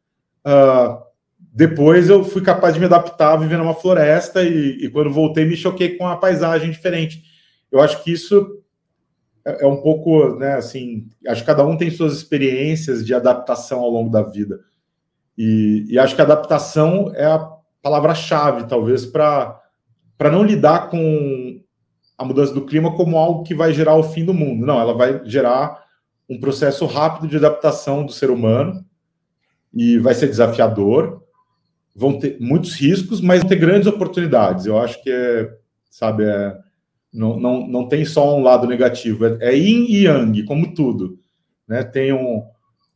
Uh, 0.47 1.03
depois 1.39 2.09
eu 2.09 2.25
fui 2.25 2.43
capaz 2.43 2.75
de 2.75 2.81
me 2.81 2.87
adaptar 2.87 3.37
vivendo 3.37 3.61
numa 3.61 3.75
floresta 3.75 4.43
e, 4.43 4.85
e, 4.85 4.91
quando 4.91 5.13
voltei 5.13 5.45
me 5.45 5.57
choquei 5.57 5.97
com 5.97 6.07
a 6.07 6.17
paisagem 6.17 6.71
diferente. 6.71 7.23
Eu 7.71 7.81
acho 7.81 8.03
que 8.03 8.13
isso 8.13 8.61
é, 9.45 9.65
é, 9.65 9.67
um 9.67 9.81
pouco, 9.81 10.37
né, 10.37 10.55
assim, 10.55 11.09
acho 11.27 11.43
que 11.43 11.47
cada 11.47 11.65
um 11.65 11.77
tem 11.77 11.91
suas 11.91 12.15
experiências 12.15 13.05
de 13.05 13.15
adaptação 13.15 13.81
ao 13.81 13.91
longo 13.91 14.11
da 14.11 14.23
vida. 14.23 14.61
E, 15.37 15.87
e 15.89 15.99
acho 15.99 16.15
que 16.15 16.23
adaptação 16.23 17.13
é 17.15 17.27
a 17.27 17.39
palavra-chave, 17.83 18.65
talvez, 18.65 19.05
para 19.05 19.61
não 20.21 20.43
lidar 20.43 20.89
com 20.89 21.61
a 22.17 22.25
mudança 22.25 22.55
do 22.55 22.65
clima 22.65 22.97
como 22.97 23.19
algo 23.19 23.43
que 23.43 23.55
vai 23.55 23.73
gerar 23.73 23.97
o 23.97 24.03
fim 24.03 24.25
do 24.25 24.33
mundo. 24.33 24.65
Não, 24.65 24.81
ela 24.81 24.95
vai 24.95 25.21
gerar 25.25 25.85
um 26.29 26.39
processo 26.39 26.87
rápido 26.87 27.29
de 27.29 27.37
adaptação 27.37 28.07
do 28.07 28.13
ser 28.13 28.31
humano 28.31 28.85
e 29.73 29.99
vai 29.99 30.15
ser 30.15 30.29
desafiador, 30.29 31.23
vão 31.95 32.19
ter 32.19 32.39
muitos 32.41 32.75
riscos, 32.75 33.21
mas 33.21 33.41
vão 33.41 33.49
ter 33.49 33.57
grandes 33.57 33.89
oportunidades. 33.89 34.67
Eu 34.67 34.79
acho 34.79 35.03
que 35.03 35.11
é, 35.11 35.53
sabe, 35.91 36.25
é, 36.25 36.57
não, 37.13 37.39
não, 37.39 37.67
não 37.67 37.89
tem 37.89 38.05
só 38.05 38.37
um 38.37 38.43
lado 38.43 38.67
negativo, 38.67 39.27
é, 39.27 39.39
é 39.41 39.57
yin 39.57 39.87
e 39.89 40.05
yang, 40.05 40.45
como 40.45 40.73
tudo. 40.75 41.19
Né? 41.67 41.83
Tem 41.83 42.13
um, 42.13 42.45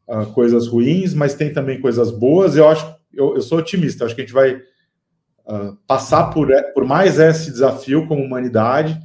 uh, 0.08 0.26
coisas 0.32 0.66
ruins, 0.66 1.14
mas 1.14 1.34
tem 1.34 1.52
também 1.52 1.80
coisas 1.80 2.10
boas. 2.10 2.56
Eu 2.56 2.68
acho, 2.68 2.86
eu, 3.12 3.34
eu 3.34 3.42
sou 3.42 3.58
otimista, 3.58 4.04
acho 4.04 4.14
que 4.14 4.22
a 4.22 4.24
gente 4.24 4.34
vai 4.34 4.54
uh, 4.54 5.76
passar 5.86 6.30
por, 6.30 6.48
por 6.74 6.84
mais 6.84 7.18
esse 7.18 7.50
desafio 7.50 8.06
como 8.08 8.24
humanidade 8.24 8.98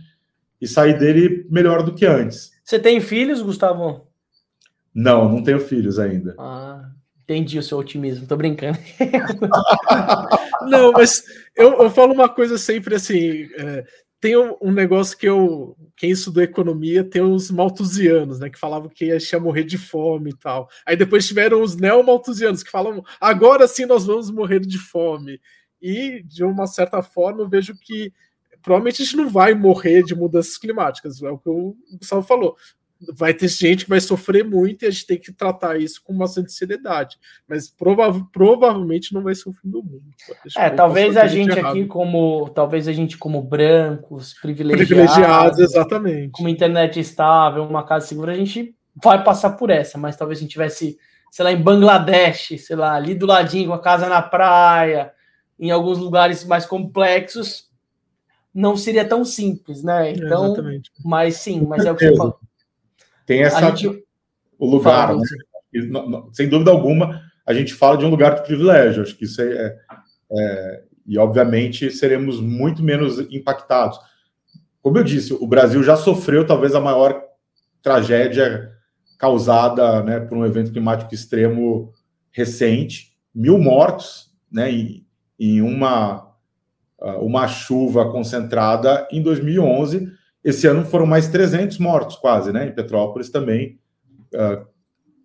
e 0.62 0.68
sair 0.68 0.98
dele 0.98 1.46
melhor 1.50 1.84
do 1.84 1.94
que 1.94 2.06
antes. 2.06 2.52
Você 2.64 2.80
tem 2.80 3.02
filhos, 3.02 3.42
Gustavo? 3.42 4.08
Não, 4.96 5.30
não 5.30 5.44
tenho 5.44 5.60
filhos 5.60 6.00
ainda. 6.00 6.36
Ah, 6.40 6.90
Entendi 7.24 7.58
o 7.58 7.64
seu 7.64 7.78
otimismo, 7.78 8.28
tô 8.28 8.36
brincando. 8.36 8.78
Não, 10.68 10.92
mas 10.92 11.24
eu, 11.56 11.82
eu 11.82 11.90
falo 11.90 12.14
uma 12.14 12.28
coisa 12.28 12.58
sempre 12.58 12.96
assim: 12.96 13.48
é, 13.58 13.86
tem 14.24 14.38
um, 14.38 14.72
negócio 14.72 15.18
que 15.18 15.28
eu. 15.28 15.76
Quem 15.98 16.12
estudou 16.12 16.42
economia 16.42 17.04
tem 17.04 17.22
os 17.22 17.52
maltusianos, 17.52 18.40
né? 18.40 18.50
Que 18.50 18.58
falavam 18.58 18.88
que 18.88 19.08
ia 19.08 19.40
morrer 19.42 19.66
de 19.66 19.78
fome 19.78 20.30
e 20.30 20.38
tal. 20.38 20.70
Aí 20.86 20.96
depois 20.96 21.28
tiveram 21.28 21.62
os 21.62 21.76
neomaltusianos 21.76 22.64
que 22.64 22.72
falam 22.72 23.04
agora 23.20 23.68
sim 23.68 23.86
nós 23.86 24.06
vamos 24.06 24.32
morrer 24.32 24.62
de 24.62 24.80
fome. 24.80 25.42
E, 25.82 26.24
de 26.24 26.42
uma 26.42 26.66
certa 26.68 27.04
forma, 27.04 27.42
eu 27.42 27.50
vejo 27.50 27.76
que 27.76 28.14
provavelmente 28.62 29.02
a 29.02 29.06
gente 29.06 29.18
não 29.18 29.30
vai 29.30 29.54
morrer 29.54 30.04
de 30.04 30.16
mudanças 30.16 30.58
climáticas, 30.58 31.22
é 31.22 31.30
o 31.30 31.38
que 31.38 31.50
o 31.50 31.76
Gustavo 32.00 32.26
falou 32.26 32.56
vai 33.14 33.34
ter 33.34 33.48
gente 33.48 33.84
que 33.84 33.90
vai 33.90 34.00
sofrer 34.00 34.44
muito 34.44 34.84
e 34.84 34.88
a 34.88 34.92
gente 34.92 35.08
tem 35.08 35.18
que 35.18 35.32
tratar 35.32 35.80
isso 35.80 36.02
com 36.04 36.18
bastante 36.18 36.52
seriedade. 36.52 37.18
Mas 37.48 37.68
prova 37.68 38.26
provavelmente 38.32 39.14
não 39.14 39.22
vai 39.22 39.36
ser 39.36 39.50
o 39.50 39.54
fim 39.54 39.70
do 39.70 39.84
mundo. 39.84 40.04
É, 40.56 40.70
talvez 40.70 41.18
a 41.18 41.28
gente 41.28 41.58
errado. 41.58 41.72
aqui, 41.72 41.86
como 41.86 42.50
talvez 42.50 42.88
a 42.88 42.94
gente, 42.94 43.18
como 43.18 43.42
brancos, 43.42 44.34
privilegiados, 44.36 44.88
privilegiados, 44.88 45.60
exatamente. 45.60 46.32
Com 46.32 46.48
internet 46.48 47.00
estável, 47.00 47.64
uma 47.64 47.84
casa 47.84 48.08
segura, 48.08 48.32
a 48.32 48.36
gente 48.36 48.76
vai 48.96 49.24
passar 49.24 49.52
por 49.52 49.70
essa, 49.70 49.98
mas 49.98 50.16
talvez 50.16 50.40
a 50.40 50.42
gente 50.42 50.52
tivesse, 50.52 50.98
sei 51.32 51.46
lá, 51.46 51.52
em 51.52 51.62
Bangladesh, 51.62 52.56
sei 52.60 52.76
lá, 52.76 52.94
ali 52.94 53.16
do 53.16 53.26
ladinho, 53.26 53.70
com 53.70 53.74
a 53.74 53.82
casa 53.82 54.08
na 54.08 54.22
praia, 54.22 55.12
em 55.60 55.72
alguns 55.72 55.98
lugares 55.98 56.44
mais 56.44 56.66
complexos, 56.66 57.70
não 58.54 58.78
seria 58.78 59.04
tão 59.04 59.26
simples, 59.26 59.84
né? 59.84 60.12
Então, 60.12 60.56
é, 60.56 60.80
mas 61.04 61.38
sim, 61.38 61.62
mas 61.62 61.86
é 61.86 61.92
o 61.92 61.96
que 61.96 62.08
você 62.08 62.16
falou. 62.16 62.40
Tem 63.26 63.44
essa 63.44 63.76
gente... 63.76 64.04
o 64.58 64.66
lugar, 64.66 65.16
né? 65.16 65.24
sem 66.32 66.48
dúvida 66.48 66.72
alguma, 66.72 67.22
a 67.46 67.54
gente 67.54 67.74
fala 67.74 67.98
de 67.98 68.06
um 68.06 68.10
lugar 68.10 68.36
de 68.36 68.44
privilégio. 68.44 69.04
Acho 69.04 69.16
que 69.16 69.26
isso 69.26 69.42
é, 69.42 69.46
é, 69.46 69.76
é, 70.32 70.84
e 71.06 71.18
obviamente 71.18 71.92
seremos 71.92 72.40
muito 72.40 72.84
menos 72.84 73.20
impactados. 73.32 74.00
Como 74.82 74.98
eu 74.98 75.04
disse, 75.04 75.34
o 75.34 75.48
Brasil 75.48 75.82
já 75.84 75.96
sofreu 75.96 76.46
talvez 76.46 76.76
a 76.76 76.80
maior 76.80 77.24
tragédia 77.82 78.72
causada 79.18 80.04
né, 80.04 80.20
por 80.20 80.38
um 80.38 80.46
evento 80.46 80.72
climático 80.72 81.14
extremo 81.14 81.94
recente, 82.32 83.14
mil 83.34 83.58
mortos, 83.58 84.32
né, 84.52 84.72
em, 84.72 85.06
em 85.40 85.62
uma 85.62 86.30
uma 87.20 87.50
chuva 87.50 88.10
concentrada 88.10 89.06
em 89.12 89.22
2011 89.22 90.10
esse 90.44 90.68
ano 90.68 90.86
foram 90.86 91.06
mais 91.06 91.28
300 91.30 91.78
mortos, 91.78 92.18
quase, 92.18 92.52
né? 92.52 92.68
Em 92.68 92.72
Petrópolis 92.72 93.30
também, 93.30 93.80
uh, 94.34 94.66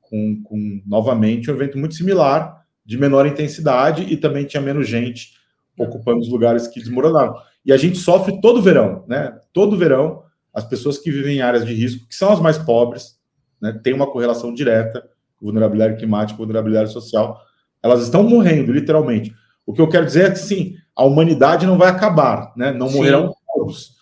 com, 0.01 0.43
com, 0.45 0.83
novamente 0.87 1.51
um 1.51 1.55
evento 1.55 1.77
muito 1.77 1.95
similar, 1.95 2.65
de 2.85 2.97
menor 2.97 3.27
intensidade 3.27 4.03
e 4.03 4.17
também 4.17 4.45
tinha 4.45 4.63
menos 4.63 4.89
gente 4.89 5.37
ocupando 5.79 6.21
os 6.21 6.29
lugares 6.29 6.67
que 6.69 6.81
desmoronaram. 6.81 7.35
E 7.65 7.73
a 7.73 7.77
gente 7.77 7.99
sofre 7.99 8.41
todo 8.41 8.63
verão, 8.63 9.05
né? 9.09 9.39
Todo 9.53 9.77
verão, 9.77 10.23
as 10.55 10.65
pessoas 10.65 10.99
que 10.99 11.11
vivem 11.11 11.39
em 11.39 11.41
áreas 11.41 11.67
de 11.67 11.75
risco, 11.75 12.07
que 12.09 12.15
são 12.15 12.33
as 12.33 12.41
mais 12.41 12.57
pobres, 12.57 13.19
né? 13.61 13.79
Tem 13.83 13.93
uma 13.93 14.11
correlação 14.11 14.55
direta, 14.55 15.05
vulnerabilidade 15.41 15.97
climática, 15.97 16.39
vulnerabilidade 16.39 16.93
social, 16.93 17.41
elas 17.83 18.03
estão 18.03 18.23
morrendo, 18.23 18.73
literalmente. 18.73 19.35
O 19.67 19.73
que 19.73 19.81
eu 19.81 19.89
quero 19.89 20.07
dizer 20.07 20.27
é 20.27 20.31
que, 20.31 20.39
sim, 20.39 20.77
a 20.97 21.05
humanidade 21.05 21.67
não 21.67 21.77
vai 21.77 21.89
acabar, 21.89 22.53
né? 22.57 22.73
Não 22.73 22.89
sim. 22.89 22.97
morrerão 22.97 23.35
todos 23.55 23.98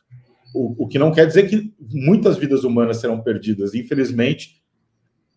o, 0.56 0.74
o 0.84 0.88
que 0.88 0.98
não 0.98 1.12
quer 1.12 1.26
dizer 1.26 1.48
que 1.48 1.72
muitas 1.92 2.38
vidas 2.38 2.64
humanas 2.64 2.96
serão 2.96 3.20
perdidas. 3.20 3.74
Infelizmente, 3.74 4.62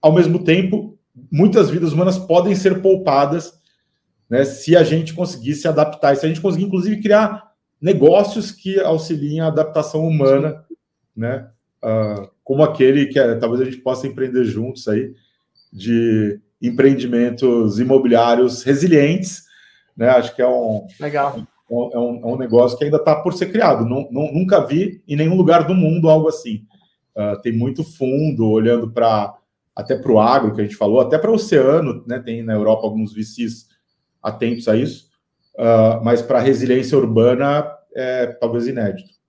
ao 0.02 0.14
mesmo 0.14 0.44
tempo, 0.44 0.98
muitas 1.30 1.70
vidas 1.70 1.92
humanas 1.92 2.18
podem 2.18 2.56
ser 2.56 2.82
poupadas 2.82 3.60
né, 4.30 4.46
se 4.46 4.78
a 4.78 4.84
gente 4.84 5.14
conseguir 5.14 5.56
se 5.56 5.68
adaptar, 5.68 6.16
se 6.16 6.26
a 6.26 6.30
gente 6.30 6.42
conseguir, 6.42 6.66
inclusive, 6.66 7.02
criar 7.02 7.52
negócios 7.82 8.52
que 8.52 8.80
auxiliem 8.80 9.42
a 9.42 9.48
adaptação 9.48 10.08
humana, 10.08 10.64
né? 11.16 11.50
Uh, 11.84 12.30
como 12.44 12.62
aquele 12.62 13.08
que 13.08 13.18
é, 13.18 13.36
talvez 13.36 13.62
a 13.62 13.66
gente 13.66 13.78
possa 13.78 14.06
empreender 14.06 14.44
juntos 14.44 14.88
aí, 14.88 15.14
de 15.72 16.40
empreendimentos 16.62 17.80
imobiliários 17.80 18.64
resilientes, 18.64 19.44
né? 19.96 20.10
Acho 20.10 20.36
que 20.36 20.42
é 20.42 20.48
um, 20.48 20.86
Legal. 21.00 21.42
É 21.70 21.98
um, 21.98 22.22
é 22.24 22.26
um 22.26 22.36
é 22.36 22.38
negócio 22.40 22.78
que 22.78 22.84
ainda 22.84 22.98
está 22.98 23.16
por 23.16 23.34
ser 23.34 23.52
criado. 23.52 23.86
Não, 23.86 24.08
não, 24.12 24.32
nunca 24.34 24.66
vi 24.66 25.04
em 25.08 25.16
nenhum 25.16 25.36
lugar 25.36 25.66
do 25.66 25.76
mundo 25.76 26.10
algo 26.10 26.28
assim. 26.28 26.66
Uh, 27.16 27.40
tem 27.42 27.52
muito 27.52 27.84
fundo 27.84 28.50
olhando 28.50 28.92
para 28.92 29.36
até 29.76 29.96
para 29.96 30.12
o 30.12 30.20
agro 30.20 30.54
que 30.54 30.62
a 30.62 30.64
gente 30.64 30.76
falou, 30.76 31.00
até 31.00 31.18
para 31.18 31.32
o 31.32 31.36
oceano, 31.36 32.04
né? 32.06 32.20
Tem 32.20 32.44
na 32.44 32.54
Europa 32.54 32.86
alguns 32.86 33.14
VCs 33.14 33.68
atentos 34.22 34.68
a 34.68 34.76
isso, 34.76 35.10
uh, 35.56 36.04
mas 36.04 36.22
para 36.22 36.40
resiliência 36.40 36.98
urbana 36.98 37.66
é 37.96 38.28
talvez 38.28 38.68
inédito. 38.68 39.20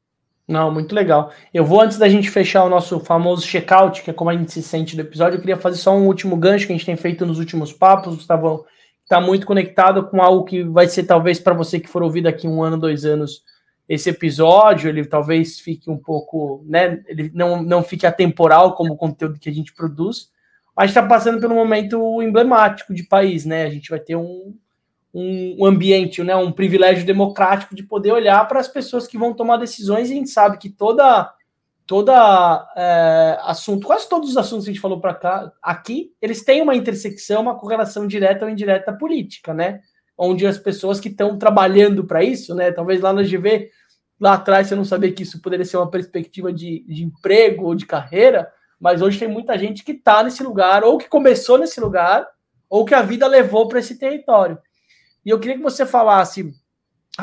Não, 0.51 0.69
muito 0.73 0.93
legal. 0.93 1.31
Eu 1.55 1.65
vou, 1.65 1.81
antes 1.81 1.97
da 1.97 2.09
gente 2.09 2.29
fechar 2.29 2.65
o 2.65 2.69
nosso 2.69 2.99
famoso 2.99 3.47
checkout, 3.47 4.03
que 4.03 4.11
é 4.11 4.13
como 4.13 4.31
a 4.31 4.37
gente 4.37 4.51
se 4.51 4.61
sente 4.61 4.97
no 4.97 5.03
episódio, 5.03 5.37
eu 5.37 5.41
queria 5.41 5.57
fazer 5.57 5.77
só 5.77 5.97
um 5.97 6.09
último 6.09 6.37
gancho 6.37 6.67
que 6.67 6.73
a 6.73 6.77
gente 6.77 6.87
tem 6.87 6.97
feito 6.97 7.25
nos 7.25 7.39
últimos 7.39 7.73
papos, 7.73 8.17
Gustavo, 8.17 8.67
está 9.11 9.21
muito 9.21 9.45
conectado 9.45 10.07
com 10.07 10.23
algo 10.23 10.45
que 10.45 10.63
vai 10.63 10.87
ser 10.87 11.03
talvez 11.03 11.41
para 11.41 11.53
você 11.53 11.81
que 11.81 11.89
for 11.89 12.01
ouvido 12.01 12.29
aqui 12.29 12.47
um 12.47 12.63
ano, 12.63 12.79
dois 12.79 13.05
anos, 13.05 13.43
esse 13.89 14.09
episódio, 14.09 14.89
ele 14.89 15.05
talvez 15.05 15.59
fique 15.59 15.91
um 15.91 15.99
pouco, 15.99 16.65
né, 16.65 17.03
ele 17.09 17.29
não, 17.35 17.61
não 17.61 17.83
fique 17.83 18.07
atemporal 18.07 18.77
como 18.77 18.93
o 18.93 18.97
conteúdo 18.97 19.41
que 19.41 19.49
a 19.49 19.53
gente 19.53 19.75
produz, 19.75 20.31
mas 20.77 20.91
está 20.91 21.03
passando 21.03 21.45
um 21.45 21.57
momento 21.57 22.23
emblemático 22.23 22.95
de 22.95 23.03
país, 23.03 23.45
né, 23.45 23.65
a 23.65 23.71
gente 23.71 23.91
vai 23.91 23.99
ter 23.99 24.15
um, 24.15 24.55
um 25.13 25.67
ambiente, 25.67 26.23
né, 26.23 26.37
um 26.37 26.53
privilégio 26.53 27.05
democrático 27.05 27.75
de 27.75 27.83
poder 27.83 28.13
olhar 28.13 28.47
para 28.47 28.61
as 28.61 28.69
pessoas 28.69 29.09
que 29.09 29.19
vão 29.19 29.35
tomar 29.35 29.57
decisões 29.57 30.09
e 30.09 30.13
a 30.13 30.17
gente 30.17 30.31
sabe 30.31 30.57
que 30.57 30.71
toda 30.71 31.29
toda 31.91 32.73
é, 32.77 33.37
assunto, 33.43 33.85
quase 33.85 34.09
todos 34.09 34.31
os 34.31 34.37
assuntos 34.37 34.65
que 34.65 34.71
a 34.71 34.73
gente 34.73 34.81
falou 34.81 35.01
para 35.01 35.13
cá 35.13 35.53
aqui, 35.61 36.13
eles 36.23 36.45
têm 36.45 36.63
uma 36.63 36.77
intersecção, 36.77 37.43
uma 37.43 37.59
correlação 37.59 38.07
direta 38.07 38.45
ou 38.45 38.51
indireta 38.51 38.93
política, 38.93 39.53
né? 39.53 39.81
Onde 40.17 40.47
as 40.47 40.57
pessoas 40.57 41.01
que 41.01 41.09
estão 41.09 41.37
trabalhando 41.37 42.07
para 42.07 42.23
isso, 42.23 42.55
né? 42.55 42.71
Talvez 42.71 43.01
lá 43.01 43.13
na 43.13 43.25
GV, 43.25 43.71
lá 44.21 44.35
atrás 44.35 44.69
você 44.69 44.77
não 44.77 44.85
sabia 44.85 45.11
que 45.11 45.25
isso 45.25 45.43
poderia 45.43 45.65
ser 45.65 45.79
uma 45.79 45.91
perspectiva 45.91 46.53
de, 46.53 46.85
de 46.87 47.03
emprego 47.03 47.65
ou 47.65 47.75
de 47.75 47.87
carreira, 47.87 48.49
mas 48.79 49.03
hoje 49.03 49.19
tem 49.19 49.27
muita 49.27 49.59
gente 49.59 49.83
que 49.83 49.91
está 49.91 50.23
nesse 50.23 50.45
lugar, 50.45 50.85
ou 50.85 50.97
que 50.97 51.09
começou 51.09 51.59
nesse 51.59 51.81
lugar, 51.81 52.25
ou 52.69 52.85
que 52.85 52.95
a 52.95 53.03
vida 53.03 53.27
levou 53.27 53.67
para 53.67 53.81
esse 53.81 53.99
território. 53.99 54.57
E 55.27 55.31
eu 55.31 55.41
queria 55.41 55.57
que 55.57 55.63
você 55.65 55.85
falasse, 55.85 56.55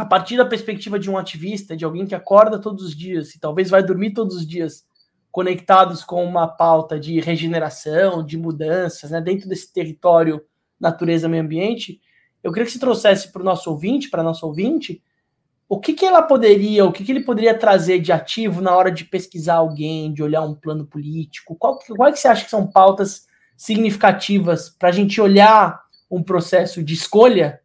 a 0.01 0.05
partir 0.05 0.37
da 0.37 0.45
perspectiva 0.45 0.99
de 0.99 1.09
um 1.09 1.17
ativista, 1.17 1.75
de 1.75 1.83
alguém 1.83 2.05
que 2.05 2.15
acorda 2.15 2.59
todos 2.59 2.83
os 2.83 2.95
dias 2.95 3.33
e 3.35 3.39
talvez 3.39 3.69
vai 3.69 3.83
dormir 3.83 4.13
todos 4.13 4.35
os 4.35 4.47
dias 4.47 4.85
conectados 5.31 6.03
com 6.03 6.23
uma 6.23 6.47
pauta 6.47 6.99
de 6.99 7.19
regeneração, 7.19 8.25
de 8.25 8.37
mudanças, 8.37 9.11
né, 9.11 9.21
dentro 9.21 9.47
desse 9.47 9.71
território 9.71 10.41
natureza 10.79 11.27
meio 11.27 11.43
ambiente, 11.43 11.99
eu 12.43 12.51
queria 12.51 12.65
que 12.65 12.71
você 12.71 12.79
trouxesse 12.79 13.31
para 13.31 13.41
o 13.41 13.45
nosso 13.45 13.69
ouvinte, 13.69 14.09
para 14.09 14.23
nosso 14.23 14.45
ouvinte, 14.45 15.01
o 15.67 15.79
que, 15.79 15.93
que 15.93 16.05
ela 16.05 16.21
poderia, 16.21 16.85
o 16.85 16.91
que, 16.91 17.03
que 17.03 17.11
ele 17.11 17.23
poderia 17.23 17.57
trazer 17.57 17.99
de 17.99 18.11
ativo 18.11 18.61
na 18.61 18.75
hora 18.75 18.89
de 18.89 19.03
pesquisar 19.03 19.55
alguém, 19.55 20.13
de 20.13 20.23
olhar 20.23 20.41
um 20.43 20.55
plano 20.55 20.85
político? 20.85 21.55
Qual, 21.55 21.77
qual 21.79 22.07
é 22.07 22.11
que 22.11 22.19
você 22.19 22.27
acha 22.27 22.45
que 22.45 22.51
são 22.51 22.65
pautas 22.65 23.27
significativas 23.57 24.69
para 24.69 24.89
a 24.89 24.91
gente 24.91 25.19
olhar 25.19 25.81
um 26.09 26.23
processo 26.23 26.81
de 26.81 26.93
escolha 26.93 27.59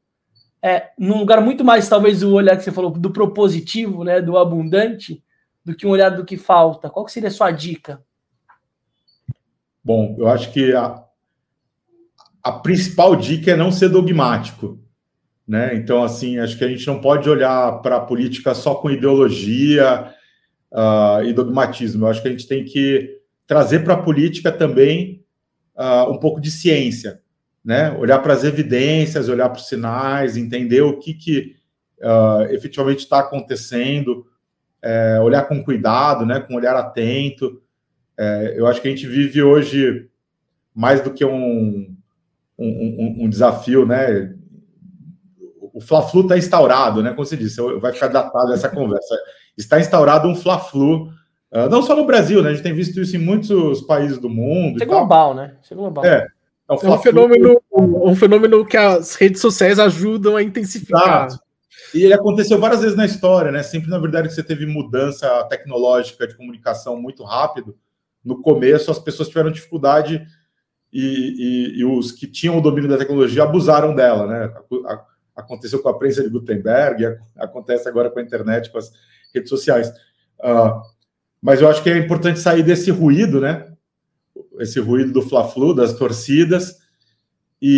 é, 0.63 0.91
num 0.97 1.19
lugar 1.19 1.41
muito 1.41 1.65
mais, 1.65 1.89
talvez, 1.89 2.23
o 2.23 2.35
olhar 2.35 2.57
que 2.57 2.63
você 2.63 2.71
falou 2.71 2.93
do 2.93 3.11
propositivo, 3.11 4.05
né, 4.05 4.23
do 4.23 4.39
abundante, 4.39 5.23
do 5.65 5.75
que 5.75 5.87
um 5.87 5.91
olhar 5.91 6.11
do 6.11 6.25
que 6.25 6.37
falta. 6.37 6.89
Qual 6.89 7.05
que 7.05 7.11
seria 7.11 7.29
a 7.29 7.33
sua 7.33 7.51
dica? 7.51 8.01
Bom, 9.83 10.15
eu 10.19 10.29
acho 10.29 10.53
que 10.53 10.73
a, 10.73 11.03
a 12.43 12.53
principal 12.53 13.17
dica 13.17 13.51
é 13.51 13.57
não 13.57 13.73
ser 13.73 13.89
dogmático. 13.89 14.79
Né? 15.47 15.75
Então, 15.75 16.05
assim, 16.05 16.39
acho 16.39 16.57
que 16.57 16.65
a 16.65 16.69
gente 16.69 16.87
não 16.87 17.01
pode 17.01 17.29
olhar 17.29 17.83
para 17.83 17.97
a 17.97 18.01
política 18.01 18.55
só 18.55 18.77
com 18.77 18.91
ideologia 18.91 20.15
uh, 20.71 21.25
e 21.25 21.33
dogmatismo. 21.33 22.05
Eu 22.05 22.11
acho 22.11 22.23
que 22.23 22.29
a 22.29 22.31
gente 22.31 22.47
tem 22.47 22.65
que 22.65 23.21
trazer 23.49 23.81
para 23.81 23.95
a 23.95 24.03
política 24.03 24.53
também 24.53 25.25
uh, 25.77 26.09
um 26.09 26.19
pouco 26.19 26.41
de 26.41 26.53
ciência 26.53 27.22
né? 27.65 27.93
Olhar 27.93 28.19
para 28.19 28.35
as 28.35 28.45
evidências, 28.45 29.29
olhar 29.29 29.49
para 29.49 29.59
os 29.59 29.69
sinais, 29.69 30.37
entender 30.37 30.83
o 30.83 30.99
que, 30.99 31.15
que 31.15 31.57
uh, 32.01 32.43
efetivamente 32.53 33.01
está 33.01 33.21
acontecendo, 33.21 34.27
é, 34.83 35.21
olhar 35.21 35.43
com 35.45 35.63
cuidado, 35.63 36.27
né? 36.27 36.41
Com 36.41 36.55
um 36.55 36.57
olhar 36.57 36.75
atento. 36.75 37.63
É, 38.19 38.55
eu 38.57 38.67
acho 38.67 38.81
que 38.81 38.89
a 38.89 38.91
gente 38.91 39.07
vive 39.07 39.43
hoje 39.43 40.09
mais 40.75 41.01
do 41.01 41.13
que 41.13 41.25
um, 41.25 41.95
um, 42.59 43.17
um 43.21 43.29
desafio, 43.29 43.87
né? 43.87 44.35
O 45.73 45.81
Fla-Flu 45.81 46.23
está 46.23 46.37
instaurado, 46.37 47.03
né? 47.03 47.11
Como 47.11 47.25
você 47.25 47.37
disse, 47.37 47.61
vai 47.79 47.93
ficar 47.93 48.09
datado 48.09 48.53
essa 48.53 48.69
conversa. 48.71 49.17
Está 49.57 49.79
instaurado 49.79 50.29
um 50.29 50.35
Fla-Flu, 50.35 51.09
uh, 51.53 51.69
não 51.71 51.83
só 51.83 51.95
no 51.95 52.05
Brasil, 52.05 52.43
né? 52.43 52.51
A 52.51 52.53
gente 52.53 52.63
tem 52.63 52.75
visto 52.75 53.01
isso 53.01 53.15
em 53.15 53.21
muitos 53.21 53.83
países 53.83 54.19
do 54.19 54.29
mundo. 54.29 54.77
Isso 54.77 54.85
é 54.85 54.87
global, 54.87 55.35
né? 55.35 55.55
Isso 55.63 55.73
é 55.73 55.77
global. 55.77 56.05
É, 56.05 56.27
é 56.69 56.75
um, 56.75 56.99
fenômeno, 56.99 57.61
um 57.73 58.15
fenômeno 58.15 58.65
que 58.65 58.77
as 58.77 59.15
redes 59.15 59.41
sociais 59.41 59.79
ajudam 59.79 60.37
a 60.37 60.43
intensificar. 60.43 61.27
Exato. 61.27 61.43
E 61.95 62.03
ele 62.03 62.15
aconteceu 62.15 62.59
várias 62.59 62.81
vezes 62.81 62.97
na 62.97 63.05
história, 63.05 63.53
né? 63.53 63.63
Sempre, 63.63 63.91
na 63.91 63.99
verdade, 63.99 64.29
que 64.29 64.35
você 64.35 64.43
teve 64.43 64.65
mudança 64.65 65.45
tecnológica 65.45 66.27
de 66.27 66.37
comunicação 66.37 66.97
muito 66.97 67.23
rápido. 67.23 67.77
No 68.25 68.41
começo, 68.41 68.91
as 68.91 68.99
pessoas 68.99 69.29
tiveram 69.29 69.51
dificuldade 69.51 70.25
e, 70.93 71.03
e, 71.77 71.81
e 71.81 71.85
os 71.85 72.13
que 72.13 72.27
tinham 72.27 72.57
o 72.57 72.61
domínio 72.61 72.89
da 72.89 72.97
tecnologia 72.97 73.43
abusaram 73.43 73.95
dela, 73.95 74.27
né? 74.27 74.55
Aconteceu 75.37 75.83
com 75.83 75.89
a 75.89 75.99
prensa 75.99 76.23
de 76.23 76.31
Gutenberg, 76.31 77.19
acontece 77.37 77.89
agora 77.89 78.11
com 78.11 78.19
a 78.19 78.23
internet, 78.23 78.71
com 78.71 78.79
as 78.79 78.93
redes 79.35 79.51
sociais. 79.51 79.89
Uh, 80.39 80.81
mas 81.43 81.61
eu 81.61 81.69
acho 81.69 81.83
que 81.83 81.91
é 81.91 81.99
importante 81.99 82.39
sair 82.39 82.63
desse 82.63 82.91
ruído, 82.91 83.41
né? 83.41 83.72
Esse 84.59 84.81
ruído 84.81 85.13
do 85.13 85.23
Fla-Flu, 85.23 85.75
das 85.75 85.95
torcidas, 85.95 86.77
e, 87.61 87.69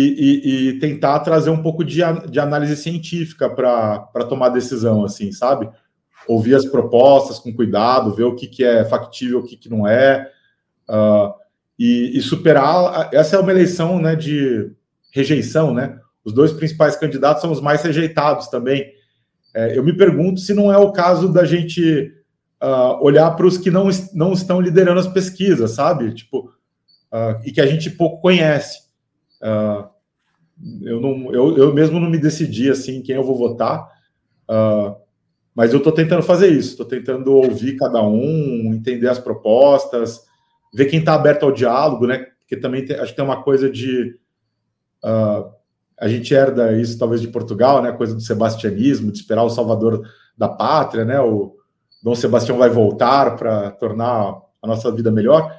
e, 0.43 0.69
e, 0.69 0.79
tentar 0.79 1.19
trazer 1.19 1.51
um 1.51 1.61
pouco 1.61 1.83
de, 1.83 2.01
de 2.29 2.39
análise 2.39 2.75
científica 2.75 3.47
para 3.47 4.25
tomar 4.27 4.49
decisão, 4.49 5.05
assim, 5.05 5.31
sabe? 5.31 5.69
Ouvir 6.27 6.55
as 6.55 6.65
propostas 6.65 7.37
com 7.37 7.53
cuidado, 7.53 8.15
ver 8.15 8.23
o 8.23 8.35
que, 8.35 8.47
que 8.47 8.63
é 8.63 8.83
factível, 8.83 9.39
o 9.39 9.43
que, 9.43 9.55
que 9.55 9.69
não 9.69 9.87
é, 9.87 10.27
uh, 10.89 11.31
e, 11.77 12.17
e, 12.17 12.21
superar. 12.21 13.09
Essa 13.13 13.35
é 13.35 13.39
uma 13.39 13.51
eleição 13.51 13.99
né, 14.01 14.15
de 14.15 14.71
rejeição, 15.13 15.71
né? 15.71 15.99
Os 16.23 16.33
dois 16.33 16.51
principais 16.51 16.95
candidatos 16.95 17.43
são 17.43 17.51
os 17.51 17.61
mais 17.61 17.83
rejeitados 17.83 18.47
também. 18.47 18.91
É, 19.53 19.77
eu 19.77 19.83
me 19.83 19.95
pergunto 19.95 20.39
se 20.39 20.55
não 20.55 20.73
é 20.73 20.77
o 20.79 20.91
caso 20.91 21.31
da 21.31 21.45
gente 21.45 22.11
uh, 22.61 23.03
olhar 23.05 23.29
para 23.35 23.45
os 23.45 23.59
que 23.59 23.69
não, 23.69 23.87
não 24.15 24.33
estão 24.33 24.59
liderando 24.59 24.99
as 24.99 25.07
pesquisas, 25.07 25.71
sabe? 25.71 26.11
Tipo, 26.11 26.51
uh, 27.15 27.41
e 27.45 27.51
que 27.51 27.61
a 27.61 27.65
gente 27.65 27.89
pouco 27.89 28.21
conhece. 28.21 28.79
Uh, 29.41 29.87
eu, 30.81 30.99
não, 30.99 31.33
eu, 31.33 31.57
eu 31.57 31.73
mesmo 31.73 31.99
não 31.99 32.09
me 32.09 32.17
decidi 32.17 32.69
assim 32.69 33.01
quem 33.01 33.15
eu 33.15 33.23
vou 33.23 33.37
votar, 33.37 33.87
uh, 34.49 34.95
mas 35.53 35.71
eu 35.71 35.77
estou 35.77 35.93
tentando 35.93 36.23
fazer 36.23 36.49
isso, 36.49 36.71
estou 36.71 36.85
tentando 36.85 37.33
ouvir 37.33 37.77
cada 37.77 38.01
um, 38.01 38.73
entender 38.73 39.07
as 39.07 39.19
propostas, 39.19 40.21
ver 40.73 40.85
quem 40.85 40.99
está 40.99 41.13
aberto 41.13 41.43
ao 41.43 41.51
diálogo, 41.51 42.05
né? 42.05 42.25
Porque 42.39 42.57
também 42.57 42.83
tem, 42.83 42.97
acho 42.97 43.11
que 43.11 43.15
tem 43.15 43.25
uma 43.25 43.41
coisa 43.41 43.69
de 43.69 44.19
a 45.97 46.07
gente 46.07 46.33
herda 46.33 46.73
isso 46.73 46.97
talvez 46.97 47.21
de 47.21 47.27
Portugal, 47.27 47.79
né? 47.81 47.91
Coisa 47.91 48.15
do 48.15 48.19
sebastianismo, 48.19 49.11
de 49.11 49.19
esperar 49.19 49.43
o 49.43 49.49
salvador 49.49 50.01
da 50.35 50.49
pátria, 50.49 51.05
né? 51.05 51.21
O 51.21 51.55
Dom 52.03 52.15
Sebastião 52.15 52.57
vai 52.57 52.69
voltar 52.69 53.37
para 53.37 53.71
tornar 53.71 54.35
a 54.61 54.67
nossa 54.67 54.91
vida 54.91 55.11
melhor. 55.11 55.55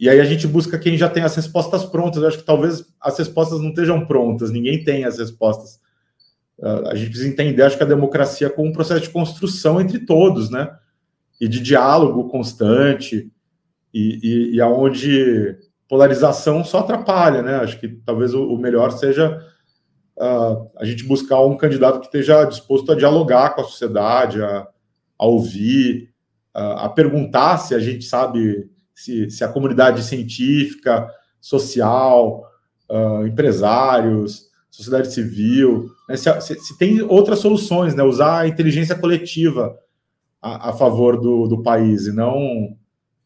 E 0.00 0.08
aí 0.08 0.18
a 0.18 0.24
gente 0.24 0.46
busca 0.46 0.78
quem 0.78 0.96
já 0.96 1.10
tem 1.10 1.22
as 1.22 1.36
respostas 1.36 1.84
prontas. 1.84 2.22
Eu 2.22 2.28
acho 2.28 2.38
que 2.38 2.44
talvez 2.44 2.86
as 2.98 3.18
respostas 3.18 3.60
não 3.60 3.68
estejam 3.68 4.06
prontas, 4.06 4.50
ninguém 4.50 4.82
tem 4.82 5.04
as 5.04 5.18
respostas. 5.18 5.78
Uh, 6.58 6.88
a 6.88 6.94
gente 6.94 7.10
precisa 7.10 7.28
entender, 7.28 7.62
acho 7.62 7.76
que 7.76 7.82
a 7.82 7.86
democracia 7.86 8.48
como 8.48 8.70
um 8.70 8.72
processo 8.72 9.02
de 9.02 9.10
construção 9.10 9.78
entre 9.78 9.98
todos, 10.06 10.48
né? 10.48 10.74
E 11.38 11.46
de 11.46 11.60
diálogo 11.60 12.30
constante, 12.30 13.30
e, 13.92 14.20
e, 14.22 14.56
e 14.56 14.60
aonde 14.62 15.58
polarização 15.86 16.64
só 16.64 16.78
atrapalha, 16.78 17.42
né? 17.42 17.56
Acho 17.56 17.78
que 17.78 17.88
talvez 17.88 18.32
o, 18.32 18.42
o 18.44 18.58
melhor 18.58 18.92
seja 18.92 19.38
uh, 20.16 20.70
a 20.78 20.84
gente 20.86 21.04
buscar 21.04 21.44
um 21.44 21.58
candidato 21.58 22.00
que 22.00 22.06
esteja 22.06 22.44
disposto 22.44 22.90
a 22.90 22.96
dialogar 22.96 23.50
com 23.50 23.60
a 23.60 23.64
sociedade, 23.64 24.42
a, 24.42 24.66
a 25.18 25.26
ouvir, 25.26 26.08
a 26.54 26.88
perguntar 26.88 27.58
se 27.58 27.74
a 27.74 27.78
gente 27.78 28.04
sabe 28.04 28.68
se, 29.00 29.30
se 29.30 29.42
a 29.42 29.48
comunidade 29.48 30.02
científica, 30.02 31.08
social, 31.40 32.44
uh, 32.90 33.26
empresários, 33.26 34.48
sociedade 34.70 35.12
civil, 35.12 35.88
né? 36.08 36.16
se, 36.16 36.30
se, 36.40 36.78
tem 36.78 37.00
outras 37.02 37.38
soluções, 37.38 37.94
né? 37.94 38.02
Usar 38.02 38.40
a 38.40 38.48
inteligência 38.48 38.94
coletiva 38.94 39.76
a, 40.40 40.70
a 40.70 40.72
favor 40.72 41.18
do, 41.18 41.46
do 41.46 41.62
país 41.62 42.06
e 42.06 42.12
não 42.12 42.76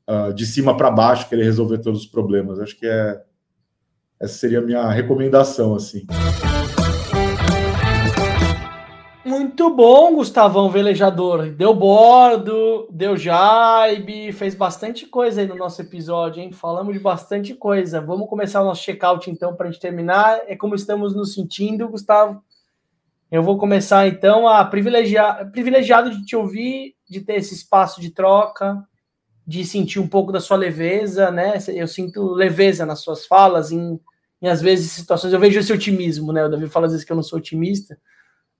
uh, 0.09 0.33
de 0.33 0.47
cima 0.47 0.77
para 0.77 0.91
baixo 0.91 1.29
querer 1.29 1.45
resolver 1.45 1.79
todos 1.79 2.03
os 2.03 2.07
problemas. 2.07 2.61
Acho 2.61 2.79
que 2.79 2.87
é 2.87 3.21
essa 4.21 4.35
seria 4.35 4.61
a 4.61 4.63
minha 4.63 4.89
recomendação, 4.89 5.75
assim. 5.75 6.07
Muito 9.25 9.75
bom, 9.75 10.17
Gustavão 10.17 10.69
Velejador. 10.69 11.47
Deu 11.51 11.75
bordo, 11.75 12.87
deu 12.91 13.17
jaibe, 13.17 14.31
fez 14.33 14.55
bastante 14.55 15.07
coisa 15.07 15.41
aí 15.41 15.47
no 15.47 15.57
nosso 15.57 15.81
episódio, 15.81 16.43
hein? 16.43 16.53
Falamos 16.53 16.93
de 16.93 17.01
bastante 17.01 17.55
coisa. 17.55 18.03
Vamos 18.03 18.29
começar 18.29 18.61
o 18.61 18.67
nosso 18.67 18.83
check-out 18.83 19.31
então 19.31 19.57
para 19.57 19.67
a 19.67 19.71
gente 19.71 19.81
terminar. 19.81 20.43
É 20.47 20.55
como 20.55 20.75
estamos 20.75 21.17
nos 21.17 21.33
sentindo, 21.33 21.89
Gustavo. 21.89 22.45
Eu 23.31 23.43
vou 23.43 23.57
começar 23.57 24.07
então 24.07 24.47
a 24.47 24.63
privilegiar, 24.63 25.51
privilegiado 25.51 26.11
de 26.11 26.23
te 26.27 26.37
ouvir, 26.37 26.95
de 27.09 27.23
ter 27.23 27.37
esse 27.37 27.55
espaço 27.55 28.03
de 28.03 28.11
troca, 28.11 28.87
de 29.47 29.65
sentir 29.65 30.01
um 30.01 30.07
pouco 30.07 30.33
da 30.33 30.41
sua 30.41 30.59
leveza, 30.59 31.31
né? 31.31 31.55
Eu 31.69 31.89
sinto 31.89 32.27
leveza 32.35 32.85
nas 32.85 33.01
suas 33.01 33.25
falas, 33.25 33.73
em, 33.73 33.99
em 34.43 34.49
às 34.49 34.61
vezes 34.61 34.93
situações. 34.93 35.33
Eu 35.33 35.41
vejo 35.41 35.59
esse 35.59 35.73
otimismo, 35.73 36.31
né? 36.31 36.45
O 36.45 36.51
Davi 36.51 36.69
fala 36.69 36.85
às 36.85 36.93
vezes 36.93 37.07
que 37.07 37.13
eu 37.13 37.17
não 37.17 37.23
sou 37.23 37.39
otimista, 37.39 37.99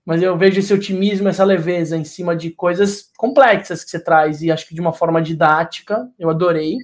mas 0.05 0.21
eu 0.21 0.37
vejo 0.37 0.59
esse 0.59 0.71
otimismo, 0.71 1.27
essa 1.27 1.43
leveza 1.43 1.97
em 1.97 2.03
cima 2.03 2.35
de 2.35 2.51
coisas 2.51 3.11
complexas 3.17 3.83
que 3.83 3.89
você 3.89 3.99
traz, 3.99 4.43
e 4.43 4.51
acho 4.51 4.67
que 4.67 4.75
de 4.75 4.81
uma 4.81 4.93
forma 4.93 5.21
didática, 5.21 6.07
eu 6.19 6.29
adorei. 6.29 6.77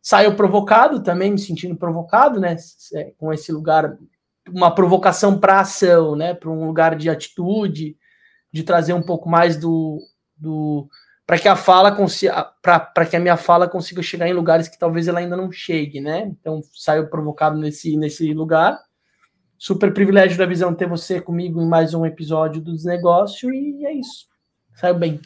Saiu 0.00 0.36
provocado 0.36 1.02
também, 1.02 1.32
me 1.32 1.38
sentindo 1.38 1.76
provocado, 1.76 2.38
né? 2.40 2.56
É, 2.94 3.12
com 3.18 3.32
esse 3.32 3.50
lugar, 3.50 3.96
uma 4.48 4.72
provocação 4.72 5.38
para 5.38 5.60
ação, 5.60 6.14
né? 6.14 6.34
Para 6.34 6.50
um 6.50 6.66
lugar 6.66 6.94
de 6.94 7.10
atitude, 7.10 7.96
de 8.52 8.62
trazer 8.62 8.92
um 8.92 9.02
pouco 9.02 9.28
mais 9.28 9.56
do, 9.56 9.98
do 10.36 10.88
para 11.26 11.38
que 11.38 11.48
a 11.48 11.56
fala 11.56 11.90
consiga, 11.90 12.44
para 12.62 13.06
que 13.06 13.16
a 13.16 13.20
minha 13.20 13.36
fala 13.36 13.68
consiga 13.68 14.02
chegar 14.02 14.28
em 14.28 14.34
lugares 14.34 14.68
que 14.68 14.78
talvez 14.78 15.08
ela 15.08 15.18
ainda 15.18 15.36
não 15.36 15.50
chegue, 15.50 16.00
né? 16.00 16.30
Então 16.38 16.60
saiu 16.74 17.08
provocado 17.08 17.58
nesse, 17.58 17.96
nesse 17.96 18.32
lugar. 18.34 18.78
Super 19.62 19.94
privilégio 19.94 20.36
da 20.36 20.44
visão 20.44 20.74
ter 20.74 20.88
você 20.88 21.20
comigo 21.20 21.62
em 21.62 21.68
mais 21.68 21.94
um 21.94 22.04
episódio 22.04 22.60
do 22.60 22.72
Desnegócio 22.72 23.54
e 23.54 23.86
é 23.86 23.92
isso. 23.92 24.26
Saiu 24.74 24.96
bem. 24.96 25.20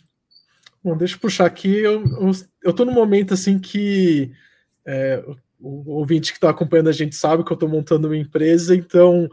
Bom, 0.85 0.95
deixa 0.95 1.15
eu 1.15 1.21
puxar 1.21 1.47
aqui. 1.47 1.75
Eu, 1.79 2.05
eu, 2.05 2.31
eu 2.63 2.75
tô 2.75 2.85
num 2.85 2.93
momento 2.93 3.33
assim 3.33 3.59
que 3.59 4.31
é, 4.85 5.25
o 5.59 5.91
ouvinte 5.91 6.33
que 6.33 6.37
está 6.37 6.51
acompanhando 6.51 6.91
a 6.91 6.93
gente 6.93 7.17
sabe 7.17 7.45
que 7.45 7.51
eu 7.51 7.55
estou 7.55 7.67
montando 7.67 8.09
uma 8.09 8.17
empresa, 8.17 8.77
então 8.77 9.27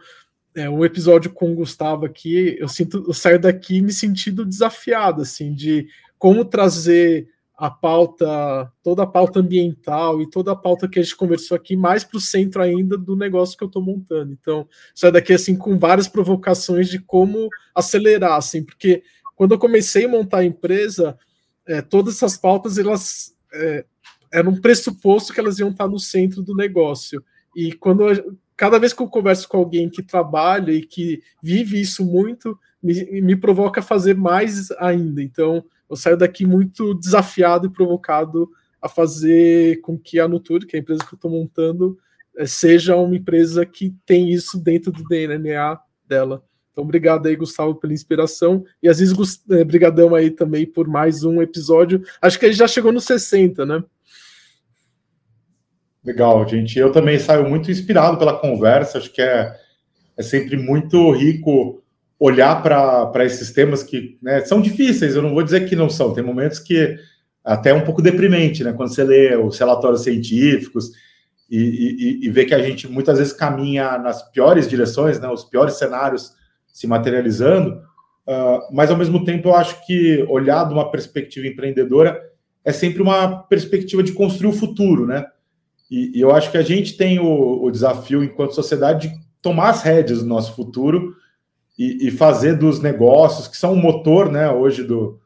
é, 0.56 0.70
um 0.70 0.86
episódio 0.86 1.34
com 1.34 1.52
o 1.52 1.56
Gustavo 1.56 2.06
aqui, 2.06 2.56
eu 2.58 2.70
sinto, 2.70 3.04
eu 3.06 3.14
saio 3.14 3.38
daqui 3.38 3.82
me 3.82 3.92
sentindo 3.92 4.46
desafiado, 4.46 5.22
assim, 5.22 5.54
de 5.54 5.86
como 6.18 6.46
trazer 6.46 7.28
a 7.64 7.72
pauta, 7.72 8.70
toda 8.84 9.04
a 9.04 9.08
pauta 9.08 9.40
ambiental 9.40 10.22
e 10.22 10.30
toda 10.30 10.52
a 10.52 10.56
pauta 10.56 10.86
que 10.86 11.00
a 11.00 11.02
gente 11.02 11.16
conversou 11.16 11.56
aqui 11.56 11.78
mais 11.78 12.04
para 12.04 12.18
o 12.18 12.20
centro 12.20 12.62
ainda 12.62 12.98
do 12.98 13.16
negócio 13.16 13.58
que 13.58 13.64
eu 13.64 13.68
estou 13.68 13.82
montando. 13.82 14.34
Então, 14.34 14.68
sai 14.94 15.14
daqui 15.14 15.32
assim 15.32 15.56
com 15.56 15.80
várias 15.80 16.10
provocações 16.10 16.90
de 16.90 17.00
como 17.00 17.48
acelerar, 17.74 18.34
assim, 18.34 18.66
porque 18.66 19.02
quando 19.34 19.54
eu 19.54 19.58
comecei 19.58 20.04
a 20.04 20.10
montar 20.10 20.40
a 20.40 20.46
empresa, 20.46 21.18
é, 21.66 21.82
todas 21.82 22.16
essas 22.16 22.36
pautas 22.36 22.78
elas 22.78 23.34
é, 23.54 23.86
um 24.46 24.60
pressuposto 24.60 25.32
que 25.32 25.40
elas 25.40 25.58
iam 25.58 25.70
estar 25.70 25.88
no 25.88 26.00
centro 26.00 26.44
do 26.44 26.54
negócio. 26.54 27.24
E 27.56 27.72
quando 27.72 28.04
cada 28.58 28.78
vez 28.78 28.92
que 28.92 29.02
eu 29.02 29.08
converso 29.08 29.48
com 29.48 29.56
alguém 29.56 29.90
que 29.90 30.04
trabalha 30.04 30.74
e 30.74 30.86
que 30.86 31.24
vive 31.42 31.80
isso 31.80 32.04
muito, 32.04 32.60
me, 32.84 33.22
me 33.22 33.38
provoca 33.38 33.80
a 33.80 33.84
fazer 33.84 34.18
mais 34.18 34.70
ainda. 34.72 35.24
Então, 35.24 35.64
eu 35.90 35.96
saio 35.96 36.18
daqui 36.18 36.46
muito 36.46 36.94
desafiado 36.94 37.68
e 37.68 37.72
provocado 37.72 38.50
a 38.82 38.90
fazer 38.90 39.80
com 39.82 39.98
que 39.98 40.20
a 40.20 40.28
Nuture, 40.28 40.66
que 40.66 40.76
é 40.76 40.80
a 40.80 40.82
empresa 40.82 41.06
que 41.06 41.14
eu 41.14 41.18
estou 41.18 41.32
montando, 41.32 41.98
eh, 42.38 42.46
seja 42.46 42.96
uma 42.96 43.16
empresa 43.16 43.66
que 43.66 43.96
tem 44.06 44.30
isso 44.30 44.60
dentro 44.60 44.92
do 44.92 45.04
DNA 45.04 45.80
dela. 46.08 46.44
Então, 46.72 46.84
obrigado 46.84 47.28
aí, 47.28 47.36
Gustavo, 47.36 47.76
pela 47.76 47.94
inspiração. 47.94 48.66
E 48.82 48.90
às 48.90 49.00
vezes, 49.00 49.16
eh, 49.52 49.64
brigadão 49.64 50.16
aí 50.16 50.32
também 50.32 50.66
por 50.66 50.88
mais 50.88 51.24
um 51.24 51.42
episódio. 51.42 52.04
Acho 52.22 52.40
que 52.40 52.46
a 52.46 52.50
gente 52.50 52.58
já 52.58 52.68
chegou 52.68 52.92
no 52.92 53.00
60, 53.00 53.66
né? 53.66 53.84
Legal, 56.04 56.48
gente. 56.50 56.78
Eu 56.78 56.92
também 56.92 57.20
saio 57.20 57.48
muito 57.48 57.72
inspirado 57.72 58.18
pela 58.18 58.38
conversa. 58.38 58.98
Acho 58.98 59.14
que 59.14 59.22
é, 59.22 59.56
é 60.18 60.24
sempre 60.24 60.58
muito 60.58 61.12
rico 61.12 61.83
olhar 62.26 62.64
para 62.64 63.26
esses 63.26 63.52
temas 63.52 63.84
que 63.84 64.18
né, 64.22 64.40
são 64.46 64.62
difíceis, 64.62 65.14
eu 65.14 65.22
não 65.22 65.34
vou 65.34 65.44
dizer 65.44 65.68
que 65.68 65.76
não 65.76 65.90
são, 65.90 66.14
tem 66.14 66.24
momentos 66.24 66.58
que 66.58 66.96
até 67.44 67.72
é 67.72 67.74
um 67.74 67.84
pouco 67.84 68.02
deprimente, 68.02 68.64
né? 68.64 68.72
Quando 68.72 68.96
você 68.96 69.04
lê 69.04 69.36
os 69.36 69.60
relatórios 69.60 70.04
científicos 70.04 70.92
e, 71.52 71.60
e, 71.60 72.26
e 72.26 72.30
vê 72.30 72.46
que 72.46 72.56
a 72.56 72.64
gente 72.64 72.88
muitas 72.88 73.18
vezes 73.18 73.34
caminha 73.34 73.98
nas 73.98 74.24
piores 74.32 74.70
direções, 74.70 75.20
né? 75.20 75.28
Os 75.28 75.44
piores 75.44 75.74
cenários 75.74 76.32
se 76.72 76.88
materializando, 76.88 77.72
uh, 78.26 78.74
mas 78.74 78.90
ao 78.90 78.96
mesmo 78.96 79.26
tempo 79.26 79.50
eu 79.50 79.56
acho 79.56 79.86
que 79.86 80.26
olhar 80.30 80.66
de 80.66 80.74
uma 80.74 80.90
perspectiva 80.90 81.46
empreendedora 81.46 82.22
é 82.64 82.72
sempre 82.72 83.02
uma 83.02 83.44
perspectiva 83.44 84.02
de 84.02 84.14
construir 84.14 84.50
o 84.50 84.58
futuro, 84.58 85.06
né? 85.06 85.26
E, 85.92 86.18
e 86.18 86.22
eu 86.22 86.34
acho 86.34 86.50
que 86.50 86.58
a 86.58 86.62
gente 86.62 86.96
tem 86.96 87.20
o, 87.20 87.66
o 87.66 87.70
desafio, 87.70 88.24
enquanto 88.24 88.56
sociedade, 88.56 89.10
de 89.10 89.16
tomar 89.42 89.72
as 89.72 89.84
rédeas 89.84 90.20
do 90.20 90.26
nosso 90.26 90.56
futuro 90.56 91.22
e, 91.78 92.08
e, 92.08 92.12
fazer 92.12 92.56
dos 92.58 92.80
negócios, 92.80 93.48
que 93.48 93.58
são 93.58 93.74
o 93.74 93.78
motor 93.78 94.32
né, 94.32 94.50
hoje 94.50 94.84
do, 94.84 95.20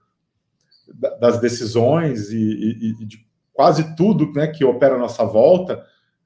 das 1.20 1.40
decisões 1.40 2.32
e, 2.32 2.38
e, 2.38 2.96
e, 3.02 3.06
de 3.06 3.26
quase 3.54 3.96
tudo 3.96 4.32
né, 4.34 4.48
que 4.48 4.64
opera 4.64 4.96
à 4.96 5.00
nossa 5.00 5.26
volta, 5.26 5.84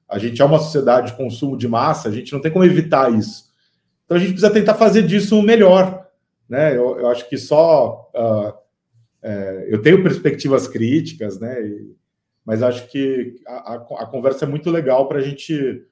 a 0.08 0.18
gente 0.18 0.40
é 0.40 0.44
uma 0.44 0.58
sociedade 0.58 1.10
de 1.10 1.16
consumo 1.16 1.56
de 1.56 1.66
massa, 1.66 2.08
a 2.08 2.12
gente 2.12 2.32
não 2.32 2.40
tem 2.40 2.52
como 2.52 2.64
evitar 2.64 3.12
isso. 3.12 3.50
Então 4.04 4.16
a 4.16 4.20
gente 4.20 4.32
precisa 4.32 4.52
tentar 4.52 4.74
fazer 4.74 5.02
disso 5.02 5.42
melhor. 5.42 6.06
Né? 6.48 6.76
Eu, 6.76 7.00
eu 7.00 7.08
acho 7.08 7.28
que 7.28 7.38
só. 7.38 8.10
Uh, 8.14 8.62
é, 9.22 9.66
eu 9.70 9.80
tenho 9.80 10.02
perspectivas 10.02 10.68
críticas, 10.68 11.40
né? 11.40 11.56
mas 12.44 12.62
acho 12.62 12.88
que 12.88 13.36
a, 13.46 13.74
a, 13.74 13.74
a 13.76 14.06
conversa 14.06 14.44
é 14.44 14.48
muito 14.48 14.68
legal 14.68 15.08
para 15.08 15.18
a 15.18 15.22
gente 15.22 15.86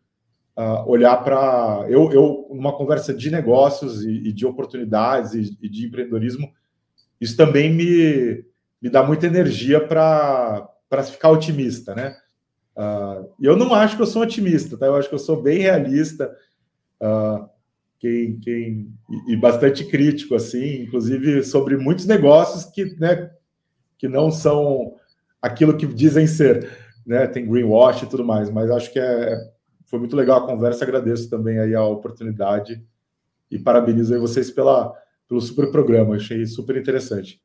uh, 0.61 0.89
olhar 0.89 1.17
para. 1.25 1.87
Eu, 1.89 2.13
eu, 2.13 2.47
numa 2.51 2.77
conversa 2.77 3.15
de 3.15 3.31
negócios 3.31 4.05
e, 4.05 4.29
e 4.29 4.33
de 4.33 4.45
oportunidades 4.45 5.33
e, 5.33 5.59
e, 5.63 5.69
de 5.69 5.87
empreendedorismo, 5.87 6.53
isso 7.19 7.37
também 7.37 7.73
me, 7.73 8.45
me 8.81 8.91
dá 8.91 9.03
muita 9.03 9.27
energia 9.27 9.81
para 9.81 10.69
ficar 11.11 11.31
otimista, 11.31 11.95
né? 11.95 12.15
Uh, 12.77 13.29
eu 13.41 13.57
não 13.57 13.75
acho 13.75 13.97
que 13.97 14.03
eu 14.03 14.07
sou 14.07 14.23
otimista, 14.23 14.77
tá? 14.77 14.87
Eu 14.87 14.97
acho 14.97 15.09
que 15.09 15.15
eu 15.15 15.19
sou 15.19 15.43
bem 15.43 15.61
realista. 15.61 16.35
Uh, 17.01 17.49
quem, 17.99 18.39
quem, 18.41 18.95
e, 19.29 19.37
bastante 19.37 19.85
crítico, 19.85 20.35
assim, 20.35 20.83
inclusive 20.83 21.43
sobre 21.43 21.77
muitos 21.77 22.07
negócios 22.07 22.65
que, 22.65 22.97
né, 22.99 23.31
que 23.99 24.09
não 24.09 24.31
são 24.31 24.95
aquilo 25.43 25.77
que 25.77 25.87
dizem 25.87 26.27
ser, 26.27 26.71
né? 27.07 27.27
Tem 27.27 27.47
greenwash 27.47 28.03
e 28.03 28.07
tudo 28.07 28.25
mais, 28.25 28.51
mas 28.51 28.71
acho 28.71 28.91
que 28.91 28.99
é, 28.99 29.50
foi 29.91 29.99
muito 29.99 30.15
legal 30.15 30.39
a 30.39 30.47
conversa, 30.47 30.85
agradeço 30.85 31.29
também 31.29 31.59
aí 31.59 31.75
a 31.75 31.83
oportunidade 31.83 32.81
e 33.51 33.59
parabenizo 33.59 34.15
aí 34.15 34.21
vocês 34.21 34.49
pela, 34.49 34.95
pelo 35.29 35.41
super 35.41 35.73
programa, 35.73 36.15
achei 36.15 36.47
super 36.47 36.77
interessante. 36.77 37.43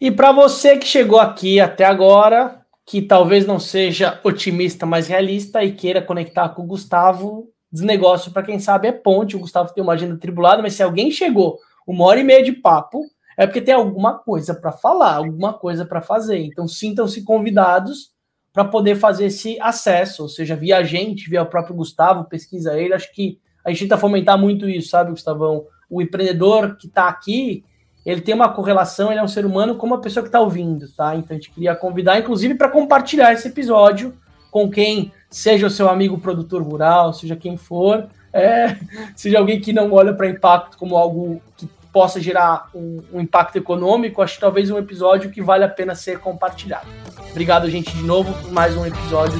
E 0.00 0.10
para 0.10 0.32
você 0.32 0.78
que 0.78 0.86
chegou 0.86 1.20
aqui 1.20 1.60
até 1.60 1.84
agora, 1.84 2.62
que 2.86 3.02
talvez 3.02 3.46
não 3.46 3.60
seja 3.60 4.18
otimista, 4.24 4.86
mas 4.86 5.06
realista 5.06 5.62
e 5.62 5.72
queira 5.72 6.00
conectar 6.00 6.48
com 6.48 6.62
o 6.62 6.66
Gustavo, 6.66 7.52
desnegócio 7.70 8.32
para 8.32 8.42
quem 8.42 8.58
sabe 8.58 8.88
é 8.88 8.92
ponte, 8.92 9.36
o 9.36 9.40
Gustavo 9.40 9.74
tem 9.74 9.84
uma 9.84 9.92
agenda 9.92 10.16
tribulada, 10.16 10.62
mas 10.62 10.72
se 10.72 10.82
alguém 10.82 11.10
chegou 11.10 11.58
uma 11.86 12.06
hora 12.06 12.20
e 12.20 12.24
meia 12.24 12.42
de 12.42 12.52
papo, 12.52 13.02
é 13.36 13.46
porque 13.46 13.60
tem 13.60 13.74
alguma 13.74 14.18
coisa 14.18 14.54
para 14.54 14.72
falar, 14.72 15.16
alguma 15.16 15.52
coisa 15.52 15.84
para 15.84 16.00
fazer. 16.00 16.38
Então 16.38 16.66
sintam-se 16.66 17.22
convidados 17.22 18.11
para 18.52 18.64
poder 18.64 18.96
fazer 18.96 19.26
esse 19.26 19.58
acesso, 19.60 20.22
ou 20.22 20.28
seja, 20.28 20.54
via 20.54 20.78
a 20.78 20.82
gente, 20.82 21.28
via 21.28 21.42
o 21.42 21.46
próprio 21.46 21.74
Gustavo, 21.74 22.24
pesquisa 22.24 22.78
ele. 22.78 22.92
Acho 22.92 23.10
que 23.12 23.38
a 23.64 23.70
gente 23.70 23.80
tenta 23.80 23.96
fomentar 23.96 24.38
muito 24.38 24.68
isso, 24.68 24.90
sabe, 24.90 25.10
Gustavão? 25.10 25.64
O 25.88 26.02
empreendedor 26.02 26.76
que 26.76 26.86
está 26.86 27.08
aqui, 27.08 27.64
ele 28.04 28.20
tem 28.20 28.34
uma 28.34 28.52
correlação, 28.52 29.10
ele 29.10 29.20
é 29.20 29.22
um 29.22 29.28
ser 29.28 29.46
humano 29.46 29.76
como 29.76 29.94
a 29.94 30.00
pessoa 30.00 30.22
que 30.22 30.28
está 30.28 30.40
ouvindo, 30.40 30.86
tá? 30.94 31.16
Então 31.16 31.28
a 31.30 31.40
gente 31.40 31.50
queria 31.50 31.74
convidar, 31.74 32.18
inclusive, 32.18 32.54
para 32.54 32.68
compartilhar 32.68 33.32
esse 33.32 33.48
episódio 33.48 34.14
com 34.50 34.68
quem 34.70 35.10
seja 35.30 35.66
o 35.66 35.70
seu 35.70 35.88
amigo 35.88 36.18
produtor 36.18 36.62
rural, 36.62 37.14
seja 37.14 37.34
quem 37.34 37.56
for, 37.56 38.06
é, 38.32 38.76
seja 39.16 39.38
alguém 39.38 39.60
que 39.60 39.72
não 39.72 39.90
olha 39.92 40.12
para 40.12 40.28
impacto 40.28 40.76
como 40.76 40.96
algo 40.96 41.40
que 41.56 41.66
possa 41.92 42.20
gerar 42.20 42.68
um, 42.74 43.02
um, 43.12 43.20
impacto 43.20 43.56
econômico, 43.56 44.22
acho 44.22 44.34
que 44.34 44.40
talvez 44.40 44.70
um 44.70 44.78
episódio 44.78 45.30
que 45.30 45.42
vale 45.42 45.64
a 45.64 45.68
pena 45.68 45.94
ser 45.94 46.18
compartilhado. 46.18 46.88
Obrigado, 47.30 47.68
gente, 47.68 47.94
de 47.94 48.02
novo, 48.02 48.32
por 48.42 48.50
mais 48.50 48.76
um 48.76 48.86
episódio. 48.86 49.38